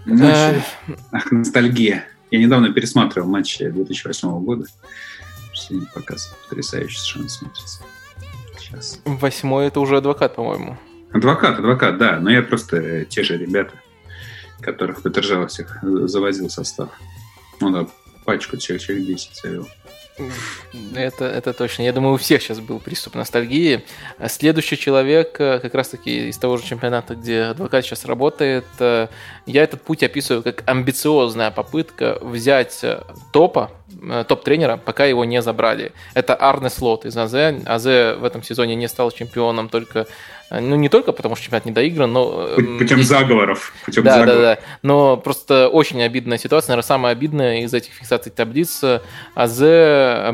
Матчи. 0.07 0.63
Ах, 1.11 1.31
ностальгия. 1.31 2.05
Я 2.31 2.39
недавно 2.39 2.71
пересматривал 2.73 3.27
матчи 3.27 3.69
2008 3.69 4.43
года. 4.43 4.65
Сегодня 5.53 5.87
показ 5.93 6.33
потрясающе 6.43 6.97
совершенно 6.97 7.29
смотрится. 7.29 7.83
Сейчас. 8.57 9.01
Восьмой 9.05 9.67
это 9.67 9.79
уже 9.79 9.97
адвокат, 9.97 10.35
по-моему. 10.35 10.77
Адвокат, 11.11 11.59
адвокат, 11.59 11.97
да. 11.97 12.19
Но 12.19 12.29
я 12.29 12.41
просто 12.41 12.77
э, 12.77 13.05
те 13.05 13.23
же 13.23 13.37
ребята, 13.37 13.73
которых 14.61 15.03
Петержава 15.03 15.47
всех 15.47 15.79
завозил 15.81 16.49
состав. 16.49 16.89
Ну 17.59 17.71
да, 17.71 17.87
пачку 18.25 18.57
человек, 18.57 18.85
человек 18.85 19.07
10 19.07 19.35
завел. 19.41 19.67
Это, 20.95 21.25
это 21.25 21.53
точно. 21.53 21.83
Я 21.83 21.93
думаю, 21.93 22.15
у 22.15 22.17
всех 22.17 22.41
сейчас 22.41 22.59
был 22.59 22.79
приступ 22.79 23.15
ностальгии. 23.15 23.83
Следующий 24.27 24.77
человек, 24.77 25.39
э, 25.39 25.59
как 25.59 25.75
раз-таки 25.75 26.29
из 26.29 26.37
того 26.37 26.57
же 26.57 26.63
чемпионата, 26.63 27.15
где 27.15 27.43
адвокат 27.43 27.85
сейчас 27.85 28.05
работает, 28.05 28.65
э, 28.79 29.07
я 29.45 29.63
этот 29.63 29.83
путь 29.83 30.03
описываю 30.03 30.43
как 30.43 30.63
амбициозная 30.65 31.51
попытка 31.51 32.17
взять 32.21 32.79
э, 32.83 33.03
топа, 33.31 33.71
топ-тренера, 34.27 34.77
пока 34.77 35.05
его 35.05 35.23
не 35.25 35.41
забрали. 35.41 35.93
Это 36.13 36.35
Арне 36.35 36.69
Слот 36.69 37.05
из 37.05 37.15
АЗ. 37.15 37.33
АЗ 37.65 37.85
в 38.19 38.23
этом 38.25 38.43
сезоне 38.43 38.75
не 38.75 38.87
стал 38.87 39.11
чемпионом 39.11 39.69
только 39.69 40.07
ну, 40.49 40.75
не 40.75 40.87
только 40.87 41.11
потому, 41.11 41.35
что 41.35 41.45
чемпионат 41.45 41.65
не 41.65 41.71
доигран, 41.71 42.11
но... 42.11 42.49
Путем 42.79 42.97
есть... 42.97 43.09
заговоров. 43.09 43.73
Путем 43.85 44.03
да, 44.03 44.19
заговоров. 44.19 44.41
да, 44.41 44.55
да. 44.55 44.61
Но 44.81 45.17
просто 45.17 45.67
очень 45.67 46.01
обидная 46.01 46.37
ситуация. 46.37 46.69
Наверное, 46.69 46.87
самая 46.87 47.11
обидная 47.11 47.61
из 47.61 47.73
этих 47.73 47.91
фиксаций 47.93 48.31
таблиц. 48.31 48.81
АЗ 49.35 49.59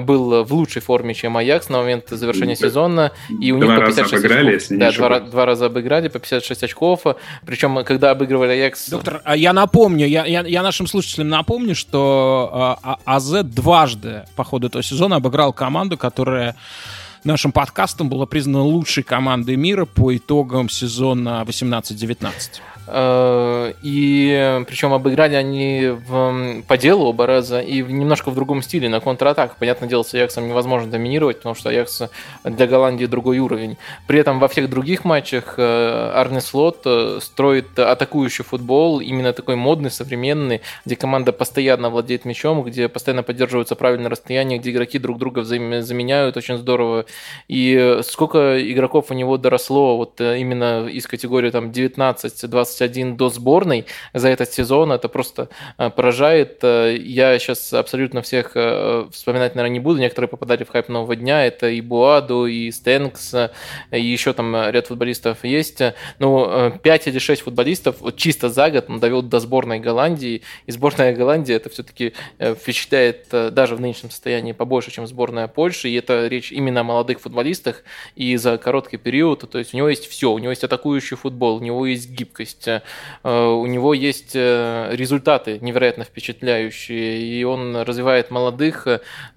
был 0.02 0.44
в 0.44 0.54
лучшей 0.54 0.82
форме, 0.82 1.14
чем 1.14 1.36
Аякс 1.38 1.70
на 1.70 1.80
момент 1.80 2.10
завершения 2.10 2.56
да. 2.56 2.68
сезона. 2.68 3.12
И 3.42 3.52
у 3.52 3.60
два 3.60 3.76
них 3.76 3.80
по 3.80 3.86
56 3.88 4.14
раза 4.14 4.26
обыграли, 4.26 4.56
очков. 4.56 4.78
Да, 4.78 4.92
два, 4.92 5.20
два 5.20 5.46
раза 5.46 5.66
обыграли 5.66 6.08
по 6.10 6.20
56 6.20 6.64
очков. 6.64 7.02
Причем, 7.46 7.84
когда 7.84 8.12
обыгрывали 8.12 8.52
Аякс... 8.52 8.90
Доктор, 8.90 9.22
а 9.24 9.36
я 9.36 9.54
напомню, 9.54 10.06
я, 10.06 10.26
я, 10.26 10.42
я 10.42 10.62
нашим 10.62 10.86
слушателям 10.86 11.30
напомню, 11.30 11.76
что 11.76 12.50
а, 12.54 13.00
а 13.06 13.16
АЗ 13.16 13.44
дважды 13.44 14.26
по 14.36 14.44
ходу 14.44 14.68
этого 14.68 14.84
сезона 14.84 15.16
обыграл 15.16 15.54
команду, 15.54 15.98
которая 15.98 16.56
нашим 17.24 17.52
подкастом 17.52 18.10
была 18.10 18.26
признана 18.26 18.64
лучшей 18.64 19.04
командой 19.04 19.56
мира 19.56 19.86
по 19.86 20.16
итогам 20.16 20.70
сезона 20.70 21.44
18-19. 21.48 22.62
Э, 22.86 23.74
и 23.82 24.62
причем 24.68 24.94
обыграли 24.94 25.36
они 25.36 25.88
в, 26.08 26.62
по 26.68 26.78
делу 26.78 27.06
оба 27.06 27.26
раза 27.26 27.62
и 27.62 27.82
в, 27.82 27.92
немножко 27.92 28.30
в 28.30 28.36
другом 28.36 28.62
стиле, 28.62 28.90
на 28.90 29.00
контратак. 29.00 29.56
Понятное 29.56 29.88
дело, 29.88 30.04
с 30.04 30.14
Аяксом 30.14 30.48
невозможно 30.48 30.92
доминировать, 30.92 31.38
потому 31.38 31.56
что 31.56 31.70
Аякс 31.70 32.04
для 32.44 32.68
Голландии 32.68 33.06
другой 33.06 33.40
уровень. 33.40 33.78
При 34.08 34.20
этом 34.20 34.40
во 34.40 34.48
всех 34.48 34.70
других 34.70 35.06
матчах 35.06 35.56
э, 35.58 36.12
Арне 36.14 36.42
Слот 36.42 36.82
э, 36.86 37.20
строит 37.22 37.78
атакующий 37.80 38.44
футбол, 38.44 39.00
именно 39.00 39.34
такой 39.34 39.56
модный, 39.56 39.92
современный, 39.92 40.62
где 40.86 40.96
команда 40.96 41.32
постоянно 41.32 41.90
владеет 41.90 42.26
мячом, 42.26 42.64
где 42.64 42.90
постоянно 42.90 43.24
поддерживаются 43.24 43.76
правильное 43.76 44.10
расстояние, 44.10 44.60
где 44.60 44.72
игроки 44.72 45.00
друг 45.00 45.18
друга 45.18 45.40
взаимозаменяют 45.40 46.36
очень 46.36 46.58
здорово. 46.58 47.06
И 47.48 48.00
сколько 48.04 48.60
игроков 48.72 49.08
у 49.10 49.14
него 49.14 49.38
доросло 49.38 49.98
вот 49.98 50.20
именно 50.20 50.88
из 50.88 51.08
категории 51.08 51.50
там 51.50 51.70
19-20 51.70 52.64
21 52.64 53.18
до 53.18 53.30
сборной 53.30 53.86
за 54.14 54.30
этот 54.30 54.52
сезон. 54.52 54.92
Это 54.92 55.10
просто 55.10 55.50
э, 55.78 55.90
поражает. 55.90 56.60
Э, 56.64 56.96
я 56.98 57.38
сейчас 57.40 57.74
абсолютно 57.74 58.22
всех 58.22 58.52
э, 58.56 59.08
вспоминать, 59.12 59.56
наверное, 59.56 59.74
не 59.74 59.80
буду. 59.80 60.00
Некоторые 60.00 60.30
попадали 60.30 60.64
в 60.64 60.70
хайп 60.70 60.90
нового 60.90 61.16
дня. 61.16 61.46
Это 61.46 61.70
и 61.70 61.82
Буаду, 61.82 62.46
и 62.46 62.72
Стэнкс, 62.72 63.36
и 63.92 64.02
еще 64.02 64.34
там 64.34 64.56
ряд 64.70 64.88
футболистов 64.88 65.44
есть. 65.44 65.82
Ну, 66.20 66.72
5 66.82 67.08
или 67.08 67.20
6 67.20 67.42
футболистов 67.42 67.98
вот 68.00 68.18
чисто 68.18 68.50
за 68.50 68.70
год 68.70 68.86
он 68.88 69.00
довел 69.00 69.22
до 69.22 69.40
сборной 69.40 69.80
Голландии. 69.80 70.42
И 70.66 70.72
сборная 70.72 71.14
Голландии 71.16 71.56
это 71.56 71.70
все-таки 71.70 72.14
впечатляет 72.40 73.28
даже 73.32 73.76
в 73.76 73.82
нынешнем 73.82 74.12
состоянии 74.12 74.52
побольше, 74.52 74.92
чем 74.92 75.08
сборная 75.08 75.48
Польши. 75.48 75.90
И 75.90 75.96
это 75.96 76.28
речь 76.28 76.52
именно 76.52 76.82
о 76.82 76.84
молодых 76.84 77.03
футболистах, 77.12 77.84
и 78.16 78.36
за 78.38 78.58
короткий 78.58 78.98
период, 78.98 79.50
то 79.50 79.60
есть 79.60 79.74
у 79.74 79.78
него 79.78 79.90
есть 79.90 80.08
все, 80.08 80.32
у 80.32 80.40
него 80.40 80.52
есть 80.52 80.64
атакующий 80.64 81.18
футбол, 81.18 81.58
у 81.58 81.60
него 81.60 81.86
есть 81.86 82.10
гибкость, 82.10 82.68
э, 82.68 82.82
у 83.24 83.66
него 83.66 83.94
есть 83.94 84.36
результаты 84.36 85.60
невероятно 85.60 86.04
впечатляющие, 86.04 87.22
и 87.22 87.44
он 87.44 87.76
развивает 87.78 88.32
молодых, 88.32 88.88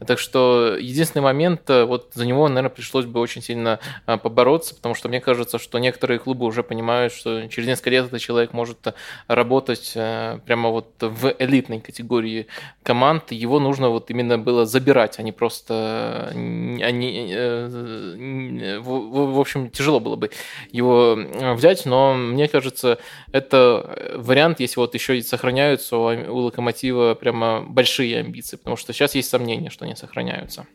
так 0.06 0.18
что 0.18 0.76
единственный 0.78 1.22
момент, 1.22 1.62
вот 1.68 2.10
за 2.14 2.26
него, 2.26 2.48
наверное, 2.48 2.70
пришлось 2.70 3.04
бы 3.04 3.20
очень 3.20 3.42
сильно 3.42 3.78
побороться, 4.06 4.74
потому 4.74 4.94
что 4.94 5.08
мне 5.08 5.20
кажется, 5.20 5.58
что 5.58 5.78
некоторые 5.78 6.18
клубы 6.18 6.46
уже 6.46 6.62
понимают, 6.62 7.12
что 7.12 7.48
через 7.48 7.68
несколько 7.68 7.90
лет 7.90 8.06
этот 8.06 8.20
человек 8.20 8.52
может 8.52 8.94
работать 9.28 9.92
прямо 9.92 10.70
вот 10.70 10.94
в 11.00 11.34
элитной 11.38 11.80
категории 11.80 12.46
команд, 12.82 13.32
его 13.32 13.60
нужно 13.60 13.88
вот 13.90 14.10
именно 14.10 14.38
было 14.38 14.66
забирать, 14.66 15.18
а 15.18 15.22
не 15.22 15.32
просто... 15.32 16.30
Они, 16.32 17.28
э, 17.30 17.55
в 17.68 19.40
общем, 19.40 19.70
тяжело 19.70 20.00
было 20.00 20.16
бы 20.16 20.30
его 20.72 21.18
взять, 21.54 21.86
но 21.86 22.14
мне 22.14 22.48
кажется, 22.48 22.98
это 23.32 24.12
вариант, 24.16 24.60
если 24.60 24.80
вот 24.80 24.94
еще 24.94 25.18
и 25.18 25.22
сохраняются 25.22 25.96
у 25.96 26.36
Локомотива 26.36 27.14
прямо 27.14 27.62
большие 27.62 28.20
амбиции, 28.20 28.56
потому 28.56 28.76
что 28.76 28.92
сейчас 28.92 29.14
есть 29.14 29.30
сомнения, 29.30 29.70
что 29.70 29.84
они 29.84 29.94
сохраняются. 29.94 30.66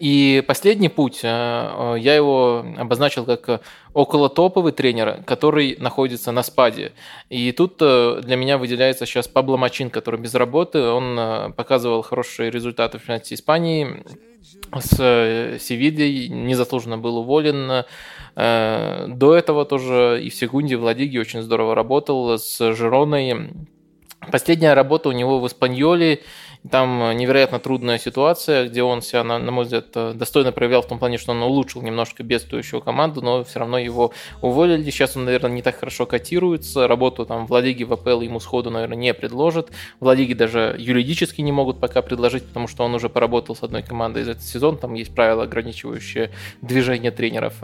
И 0.00 0.42
последний 0.46 0.88
путь, 0.88 1.20
э, 1.22 1.28
э, 1.28 1.96
я 1.98 2.14
его 2.14 2.64
обозначил 2.76 3.24
как 3.24 3.62
около 3.92 4.28
топовый 4.28 4.72
тренер, 4.72 5.22
который 5.24 5.76
находится 5.78 6.32
на 6.32 6.42
спаде. 6.42 6.92
И 7.30 7.52
тут 7.52 7.76
э, 7.80 8.20
для 8.22 8.36
меня 8.36 8.58
выделяется 8.58 9.06
сейчас 9.06 9.28
Пабло 9.28 9.56
Мачин, 9.56 9.90
который 9.90 10.20
без 10.20 10.34
работы. 10.34 10.80
Он 10.80 11.52
показывал 11.54 12.02
хорошие 12.02 12.50
результаты 12.50 12.98
в 12.98 13.02
чемпионате 13.02 13.34
Испании 13.34 14.04
с 14.74 15.58
Севильей, 15.60 16.28
незаслуженно 16.28 16.98
был 16.98 17.18
уволен. 17.18 17.84
До 18.34 19.34
этого 19.34 19.64
тоже 19.64 20.20
и 20.22 20.28
в 20.28 20.34
секунде 20.34 20.76
в 20.76 20.82
Ладиге 20.82 21.20
очень 21.20 21.42
здорово 21.42 21.74
работал 21.74 22.38
с 22.38 22.58
Жироной. 22.74 23.50
Последняя 24.30 24.74
работа 24.74 25.08
у 25.08 25.12
него 25.12 25.38
в 25.38 25.46
Испаньоле– 25.46 26.20
там 26.70 27.02
э, 27.02 27.14
невероятно 27.14 27.58
трудная 27.58 27.98
ситуация, 27.98 28.68
где 28.68 28.82
он 28.82 29.02
себя, 29.02 29.22
на, 29.22 29.38
на 29.38 29.50
мой 29.50 29.64
взгляд, 29.64 29.86
э, 29.94 30.12
достойно 30.14 30.50
проявлял 30.50 30.80
в 30.80 30.88
том 30.88 30.98
плане, 30.98 31.18
что 31.18 31.32
он 31.32 31.42
улучшил 31.42 31.82
немножко 31.82 32.22
бедствующую 32.22 32.80
команду, 32.80 33.20
но 33.20 33.44
все 33.44 33.58
равно 33.58 33.78
его 33.78 34.12
уволили. 34.40 34.90
Сейчас 34.90 35.14
он, 35.16 35.26
наверное, 35.26 35.50
не 35.50 35.62
так 35.62 35.78
хорошо 35.78 36.06
котируется. 36.06 36.88
Работу 36.88 37.26
там 37.26 37.46
в 37.46 37.52
Ла 37.52 37.60
Лиге, 37.60 37.84
в 37.84 37.92
АПЛ 37.92 38.22
ему 38.22 38.40
сходу, 38.40 38.70
наверное, 38.70 38.96
не 38.96 39.12
предложат. 39.12 39.70
В 40.00 40.06
Ла 40.06 40.14
Лиге 40.14 40.34
даже 40.34 40.74
юридически 40.78 41.42
не 41.42 41.52
могут 41.52 41.80
пока 41.80 42.00
предложить, 42.00 42.44
потому 42.46 42.66
что 42.66 42.84
он 42.84 42.94
уже 42.94 43.10
поработал 43.10 43.54
с 43.54 43.62
одной 43.62 43.82
командой 43.82 44.24
за 44.24 44.30
этот 44.30 44.44
сезон. 44.44 44.78
Там 44.78 44.94
есть 44.94 45.14
правила, 45.14 45.42
ограничивающие 45.42 46.30
движение 46.62 47.10
тренеров. 47.10 47.54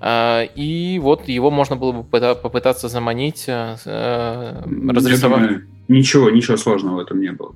А, 0.00 0.42
и 0.42 0.98
вот 0.98 1.28
его 1.28 1.52
можно 1.52 1.76
было 1.76 1.92
бы 1.92 2.02
попытаться 2.02 2.88
заманить, 2.88 3.44
э, 3.46 3.76
разрисовать. 4.88 5.60
Ничего, 5.86 6.28
ничего 6.28 6.56
сложного 6.56 6.96
в 6.96 6.98
этом 6.98 7.20
не 7.20 7.30
было. 7.30 7.54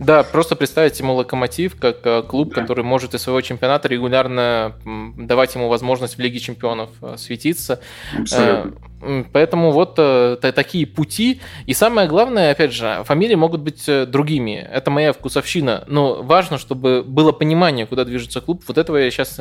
Да, 0.00 0.22
просто 0.22 0.56
представить 0.56 0.98
ему 1.00 1.14
локомотив 1.14 1.78
как 1.78 1.98
э, 2.04 2.22
клуб, 2.22 2.54
да. 2.54 2.62
который 2.62 2.84
может 2.84 3.14
из 3.14 3.22
своего 3.22 3.40
чемпионата 3.40 3.88
регулярно 3.88 4.74
давать 5.16 5.54
ему 5.54 5.68
возможность 5.68 6.16
в 6.16 6.18
Лиге 6.20 6.38
чемпионов 6.38 6.90
э, 7.02 7.16
светиться. 7.16 7.80
Абсолютно. 8.18 8.72
Э, 9.00 9.24
поэтому 9.32 9.70
вот 9.70 9.94
такие 9.94 10.86
пути. 10.86 11.40
И 11.66 11.72
самое 11.72 12.08
главное, 12.08 12.50
опять 12.50 12.72
же, 12.72 13.02
фамилии 13.04 13.36
могут 13.36 13.60
быть 13.60 13.88
другими. 14.10 14.68
Это 14.72 14.90
моя 14.90 15.12
вкусовщина. 15.12 15.84
Но 15.86 16.22
важно, 16.22 16.58
чтобы 16.58 17.04
было 17.04 17.30
понимание, 17.30 17.86
куда 17.86 18.04
движется 18.04 18.40
клуб. 18.40 18.64
Вот 18.66 18.76
этого 18.76 18.96
я 18.96 19.08
сейчас 19.12 19.38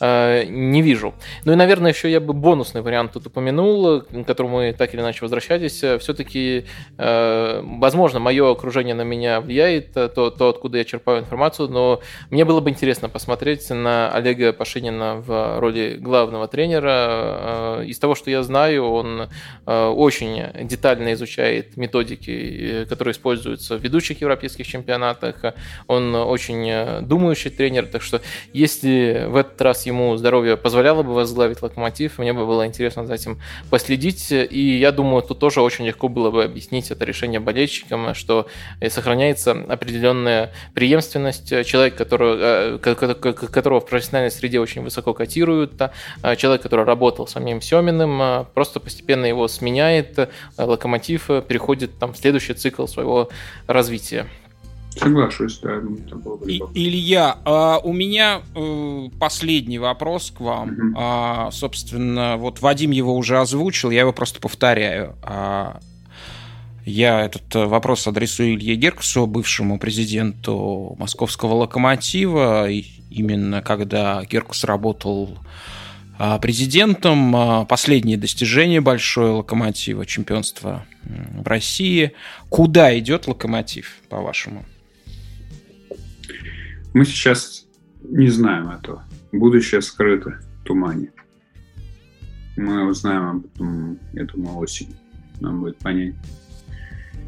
не 0.00 0.82
вижу. 0.82 1.14
Ну 1.46 1.52
и, 1.54 1.56
наверное, 1.56 1.92
еще 1.92 2.10
я 2.10 2.20
бы 2.20 2.34
бонусный 2.34 2.82
вариант 2.82 3.12
тут 3.12 3.28
упомянул, 3.28 4.02
к 4.02 4.24
которому 4.26 4.56
мы 4.56 4.74
так 4.74 4.92
или 4.92 5.00
иначе 5.00 5.20
возвращались. 5.22 5.82
Все-таки, 6.00 6.66
возможно, 6.98 8.18
мое 8.18 8.50
окружение 8.50 8.94
на 8.94 9.02
меня 9.02 9.40
влияет 9.40 9.81
говорит, 9.82 10.14
то, 10.14 10.30
то, 10.30 10.48
откуда 10.48 10.78
я 10.78 10.84
черпаю 10.84 11.20
информацию, 11.20 11.68
но 11.68 12.00
мне 12.30 12.44
было 12.44 12.60
бы 12.60 12.70
интересно 12.70 13.08
посмотреть 13.08 13.70
на 13.70 14.10
Олега 14.10 14.52
Пашинина 14.52 15.16
в 15.16 15.58
роли 15.60 15.96
главного 16.00 16.48
тренера. 16.48 17.80
Э, 17.80 17.84
из 17.86 17.98
того, 17.98 18.14
что 18.14 18.30
я 18.30 18.42
знаю, 18.42 18.84
он 18.84 19.28
э, 19.66 19.86
очень 19.86 20.66
детально 20.66 21.12
изучает 21.14 21.76
методики, 21.76 22.86
которые 22.88 23.12
используются 23.12 23.76
в 23.76 23.82
ведущих 23.82 24.20
европейских 24.20 24.66
чемпионатах. 24.66 25.36
Он 25.86 26.14
очень 26.14 27.06
думающий 27.06 27.50
тренер, 27.50 27.86
так 27.86 28.02
что 28.02 28.20
если 28.52 29.26
в 29.28 29.36
этот 29.36 29.60
раз 29.60 29.86
ему 29.86 30.16
здоровье 30.16 30.56
позволяло 30.56 31.02
бы 31.02 31.14
возглавить 31.14 31.62
Локомотив, 31.62 32.18
мне 32.18 32.32
бы 32.32 32.46
было 32.46 32.66
интересно 32.66 33.06
за 33.06 33.14
этим 33.14 33.40
последить. 33.70 34.32
И 34.32 34.78
я 34.78 34.92
думаю, 34.92 35.22
тут 35.22 35.38
тоже 35.38 35.60
очень 35.60 35.86
легко 35.86 36.08
было 36.08 36.30
бы 36.30 36.44
объяснить 36.44 36.90
это 36.90 37.04
решение 37.04 37.40
болельщикам, 37.40 38.14
что 38.14 38.46
сохраняется 38.88 39.54
определенная 39.72 40.52
преемственность, 40.74 41.48
человек, 41.66 41.96
которого, 41.96 42.36
э, 42.38 42.78
которого 42.78 43.80
в 43.80 43.86
профессиональной 43.86 44.30
среде 44.30 44.60
очень 44.60 44.82
высоко 44.82 45.14
котируют, 45.14 45.80
э, 45.80 46.36
человек, 46.36 46.62
который 46.62 46.84
работал 46.84 47.26
с 47.26 47.32
самим 47.32 47.60
Семиным, 47.60 48.20
э, 48.20 48.44
просто 48.54 48.80
постепенно 48.80 49.26
его 49.26 49.48
сменяет, 49.48 50.28
локомотив 50.58 51.26
переходит 51.48 51.98
там, 51.98 52.12
в 52.12 52.16
следующий 52.18 52.54
цикл 52.54 52.86
своего 52.86 53.30
развития. 53.66 54.26
Соглашусь, 54.96 55.58
да. 55.60 55.80
И, 56.46 56.60
Илья, 56.74 57.38
а 57.44 57.78
у 57.78 57.92
меня 57.92 58.42
э, 58.54 59.08
последний 59.18 59.78
вопрос 59.78 60.30
к 60.30 60.40
вам. 60.40 60.68
Угу. 60.68 60.94
А, 60.98 61.50
собственно, 61.50 62.36
вот 62.36 62.60
Вадим 62.60 62.90
его 62.90 63.16
уже 63.16 63.38
озвучил, 63.38 63.90
я 63.90 64.00
его 64.00 64.12
просто 64.12 64.40
повторяю. 64.40 65.16
А, 65.22 65.80
я 66.84 67.24
этот 67.24 67.54
э, 67.54 67.66
вопрос 67.66 68.06
адресую 68.06 68.54
Илье 68.54 68.74
Герксу, 68.74 69.26
бывшему 69.26 69.78
президенту 69.78 70.96
московского 70.98 71.54
«Локомотива». 71.54 72.68
Именно 72.68 73.62
когда 73.62 74.24
Геркс 74.24 74.64
работал 74.64 75.38
а, 76.18 76.38
президентом, 76.38 77.34
а, 77.36 77.64
последнее 77.64 78.16
достижение 78.16 78.80
большое 78.80 79.32
«Локомотива», 79.32 80.06
чемпионство 80.06 80.84
в 81.02 81.46
России. 81.46 82.12
Куда 82.48 82.98
идет 82.98 83.26
«Локомотив», 83.26 83.98
по-вашему? 84.08 84.64
Мы 86.94 87.04
сейчас 87.04 87.66
не 88.02 88.28
знаем 88.28 88.70
этого. 88.70 89.04
Будущее 89.30 89.82
скрыто 89.82 90.40
в 90.60 90.64
тумане. 90.64 91.10
Мы 92.56 92.88
узнаем 92.88 93.28
об 93.28 93.46
этом, 93.46 93.98
я 94.12 94.24
думаю, 94.24 94.58
осенью. 94.58 94.96
Нам 95.40 95.60
будет 95.60 95.78
понятно. 95.78 96.20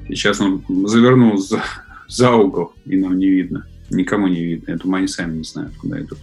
Сейчас 0.08 0.40
он 0.40 0.62
завернул 0.86 1.38
за, 1.38 1.62
за 2.08 2.32
угол, 2.32 2.72
и 2.86 2.96
нам 2.96 3.18
не 3.18 3.28
видно. 3.28 3.66
Никому 3.90 4.28
не 4.28 4.44
видно. 4.44 4.72
Это 4.72 4.88
они 4.94 5.06
сами 5.08 5.38
не 5.38 5.44
знают, 5.44 5.74
куда 5.76 6.00
идут. 6.00 6.18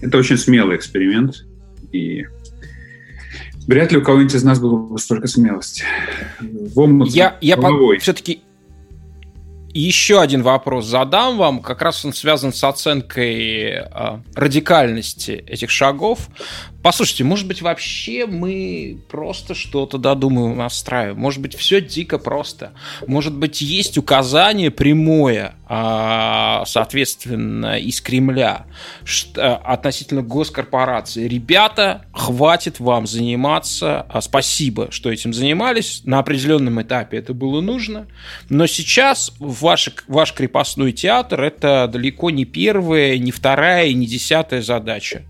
Это 0.00 0.18
очень 0.18 0.36
смелый 0.36 0.76
эксперимент, 0.76 1.44
и 1.92 2.26
вряд 3.66 3.92
ли 3.92 3.98
у 3.98 4.02
кого-нибудь 4.02 4.34
из 4.34 4.44
нас 4.44 4.60
было 4.60 4.76
бы 4.76 4.98
столько 4.98 5.26
смелости. 5.26 5.82
В 6.40 7.04
я 7.06 7.36
я 7.40 7.56
по- 7.56 7.96
все-таки 7.98 8.42
еще 9.80 10.20
один 10.20 10.42
вопрос 10.42 10.86
задам 10.86 11.36
вам. 11.36 11.60
Как 11.60 11.82
раз 11.82 12.04
он 12.04 12.12
связан 12.12 12.52
с 12.52 12.64
оценкой 12.64 13.70
э, 13.70 14.18
радикальности 14.34 15.44
этих 15.46 15.70
шагов. 15.70 16.28
Послушайте, 16.82 17.24
может 17.24 17.46
быть, 17.46 17.60
вообще 17.60 18.24
мы 18.24 18.98
просто 19.10 19.54
что-то 19.54 19.98
додумываем, 19.98 20.58
настраиваем. 20.58 21.18
Может 21.18 21.42
быть, 21.42 21.56
все 21.56 21.80
дико 21.80 22.18
просто. 22.18 22.72
Может 23.06 23.34
быть, 23.34 23.60
есть 23.60 23.98
указание 23.98 24.70
прямое, 24.70 25.56
а, 25.66 26.64
соответственно, 26.66 27.78
из 27.78 28.00
Кремля 28.00 28.66
относительно 29.34 30.22
госкорпорации. 30.22 31.26
Ребята, 31.26 32.06
хватит 32.12 32.78
вам 32.78 33.06
заниматься. 33.06 34.06
А, 34.08 34.20
спасибо, 34.20 34.90
что 34.92 35.10
этим 35.10 35.34
занимались. 35.34 36.02
На 36.04 36.20
определенном 36.20 36.80
этапе 36.80 37.18
это 37.18 37.34
было 37.34 37.60
нужно. 37.60 38.06
Но 38.48 38.66
сейчас 38.66 39.32
ваш, 39.68 39.90
ваш 40.08 40.32
крепостной 40.32 40.92
театр 40.92 41.42
это 41.42 41.88
далеко 41.92 42.30
не 42.30 42.46
первая, 42.46 43.18
не 43.18 43.30
вторая 43.30 43.92
не 43.92 44.06
десятая 44.06 44.62
задача. 44.62 45.22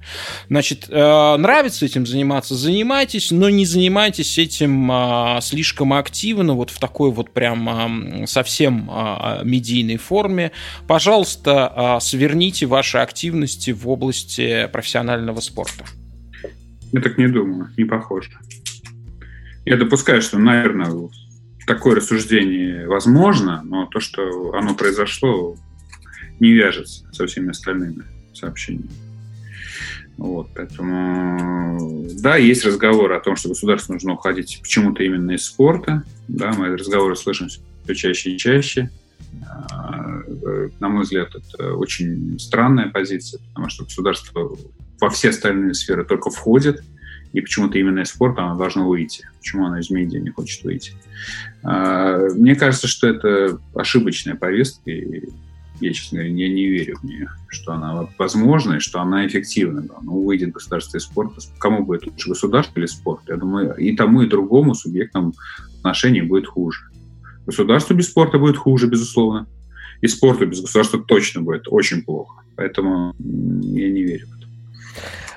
Значит, 0.49 0.87
э, 0.89 1.37
нравится 1.37 1.85
этим 1.85 2.07
заниматься, 2.07 2.55
занимайтесь, 2.55 3.33
но 3.33 3.51
не 3.51 3.65
занимайтесь 3.65 4.39
этим 4.39 4.91
а, 4.93 5.41
слишком 5.41 5.93
активно, 5.93 6.55
вот 6.55 6.71
в 6.71 6.79
такой 6.79 7.11
вот 7.11 7.33
прям 7.33 7.69
а, 7.69 8.27
совсем 8.27 8.89
а, 8.91 9.43
медийной 9.43 9.97
форме. 9.97 10.53
Пожалуйста, 10.87 11.99
сверните 12.01 12.67
ваши 12.67 12.99
активности 12.99 13.73
в 13.73 13.89
области 13.89 14.69
профессионального 14.73 15.41
спорта. 15.41 15.85
Я 16.93 17.01
так 17.01 17.19
не 17.19 17.27
думаю, 17.27 17.71
не 17.77 17.85
похоже. 17.85 18.31
Я 19.65 19.77
допускаю, 19.77 20.23
что, 20.23 20.39
наверное, 20.39 20.91
такое 21.69 21.97
рассуждение 21.97 22.89
возможно, 22.89 23.63
но 23.63 23.87
то, 23.87 24.01
что 24.01 24.55
оно 24.55 24.75
произошло, 24.75 25.57
не 26.41 26.53
вяжется 26.53 27.07
со 27.13 27.27
всеми 27.27 27.51
остальными 27.51 28.05
сообщениями. 28.33 28.91
Вот, 30.17 30.49
поэтому, 30.53 32.09
да, 32.15 32.37
есть 32.37 32.65
разговоры 32.65 33.15
о 33.15 33.21
том, 33.21 33.37
что 33.37 33.51
государству 33.51 33.93
нужно 33.93 34.15
уходить 34.15 34.59
почему-то 34.61 35.05
именно 35.05 35.33
из 35.33 35.45
спорта. 35.45 36.03
Да, 36.27 36.53
мы 36.59 36.77
разговоры 36.77 37.15
слышим 37.15 37.49
все 37.49 37.95
чаще 37.95 38.31
и 38.33 38.39
чаще. 38.39 38.91
А, 39.71 40.23
на 40.81 40.89
мой 40.89 41.05
взгляд, 41.05 41.29
это 41.37 41.75
очень 41.75 42.37
странная 42.41 42.89
позиция, 42.89 43.41
потому 43.51 43.69
что 43.69 43.85
государство 43.85 44.57
во 45.01 45.11
все 45.11 45.29
остальные 45.29 45.75
сферы 45.75 46.05
только 46.05 46.31
входит, 46.31 46.83
и 47.33 47.41
почему-то 47.41 47.79
именно 47.79 48.01
из 48.01 48.09
спорта 48.09 48.43
оно 48.43 48.59
должно 48.59 48.89
выйти. 48.89 49.29
Почему 49.39 49.67
оно 49.67 49.79
из 49.79 49.91
медиа 49.91 50.21
не 50.21 50.31
хочет 50.31 50.65
выйти? 50.65 50.93
А, 51.63 52.29
мне 52.35 52.55
кажется, 52.55 52.89
что 52.89 53.09
это 53.09 53.61
ошибочная 53.75 54.35
повестка, 54.35 54.91
и 54.91 55.29
я, 55.81 55.93
честно 55.93 56.19
говоря, 56.19 56.33
не, 56.33 56.49
не 56.49 56.67
верю 56.67 56.99
в 56.99 57.05
нее, 57.05 57.29
что 57.49 57.73
она 57.73 58.09
возможна 58.19 58.75
и 58.75 58.81
что 58.81 59.01
она 59.01 59.27
эффективна. 59.27 59.83
Да. 59.83 59.95
Ну, 60.03 60.23
выйдет 60.23 60.53
государство 60.53 60.97
из 60.99 61.05
спорта. 61.05 61.41
Кому 61.59 61.85
будет 61.85 62.07
лучше, 62.07 62.31
государство 62.31 62.81
или 62.81 62.87
спорт? 62.87 63.23
Я 63.29 63.37
думаю, 63.37 63.77
и 63.77 63.95
тому, 63.95 64.23
и 64.23 64.29
другому 64.29 64.75
субъектам 64.75 65.35
отношений 65.79 66.23
будет 66.23 66.47
хуже. 66.47 66.81
Государству 67.47 67.95
без 67.95 68.09
спорта 68.09 68.39
будет 68.39 68.57
хуже, 68.57 68.89
безусловно. 68.89 69.47
И 70.01 70.09
спорту 70.09 70.47
без 70.47 70.61
государства 70.61 71.03
точно 71.03 71.43
будет 71.43 71.67
очень 71.69 72.03
плохо. 72.03 72.43
Поэтому 72.57 73.15
я 73.19 73.89
не 73.89 74.03
верю 74.03 74.27
в 74.27 74.37
это. 74.37 74.49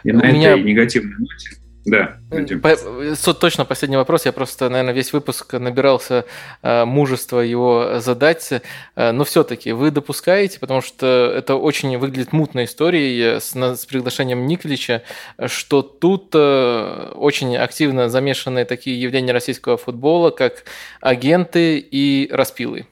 И 0.04 0.12
У 0.12 0.18
на 0.18 0.32
меня... 0.32 0.54
этой 0.54 0.64
негативной 0.64 1.18
ноте 1.20 1.61
да. 1.86 2.20
По, 2.62 3.34
точно 3.34 3.66
последний 3.66 3.98
вопрос. 3.98 4.26
Я 4.26 4.32
просто, 4.32 4.70
наверное, 4.70 4.94
весь 4.94 5.14
выпуск 5.14 5.54
набирался 5.54 6.26
э, 6.62 6.86
мужества 6.86 7.40
его 7.40 8.00
задать. 8.00 8.62
Э, 8.96 9.12
но 9.12 9.24
все-таки 9.24 9.72
вы 9.72 9.90
допускаете, 9.90 10.60
потому 10.60 10.82
что 10.82 11.34
это 11.36 11.56
очень 11.56 11.98
выглядит 11.98 12.34
мутной 12.34 12.66
историей 12.66 13.40
с, 13.40 13.56
на, 13.56 13.76
с 13.76 13.86
приглашением 13.88 14.46
Николича, 14.46 15.02
что 15.48 15.82
тут 15.82 16.30
э, 16.36 17.12
очень 17.16 17.58
активно 17.58 18.10
замешаны 18.10 18.66
такие 18.66 19.02
явления 19.02 19.34
российского 19.34 19.78
футбола, 19.78 20.30
как 20.30 20.66
агенты 21.02 21.80
и 21.80 22.30
распилы. 22.32 22.86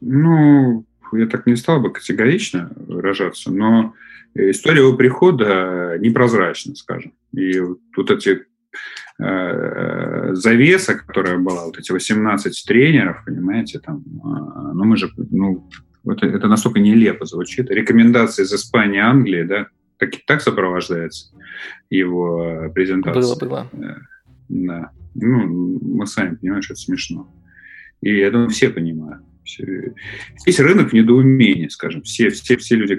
Ну, 0.00 0.84
я 1.12 1.26
так 1.26 1.46
не 1.46 1.56
стал 1.56 1.80
бы 1.80 1.92
категорично 1.92 2.70
выражаться, 2.76 3.52
но 3.52 3.92
история 4.34 4.80
его 4.80 4.96
прихода 4.96 5.96
непрозрачна, 5.98 6.74
скажем. 6.74 7.12
И 7.32 7.58
вот 7.60 8.10
эти 8.10 8.46
э, 9.18 10.34
завеса, 10.34 10.94
которая 10.94 11.38
была, 11.38 11.66
вот 11.66 11.78
эти 11.78 11.92
18 11.92 12.64
тренеров, 12.66 13.24
понимаете, 13.26 13.78
там, 13.80 13.98
э, 13.98 14.72
ну 14.74 14.84
мы 14.84 14.96
же, 14.96 15.10
ну, 15.16 15.68
это, 16.06 16.26
это 16.26 16.48
настолько 16.48 16.80
нелепо 16.80 17.26
звучит. 17.26 17.70
Рекомендации 17.70 18.44
из 18.44 18.52
Испании, 18.52 19.00
Англии, 19.00 19.42
да, 19.42 19.66
так, 19.98 20.10
так 20.26 20.40
сопровождается 20.40 21.34
его 21.90 22.70
презентация. 22.74 23.22
Было, 23.22 23.36
было. 23.36 23.70
Э, 23.72 23.96
да. 24.48 24.92
Ну, 25.14 25.78
мы 25.82 26.06
сами 26.06 26.36
понимаем, 26.36 26.62
что 26.62 26.74
это 26.74 26.80
смешно. 26.80 27.32
И 28.00 28.16
я 28.16 28.30
думаю, 28.30 28.50
все 28.50 28.70
понимают. 28.70 29.22
Здесь 29.48 30.60
рынок 30.60 30.90
в 30.90 30.92
недоумении, 30.92 31.68
скажем. 31.68 32.02
Все, 32.02 32.30
все, 32.30 32.56
все 32.56 32.76
люди, 32.76 32.96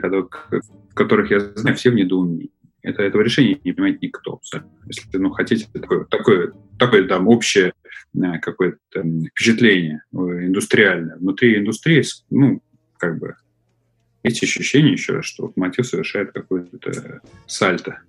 которых 0.94 1.32
я 1.32 1.40
знаю, 1.40 1.76
все 1.76 1.92
в 1.92 1.96
недоумении. 1.96 2.52
Это, 2.82 3.04
этого 3.04 3.22
решения 3.22 3.60
не 3.64 3.74
понимает 3.74 4.02
никто. 4.02 4.40
Если 4.88 5.18
ну, 5.18 5.32
хотите 5.32 5.68
такое, 5.74 6.06
такое, 6.06 6.54
такое 6.78 7.08
там 7.08 7.28
общее 7.28 7.74
э, 8.16 8.40
какое-то 8.42 9.04
впечатление 9.32 10.04
э, 10.14 10.18
индустриальное. 10.18 11.18
Внутри 11.18 11.58
индустрии, 11.58 12.04
ну, 12.30 12.62
как 12.98 13.20
бы, 13.20 13.36
есть 14.24 14.44
ощущение 14.44 14.94
еще 14.94 15.22
что 15.22 15.52
мотив 15.56 15.88
совершает 15.88 16.32
какое-то 16.32 17.22
сальто 17.48 18.00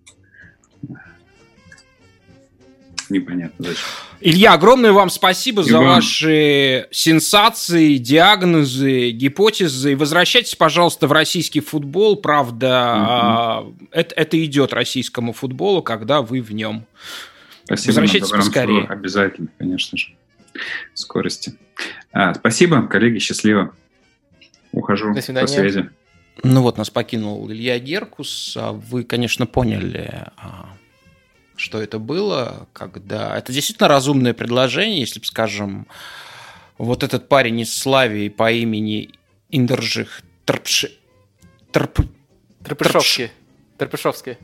непонятно 3.10 3.66
зачем. 3.66 3.84
Илья, 4.20 4.52
огромное 4.52 4.92
вам 4.92 5.10
спасибо 5.10 5.62
и 5.62 5.64
за 5.64 5.78
вам. 5.78 5.86
ваши 5.86 6.88
сенсации, 6.90 7.96
диагнозы, 7.96 9.10
гипотезы. 9.10 9.96
Возвращайтесь, 9.96 10.54
пожалуйста, 10.54 11.06
в 11.06 11.12
российский 11.12 11.60
футбол. 11.60 12.16
Правда, 12.16 13.62
угу. 13.62 13.88
это, 13.90 14.14
это 14.14 14.44
идет 14.44 14.72
российскому 14.72 15.32
футболу, 15.32 15.82
когда 15.82 16.22
вы 16.22 16.42
в 16.42 16.52
нем. 16.52 16.86
Спасибо. 17.64 17.88
Возвращайтесь 17.92 18.30
поскорее. 18.30 18.84
Обязательно, 18.84 19.48
конечно 19.58 19.96
же. 19.96 20.08
Скорости. 20.94 21.54
А, 22.12 22.34
спасибо, 22.34 22.86
коллеги, 22.86 23.18
счастливо. 23.18 23.74
Ухожу. 24.72 25.14
До 25.14 25.20
свидания. 25.22 25.46
До 25.46 25.52
связи. 25.52 25.90
Ну 26.42 26.62
вот, 26.62 26.78
нас 26.78 26.90
покинул 26.90 27.50
Илья 27.50 27.78
Геркус. 27.78 28.56
А 28.58 28.72
вы, 28.72 29.04
конечно, 29.04 29.46
поняли, 29.46 30.26
а, 30.36 30.74
что 31.60 31.80
это 31.80 31.98
было, 31.98 32.68
когда... 32.72 33.36
Это 33.36 33.52
действительно 33.52 33.88
разумное 33.88 34.32
предложение, 34.32 35.00
если 35.00 35.20
бы, 35.20 35.26
скажем, 35.26 35.86
вот 36.78 37.02
этот 37.02 37.28
парень 37.28 37.60
из 37.60 37.76
Славии 37.76 38.28
по 38.28 38.50
имени 38.50 39.10
Индержих 39.50 40.22
Трпши... 40.46 40.92
Трп... 41.70 42.00
Трпышовский. 42.64 43.30
Трпышовский. 43.78 44.38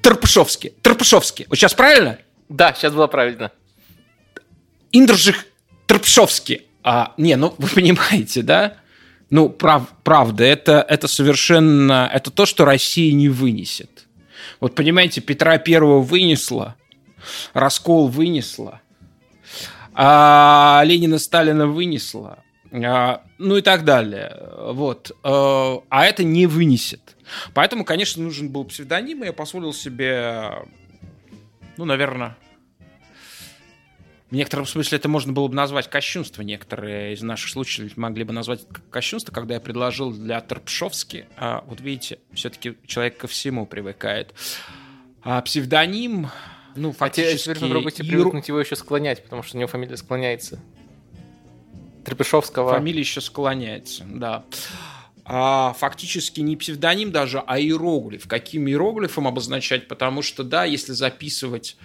Трпышовский. 0.00 0.70
Трпышовский. 0.82 1.46
Вот 1.48 1.56
сейчас 1.56 1.74
правильно? 1.74 2.18
Да, 2.48 2.72
сейчас 2.74 2.92
было 2.92 3.08
правильно. 3.08 3.50
Индржих 4.92 5.46
Трпшовский. 5.86 6.66
А, 6.84 7.14
не, 7.16 7.36
ну 7.36 7.54
вы 7.58 7.68
понимаете, 7.68 8.42
да? 8.42 8.76
Ну, 9.30 9.48
прав, 9.48 9.88
правда, 10.04 10.44
это, 10.44 10.84
это 10.88 11.08
совершенно... 11.08 12.10
Это 12.12 12.30
то, 12.30 12.44
что 12.44 12.64
Россия 12.64 13.12
не 13.12 13.28
вынесет. 13.28 14.06
Вот 14.62 14.76
понимаете, 14.76 15.20
Петра 15.20 15.58
Первого 15.58 16.00
вынесло, 16.00 16.76
раскол 17.52 18.06
вынесло, 18.06 18.80
а 19.92 20.82
Ленина 20.84 21.18
Сталина 21.18 21.66
вынесло, 21.66 22.44
а, 22.70 23.24
ну 23.38 23.56
и 23.56 23.60
так 23.60 23.84
далее. 23.84 24.38
Вот. 24.68 25.10
А, 25.24 25.82
а 25.88 26.04
это 26.04 26.22
не 26.22 26.46
вынесет. 26.46 27.16
Поэтому, 27.54 27.84
конечно, 27.84 28.22
нужен 28.22 28.50
был 28.50 28.64
псевдоним, 28.64 29.24
и 29.24 29.26
я 29.26 29.32
позволил 29.32 29.72
себе, 29.72 30.52
ну, 31.76 31.84
наверное, 31.84 32.36
в 34.32 34.34
некотором 34.34 34.64
смысле 34.64 34.96
это 34.96 35.10
можно 35.10 35.30
было 35.30 35.46
бы 35.46 35.54
назвать 35.54 35.90
кощунство. 35.90 36.40
Некоторые 36.40 37.12
из 37.12 37.20
наших 37.20 37.50
слушателей 37.50 37.92
могли 37.96 38.24
бы 38.24 38.32
назвать 38.32 38.62
кощунство, 38.90 39.30
когда 39.30 39.52
я 39.52 39.60
предложил 39.60 40.10
для 40.10 40.40
Торпшовски. 40.40 41.26
А, 41.36 41.62
вот 41.66 41.82
видите, 41.82 42.18
все-таки 42.32 42.78
человек 42.86 43.18
ко 43.18 43.26
всему 43.26 43.66
привыкает. 43.66 44.32
А 45.22 45.42
псевдоним, 45.42 46.30
ну, 46.76 46.92
фактически... 46.92 47.50
А 47.50 47.54
теперь 47.54 47.68
попробуйте 47.68 48.04
привыкнуть 48.04 48.48
его 48.48 48.58
еще 48.58 48.74
склонять, 48.74 49.22
потому 49.22 49.42
что 49.42 49.58
у 49.58 49.60
него 49.60 49.68
фамилия 49.68 49.98
склоняется. 49.98 50.58
Трепешовского. 52.02 52.72
Фамилия 52.72 53.00
еще 53.00 53.20
склоняется, 53.20 54.04
да. 54.08 54.46
А, 55.26 55.74
фактически 55.74 56.40
не 56.40 56.56
псевдоним 56.56 57.12
даже, 57.12 57.38
а 57.46 57.60
иероглиф. 57.60 58.26
Каким 58.26 58.66
иероглифом 58.66 59.28
обозначать? 59.28 59.88
Потому 59.88 60.22
что, 60.22 60.42
да, 60.42 60.64
если 60.64 60.92
записывать 60.92 61.76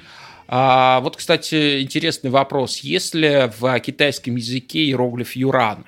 а, 0.48 1.02
вот, 1.02 1.18
кстати, 1.18 1.82
интересный 1.82 2.30
вопрос. 2.30 2.80
Если 2.80 3.52
в 3.60 3.80
китайском 3.80 4.36
языке 4.36 4.86
иероглиф 4.86 5.36
Юран, 5.36 5.86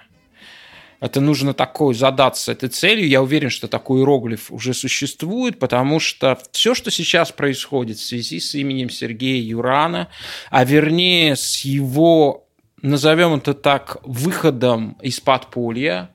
это 0.99 1.22
нужно 1.22 1.53
такой 1.53 1.94
задаться 1.95 2.52
этой 2.52 2.68
целью. 2.68 3.07
Я 3.07 3.22
уверен, 3.22 3.49
что 3.49 3.69
такой 3.69 4.02
иероглиф 4.02 4.52
уже 4.52 4.73
существует, 4.73 5.57
потому 5.57 5.99
что 5.99 6.38
все, 6.52 6.76
что 6.76 6.91
сейчас 6.91 7.31
происходит 7.31 7.98
в 7.98 8.06
связи 8.06 8.40
с 8.41 8.53
именем 8.53 8.90
Сергея 8.90 9.41
Юрана, 9.41 10.10
а 10.49 10.65
вернее 10.65 11.38
с 11.38 11.61
его, 11.61 12.48
назовем 12.81 13.36
это 13.36 13.53
так, 13.53 13.98
выходом 14.03 14.98
из 15.02 15.22
подполья, 15.22 16.10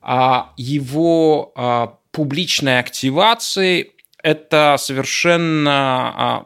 а 0.00 0.52
его 0.56 1.52
а, 1.56 1.98
публичной 2.12 2.78
активацией, 2.78 3.94
это 4.22 4.76
совершенно 4.78 5.72
а, 6.16 6.44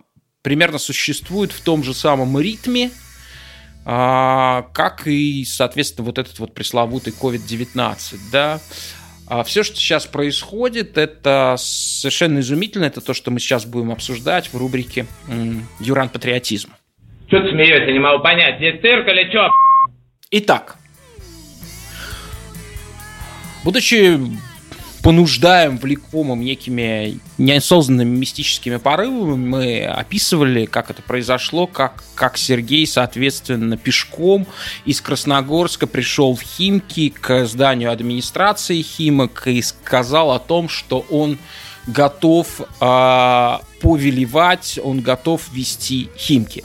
примерно 0.48 0.78
существует 0.78 1.52
в 1.52 1.60
том 1.60 1.84
же 1.84 1.92
самом 1.92 2.40
ритме, 2.40 2.90
а, 3.84 4.62
как 4.72 5.06
и, 5.06 5.44
соответственно, 5.44 6.06
вот 6.06 6.16
этот 6.16 6.38
вот 6.38 6.54
пресловутый 6.54 7.12
COVID-19, 7.12 8.16
да. 8.32 8.58
А 9.26 9.44
все, 9.44 9.62
что 9.62 9.76
сейчас 9.76 10.06
происходит, 10.06 10.96
это 10.96 11.56
совершенно 11.58 12.38
изумительно. 12.38 12.86
Это 12.86 13.02
то, 13.02 13.12
что 13.12 13.30
мы 13.30 13.40
сейчас 13.40 13.66
будем 13.66 13.90
обсуждать 13.90 14.50
в 14.50 14.56
рубрике 14.56 15.04
«Юран 15.80 16.08
патриотизм». 16.08 16.70
Что 17.26 17.42
ты 17.42 17.50
смеешься, 17.50 17.92
не 17.92 17.98
могу 17.98 18.22
понять, 18.22 18.56
здесь 18.56 18.80
цирк 18.80 19.06
или 19.06 19.28
что? 19.28 19.50
Итак, 20.30 20.78
будучи 23.64 24.18
понуждаем, 25.09 25.78
влекомым 25.78 26.43
некими 26.43 27.18
неосознанными 27.39 28.18
мистическими 28.18 28.76
порывами. 28.76 29.36
Мы 29.36 29.86
описывали, 29.86 30.66
как 30.66 30.90
это 30.90 31.01
произошло, 31.01 31.66
как, 31.66 32.05
как 32.14 32.36
Сергей, 32.36 32.86
соответственно, 32.86 33.78
пешком 33.78 34.47
из 34.85 35.01
Красногорска 35.01 35.86
пришел 35.86 36.36
в 36.36 36.43
Химки 36.43 37.09
к 37.09 37.47
зданию 37.47 37.90
администрации 37.90 38.82
Химок 38.82 39.47
и 39.47 39.62
сказал 39.62 40.30
о 40.30 40.39
том, 40.39 40.68
что 40.68 41.06
он 41.09 41.39
готов 41.86 42.60
э, 42.60 43.59
повелевать, 43.80 44.78
он 44.85 45.01
готов 45.01 45.51
вести 45.55 46.10
Химки. 46.18 46.64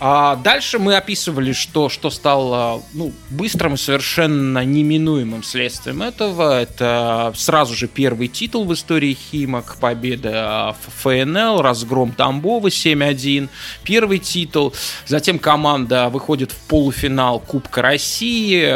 А 0.00 0.36
дальше 0.36 0.78
мы 0.78 0.96
описывали, 0.96 1.52
что, 1.52 1.88
что 1.88 2.10
стало 2.10 2.82
ну, 2.92 3.12
быстрым 3.30 3.74
и 3.74 3.76
совершенно 3.76 4.64
неминуемым 4.64 5.42
следствием 5.42 6.02
этого. 6.02 6.60
Это 6.60 7.32
сразу 7.36 7.74
же 7.74 7.86
первый 7.86 8.28
титул 8.28 8.64
в 8.64 8.74
истории 8.74 9.14
Химок, 9.14 9.76
победа 9.76 10.76
в 10.84 11.02
ФНЛ, 11.02 11.62
разгром 11.62 12.12
Тамбова 12.12 12.68
7-1, 12.68 13.48
первый 13.84 14.18
титул. 14.18 14.74
Затем 15.06 15.38
команда 15.38 16.08
выходит 16.08 16.52
в 16.52 16.58
полуфинал 16.66 17.38
Кубка 17.38 17.80
России, 17.80 18.70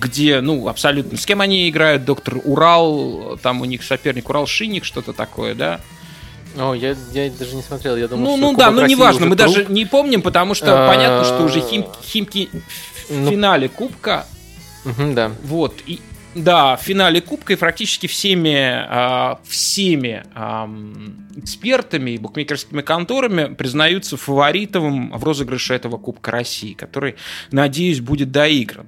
где, 0.00 0.40
ну, 0.40 0.68
абсолютно... 0.68 1.16
С 1.16 1.24
кем 1.24 1.40
они 1.40 1.68
играют? 1.68 2.04
Доктор 2.04 2.40
Урал, 2.44 3.38
там 3.42 3.60
у 3.60 3.64
них 3.64 3.84
соперник 3.84 4.28
Урал 4.28 4.46
Шинник, 4.46 4.84
что-то 4.84 5.12
такое, 5.12 5.54
да? 5.54 5.80
О, 6.58 6.74
я, 6.74 6.94
я 7.12 7.30
даже 7.30 7.54
не 7.56 7.62
смотрел, 7.62 7.96
я 7.96 8.08
думал, 8.08 8.32
Ну, 8.32 8.36
что 8.36 8.46
ну 8.52 8.56
да, 8.58 8.70
ну 8.70 8.86
неважно, 8.86 9.26
мы 9.26 9.36
труп. 9.36 9.48
даже 9.54 9.64
не 9.72 9.84
помним, 9.86 10.20
потому 10.22 10.54
что 10.54 10.86
А, 10.86 10.88
понятно, 10.88 11.24
что 11.24 11.42
уже 11.44 11.60
хим, 11.60 11.86
Химки 12.04 12.50
в 13.08 13.18
ну- 13.18 13.30
финале 13.30 13.68
Кубка, 13.68 14.26
Мгм, 14.84 15.14
да. 15.14 15.30
вот, 15.44 15.74
и 15.86 16.00
да, 16.34 16.76
в 16.76 16.82
финале 16.82 17.20
Кубка 17.20 17.52
и 17.52 17.56
практически 17.56 18.06
всеми, 18.06 18.56
а, 18.56 19.38
всеми 19.46 20.24
ам, 20.34 21.28
экспертами 21.36 22.12
и 22.12 22.18
букмекерскими 22.18 22.80
конторами 22.80 23.52
признаются 23.54 24.16
фаворитовым 24.16 25.12
в 25.12 25.22
розыгрыше 25.24 25.74
этого 25.74 25.98
Кубка 25.98 26.30
России, 26.30 26.72
который, 26.72 27.16
надеюсь, 27.50 28.00
будет 28.00 28.32
доигран. 28.32 28.86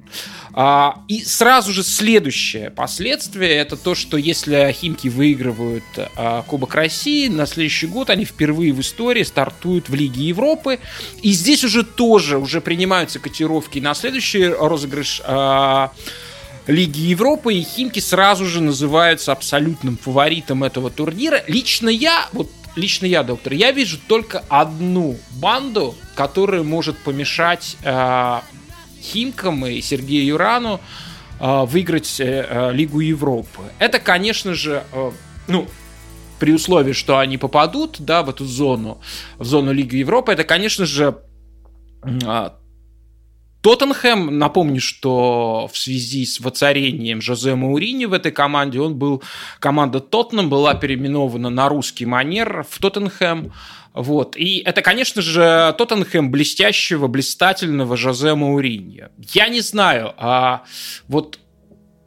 А, 0.55 1.03
и 1.07 1.23
сразу 1.23 1.73
же 1.73 1.83
следующее 1.83 2.71
последствие 2.71 3.51
это 3.57 3.77
то, 3.77 3.95
что 3.95 4.17
если 4.17 4.73
Химки 4.73 5.09
выигрывают 5.09 5.85
а, 6.17 6.43
Кубок 6.43 6.75
России, 6.75 7.29
на 7.29 7.45
следующий 7.45 7.89
год 7.89 8.09
они 8.09 8.25
впервые 8.25 8.73
в 8.73 8.81
истории 8.81 9.23
стартуют 9.23 9.91
в 9.91 9.95
Лиге 9.95 10.29
Европы. 10.29 10.79
И 11.21 11.33
здесь 11.33 11.63
уже 11.63 11.83
тоже 11.85 12.39
уже 12.39 12.63
принимаются 12.63 13.19
котировки 13.19 13.81
на 13.81 13.93
следующий 13.95 14.47
розыгрыш 14.47 15.21
Лиги 16.67 17.01
Европы, 17.01 17.55
и 17.55 17.63
Химки 17.63 18.01
сразу 18.01 18.47
же 18.47 18.61
называются 18.63 19.33
абсолютным 19.33 19.97
фаворитом 19.97 20.65
этого 20.65 20.91
турнира. 20.91 21.43
Лично 21.47 21.89
я, 21.89 22.29
вот 22.33 22.51
лично 22.77 23.07
я, 23.07 23.23
доктор, 23.23 23.53
я 23.53 23.71
вижу 23.71 23.99
только 24.09 24.43
одну 24.49 25.19
банду, 25.33 25.95
которая 26.15 26.63
может 26.63 26.97
помешать 26.99 27.77
э, 27.83 28.41
Химкам 29.01 29.67
и 29.67 29.81
Сергею 29.83 30.27
Юрану 30.27 30.81
э, 31.39 31.65
выиграть 31.67 32.19
э, 32.21 32.47
э, 32.49 32.73
Лигу 32.73 33.01
Европы. 33.01 33.63
Это, 33.79 33.99
конечно 33.99 34.55
же, 34.55 34.85
э, 34.93 35.11
ну, 35.49 35.69
при 36.39 36.53
условии, 36.53 36.93
что 36.93 37.19
они 37.19 37.39
попадут, 37.39 37.97
да, 38.01 38.23
в 38.23 38.31
эту 38.31 38.45
зону, 38.47 39.01
в 39.39 39.45
зону 39.45 39.73
Лиги 39.73 39.97
Европы, 39.97 40.33
это, 40.33 40.45
конечно 40.45 40.87
же, 40.87 41.19
э, 42.03 42.51
Тоттенхэм, 43.65 44.39
напомню, 44.39 44.79
что 44.79 45.71
в 45.73 45.79
связи 45.79 46.27
с 46.27 46.39
воцарением 46.39 47.23
Жозе 47.23 47.55
Маурини 47.55 48.05
в 48.05 48.13
этой 48.13 48.31
команде, 48.31 48.79
он 48.79 48.97
был, 48.97 49.23
команда 49.59 50.01
Тоттенхэм 50.01 50.51
была 50.51 50.75
переименована 50.75 51.49
на 51.49 51.71
русский 51.71 52.05
манер 52.05 52.67
в 52.69 52.79
Тоттенхэм. 52.79 53.55
Вот. 53.95 54.37
И 54.37 54.59
это, 54.59 54.83
конечно 54.83 55.23
же, 55.23 55.75
Тоттенхэм 55.79 56.31
блестящего, 56.31 57.07
блистательного 57.07 57.97
Жозе 57.97 58.35
Мауриньо. 58.35 59.09
Я 59.33 59.49
не 59.49 59.63
знаю, 59.63 60.13
а 60.19 60.65
вот 61.09 61.39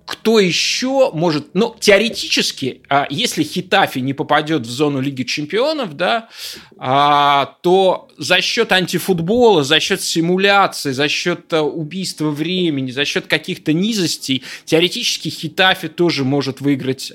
кто 0.07 0.39
еще 0.39 1.11
может, 1.13 1.53
ну, 1.53 1.75
теоретически, 1.77 2.81
а, 2.87 3.07
если 3.09 3.43
Хитафи 3.43 3.99
не 3.99 4.13
попадет 4.13 4.65
в 4.65 4.69
зону 4.69 5.01
Лиги 5.01 5.23
Чемпионов, 5.23 5.97
да, 5.97 6.29
а, 6.77 7.57
то 7.61 8.07
за 8.17 8.39
счет 8.39 8.71
антифутбола, 8.71 9.65
за 9.65 9.81
счет 9.81 10.01
симуляции, 10.01 10.91
за 10.91 11.09
счет 11.09 11.51
а, 11.51 11.61
убийства 11.61 12.29
времени, 12.29 12.91
за 12.91 13.03
счет 13.03 13.27
каких-то 13.27 13.73
низостей, 13.73 14.43
теоретически 14.63 15.27
Хитафи 15.27 15.89
тоже 15.89 16.23
может 16.23 16.61
выиграть 16.61 17.11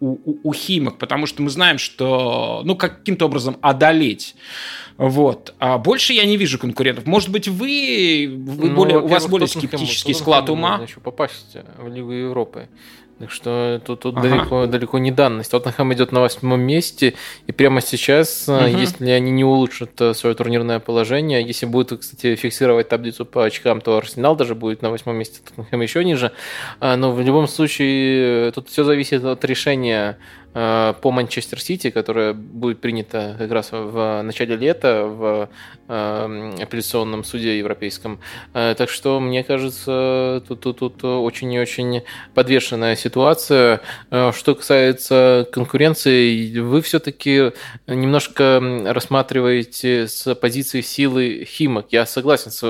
у, 0.00 0.18
у, 0.24 0.38
у 0.42 0.52
Химок, 0.52 0.98
потому 0.98 1.26
что 1.26 1.42
мы 1.42 1.50
знаем, 1.50 1.78
что, 1.78 2.62
ну, 2.64 2.76
каким-то 2.76 3.26
образом 3.26 3.56
одолеть. 3.60 4.34
Вот. 4.96 5.54
А 5.58 5.78
больше 5.78 6.12
я 6.14 6.24
не 6.24 6.36
вижу 6.36 6.58
конкурентов. 6.58 7.06
Может 7.06 7.30
быть, 7.30 7.48
вы, 7.48 8.26
вы 8.30 8.68
Ну, 8.70 8.74
более, 8.74 8.98
у 9.00 9.06
вас 9.06 9.26
более 9.26 9.46
Тоттенхэму- 9.46 9.58
скептический 9.68 10.14
Тоттенхэму 10.14 10.18
склад 10.22 10.50
ума. 10.50 10.80
еще 10.82 11.00
попасть 11.00 11.56
в 11.78 11.88
Лигу 11.88 12.12
Европы. 12.12 12.68
Так 13.18 13.30
что 13.30 13.80
тут, 13.82 14.00
тут 14.00 14.16
Ага. 14.18 14.28
далеко, 14.28 14.66
далеко 14.66 14.98
не 14.98 15.10
данность. 15.10 15.50
Тоттенхэм 15.50 15.94
идет 15.94 16.12
на 16.12 16.20
восьмом 16.20 16.60
месте, 16.60 17.14
и 17.46 17.52
прямо 17.52 17.80
сейчас, 17.80 18.46
Мгм. 18.46 18.66
если 18.66 19.08
они 19.10 19.30
не 19.30 19.42
улучшат 19.42 19.98
э, 20.02 20.12
свое 20.12 20.34
турнирное 20.36 20.80
положение, 20.80 21.40
если 21.42 21.64
будут, 21.64 22.00
кстати, 22.00 22.34
фиксировать 22.36 22.90
таблицу 22.90 23.24
по 23.24 23.44
очкам, 23.46 23.80
то 23.80 23.96
Арсенал 23.96 24.36
даже 24.36 24.54
будет 24.54 24.82
на 24.82 24.90
восьмом 24.90 25.16
месте, 25.16 25.40
Тоттенхэм 25.48 25.80
еще 25.80 26.04
ниже. 26.04 26.32
А, 26.78 26.96
Но 26.96 27.10
в 27.10 27.20
любом 27.22 27.48
случае, 27.48 28.48
э, 28.48 28.52
тут 28.52 28.68
все 28.68 28.84
зависит 28.84 29.24
от 29.24 29.42
решения 29.46 30.18
по 30.56 31.10
Манчестер 31.10 31.60
Сити, 31.60 31.90
которое 31.90 32.32
будет 32.32 32.80
принято 32.80 33.36
как 33.38 33.50
раз 33.50 33.68
в 33.72 34.22
начале 34.22 34.56
лета 34.56 35.04
в 35.04 35.50
э, 35.86 36.52
апелляционном 36.62 37.24
суде 37.24 37.58
европейском. 37.58 38.20
Э, 38.54 38.74
Так 38.74 38.88
что, 38.88 39.20
мне 39.20 39.44
кажется, 39.44 40.42
тут, 40.48 40.60
тут, 40.60 40.78
тут 40.78 41.04
очень 41.04 41.52
и 41.52 41.60
очень 41.60 42.04
подвешенная 42.32 42.96
ситуация. 42.96 43.82
Э, 44.10 44.32
Что 44.34 44.54
касается 44.54 45.46
конкуренции, 45.52 46.58
вы 46.58 46.80
все-таки 46.80 47.52
немножко 47.86 48.58
рассматриваете 48.86 50.08
с 50.08 50.34
позиции 50.36 50.80
силы 50.80 51.44
Химок. 51.46 51.88
Я 51.90 52.06
согласен 52.06 52.50
с, 52.50 52.62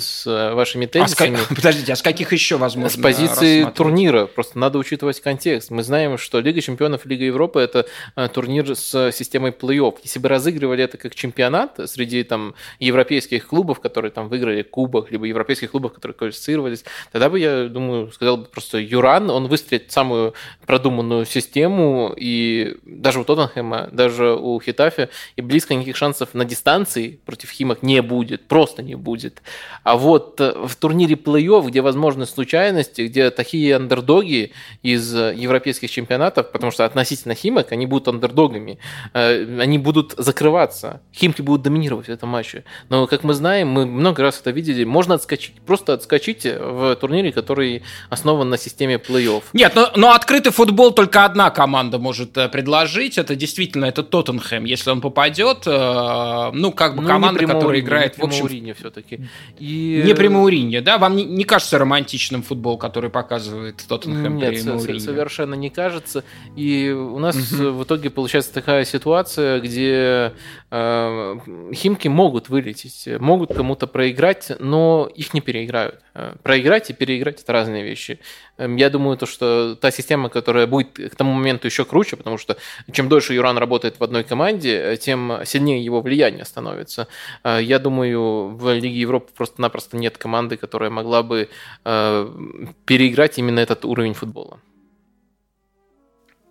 с 0.00 0.54
вашими 0.54 0.86
А 0.86 0.88
с 0.88 1.14
тезисами. 1.14 1.38
Подождите, 1.54 1.92
а 1.92 1.96
с 1.96 2.02
каких 2.02 2.32
еще 2.32 2.56
возможно 2.56 2.98
С 2.98 3.00
позиции 3.00 3.62
турнира. 3.62 4.26
Просто 4.26 4.58
надо 4.58 4.78
учитывать 4.78 5.20
контекст. 5.20 5.70
Мы 5.70 5.84
знаем, 5.84 6.18
что 6.18 6.40
Лига 6.40 6.60
чемпионов 6.60 7.06
Лига 7.06 7.27
Европы 7.28 7.60
это 7.60 7.86
э, 8.16 8.28
турнир 8.28 8.74
с 8.74 9.12
системой 9.12 9.52
плей-офф. 9.52 9.96
Если 10.02 10.18
бы 10.18 10.28
разыгрывали 10.28 10.84
это 10.84 10.98
как 10.98 11.14
чемпионат 11.14 11.78
среди 11.86 12.22
там 12.24 12.54
европейских 12.80 13.46
клубов, 13.46 13.80
которые 13.80 14.10
там 14.10 14.28
выиграли 14.28 14.62
кубок, 14.62 15.10
либо 15.10 15.26
европейских 15.26 15.70
клубов, 15.70 15.92
которые 15.92 16.16
квалифицировались, 16.16 16.84
тогда 17.12 17.30
бы, 17.30 17.38
я 17.38 17.68
думаю, 17.68 18.10
сказал 18.12 18.38
бы 18.38 18.44
просто 18.44 18.78
Юран, 18.78 19.30
он 19.30 19.46
выстроит 19.46 19.92
самую 19.92 20.34
продуманную 20.66 21.24
систему, 21.24 22.14
и 22.16 22.76
даже 22.84 23.20
у 23.20 23.24
Тоттенхэма, 23.24 23.88
даже 23.92 24.34
у 24.34 24.60
Хитафи, 24.60 25.08
и 25.36 25.42
близко 25.42 25.74
никаких 25.74 25.96
шансов 25.96 26.34
на 26.34 26.44
дистанции 26.44 27.20
против 27.24 27.50
Химок 27.50 27.82
не 27.82 28.02
будет, 28.02 28.46
просто 28.48 28.82
не 28.82 28.94
будет. 28.94 29.42
А 29.84 29.96
вот 29.96 30.40
э, 30.40 30.52
в 30.56 30.74
турнире 30.76 31.14
плей-офф, 31.14 31.66
где 31.68 31.80
возможны 31.80 32.26
случайности, 32.26 33.02
где 33.02 33.30
такие 33.30 33.76
андердоги 33.76 34.52
из 34.82 35.14
э, 35.14 35.34
европейских 35.34 35.90
чемпионатов, 35.90 36.50
потому 36.52 36.72
что 36.72 36.84
относительно 36.84 37.07
Химок 37.16 37.72
они 37.72 37.86
будут 37.86 38.08
андердогами, 38.08 38.78
э, 39.14 39.60
они 39.60 39.78
будут 39.78 40.14
закрываться, 40.16 41.00
Химки 41.14 41.42
будут 41.42 41.62
доминировать 41.62 42.06
в 42.06 42.10
этом 42.10 42.28
матче. 42.28 42.64
Но, 42.88 43.06
как 43.06 43.24
мы 43.24 43.34
знаем, 43.34 43.68
мы 43.68 43.86
много 43.86 44.22
раз 44.22 44.40
это 44.40 44.50
видели, 44.50 44.84
можно 44.84 45.14
отскочить, 45.14 45.54
просто 45.66 45.94
отскочить 45.94 46.44
в 46.44 46.96
турнире, 46.96 47.32
который 47.32 47.82
основан 48.10 48.50
на 48.50 48.58
системе 48.58 48.96
плей-офф. 48.96 49.42
Нет, 49.52 49.72
но, 49.74 49.90
но 49.96 50.12
открытый 50.12 50.52
футбол 50.52 50.92
только 50.92 51.24
одна 51.24 51.50
команда 51.50 51.98
может 51.98 52.36
э, 52.36 52.48
предложить. 52.48 53.18
Это 53.18 53.36
действительно 53.36 53.86
это 53.86 54.02
Тоттенхэм. 54.02 54.64
Если 54.64 54.90
он 54.90 55.00
попадет, 55.00 55.66
э, 55.66 56.50
ну, 56.52 56.72
как 56.72 56.96
бы 56.96 57.04
команда, 57.04 57.46
которая 57.46 57.80
играет, 57.80 58.18
в 58.18 58.24
общем, 58.24 58.48
все-таки. 58.74 59.20
И... 59.58 60.02
не 60.04 60.14
при 60.14 60.28
Мауриньо, 60.28 60.80
да? 60.80 60.98
Вам 60.98 61.16
не, 61.16 61.24
не 61.24 61.44
кажется 61.44 61.78
романтичным 61.78 62.42
футбол, 62.42 62.78
который 62.78 63.10
показывает 63.10 63.84
Тоттенхэм 63.88 64.36
Нет, 64.36 64.48
при 64.50 64.62
Мауриньо? 64.62 65.00
совершенно 65.00 65.54
не 65.54 65.70
кажется. 65.70 66.24
И 66.56 66.90
у 66.98 67.18
нас 67.18 67.36
Мгм. 67.52 67.72
в 67.78 67.84
итоге 67.84 68.10
получается 68.10 68.52
такая 68.52 68.84
ситуация, 68.84 69.60
где 69.60 70.32
э, 70.70 71.34
Химки 71.74 72.08
могут 72.08 72.48
вылететь, 72.48 73.08
могут 73.20 73.54
кому-то 73.54 73.86
проиграть, 73.86 74.52
но 74.60 75.08
их 75.14 75.34
не 75.34 75.40
переиграют. 75.40 76.00
Э, 76.14 76.34
Проиграть 76.42 76.90
и 76.90 76.92
переиграть– 76.92 77.42
это 77.42 77.52
разные 77.52 77.82
вещи. 77.84 78.18
Эм, 78.58 78.76
Я 78.76 78.90
думаю, 78.90 79.16
то, 79.16 79.26
что 79.26 79.76
та 79.76 79.90
система, 79.90 80.28
которая 80.28 80.66
будет 80.66 81.12
к 81.12 81.16
тому 81.16 81.32
моменту 81.32 81.66
еще 81.66 81.84
круче, 81.84 82.16
потому 82.16 82.38
что 82.38 82.56
чем 82.92 83.08
дольше 83.08 83.34
Юран 83.34 83.58
работает 83.58 83.98
в 84.00 84.04
одной 84.04 84.24
команде, 84.24 84.74
э, 84.76 84.96
тем 84.96 85.40
сильнее 85.44 85.84
его 85.84 86.00
влияние 86.00 86.44
становится. 86.44 87.06
Э, 87.44 87.58
Я 87.62 87.78
думаю, 87.78 88.48
в 88.56 88.72
Лиге 88.74 89.00
Европы 89.00 89.28
просто-напросто 89.36 89.96
нет 89.96 90.18
команды, 90.18 90.56
которая 90.56 90.90
могла 90.90 91.22
бы 91.22 91.48
э, 91.84 92.28
переиграть 92.84 93.38
именно 93.38 93.60
этот 93.60 93.84
уровень 93.84 94.14
футбола. 94.14 94.58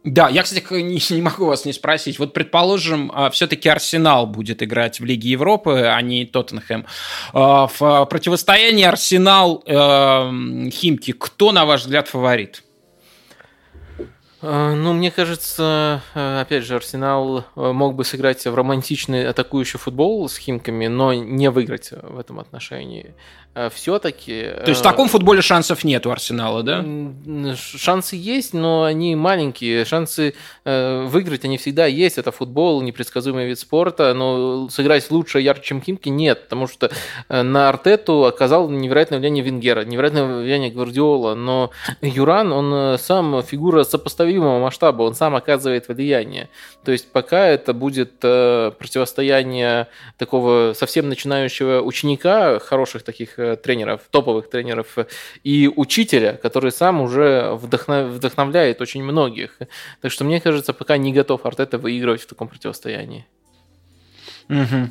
Да, 0.07 0.29
я, 0.29 0.43
кстати, 0.43 0.63
не, 0.71 1.01
не 1.15 1.21
могу 1.21 1.45
вас 1.45 1.65
не 1.65 1.73
спросить. 1.73 2.17
Вот, 2.17 2.33
предположим, 2.33 3.11
все-таки 3.31 3.67
Арсенал 3.67 4.25
будет 4.25 4.63
играть 4.63 5.01
в 5.01 5.05
Лиге 5.05 5.31
Европы, 5.31 5.91
а 5.93 6.01
не 6.01 6.25
Тоттенхэм. 6.25 6.85
А, 7.33 7.67
В 7.67 7.81
а, 7.81 8.05
противостоянии 8.05 8.85
Арсенал-Химки 8.85 11.11
кто, 11.11 11.51
на 11.51 11.65
ваш 11.65 11.81
взгляд, 11.81 12.07
фаворит? 12.07 12.63
Э, 14.49 14.75
ну, 14.75 14.93
мне 14.93 15.11
кажется, 15.11 16.01
э, 16.15 16.41
опять 16.41 16.63
же, 16.63 16.75
Арсенал 16.75 17.39
э, 17.39 17.71
мог 17.73 17.95
бы 17.95 18.05
сыграть 18.05 18.45
в 18.45 18.55
романтичный 18.55 19.27
атакующий 19.27 19.77
футбол 19.77 20.29
с 20.29 20.37
Химками, 20.37 20.87
но 20.87 21.13
не 21.13 21.49
выиграть 21.49 21.91
в 21.91 22.17
этом 22.17 22.39
отношении. 22.39 23.13
Все-таки... 23.73 24.53
То 24.65 24.69
есть 24.69 24.81
в 24.81 24.83
таком 24.83 25.07
футболе 25.07 25.41
шансов 25.41 25.83
нет 25.83 26.05
у 26.05 26.11
Арсенала, 26.11 26.61
да? 26.61 26.85
Шансы 27.55 28.15
есть, 28.15 28.53
но 28.53 28.83
они 28.83 29.15
маленькие. 29.15 29.83
Шансы 29.83 30.35
выиграть 30.63 31.43
они 31.43 31.57
всегда 31.57 31.87
есть. 31.87 32.19
Это 32.19 32.31
футбол, 32.31 32.83
непредсказуемый 32.83 33.47
вид 33.47 33.57
спорта, 33.57 34.13
но 34.13 34.69
сыграть 34.69 35.09
лучше, 35.09 35.39
ярче, 35.39 35.63
чем 35.63 35.81
Химки, 35.81 36.09
нет, 36.09 36.43
потому 36.43 36.67
что 36.67 36.91
на 37.29 37.69
Артету 37.69 38.25
оказал 38.25 38.69
невероятное 38.69 39.17
влияние 39.17 39.43
Венгера, 39.43 39.83
невероятное 39.83 40.41
влияние 40.41 40.69
Гвардиола, 40.69 41.33
но 41.33 41.71
Юран, 42.01 42.53
он 42.53 42.99
сам 42.99 43.41
фигура 43.41 43.85
сопоставимая 43.85 44.36
сопоставимого 44.37 44.59
масштаба, 44.59 45.03
он 45.03 45.15
сам 45.15 45.35
оказывает 45.35 45.87
влияние. 45.87 46.49
То 46.83 46.91
есть 46.91 47.11
пока 47.11 47.47
это 47.47 47.73
будет 47.73 48.13
э, 48.23 48.71
противостояние 48.77 49.87
такого 50.17 50.73
совсем 50.73 51.09
начинающего 51.09 51.81
ученика, 51.81 52.59
хороших 52.59 53.03
таких 53.03 53.39
э, 53.39 53.55
тренеров, 53.55 54.01
топовых 54.11 54.49
тренеров, 54.49 54.97
и 55.43 55.71
учителя, 55.75 56.33
который 56.33 56.71
сам 56.71 57.01
уже 57.01 57.53
вдохновляет 57.53 58.81
очень 58.81 59.03
многих. 59.03 59.59
Так 60.01 60.11
что 60.11 60.23
мне 60.23 60.39
кажется, 60.39 60.73
пока 60.73 60.97
не 60.97 61.13
готов 61.13 61.45
Артета 61.45 61.77
выигрывать 61.77 62.21
в 62.21 62.27
таком 62.27 62.47
противостоянии. 62.47 63.25
Угу. 64.49 64.89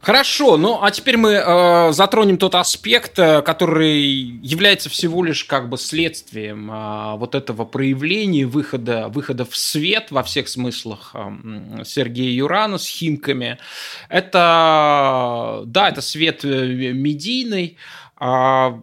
Хорошо, 0.00 0.56
ну 0.56 0.78
а 0.82 0.90
теперь 0.92 1.16
мы 1.16 1.32
э, 1.32 1.92
затронем 1.92 2.38
тот 2.38 2.54
аспект, 2.54 3.18
э, 3.18 3.42
который 3.42 4.02
является 4.02 4.88
всего 4.88 5.24
лишь 5.24 5.44
как 5.44 5.68
бы 5.68 5.78
следствием 5.78 6.70
э, 6.70 7.16
вот 7.16 7.34
этого 7.34 7.64
проявления 7.64 8.46
выхода, 8.46 9.08
выхода 9.08 9.44
в 9.44 9.56
свет 9.56 10.10
во 10.10 10.22
всех 10.22 10.48
смыслах 10.48 11.10
э, 11.14 11.82
Сергея 11.84 12.30
Юрана 12.30 12.78
с 12.78 12.86
Химками. 12.86 13.58
Это, 14.08 15.62
да, 15.66 15.88
это 15.88 16.02
свет 16.02 16.44
э, 16.44 16.92
медийный. 16.92 17.76
Э, 18.20 18.80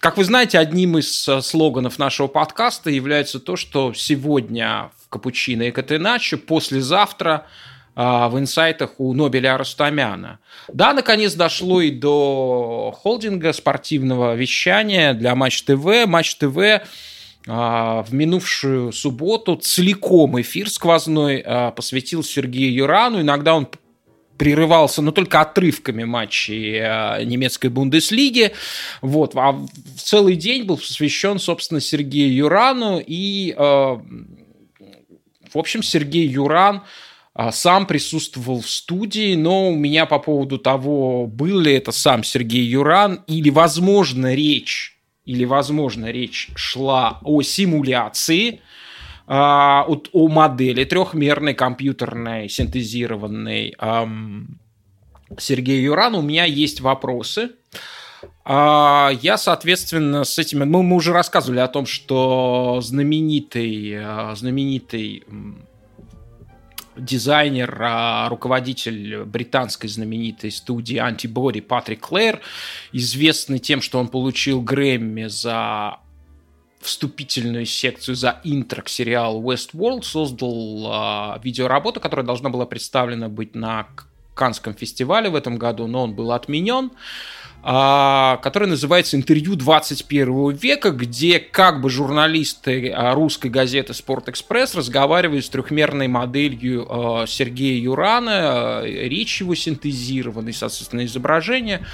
как 0.00 0.16
вы 0.16 0.24
знаете, 0.24 0.58
одним 0.58 0.98
из 0.98 1.28
э, 1.28 1.40
слоганов 1.40 1.98
нашего 1.98 2.26
подкаста 2.26 2.90
является 2.90 3.40
то, 3.40 3.56
что 3.56 3.94
сегодня 3.94 4.90
в 5.02 5.08
Капучино 5.08 5.62
и 5.62 5.70
Катеначо, 5.70 6.36
послезавтра– 6.36 7.46
в 8.00 8.38
инсайтах 8.38 8.92
у 8.98 9.12
Нобеля 9.12 9.58
Рустамяна. 9.58 10.38
Да, 10.68 10.94
наконец 10.94 11.34
дошло 11.34 11.82
и 11.82 11.90
до 11.90 12.94
холдинга 12.96 13.52
спортивного 13.52 14.34
вещания 14.34 15.12
для 15.12 15.34
Матч 15.34 15.62
ТВ. 15.62 16.06
Матч 16.06 16.36
ТВ 16.36 16.82
а, 17.46 18.02
в 18.02 18.14
минувшую 18.14 18.92
субботу 18.92 19.56
целиком 19.56 20.40
эфир 20.40 20.70
сквозной 20.70 21.42
а, 21.44 21.72
посвятил 21.72 22.22
Сергею 22.24 22.72
Юрану. 22.72 23.20
Иногда 23.20 23.54
он 23.54 23.68
прерывался, 24.38 25.02
но 25.02 25.12
только 25.12 25.42
отрывками 25.42 26.04
матчей 26.04 26.80
немецкой 27.26 27.68
Бундеслиги. 27.68 28.52
Вот. 29.02 29.36
А 29.36 29.60
целый 29.98 30.36
день 30.36 30.64
был 30.64 30.78
посвящен, 30.78 31.38
собственно, 31.38 31.80
Сергею 31.80 32.34
Юрану. 32.34 33.02
И, 33.06 33.54
в 33.54 34.00
общем, 35.52 35.82
Сергей 35.82 36.26
Юран– 36.26 36.84
а, 36.92 37.09
сам 37.52 37.86
присутствовал 37.86 38.60
в 38.60 38.68
студии, 38.68 39.34
но 39.34 39.70
у 39.70 39.74
меня 39.74 40.04
по 40.04 40.18
поводу 40.18 40.58
того, 40.58 41.26
был 41.26 41.58
ли 41.60 41.72
это 41.72 41.90
сам 41.90 42.22
Сергей 42.22 42.64
Юран, 42.64 43.24
или, 43.26 43.48
возможно, 43.48 44.34
речь, 44.34 44.98
или, 45.24 45.46
возможно, 45.46 46.10
речь 46.10 46.50
шла 46.54 47.18
о 47.22 47.40
симуляции, 47.40 48.60
а, 49.26 49.84
о, 49.88 50.02
о 50.12 50.28
модели 50.28 50.84
трехмерной 50.84 51.54
компьютерной 51.54 52.48
синтезированной 52.48 53.74
Сергея 55.38 55.80
Юрана, 55.80 56.18
у 56.18 56.22
меня 56.22 56.44
есть 56.44 56.80
вопросы. 56.80 57.52
А, 58.44 59.12
я, 59.22 59.38
соответственно, 59.38 60.24
с 60.24 60.38
этими... 60.38 60.64
Мы, 60.64 60.82
мы 60.82 60.96
уже 60.96 61.12
рассказывали 61.12 61.60
о 61.60 61.68
том, 61.68 61.86
что 61.86 62.80
знаменитый, 62.82 63.98
знаменитый 64.34 65.22
дизайнер, 67.00 67.76
а, 67.82 68.28
руководитель 68.28 69.24
британской 69.24 69.88
знаменитой 69.88 70.50
студии 70.50 70.96
Antibody 70.96 71.62
Патрик 71.62 72.00
Клэр, 72.00 72.40
известный 72.92 73.58
тем, 73.58 73.80
что 73.80 73.98
он 73.98 74.08
получил 74.08 74.60
Грэмми 74.60 75.26
за 75.26 75.98
вступительную 76.80 77.66
секцию 77.66 78.14
за 78.14 78.40
интро 78.44 78.82
к 78.82 78.88
сериалу 78.88 79.42
Westworld, 79.42 80.02
создал 80.02 81.34
э, 81.36 81.40
видеоработу, 81.42 82.00
которая 82.00 82.24
должна 82.24 82.48
была 82.48 82.64
представлена 82.64 83.28
быть 83.28 83.54
на 83.54 83.86
Канском 84.34 84.74
фестивале 84.74 85.28
в 85.28 85.34
этом 85.34 85.58
году, 85.58 85.86
но 85.86 86.04
он 86.04 86.14
был 86.14 86.32
отменен. 86.32 86.92
Который 87.62 88.68
называется 88.68 89.16
«Интервью 89.18 89.54
21 89.54 90.52
века», 90.52 90.92
где 90.92 91.38
как 91.38 91.82
бы 91.82 91.90
журналисты 91.90 92.90
а, 92.90 93.14
русской 93.14 93.50
газеты 93.50 93.92
«Спорт-экспресс» 93.92 94.74
разговаривают 94.74 95.44
с 95.44 95.50
трехмерной 95.50 96.08
моделью 96.08 96.86
а, 96.88 97.26
Сергея 97.26 97.78
Юрана, 97.78 98.82
речь 98.84 99.40
его 99.40 99.54
синтезированной, 99.54 100.54
соответственно, 100.54 101.04
изображение. 101.04 101.84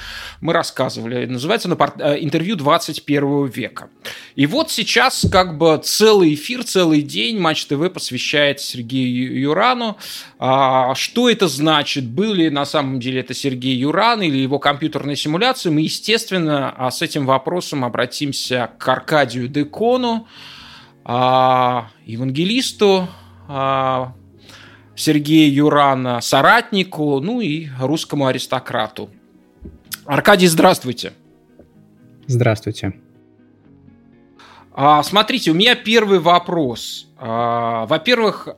Мы 0.40 0.52
рассказывали. 0.52 1.26
Называется 1.26 1.68
«Интервью 1.68 2.54
21 2.54 3.46
века». 3.46 3.88
И 4.36 4.46
вот 4.46 4.70
сейчас 4.70 5.26
как 5.32 5.58
бы 5.58 5.80
целый 5.82 6.34
эфир, 6.34 6.62
целый 6.62 7.02
день 7.02 7.40
Матч 7.40 7.66
ТВ 7.66 7.92
посвящает 7.92 8.60
Сергею 8.60 9.40
Юрану. 9.40 9.96
Что 10.38 11.28
это 11.28 11.48
значит? 11.48 12.04
Был 12.04 12.34
ли 12.34 12.50
на 12.50 12.64
самом 12.66 13.00
деле 13.00 13.20
это 13.20 13.34
Сергей 13.34 13.74
Юран 13.74 14.22
или 14.22 14.36
его 14.36 14.58
компьютерная 14.58 15.16
симуляция? 15.16 15.55
Ситуацию, 15.56 15.72
мы, 15.72 15.80
естественно, 15.80 16.70
а, 16.76 16.90
с 16.90 17.02
этим 17.02 17.26
вопросом 17.26 17.84
обратимся 17.84 18.70
к 18.78 18.88
Аркадию 18.88 19.48
Декону, 19.48 20.26
а, 21.04 21.88
евангелисту, 22.04 23.08
а, 23.48 24.12
Сергею 24.94 25.52
Юрана, 25.52 26.20
соратнику, 26.20 27.20
ну 27.20 27.40
и 27.40 27.68
русскому 27.80 28.26
аристократу. 28.26 29.10
Аркадий, 30.06 30.46
здравствуйте. 30.46 31.12
Здравствуйте. 32.26 32.92
Смотрите, 35.02 35.50
у 35.50 35.54
меня 35.54 35.74
первый 35.74 36.18
вопрос. 36.18 37.08
Во-первых, 37.18 38.48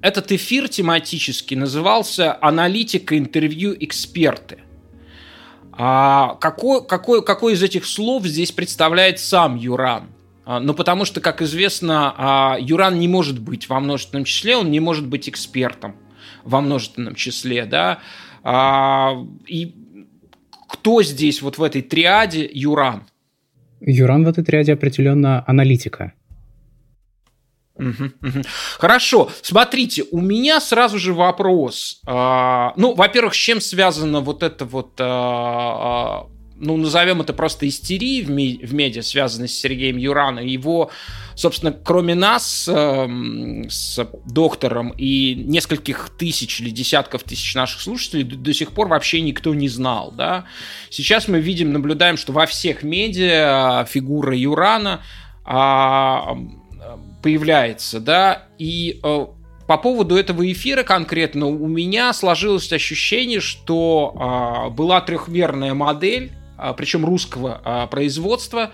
этот 0.00 0.32
эфир 0.32 0.68
тематически 0.68 1.54
назывался 1.56 2.36
«Аналитика, 2.40 3.16
интервью, 3.16 3.74
эксперты». 3.78 4.63
А 5.76 6.36
какой, 6.40 6.86
какой, 6.86 7.24
какой 7.24 7.54
из 7.54 7.62
этих 7.62 7.84
слов 7.84 8.24
здесь 8.24 8.52
представляет 8.52 9.18
сам 9.18 9.56
Юран? 9.56 10.04
А, 10.44 10.60
ну, 10.60 10.74
потому 10.74 11.04
что, 11.04 11.20
как 11.20 11.42
известно, 11.42 12.14
а, 12.16 12.56
Юран 12.60 12.98
не 12.98 13.08
может 13.08 13.40
быть 13.40 13.68
во 13.68 13.80
множественном 13.80 14.24
числе, 14.24 14.56
он 14.56 14.70
не 14.70 14.80
может 14.80 15.06
быть 15.06 15.28
экспертом 15.28 15.96
во 16.44 16.60
множественном 16.60 17.14
числе, 17.14 17.64
да. 17.64 18.00
А, 18.42 19.14
и 19.46 19.74
кто 20.68 21.02
здесь 21.02 21.42
вот 21.42 21.58
в 21.58 21.62
этой 21.62 21.82
триаде 21.82 22.48
Юран? 22.52 23.04
Юран 23.80 24.24
в 24.24 24.28
этой 24.28 24.44
триаде 24.44 24.74
определенно 24.74 25.42
аналитика. 25.46 26.12
Хорошо, 28.78 29.30
смотрите, 29.42 30.04
у 30.10 30.20
меня 30.20 30.60
сразу 30.60 30.98
же 30.98 31.12
вопрос. 31.12 32.00
А, 32.06 32.72
ну, 32.76 32.94
во-первых, 32.94 33.34
с 33.34 33.38
чем 33.38 33.60
связано 33.60 34.20
вот 34.20 34.42
это 34.42 34.64
вот, 34.64 34.92
а, 35.00 36.26
а, 36.26 36.26
ну, 36.56 36.76
назовем 36.76 37.20
это 37.20 37.32
просто 37.32 37.66
истерии 37.66 38.22
в, 38.22 38.30
медиа, 38.30 39.02
связанной 39.02 39.48
с 39.48 39.58
Сергеем 39.58 39.96
Юрано. 39.96 40.38
Его, 40.38 40.92
собственно, 41.34 41.72
кроме 41.72 42.14
нас 42.14 42.68
эм, 42.68 43.68
с 43.68 44.06
доктором 44.24 44.90
и 44.96 45.34
нескольких 45.34 46.10
тысяч 46.16 46.60
или 46.60 46.70
десятков 46.70 47.24
тысяч 47.24 47.56
наших 47.56 47.80
слушателей 47.80 48.22
до, 48.22 48.54
сих 48.54 48.70
пор 48.70 48.86
вообще 48.86 49.20
никто 49.20 49.52
не 49.52 49.68
знал, 49.68 50.12
да. 50.12 50.44
Сейчас 50.90 51.26
мы 51.26 51.40
видим, 51.40 51.72
наблюдаем, 51.72 52.16
что 52.16 52.32
во 52.32 52.46
всех 52.46 52.84
медиа 52.84 53.84
фигура 53.90 54.36
Юрана 54.36 55.02
появляется, 57.24 58.00
да, 58.00 58.42
и 58.58 59.00
э, 59.02 59.26
по 59.66 59.78
поводу 59.78 60.14
этого 60.14 60.52
эфира 60.52 60.82
конкретно 60.82 61.46
у 61.46 61.66
меня 61.66 62.12
сложилось 62.12 62.70
ощущение, 62.70 63.40
что 63.40 64.68
э, 64.68 64.70
была 64.74 65.00
трехмерная 65.00 65.72
модель, 65.72 66.32
э, 66.58 66.74
причем 66.76 67.06
русского 67.06 67.62
э, 67.64 67.86
производства. 67.90 68.72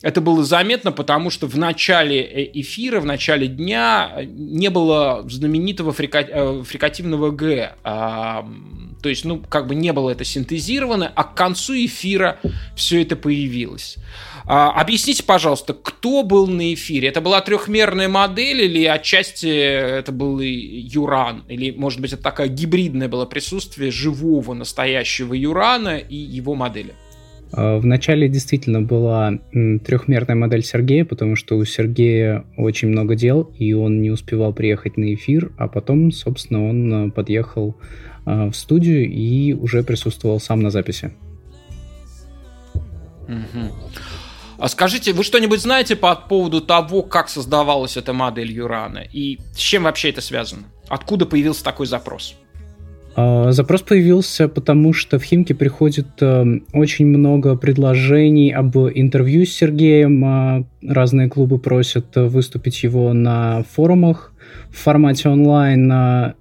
Это 0.00 0.20
было 0.20 0.44
заметно, 0.44 0.92
потому 0.92 1.30
что 1.30 1.48
в 1.48 1.58
начале 1.58 2.20
э, 2.22 2.60
эфира, 2.60 3.00
в 3.00 3.04
начале 3.04 3.48
дня 3.48 4.12
не 4.24 4.70
было 4.70 5.24
знаменитого 5.28 5.92
фрика... 5.92 6.62
фрикативного 6.62 7.32
Г. 7.32 7.74
То 7.82 9.08
есть, 9.08 9.24
ну, 9.24 9.40
как 9.40 9.66
бы 9.66 9.74
не 9.74 9.92
было 9.92 10.10
это 10.10 10.24
синтезировано, 10.24 11.10
а 11.16 11.24
к 11.24 11.34
концу 11.34 11.74
эфира 11.74 12.38
все 12.76 13.02
это 13.02 13.16
появилось. 13.16 13.96
А, 14.50 14.70
объясните, 14.70 15.22
пожалуйста, 15.22 15.74
кто 15.74 16.22
был 16.22 16.46
на 16.46 16.72
эфире? 16.72 17.08
Это 17.08 17.20
была 17.20 17.42
трехмерная 17.42 18.08
модель 18.08 18.62
или 18.62 18.82
отчасти 18.86 19.46
это 19.46 20.10
был 20.10 20.40
Юран? 20.40 21.44
Или, 21.48 21.70
может 21.70 22.00
быть, 22.00 22.14
это 22.14 22.22
такое 22.22 22.48
гибридное 22.48 23.08
было 23.08 23.26
присутствие 23.26 23.90
живого 23.90 24.54
настоящего 24.54 25.34
Юрана 25.34 25.98
и 25.98 26.16
его 26.16 26.54
модели? 26.54 26.94
А, 27.52 27.78
Вначале 27.78 28.26
действительно 28.30 28.80
была 28.80 29.38
трехмерная 29.52 30.36
модель 30.36 30.64
Сергея, 30.64 31.04
потому 31.04 31.36
что 31.36 31.58
у 31.58 31.64
Сергея 31.66 32.46
очень 32.56 32.88
много 32.88 33.16
дел, 33.16 33.52
и 33.58 33.74
он 33.74 34.00
не 34.00 34.10
успевал 34.10 34.54
приехать 34.54 34.96
на 34.96 35.12
эфир, 35.12 35.52
а 35.58 35.68
потом, 35.68 36.10
собственно, 36.10 36.66
он 36.66 37.10
подъехал 37.10 37.76
а, 38.24 38.50
в 38.50 38.56
студию 38.56 39.10
и 39.12 39.52
уже 39.52 39.82
присутствовал 39.82 40.40
сам 40.40 40.62
на 40.62 40.70
записи. 40.70 41.12
Угу. 43.28 44.17
А 44.58 44.68
скажите, 44.68 45.12
вы 45.12 45.22
что-нибудь 45.22 45.60
знаете 45.60 45.94
по 45.94 46.16
поводу 46.16 46.60
того, 46.60 47.02
как 47.02 47.28
создавалась 47.28 47.96
эта 47.96 48.12
модель 48.12 48.50
Юрана? 48.50 49.04
И 49.12 49.38
с 49.52 49.58
чем 49.58 49.84
вообще 49.84 50.10
это 50.10 50.20
связано? 50.20 50.64
Откуда 50.88 51.26
появился 51.26 51.62
такой 51.62 51.86
запрос? 51.86 52.34
А, 53.14 53.52
запрос 53.52 53.82
появился, 53.82 54.48
потому 54.48 54.92
что 54.92 55.20
в 55.20 55.22
Химке 55.22 55.54
приходит 55.54 56.08
э, 56.20 56.44
очень 56.72 57.06
много 57.06 57.56
предложений 57.56 58.52
об 58.52 58.76
интервью 58.76 59.46
с 59.46 59.50
Сергеем. 59.50 60.24
А, 60.24 60.64
разные 60.82 61.28
клубы 61.28 61.58
просят 61.58 62.16
выступить 62.16 62.82
его 62.82 63.12
на 63.12 63.62
форумах 63.62 64.32
в 64.70 64.76
формате 64.76 65.28
онлайн, 65.28 66.34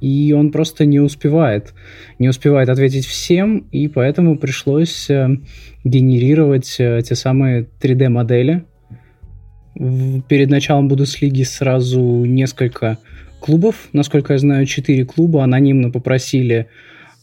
и 0.00 0.32
он 0.32 0.50
просто 0.50 0.84
не 0.84 1.00
успевает. 1.00 1.74
Не 2.18 2.28
успевает 2.28 2.68
ответить 2.68 3.06
всем, 3.06 3.66
и 3.70 3.88
поэтому 3.88 4.38
пришлось 4.38 5.08
э, 5.10 5.28
генерировать 5.84 6.76
э, 6.78 7.02
те 7.02 7.14
самые 7.14 7.66
3D-модели. 7.80 8.64
Перед 10.28 10.50
началом 10.50 10.88
Бундеслиги 10.88 11.42
сразу 11.42 12.00
несколько 12.24 12.98
клубов, 13.40 13.88
насколько 13.92 14.32
я 14.34 14.38
знаю, 14.38 14.66
четыре 14.66 15.04
клуба 15.04 15.44
анонимно 15.44 15.90
попросили 15.90 16.66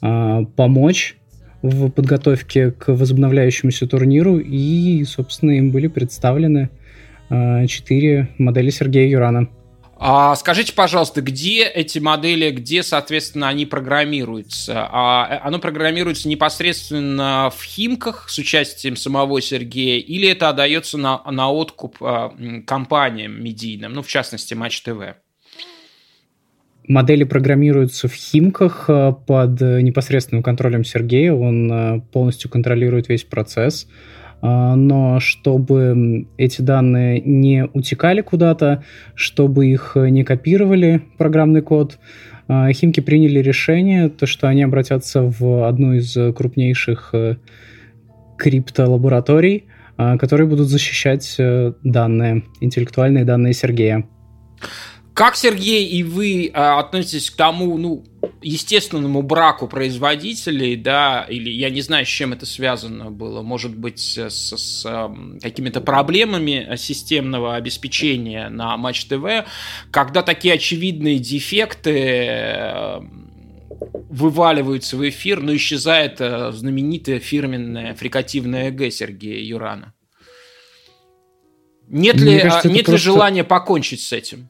э, 0.01 0.45
помочь 0.55 1.17
в 1.61 1.89
подготовке 1.89 2.71
к 2.71 2.89
возобновляющемуся 2.89 3.87
турниру, 3.87 4.37
и, 4.39 5.03
собственно, 5.05 5.51
им 5.51 5.71
были 5.71 5.87
представлены 5.87 6.69
э, 7.29 7.65
четыре 7.67 8.29
модели 8.37 8.69
Сергея 8.69 9.07
Юрана. 9.09 9.49
А 9.99 10.35
скажите, 10.35 10.73
пожалуйста, 10.73 11.21
где 11.21 11.63
эти 11.63 11.97
модели, 11.97 12.51
где, 12.51 12.83
соответственно, 12.83 13.49
они 13.49 13.65
программируются? 13.65 14.87
А, 14.91 15.27
э, 15.27 15.39
оно 15.43 15.57
программируется 15.57 16.29
непосредственно 16.29 17.51
в 17.55 17.63
Химках 17.63 18.29
с 18.29 18.37
участием 18.37 18.95
самого 18.95 19.41
Сергея, 19.41 19.99
или 19.99 20.29
это 20.29 20.49
отдается 20.49 20.99
на, 20.99 21.23
на 21.31 21.49
откуп 21.49 21.97
а, 22.01 22.31
компаниям 22.67 23.43
медийным, 23.43 23.93
ну, 23.93 24.03
в 24.03 24.07
частности, 24.07 24.53
Матч 24.53 24.81
ТВ? 24.81 25.15
Модели 26.87 27.23
программируются 27.23 28.07
в 28.07 28.13
Химках 28.13 28.85
э, 28.89 29.13
под 29.25 29.59
непосредственным 29.59 30.43
контролем 30.43 30.83
Сергея. 30.85 31.33
Он 31.33 31.71
э, 31.71 32.01
полностью 32.13 32.51
контролирует 32.51 33.09
весь 33.09 33.23
процесс. 33.23 33.87
А, 34.41 34.75
но 34.75 35.19
чтобы 35.19 36.27
эти 36.37 36.61
данные 36.61 37.21
не 37.21 37.65
утекали 37.73 38.21
куда-то, 38.21 38.83
чтобы 39.15 39.67
их 39.67 39.93
не 39.95 40.23
копировали, 40.23 41.03
программный 41.17 41.61
код, 41.61 41.97
а, 42.47 42.71
Химки 42.71 42.99
приняли 42.99 43.39
решение, 43.39 44.09
то, 44.09 44.25
что 44.25 44.47
они 44.47 44.63
обратятся 44.63 45.21
в 45.23 45.67
одну 45.67 45.93
из 45.93 46.15
крупнейших 46.35 47.09
э, 47.13 47.35
криптолабораторий, 48.37 49.65
а, 49.97 50.17
которые 50.17 50.47
будут 50.47 50.69
защищать 50.69 51.35
э, 51.39 51.73
данные, 51.83 52.43
интеллектуальные 52.61 53.25
данные 53.25 53.53
Сергея. 53.53 54.07
Как, 55.13 55.35
Сергей, 55.35 55.87
и 55.87 56.03
вы 56.03 56.51
относитесь 56.53 57.31
к 57.31 57.35
тому, 57.35 57.75
ну, 57.77 58.03
естественному 58.41 59.21
браку 59.21 59.67
производителей, 59.67 60.75
да, 60.75 61.25
или 61.27 61.49
я 61.49 61.69
не 61.69 61.81
знаю, 61.81 62.05
с 62.05 62.09
чем 62.09 62.33
это 62.33 62.45
связано 62.45 63.11
было, 63.11 63.41
может 63.41 63.75
быть, 63.75 63.99
с, 63.99 64.29
с 64.29 64.85
эм, 64.85 65.39
какими-то 65.41 65.81
проблемами 65.81 66.75
системного 66.77 67.55
обеспечения 67.55 68.49
на 68.49 68.77
Матч 68.77 69.05
ТВ, 69.05 69.45
когда 69.91 70.23
такие 70.23 70.53
очевидные 70.53 71.19
дефекты 71.19 71.91
эм, 71.91 73.31
вываливаются 74.09 74.97
в 74.97 75.07
эфир, 75.07 75.41
но 75.41 75.55
исчезает 75.55 76.19
э, 76.19 76.51
знаменитая 76.51 77.19
фирменная 77.19 77.93
фрикативная 77.95 78.69
ЭГ 78.69 78.91
Сергея 78.91 79.43
Юрана. 79.43 79.93
Нет 81.87 82.15
ли, 82.17 82.39
кажется, 82.39 82.67
нет 82.67 82.85
просто... 82.85 82.91
ли 82.91 82.97
желания 82.97 83.43
покончить 83.43 84.01
с 84.01 84.11
этим? 84.11 84.49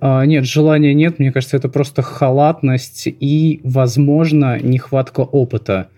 А, 0.00 0.24
нет, 0.24 0.44
желания 0.44 0.94
нет. 0.94 1.18
Мне 1.18 1.32
кажется, 1.32 1.56
это 1.56 1.68
просто 1.68 2.02
халатность 2.02 3.06
и, 3.06 3.60
возможно, 3.64 4.58
нехватка 4.60 5.20
опыта. 5.20 5.88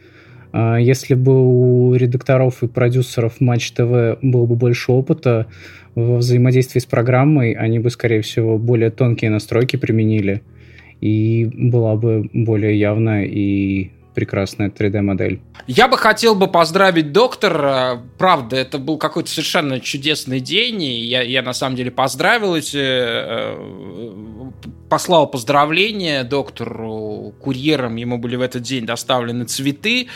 А, 0.53 0.77
если 0.77 1.15
бы 1.15 1.33
у 1.43 1.95
редакторов 1.95 2.63
и 2.63 2.69
продюсеров 2.69 3.41
Матч 3.41 3.73
ТВ 3.73 4.19
было 4.23 4.47
бы 4.47 4.57
больше 4.57 4.93
опыта 4.93 5.47
во 5.95 6.17
взаимодействии 6.17 6.81
с 6.81 6.87
программой, 6.87 7.53
они 7.53 7.79
бы, 7.79 7.91
скорее 7.91 8.23
всего, 8.23 8.59
более 8.59 8.91
тонкие 8.91 9.31
настройки 9.31 9.77
применили, 9.77 10.43
и 11.01 11.51
была 11.53 11.97
бы 11.97 12.29
более 12.33 12.79
явная 12.79 13.25
и 13.25 13.91
прекрасная 14.21 14.69
3D-модель. 14.69 15.41
Я 15.67 15.89
бы 15.89 15.97
хотел 15.97 16.35
бы 16.35 16.47
поздравить 16.47 17.11
доктора. 17.11 18.03
Правда, 18.19 18.57
это 18.57 18.77
был 18.79 18.99
какой-то 18.99 19.31
совершенно 19.31 19.81
чудесный 19.81 20.41
день. 20.41 20.83
И 20.83 21.07
я, 21.07 21.23
я 21.23 21.41
на 21.41 21.55
самом 21.55 21.75
деле 21.75 21.91
поздравил 21.91 22.55
эти... 22.55 22.77
Э, 22.77 24.51
послал 24.91 25.27
поздравления 25.27 26.23
доктору, 26.23 27.33
курьером. 27.41 27.97
Ему 27.97 28.19
были 28.19 28.37
в 28.37 28.43
этот 28.43 28.61
день 28.61 28.85
доставлены 28.85 29.47
цветы. 29.47 30.09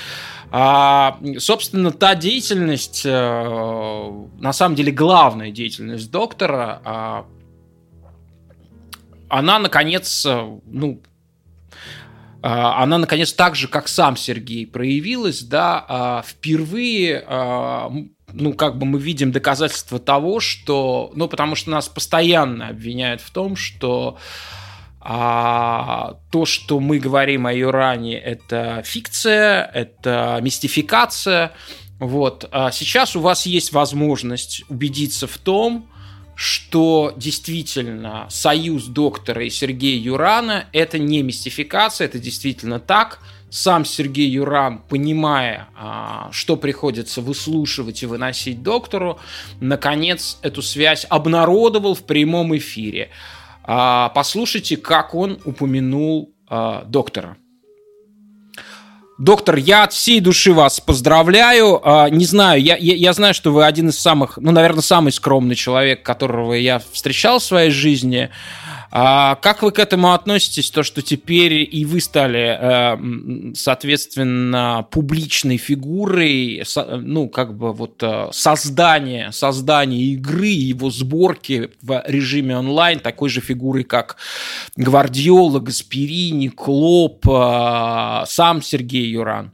А, 0.51 1.19
собственно, 1.39 1.91
та 1.91 2.15
деятельность, 2.15 3.07
э, 3.07 3.11
на 4.39 4.53
самом 4.53 4.77
деле 4.77 4.93
главная 4.93 5.51
деятельность 5.51 6.11
доктора, 6.11 6.83
а, 6.85 7.27
она, 9.31 9.59
наконец, 9.59 10.27
э, 10.27 10.59
ну, 10.67 11.01
она, 12.47 12.99
наконец, 12.99 13.33
так 13.33 13.57
же, 13.57 13.69
как 13.69 13.89
сам 13.89 14.17
Сергей 14.19 14.67
проявилась, 14.67 15.43
да, 15.43 15.85
а, 15.89 16.23
впервые 16.27 17.25
а, 17.27 17.91
ну, 18.35 18.53
как 18.53 18.79
бы 18.79 18.85
мы 18.85 18.99
видим 18.99 19.33
доказательства 19.33 19.99
того, 19.99 20.41
что, 20.41 21.11
ну, 21.15 21.29
потому 21.29 21.55
что 21.55 21.71
нас 21.71 21.89
постоянно 21.89 22.69
обвиняют 22.69 23.21
в 23.21 23.31
том, 23.31 23.57
что 23.57 24.19
а, 25.01 26.19
то, 26.31 26.45
что 26.45 26.81
мы 26.81 26.99
говорим 26.99 27.47
о 27.47 27.53
Юране, 27.53 28.19
это 28.19 28.83
фикция, 28.85 29.71
это 29.73 30.39
мистификация. 30.43 31.53
Вот. 31.99 32.49
А 32.51 32.73
сейчас 32.73 33.15
у 33.15 33.21
вас 33.21 33.47
есть 33.47 33.73
возможность 33.73 34.65
убедиться 34.69 35.27
в 35.27 35.39
том, 35.39 35.89
что 36.35 37.13
действительно 37.17 38.27
союз 38.29 38.87
доктора 38.87 39.45
и 39.45 39.51
Сергея 39.51 40.01
Юрана– 40.01 40.67
это 40.73 40.99
не 40.99 41.23
мистификация, 41.23 42.07
это 42.07 42.19
действительно 42.19 42.81
так. 42.81 43.21
Сам 43.51 43.85
Сергей 43.85 44.29
Юран, 44.29 44.81
понимая, 44.81 45.69
а, 45.77 46.29
что 46.33 46.57
приходится 46.57 47.21
выслушивать 47.21 48.03
и 48.03 48.07
выносить 48.07 48.65
доктору, 48.65 49.21
наконец 49.61 50.39
эту 50.43 50.61
связь 50.61 51.07
обнародовал 51.09 51.95
в 51.95 52.03
прямом 52.05 52.57
эфире. 52.57 53.11
А, 53.63 54.09
послушайте, 54.09 54.77
как 54.77 55.15
он 55.15 55.39
упомянул 55.45 56.35
а, 56.49 56.85
доктора. 56.85 57.37
Доктор, 59.19 59.57
я 59.57 59.85
от 59.85 59.93
всей 59.93 60.19
души 60.19 60.53
вас 60.53 60.81
поздравляю. 60.81 61.81
А, 61.85 62.11
не 62.11 62.25
знаю, 62.25 62.61
я, 62.61 62.77
я, 62.77 62.95
я 62.95 63.13
знаю, 63.13 63.33
что 63.33 63.53
вы 63.53 63.65
один 63.65 63.91
из 63.91 63.99
самых, 63.99 64.39
ну, 64.39 64.51
наверное, 64.51 64.83
самый 64.83 65.13
скромный 65.13 65.55
человек, 65.55 66.03
которого 66.03 66.55
я 66.55 66.83
встречал 66.93 67.39
в 67.39 67.45
своей 67.45 67.71
жизни. 67.71 68.31
А 68.97 69.35
как 69.35 69.65
вы 69.65 69.73
к 69.73 69.81
этому 69.81 70.13
относитесь, 70.13 70.71
то, 70.71 70.85
что 70.85 71.03
теперь 71.03 71.69
и 71.69 71.85
вы 71.85 72.01
стали, 72.01 72.57
э, 72.61 73.55
соответственно, 73.57 74.87
публичной 74.89 75.57
фигурой, 75.57 76.63
ну, 77.01 77.29
как 77.29 77.57
бы 77.57 77.73
вот 77.73 78.01
э, 78.05 78.29
создание, 78.31 79.33
создание 79.33 80.01
игры, 80.13 80.47
его 80.47 80.91
сборки 80.91 81.71
в 81.83 82.05
режиме 82.07 82.57
онлайн 82.57 83.01
такой 83.01 83.31
же 83.31 83.41
фигурой, 83.41 83.83
как 83.83 84.17
Гвардиола, 84.77 85.59
Гасперини, 85.59 86.47
Клоп, 86.47 87.27
э, 87.27 88.23
сам 88.27 88.63
Сергей 88.63 89.11
Юран? 89.11 89.51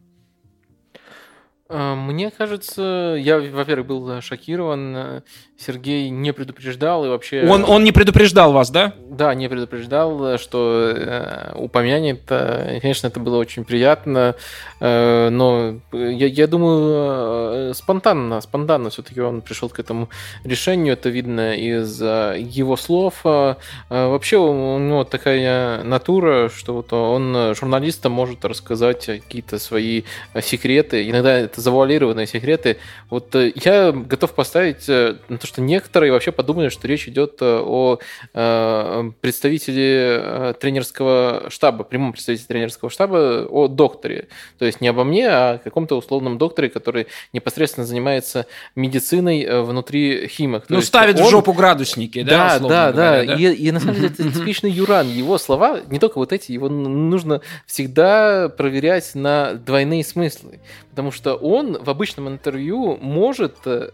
Мне 1.71 2.31
кажется, 2.33 3.17
я, 3.17 3.39
во-первых, 3.39 3.87
был 3.87 4.21
шокирован. 4.21 5.23
Сергей 5.65 6.09
не 6.11 6.33
предупреждал 6.33 7.05
и 7.05 7.09
вообще... 7.09 7.47
Он, 7.49 7.65
он 7.69 7.85
не 7.85 7.93
предупреждал 7.93 8.53
вас, 8.53 8.71
да? 8.71 8.95
да, 9.21 9.35
не 9.35 9.49
предупреждал, 9.49 10.39
что 10.39 10.95
э, 10.97 11.53
упомянет. 11.55 12.23
Конечно, 12.27 13.09
это 13.09 13.21
было 13.21 13.37
очень 13.37 13.65
приятно, 13.65 14.35
э, 14.81 15.29
но 15.29 15.81
я, 15.93 16.27
я 16.27 16.47
думаю, 16.47 17.71
э, 17.71 17.75
спонтанно, 17.75 18.41
спонтанно 18.41 18.89
все-таки 18.89 19.21
он 19.21 19.43
пришел 19.43 19.69
к 19.69 19.79
этому 19.79 20.09
решению. 20.43 20.95
Это 20.95 21.11
видно 21.11 21.55
из 21.55 22.01
э, 22.01 22.37
его 22.39 22.77
слов. 22.77 23.21
Э, 23.25 23.57
вообще 23.91 24.39
у 24.39 24.79
него 24.79 25.05
такая 25.05 25.85
натура, 25.85 26.49
что 26.49 26.73
вот 26.73 26.91
он 26.95 27.55
журналистам 27.55 28.13
может 28.13 28.43
рассказать 28.47 29.05
какие-то 29.05 29.59
свои 29.59 30.05
секреты. 30.41 31.11
Иногда 31.11 31.39
это 31.39 31.61
завуалированные 31.61 32.27
секреты. 32.27 32.79
Вот 33.11 33.35
э, 33.35 33.53
я 33.57 33.93
готов 33.93 34.33
поставить 34.33 34.89
э, 34.89 35.17
на 35.29 35.37
то, 35.37 35.47
что 35.51 35.61
некоторые 35.61 36.13
вообще 36.13 36.31
подумали, 36.31 36.69
что 36.69 36.87
речь 36.87 37.09
идет 37.09 37.43
о 37.43 37.99
представителе 38.33 40.55
тренерского 40.61 41.51
штаба, 41.51 41.85
прямом 41.85 42.13
представителе 42.13 42.47
тренерского 42.47 42.91
штаба, 42.91 43.47
о 43.49 43.67
докторе. 43.67 44.29
То 44.59 44.65
есть 44.65 44.81
не 44.81 44.89
обо 44.89 45.05
мне, 45.05 45.29
а 45.29 45.55
о 45.55 45.59
каком-то 45.59 45.97
условном 45.97 46.39
докторе, 46.39 46.69
который 46.69 47.09
непосредственно 47.33 47.87
занимается 47.87 48.47
медициной 48.77 49.43
э, 49.43 49.63
внутри 49.63 50.29
Химок. 50.29 50.67
Ну, 50.69 50.81
ставит 50.83 51.19
он... 51.19 51.27
в 51.27 51.31
жопу 51.31 51.53
градусники, 51.53 52.23
да? 52.23 52.59
Да, 52.59 52.69
да, 52.69 52.93
говоря, 52.93 53.25
да. 53.25 53.35
И, 53.35 53.53
и 53.53 53.73
на 53.73 53.81
самом 53.81 53.97
деле 53.97 54.09
это 54.09 54.31
типичный 54.31 54.71
Юран. 54.71 55.09
Его 55.09 55.39
слова, 55.39 55.81
не 55.89 55.99
только 55.99 56.19
вот 56.19 56.33
эти, 56.33 56.53
его 56.53 56.69
нужно 56.69 57.41
всегда 57.67 58.49
проверять 58.49 59.15
на 59.15 59.55
двойные 59.55 60.05
смыслы. 60.05 60.61
Потому 61.01 61.13
что 61.13 61.35
он 61.35 61.83
в 61.83 61.89
обычном 61.89 62.29
интервью 62.29 62.99
может, 62.99 63.67
э, 63.67 63.91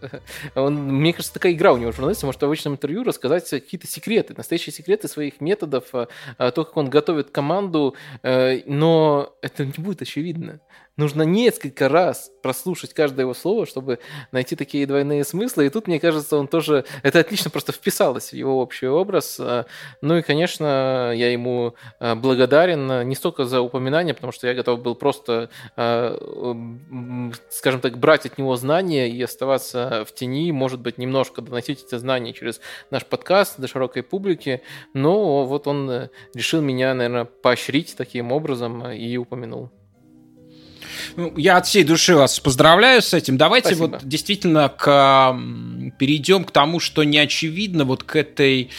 он, 0.55 0.75
мне 0.75 1.13
кажется, 1.13 1.33
такая 1.33 1.53
игра 1.53 1.71
у 1.71 1.77
него 1.77 1.93
журналиста, 1.93 2.25
может 2.25 2.41
в 2.41 2.45
обычном 2.45 2.73
интервью 2.73 3.05
рассказать 3.05 3.49
какие-то 3.49 3.87
секреты, 3.87 4.33
настоящие 4.35 4.73
секреты 4.73 5.07
своих 5.07 5.39
методов, 5.39 5.85
э, 5.93 6.07
то, 6.37 6.51
как 6.51 6.75
он 6.75 6.89
готовит 6.89 7.31
команду, 7.31 7.95
но 8.23 9.33
это 9.41 9.65
не 9.65 9.71
будет 9.77 10.01
очевидно 10.01 10.59
нужно 10.97 11.23
несколько 11.23 11.89
раз 11.89 12.31
прослушать 12.41 12.93
каждое 12.93 13.21
его 13.21 13.33
слово, 13.33 13.65
чтобы 13.65 13.99
найти 14.31 14.55
такие 14.55 14.85
двойные 14.85 15.23
смыслы. 15.23 15.67
И 15.67 15.69
тут, 15.69 15.87
мне 15.87 15.99
кажется, 15.99 16.37
он 16.37 16.47
тоже... 16.47 16.85
Это 17.03 17.19
отлично 17.19 17.49
просто 17.49 17.71
вписалось 17.71 18.29
в 18.29 18.33
его 18.33 18.59
общий 18.59 18.87
образ. 18.87 19.39
Ну 20.01 20.17
и, 20.17 20.21
конечно, 20.21 21.13
я 21.15 21.31
ему 21.31 21.75
э, 21.99 22.15
благодарен 22.15 23.07
не 23.07 23.15
столько 23.15 23.45
за 23.45 23.61
упоминание, 23.61 24.13
потому 24.13 24.31
что 24.31 24.47
я 24.47 24.53
готов 24.53 24.81
был 24.81 24.95
просто, 24.95 25.49
скажем 25.75 27.81
так, 27.81 27.97
брать 27.97 28.25
от 28.25 28.37
него 28.37 28.55
знания 28.55 29.09
и 29.09 29.21
оставаться 29.21 30.05
в 30.07 30.13
тени, 30.13 30.51
может 30.51 30.79
быть, 30.79 30.97
немножко 30.97 31.41
доносить 31.41 31.83
эти 31.83 31.97
знания 31.97 32.33
через 32.33 32.59
наш 32.89 33.05
подкаст 33.05 33.59
до 33.59 33.67
широкой 33.67 34.03
публики. 34.03 34.61
Но 34.93 35.45
вот 35.45 35.67
он 35.67 35.89
э, 35.89 36.09
решил 36.33 36.61
меня, 36.61 36.93
наверное, 36.93 37.25
поощрить 37.25 37.95
таким 37.97 38.31
образом 38.31 38.89
и 38.89 39.17
упомянул. 39.17 39.71
Ну, 41.15 41.33
я 41.37 41.57
от 41.57 41.67
всей 41.67 41.83
души 41.83 42.15
вас 42.15 42.39
поздравляю 42.39 43.01
с 43.01 43.13
этим. 43.13 43.37
Давайте 43.37 43.75
Спасибо. 43.75 43.87
вот 43.87 44.07
действительно 44.07 44.69
к, 44.69 45.37
перейдем 45.97 46.43
к 46.43 46.51
тому, 46.51 46.79
что 46.79 47.03
не 47.03 47.17
очевидно, 47.17 47.85
вот 47.85 48.03
к 48.03 48.15
этой 48.15 48.71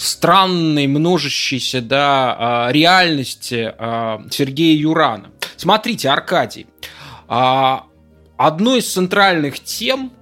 странной, 0.00 0.86
множащейся 0.86 1.82
да, 1.82 2.36
а, 2.38 2.72
реальности 2.72 3.74
а, 3.78 4.22
Сергея 4.30 4.76
Юрана. 4.76 5.30
Смотрите, 5.56 6.08
Аркадий, 6.08 6.66
а, 7.28 7.84
одной 8.36 8.78
из 8.78 8.92
центральных 8.92 9.60
тем 9.60 10.12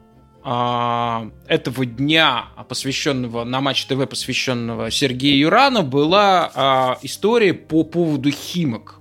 этого 0.41 1.85
дня, 1.85 2.47
посвященного 2.71 3.45
на 3.45 3.61
Матч 3.61 3.85
ТВ, 3.85 4.09
посвященного 4.09 4.91
Сергею 4.91 5.37
Юрану, 5.37 5.83
была 5.83 6.97
история 7.03 7.53
по 7.53 7.83
поводу 7.83 8.31
Химок. 8.31 8.99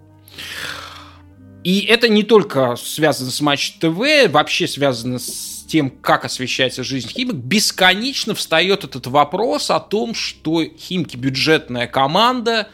И 1.67 1.81
это 1.81 2.07
не 2.07 2.23
только 2.23 2.77
связано 2.77 3.29
с 3.29 3.41
Матч 3.41 3.73
ТВ, 3.73 4.29
вообще 4.29 4.69
связано 4.69 5.19
с 5.19 5.65
тем, 5.67 5.89
как 5.89 6.23
освещается 6.23 6.81
жизнь 6.81 7.09
Химок, 7.09 7.35
бесконечно 7.35 8.33
встает 8.35 8.85
этот 8.85 9.07
вопрос 9.07 9.69
о 9.69 9.81
том, 9.81 10.13
что 10.13 10.63
Химки 10.63 11.17
бюджетная 11.17 11.85
команда, 11.87 12.69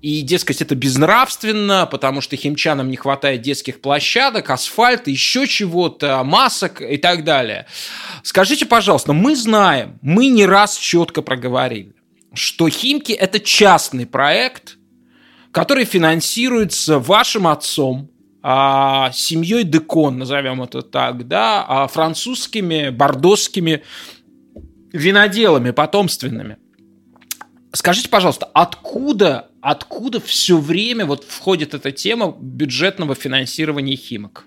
и, 0.00 0.22
дескать, 0.22 0.60
это 0.60 0.74
безнравственно, 0.74 1.86
потому 1.86 2.20
что 2.20 2.34
химчанам 2.34 2.90
не 2.90 2.96
хватает 2.96 3.42
детских 3.42 3.80
площадок, 3.80 4.50
асфальта, 4.50 5.12
еще 5.12 5.46
чего-то, 5.46 6.20
масок 6.24 6.82
и 6.82 6.96
так 6.96 7.22
далее. 7.22 7.66
Скажите, 8.24 8.66
пожалуйста, 8.66 9.12
мы 9.12 9.36
знаем, 9.36 10.00
мы 10.02 10.26
не 10.26 10.46
раз 10.46 10.76
четко 10.76 11.22
проговорили, 11.22 11.94
что 12.34 12.68
Химки– 12.68 13.12
это 13.12 13.38
частный 13.38 14.06
проект, 14.06 14.78
который 15.52 15.84
финансируется 15.84 16.98
вашим 16.98 17.46
отцом, 17.46 18.11
а, 18.42 19.10
семьей 19.12 19.64
Декон, 19.64 20.18
назовем 20.18 20.62
это 20.62 20.82
так, 20.82 21.28
да, 21.28 21.64
а 21.66 21.86
французскими, 21.86 22.90
бордосскими 22.90 23.82
виноделами 24.92 25.70
потомственными. 25.70 26.58
Скажите, 27.72 28.10
пожалуйста, 28.10 28.46
откуда, 28.52 29.48
откуда 29.62 30.20
все 30.20 30.58
время 30.58 31.06
вот 31.06 31.24
входит 31.24 31.72
эта 31.72 31.90
тема 31.90 32.36
бюджетного 32.38 33.14
финансирования 33.14 33.96
химок? 33.96 34.46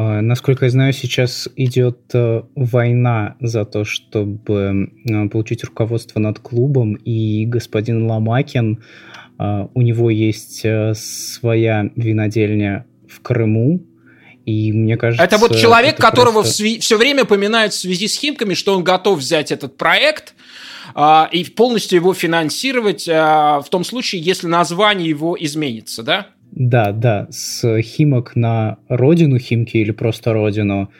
А, 0.00 0.22
насколько 0.22 0.64
я 0.64 0.70
знаю, 0.70 0.92
сейчас 0.92 1.48
идет 1.56 1.98
э, 2.14 2.42
война 2.54 3.34
за 3.40 3.64
то, 3.64 3.82
чтобы 3.84 4.92
э, 5.04 5.28
получить 5.28 5.64
руководство 5.64 6.20
над 6.20 6.38
клубом, 6.38 6.94
и 6.94 7.44
господин 7.46 8.08
Ломакин 8.08 8.82
у 9.38 9.82
него 9.82 10.10
есть 10.10 10.62
э, 10.64 10.94
своя 10.94 11.90
винодельня 11.94 12.86
в 13.08 13.20
Крыму, 13.20 13.80
и 14.44 14.72
мне 14.72 14.96
кажется... 14.96 15.22
Это 15.22 15.36
вот 15.36 15.56
человек, 15.56 15.94
это 15.94 16.02
которого 16.02 16.40
просто... 16.40 16.64
сви- 16.64 16.80
все 16.80 16.96
время 16.96 17.24
поминают 17.24 17.72
в 17.72 17.76
связи 17.76 18.08
с 18.08 18.18
Химками, 18.18 18.54
что 18.54 18.74
он 18.74 18.82
готов 18.82 19.18
взять 19.18 19.52
этот 19.52 19.76
проект 19.76 20.34
а, 20.94 21.28
и 21.30 21.44
полностью 21.44 21.96
его 21.96 22.14
финансировать 22.14 23.06
а, 23.08 23.60
в 23.60 23.68
том 23.68 23.84
случае, 23.84 24.22
если 24.22 24.46
название 24.46 25.08
его 25.08 25.36
изменится, 25.38 26.02
да? 26.02 26.28
Да, 26.50 26.92
да, 26.92 27.28
с 27.30 27.80
Химок 27.82 28.36
на 28.36 28.78
родину 28.88 29.38
Химки 29.38 29.76
или 29.76 29.90
просто 29.90 30.32
родину. 30.32 30.90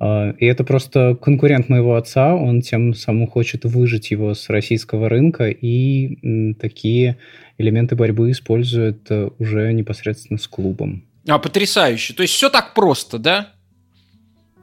А, 0.00 0.32
и 0.38 0.44
это 0.44 0.64
просто 0.64 1.16
конкурент 1.20 1.70
моего 1.70 1.96
отца, 1.96 2.34
он 2.34 2.60
тем 2.60 2.92
самым 2.92 3.26
хочет 3.26 3.64
выжить 3.64 4.10
его 4.10 4.34
с 4.34 4.50
российского 4.50 5.08
рынка, 5.08 5.48
и 5.48 6.54
такие 6.60 7.16
элементы 7.58 7.96
борьбы 7.96 8.30
используют 8.30 9.10
э, 9.10 9.30
уже 9.38 9.72
непосредственно 9.72 10.38
с 10.38 10.46
клубом. 10.48 11.04
А, 11.28 11.38
потрясающе. 11.38 12.14
То 12.14 12.22
есть 12.22 12.34
все 12.34 12.48
так 12.48 12.72
просто, 12.74 13.18
да? 13.18 13.52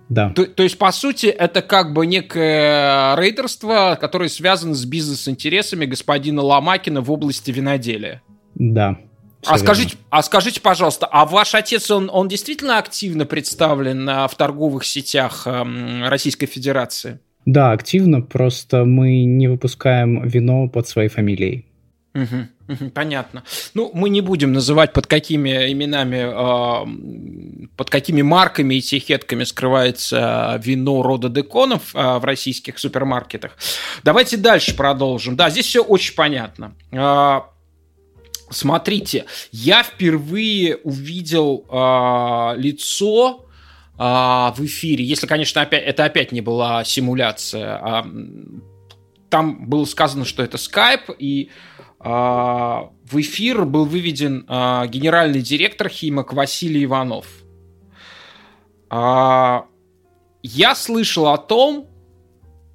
Да. 0.10 0.30
То, 0.30 0.46
то 0.46 0.64
есть, 0.64 0.78
по 0.78 0.92
сути, 0.92 1.28
это 1.28 1.62
как 1.62 1.94
бы 1.94 2.06
некое 2.06 3.16
рейдерство, 3.16 3.98
которое 4.00 4.30
связано 4.30 4.76
с 4.76 4.86
бизнес-интересами 4.86 5.86
господина 5.86 6.42
Ломакина 6.42 7.02
в 7.02 7.12
области 7.12 7.52
виноделия. 7.52 8.22
Да. 8.56 8.98
А 9.48 9.58
скажите, 9.58 9.98
а 10.10 10.24
скажите, 10.24 10.60
пожалуйста, 10.60 11.06
а 11.06 11.26
ваш 11.26 11.54
отец, 11.54 11.92
он, 11.92 12.10
он 12.12 12.28
действительно 12.28 12.80
активно 12.80 13.26
представлен 13.26 14.08
в 14.28 14.32
торговых 14.36 14.86
сетях 14.86 15.46
эм, 15.46 16.04
Российской 16.08 16.48
Федерации? 16.48 17.20
Да, 17.46 17.72
активно, 17.72 18.22
просто 18.22 18.86
мы 18.86 19.24
не 19.24 19.48
выпускаем 19.48 20.28
вино 20.28 20.68
под 20.68 20.88
своей 20.88 21.10
фамилией. 21.10 21.68
Угу, 22.16 22.48
понятно. 22.94 23.44
Ну, 23.74 23.92
мы 23.94 24.10
не 24.10 24.22
будем 24.22 24.54
называть, 24.54 24.94
под 24.94 25.08
какими 25.08 25.72
именами, 25.72 27.68
под 27.76 27.90
какими 27.90 28.22
марками 28.22 28.76
и 28.76 28.80
этикетками 28.80 29.44
скрывается 29.44 30.60
вино 30.64 31.02
рода 31.02 31.30
Деконов 31.30 31.94
в 31.94 32.22
российских 32.24 32.80
супермаркетах. 32.80 33.52
Давайте 34.04 34.38
дальше 34.38 34.76
продолжим. 34.76 35.36
Да, 35.36 35.50
здесь 35.50 35.66
все 35.66 35.84
очень 35.84 36.16
понятно. 36.16 36.76
А, 36.92 37.50
смотрите, 38.50 39.26
я 39.52 39.84
впервые 39.84 40.78
увидел 40.78 41.66
а, 41.70 42.54
лицо 42.58 43.46
а, 43.98 44.54
в 44.58 44.66
эфире, 44.66 45.06
если, 45.06 45.28
конечно, 45.28 45.62
опять, 45.62 45.84
это 45.84 46.06
опять 46.06 46.32
не 46.32 46.42
была 46.42 46.84
симуляция. 46.84 48.06
там 49.30 49.68
было 49.68 49.86
сказано, 49.86 50.26
что 50.26 50.44
это 50.44 50.58
скайп, 50.58 51.10
и 51.18 51.50
а, 51.50 51.75
в 52.06 53.14
эфир 53.14 53.66
был 53.66 53.86
выведен 53.86 54.46
а, 54.48 54.86
генеральный 54.86 55.42
директор 55.42 55.90
Химок 55.90 56.34
Василий 56.34 56.84
Иванов. 56.84 57.26
А, 58.92 59.66
я 60.44 60.76
слышал 60.76 61.28
о 61.28 61.38
том, 61.38 61.88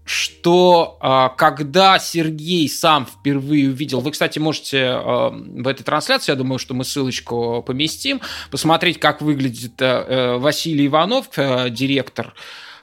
что 0.04 0.98
когда 1.36 2.00
Сергей 2.00 2.68
сам 2.68 3.06
впервые 3.06 3.68
увидел, 3.68 4.00
вы, 4.00 4.10
кстати, 4.10 4.40
можете 4.40 4.96
в 4.96 5.68
этой 5.68 5.84
трансляции, 5.84 6.32
я 6.32 6.36
думаю, 6.36 6.58
что 6.58 6.74
мы 6.74 6.82
ссылочку 6.82 7.62
поместим, 7.64 8.20
посмотреть, 8.50 8.98
как 8.98 9.22
выглядит 9.22 9.80
э, 9.80 10.36
Василий 10.38 10.88
Иванов, 10.88 11.26
э, 11.36 11.70
директор 11.70 12.34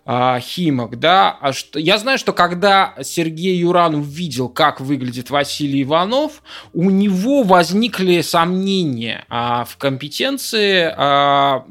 а, 0.09 0.39
Химок, 0.39 0.99
да, 0.99 1.37
а 1.41 1.51
что, 1.51 1.79
я 1.79 1.97
знаю, 1.97 2.17
что 2.17 2.31
когда 2.31 2.93
Сергей 3.03 3.57
Юран 3.57 3.93
увидел, 3.93 4.47
как 4.47 4.79
выглядит 4.79 5.29
Василий 5.29 5.83
Иванов, 5.83 6.43
у 6.71 6.89
него 6.89 7.43
возникли 7.43 8.21
сомнения 8.21 9.25
а, 9.27 9.65
в 9.65 9.75
компетенции 9.75 10.93
а, 10.95 11.65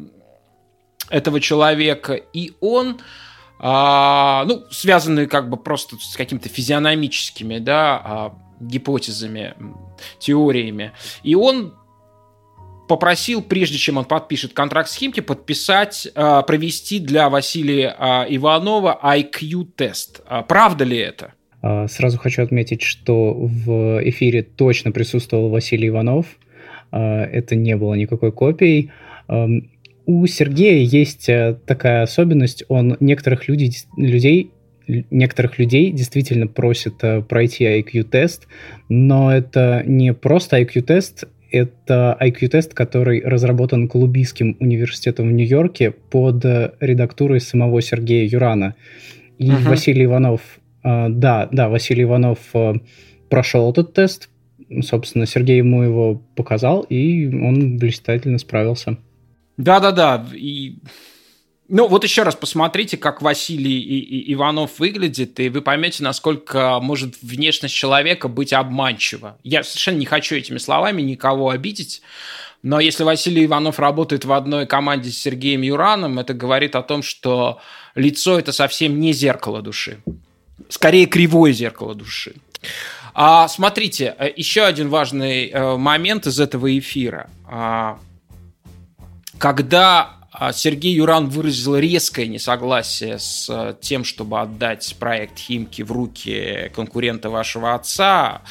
этого 1.08 1.40
человека, 1.40 2.12
и 2.12 2.52
он 2.60 3.00
а, 3.58 4.44
ну, 4.44 4.64
связанные 4.70 5.28
как 5.28 5.48
бы 5.48 5.56
просто 5.56 5.96
с 5.96 6.14
какими-то 6.14 6.50
физиономическими, 6.50 7.58
да, 7.58 8.02
а, 8.04 8.34
гипотезами, 8.60 9.54
теориями. 10.18 10.92
И 11.22 11.34
он 11.34 11.74
попросил, 12.88 13.42
прежде 13.42 13.78
чем 13.78 13.96
он 13.96 14.04
подпишет 14.04 14.52
контракт 14.52 14.88
с 14.88 14.94
Химки, 14.94 15.20
подписать, 15.20 16.08
а, 16.14 16.42
провести 16.42 16.98
для 16.98 17.28
Василия 17.28 17.94
а, 17.98 18.26
Иванова 18.28 18.98
IQ-тест. 19.02 20.22
А, 20.26 20.42
правда 20.42 20.84
ли 20.84 20.98
это? 20.98 21.32
Сразу 21.88 22.18
хочу 22.18 22.42
отметить, 22.42 22.82
что 22.82 23.34
в 23.34 24.00
эфире 24.08 24.42
точно 24.44 24.92
присутствовал 24.92 25.48
Василий 25.48 25.88
Иванов. 25.88 26.26
Это 26.92 27.56
не 27.56 27.74
было 27.76 27.94
никакой 27.94 28.30
копией. 28.30 28.92
У 30.06 30.24
Сергея 30.26 30.84
есть 30.84 31.28
э, 31.28 31.58
такая 31.66 32.02
особенность, 32.02 32.62
он 32.68 32.96
некоторых 33.00 33.48
людей, 33.48 33.72
людей 33.96 34.52
некоторых 34.86 35.58
людей 35.58 35.90
действительно 35.90 36.46
просит 36.46 37.02
э, 37.02 37.22
пройти 37.22 37.64
IQ-тест, 37.64 38.46
но 38.88 39.34
это 39.34 39.82
не 39.84 40.14
просто 40.14 40.60
IQ-тест, 40.60 41.24
это 41.50 42.16
IQ-тест, 42.20 42.74
который 42.74 43.22
разработан 43.22 43.88
Колумбийским 43.88 44.56
университетом 44.60 45.28
в 45.28 45.32
Нью-Йорке 45.32 45.90
под 45.90 46.44
э, 46.44 46.72
редактурой 46.80 47.40
самого 47.40 47.80
Сергея 47.82 48.28
Юрана. 48.28 48.74
И 49.38 49.50
uh-huh. 49.50 49.68
Василий 49.68 50.04
Иванов, 50.04 50.40
э, 50.82 51.08
да, 51.08 51.48
да, 51.50 51.68
Василий 51.68 52.02
Иванов 52.04 52.38
э, 52.54 52.74
прошел 53.28 53.70
этот 53.70 53.92
тест, 53.92 54.28
собственно, 54.82 55.26
Сергей 55.26 55.58
ему 55.58 55.82
его 55.82 56.22
показал, 56.34 56.82
и 56.82 57.26
он 57.26 57.78
блистательно 57.78 58.38
справился. 58.38 58.98
Да-да-да, 59.56 60.26
и 60.34 60.78
ну, 61.68 61.88
вот 61.88 62.04
еще 62.04 62.22
раз 62.22 62.36
посмотрите, 62.36 62.96
как 62.96 63.22
Василий 63.22 63.80
и, 63.80 63.98
и 63.98 64.34
Иванов 64.34 64.78
выглядит, 64.78 65.40
и 65.40 65.48
вы 65.48 65.62
поймете, 65.62 66.02
насколько 66.02 66.78
может 66.80 67.20
внешность 67.22 67.74
человека 67.74 68.28
быть 68.28 68.52
обманчива. 68.52 69.38
Я 69.42 69.62
совершенно 69.64 69.98
не 69.98 70.06
хочу 70.06 70.36
этими 70.36 70.58
словами 70.58 71.02
никого 71.02 71.50
обидеть, 71.50 72.02
но 72.62 72.80
если 72.80 73.04
Василий 73.04 73.44
Иванов 73.44 73.78
работает 73.78 74.24
в 74.24 74.32
одной 74.32 74.66
команде 74.66 75.10
с 75.10 75.18
Сергеем 75.18 75.62
Юраном, 75.62 76.18
это 76.18 76.34
говорит 76.34 76.74
о 76.76 76.82
том, 76.82 77.02
что 77.02 77.60
лицо– 77.94 78.38
это 78.40 78.52
совсем 78.52 78.98
не 79.00 79.12
зеркало 79.12 79.62
души. 79.62 79.98
Скорее, 80.68 81.06
кривое 81.06 81.52
зеркало 81.52 81.94
души. 81.94 82.34
А, 83.14 83.48
смотрите, 83.48 84.14
э, 84.18 84.30
еще 84.34 84.64
один 84.64 84.88
важный 84.88 85.48
э, 85.48 85.76
момент 85.76 86.26
из 86.26 86.40
этого 86.40 86.76
эфира. 86.78 87.30
А, 87.48 87.98
когда 89.38 90.15
Сергей 90.52 90.94
Юран 90.94 91.28
выразил 91.28 91.76
резкое 91.76 92.26
несогласие 92.26 93.18
с 93.18 93.48
э, 93.48 93.74
тем, 93.80 94.04
чтобы 94.04 94.40
отдать 94.40 94.96
проект 94.98 95.38
Химки 95.38 95.82
в 95.82 95.90
руки 95.92 96.70
конкурента 96.74 97.30
вашего 97.30 97.74
отца, 97.74 98.42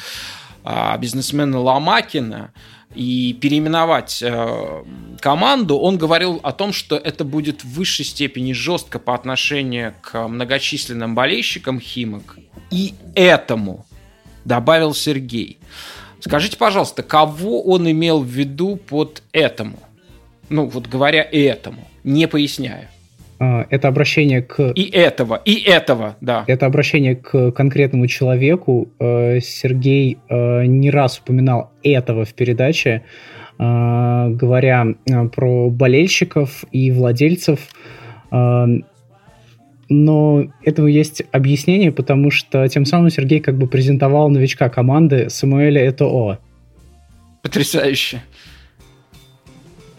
а, 0.64 0.96
бизнесмена 0.98 1.60
Ломакина, 1.60 2.52
и 2.94 3.34
переименовать 3.34 4.22
э, 4.22 4.84
команду, 5.20 5.76
он 5.76 5.98
говорил 5.98 6.40
о 6.42 6.52
том, 6.52 6.72
что 6.72 6.96
это 6.96 7.24
будет 7.24 7.62
в 7.62 7.74
высшей 7.74 8.04
степени 8.04 8.52
жестко 8.52 8.98
по 8.98 9.14
отношению 9.14 9.94
к 10.00 10.26
многочисленным 10.26 11.14
болельщикам 11.14 11.78
Химок. 11.78 12.38
И 12.70 12.94
этому 13.14 13.86
добавил 14.44 14.94
Сергей. 14.94 15.58
Скажите, 16.20 16.56
пожалуйста, 16.56 17.02
кого 17.02 17.62
он 17.62 17.90
имел 17.90 18.20
в 18.20 18.26
виду 18.26 18.76
под 18.76 19.22
этому? 19.32 19.78
Ну, 20.48 20.66
вот 20.66 20.86
говоря 20.86 21.26
этому, 21.30 21.88
не 22.04 22.28
поясняя. 22.28 22.88
А, 23.38 23.66
это 23.68 23.88
обращение 23.88 24.42
к... 24.42 24.72
И 24.74 24.84
этого, 24.84 25.40
и 25.44 25.60
этого, 25.60 26.16
да. 26.20 26.44
Это 26.46 26.66
обращение 26.66 27.16
к 27.16 27.50
конкретному 27.52 28.06
человеку. 28.06 28.88
Э, 28.98 29.40
Сергей 29.40 30.18
э, 30.28 30.64
не 30.64 30.90
раз 30.90 31.18
упоминал 31.18 31.70
этого 31.82 32.24
в 32.24 32.32
передаче, 32.32 33.02
э, 33.58 34.28
говоря 34.30 34.86
про 35.34 35.68
болельщиков 35.70 36.64
и 36.72 36.90
владельцев. 36.90 37.60
Но 39.88 40.46
этому 40.64 40.88
есть 40.88 41.22
объяснение, 41.30 41.92
потому 41.92 42.32
что 42.32 42.66
тем 42.66 42.84
самым 42.84 43.08
Сергей 43.08 43.38
как 43.38 43.56
бы 43.56 43.68
презентовал 43.68 44.28
новичка 44.30 44.68
команды 44.68 45.30
Самуэля 45.30 45.88
Этоо. 45.88 46.38
Потрясающе. 47.42 48.20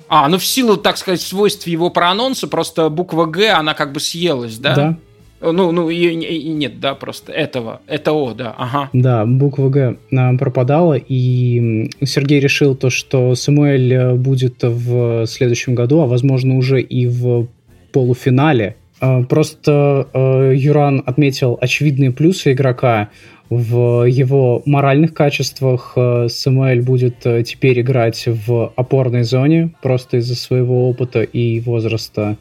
А, 0.09 0.27
ну 0.29 0.37
в 0.37 0.45
силу, 0.45 0.77
так 0.77 0.97
сказать, 0.97 1.21
свойств 1.21 1.67
его 1.67 1.89
проанонса, 1.89 2.47
просто 2.47 2.89
буква 2.89 3.25
Г, 3.25 3.49
она 3.51 3.73
как 3.73 3.91
бы 3.91 3.99
съелась, 3.99 4.57
да? 4.57 4.75
Да. 4.75 4.97
Ну, 5.39 5.71
ну, 5.71 5.89
и, 5.89 6.07
и, 6.07 6.49
нет, 6.49 6.79
да, 6.79 6.95
просто 6.95 7.31
этого, 7.31 7.81
это 7.85 8.11
О, 8.11 8.33
да, 8.33 8.55
ага. 8.57 8.89
Да, 8.93 9.23
буква 9.25 9.69
Г 9.69 9.97
пропадала, 10.39 10.95
и 10.95 11.91
Сергей 12.03 12.39
решил 12.39 12.75
то, 12.75 12.89
что 12.89 13.35
Самуэль 13.35 13.93
э, 13.93 14.13
будет 14.15 14.63
в 14.63 15.27
следующем 15.27 15.75
году, 15.75 16.01
а 16.01 16.07
возможно 16.07 16.57
уже 16.57 16.81
и 16.81 17.05
в 17.05 17.47
полуфинале. 17.91 18.75
А, 18.99 19.23
просто 19.23 20.07
э, 20.13 20.53
Юран 20.55 21.03
отметил 21.05 21.57
очевидные 21.61 22.11
плюсы 22.11 22.53
игрока, 22.53 23.09
в 23.49 24.03
его 24.03 24.61
моральных 24.65 25.13
качествах 25.13 25.93
э, 25.95 26.27
Самуэль 26.29 26.81
будет 26.81 27.25
э, 27.25 27.43
теперь 27.43 27.79
играть 27.79 28.25
в 28.25 28.73
опорной 28.75 29.23
зоне 29.23 29.73
просто 29.81 30.17
из-за 30.17 30.35
своего 30.35 30.89
опыта 30.89 31.21
и 31.21 31.61
возраста. 31.61 32.37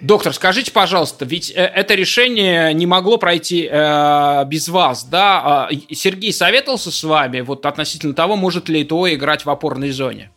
Доктор, 0.00 0.32
скажите, 0.32 0.70
пожалуйста, 0.70 1.24
ведь 1.24 1.50
э, 1.50 1.60
это 1.60 1.94
решение 1.94 2.72
не 2.72 2.86
могло 2.86 3.16
пройти 3.16 3.68
э, 3.68 4.44
без 4.46 4.68
вас, 4.68 5.04
да? 5.04 5.42
А, 5.44 5.68
Сергей 5.90 6.32
советовался 6.32 6.92
с 6.92 7.02
вами 7.02 7.40
вот 7.40 7.66
относительно 7.66 8.14
того, 8.14 8.36
может 8.36 8.68
ли 8.68 8.82
ИТО 8.82 9.12
играть 9.12 9.44
в 9.44 9.50
опорной 9.50 9.90
зоне? 9.90 10.30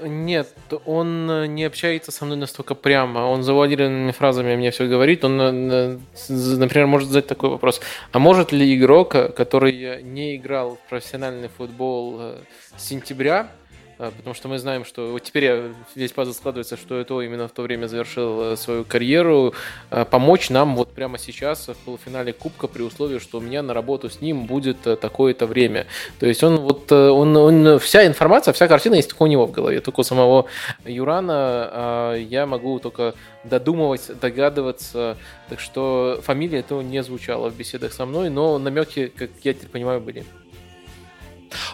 Нет, 0.00 0.48
он 0.84 1.30
э, 1.30 1.46
не 1.46 1.64
общается 1.64 2.12
со 2.12 2.24
мной 2.24 2.36
настолько 2.36 2.74
прямо. 2.74 3.20
Он 3.20 3.42
завуалированными 3.42 4.10
фразами 4.12 4.54
мне 4.54 4.70
все 4.70 4.86
говорит. 4.86 5.24
Он, 5.24 5.40
э, 5.40 5.98
например, 6.28 6.86
может 6.86 7.08
задать 7.08 7.26
такой 7.26 7.50
вопрос. 7.50 7.80
А 8.12 8.18
может 8.18 8.52
ли 8.52 8.76
игрок, 8.76 9.10
который 9.34 10.02
не 10.02 10.36
играл 10.36 10.76
в 10.76 10.88
профессиональный 10.90 11.48
футбол 11.48 12.16
э, 12.18 12.38
с 12.76 12.84
сентября, 12.88 13.50
потому 13.98 14.34
что 14.34 14.48
мы 14.48 14.58
знаем, 14.58 14.84
что 14.84 15.12
вот 15.12 15.22
теперь 15.22 15.72
весь 15.94 16.12
пазл 16.12 16.32
складывается, 16.32 16.76
что 16.76 16.98
это 16.98 17.20
именно 17.20 17.48
в 17.48 17.52
то 17.52 17.62
время 17.62 17.86
завершил 17.86 18.52
э, 18.52 18.56
свою 18.56 18.84
карьеру, 18.84 19.54
а, 19.90 20.04
помочь 20.04 20.50
нам 20.50 20.76
вот 20.76 20.92
прямо 20.92 21.18
сейчас 21.18 21.68
в 21.68 21.76
полуфинале 21.76 22.32
Кубка 22.32 22.66
при 22.68 22.82
условии, 22.82 23.18
что 23.18 23.38
у 23.38 23.40
меня 23.40 23.62
на 23.62 23.74
работу 23.74 24.10
с 24.10 24.20
ним 24.20 24.46
будет 24.46 24.86
э, 24.86 24.96
такое-то 24.96 25.46
время. 25.46 25.86
То 26.18 26.26
есть 26.26 26.44
он 26.44 26.56
вот, 26.56 26.92
э, 26.92 27.08
он, 27.08 27.36
он, 27.36 27.78
вся 27.78 28.06
информация, 28.06 28.52
вся 28.52 28.68
картина 28.68 28.96
есть 28.96 29.10
только 29.10 29.22
у 29.22 29.26
него 29.26 29.46
в 29.46 29.52
голове, 29.52 29.80
только 29.80 30.00
у 30.00 30.04
самого 30.04 30.46
Юрана 30.84 31.34
а, 31.36 32.14
я 32.14 32.46
могу 32.46 32.78
только 32.78 33.14
додумывать, 33.44 34.10
догадываться, 34.20 35.16
так 35.48 35.60
что 35.60 36.20
фамилия 36.22 36.58
этого 36.58 36.82
не 36.82 37.02
звучала 37.02 37.48
в 37.48 37.56
беседах 37.56 37.92
со 37.92 38.04
мной, 38.04 38.28
но 38.28 38.58
намеки, 38.58 39.06
как 39.06 39.30
я 39.42 39.54
теперь 39.54 39.70
понимаю, 39.70 40.00
были. 40.00 40.24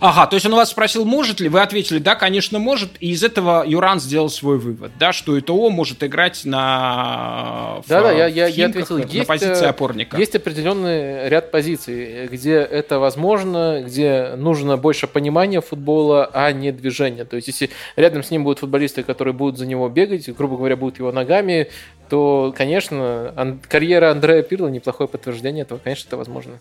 Ага, 0.00 0.26
то 0.26 0.34
есть 0.36 0.46
он 0.46 0.54
вас 0.54 0.70
спросил, 0.70 1.04
может 1.04 1.40
ли, 1.40 1.48
вы 1.48 1.60
ответили, 1.60 1.98
да, 1.98 2.14
конечно, 2.14 2.58
может, 2.58 2.90
и 3.00 3.10
из 3.10 3.22
этого 3.22 3.64
Юран 3.66 4.00
сделал 4.00 4.28
свой 4.28 4.58
вывод, 4.58 4.92
да, 4.98 5.12
что 5.12 5.38
ИТО 5.38 5.70
может 5.70 6.02
играть 6.04 6.44
на 6.44 7.82
Да, 7.88 8.02
да, 8.02 8.12
я, 8.12 8.26
я, 8.26 8.46
я 8.46 8.66
ответил, 8.66 8.98
на 8.98 9.02
есть, 9.02 9.26
позиции 9.26 9.66
опорника. 9.66 10.16
Есть 10.16 10.34
определенный 10.34 11.28
ряд 11.28 11.50
позиций, 11.50 12.26
где 12.28 12.56
это 12.56 12.98
возможно, 12.98 13.82
где 13.84 14.34
нужно 14.36 14.76
больше 14.76 15.06
понимания 15.06 15.60
футбола, 15.60 16.30
а 16.32 16.52
не 16.52 16.72
движения. 16.72 17.24
То 17.24 17.36
есть, 17.36 17.48
если 17.48 17.70
рядом 17.96 18.22
с 18.22 18.30
ним 18.30 18.44
будут 18.44 18.60
футболисты, 18.60 19.02
которые 19.02 19.34
будут 19.34 19.58
за 19.58 19.66
него 19.66 19.88
бегать, 19.88 20.28
грубо 20.34 20.56
говоря, 20.56 20.76
будут 20.76 20.98
его 20.98 21.12
ногами, 21.12 21.68
то, 22.08 22.52
конечно, 22.56 23.58
карьера 23.68 24.10
Андрея 24.10 24.42
Пирла 24.42 24.68
неплохое 24.68 25.08
подтверждение 25.08 25.62
этого, 25.62 25.78
конечно, 25.78 26.08
это 26.08 26.16
возможно. 26.16 26.60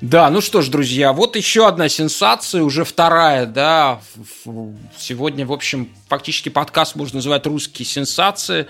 Да, 0.00 0.28
ну 0.30 0.40
что 0.40 0.60
ж, 0.60 0.68
друзья, 0.68 1.12
вот 1.12 1.36
еще 1.36 1.66
одна 1.66 1.88
сенсация, 1.88 2.62
уже 2.62 2.84
вторая, 2.84 3.46
да. 3.46 4.00
Сегодня, 4.98 5.46
в 5.46 5.52
общем, 5.52 5.88
фактически 6.08 6.48
подкаст 6.48 6.96
можно 6.96 7.16
называть 7.16 7.46
«Русские 7.46 7.86
сенсации». 7.86 8.66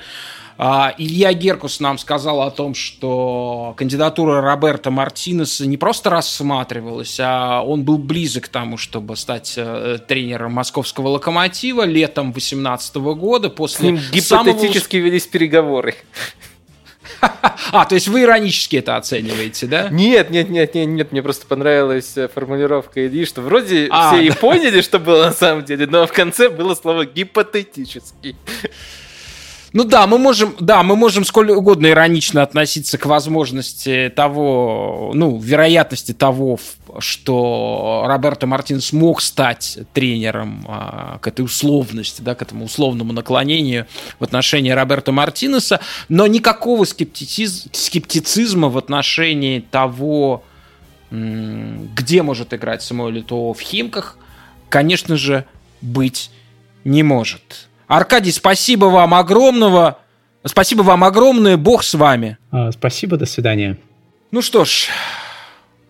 А, 0.56 0.94
Илья 0.98 1.32
Геркус 1.32 1.80
нам 1.80 1.98
сказал 1.98 2.42
о 2.42 2.50
том, 2.50 2.74
что 2.74 3.74
кандидатура 3.76 4.40
Роберта 4.40 4.90
Мартинеса 4.90 5.66
не 5.66 5.76
просто 5.76 6.10
рассматривалась, 6.10 7.18
а 7.20 7.62
он 7.62 7.82
был 7.82 7.98
близок 7.98 8.44
к 8.44 8.48
тому, 8.48 8.76
чтобы 8.76 9.16
стать 9.16 9.54
э, 9.56 9.98
тренером 10.06 10.52
московского 10.52 11.08
локомотива 11.08 11.84
летом 11.84 12.32
2018 12.32 12.96
года. 12.96 13.50
После 13.50 13.92
ним 13.92 13.96
гипотетически 14.12 14.96
самого... 14.96 15.06
велись 15.06 15.26
переговоры. 15.26 15.96
А, 17.72 17.84
то 17.86 17.94
есть 17.94 18.08
вы 18.08 18.22
иронически 18.22 18.76
это 18.76 18.96
оцениваете, 18.96 19.66
да? 19.66 19.88
Нет, 19.88 20.30
нет, 20.30 20.48
нет, 20.48 20.74
нет, 20.74 20.86
нет, 20.86 21.12
мне 21.12 21.22
просто 21.22 21.46
понравилась 21.46 22.16
э, 22.16 22.28
формулировка 22.28 23.06
Ильи, 23.06 23.24
что 23.24 23.42
вроде 23.42 23.88
А, 23.90 24.12
все 24.12 24.22
и 24.24 24.28
да. 24.30 24.36
поняли, 24.36 24.80
что 24.80 24.98
было 24.98 25.26
на 25.26 25.32
самом 25.32 25.64
деле, 25.64 25.86
но 25.86 26.06
в 26.06 26.12
конце 26.12 26.48
было 26.48 26.74
слово 26.74 27.06
гипотетический. 27.06 28.36
Ну 29.74 29.82
да, 29.82 30.06
мы 30.06 30.18
можем, 30.18 30.54
да, 30.60 30.84
мы 30.84 30.94
можем 30.94 31.24
сколь 31.24 31.50
угодно 31.50 31.88
иронично 31.88 32.44
относиться 32.44 32.96
к 32.96 33.06
возможности 33.06 34.10
того, 34.14 35.10
ну, 35.14 35.36
вероятности 35.36 36.12
того, 36.12 36.60
что 37.00 38.04
Роберто 38.06 38.46
Мартинес 38.46 38.92
мог 38.92 39.20
стать 39.20 39.80
тренером 39.92 40.64
а, 40.68 41.18
к 41.18 41.26
этой 41.26 41.44
условности, 41.44 42.22
да, 42.22 42.36
к 42.36 42.42
этому 42.42 42.66
условному 42.66 43.12
наклонению 43.12 43.88
в 44.20 44.22
отношении 44.22 44.70
Роберто 44.70 45.10
Мартинеса, 45.10 45.80
но 46.08 46.28
никакого 46.28 46.84
скептициз- 46.84 47.68
скептицизма 47.72 48.68
в 48.68 48.78
отношении 48.78 49.58
того, 49.58 50.44
где 51.10 52.22
может 52.22 52.54
играть 52.54 52.82
Самуэль 52.82 53.22
Eto'o 53.22 53.52
в 53.54 53.60
Химках, 53.60 54.18
конечно 54.68 55.16
же, 55.16 55.46
быть 55.80 56.30
не 56.84 57.02
может. 57.02 57.68
Аркадий, 57.96 58.32
спасибо 58.32 58.86
вам 58.86 59.14
огромного. 59.14 59.98
Спасибо 60.44 60.82
вам 60.82 61.04
огромное. 61.04 61.56
Бог 61.56 61.84
с 61.84 61.94
вами. 61.94 62.38
А, 62.50 62.72
Спасибо, 62.72 63.16
до 63.16 63.24
свидания. 63.24 63.78
Ну 64.32 64.42
что 64.42 64.64
ж, 64.64 64.88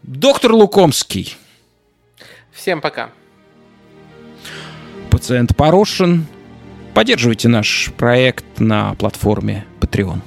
доктор 0.02 0.52
Лукомский, 0.52 1.34
Всем 2.52 2.82
пока. 2.82 3.08
пациент 5.10 5.56
Порошин. 5.56 6.26
Поддерживайте 6.92 7.48
наш 7.48 7.90
проект 7.96 8.44
на 8.58 8.94
платформе 8.96 9.64
Patreon. 9.80 10.18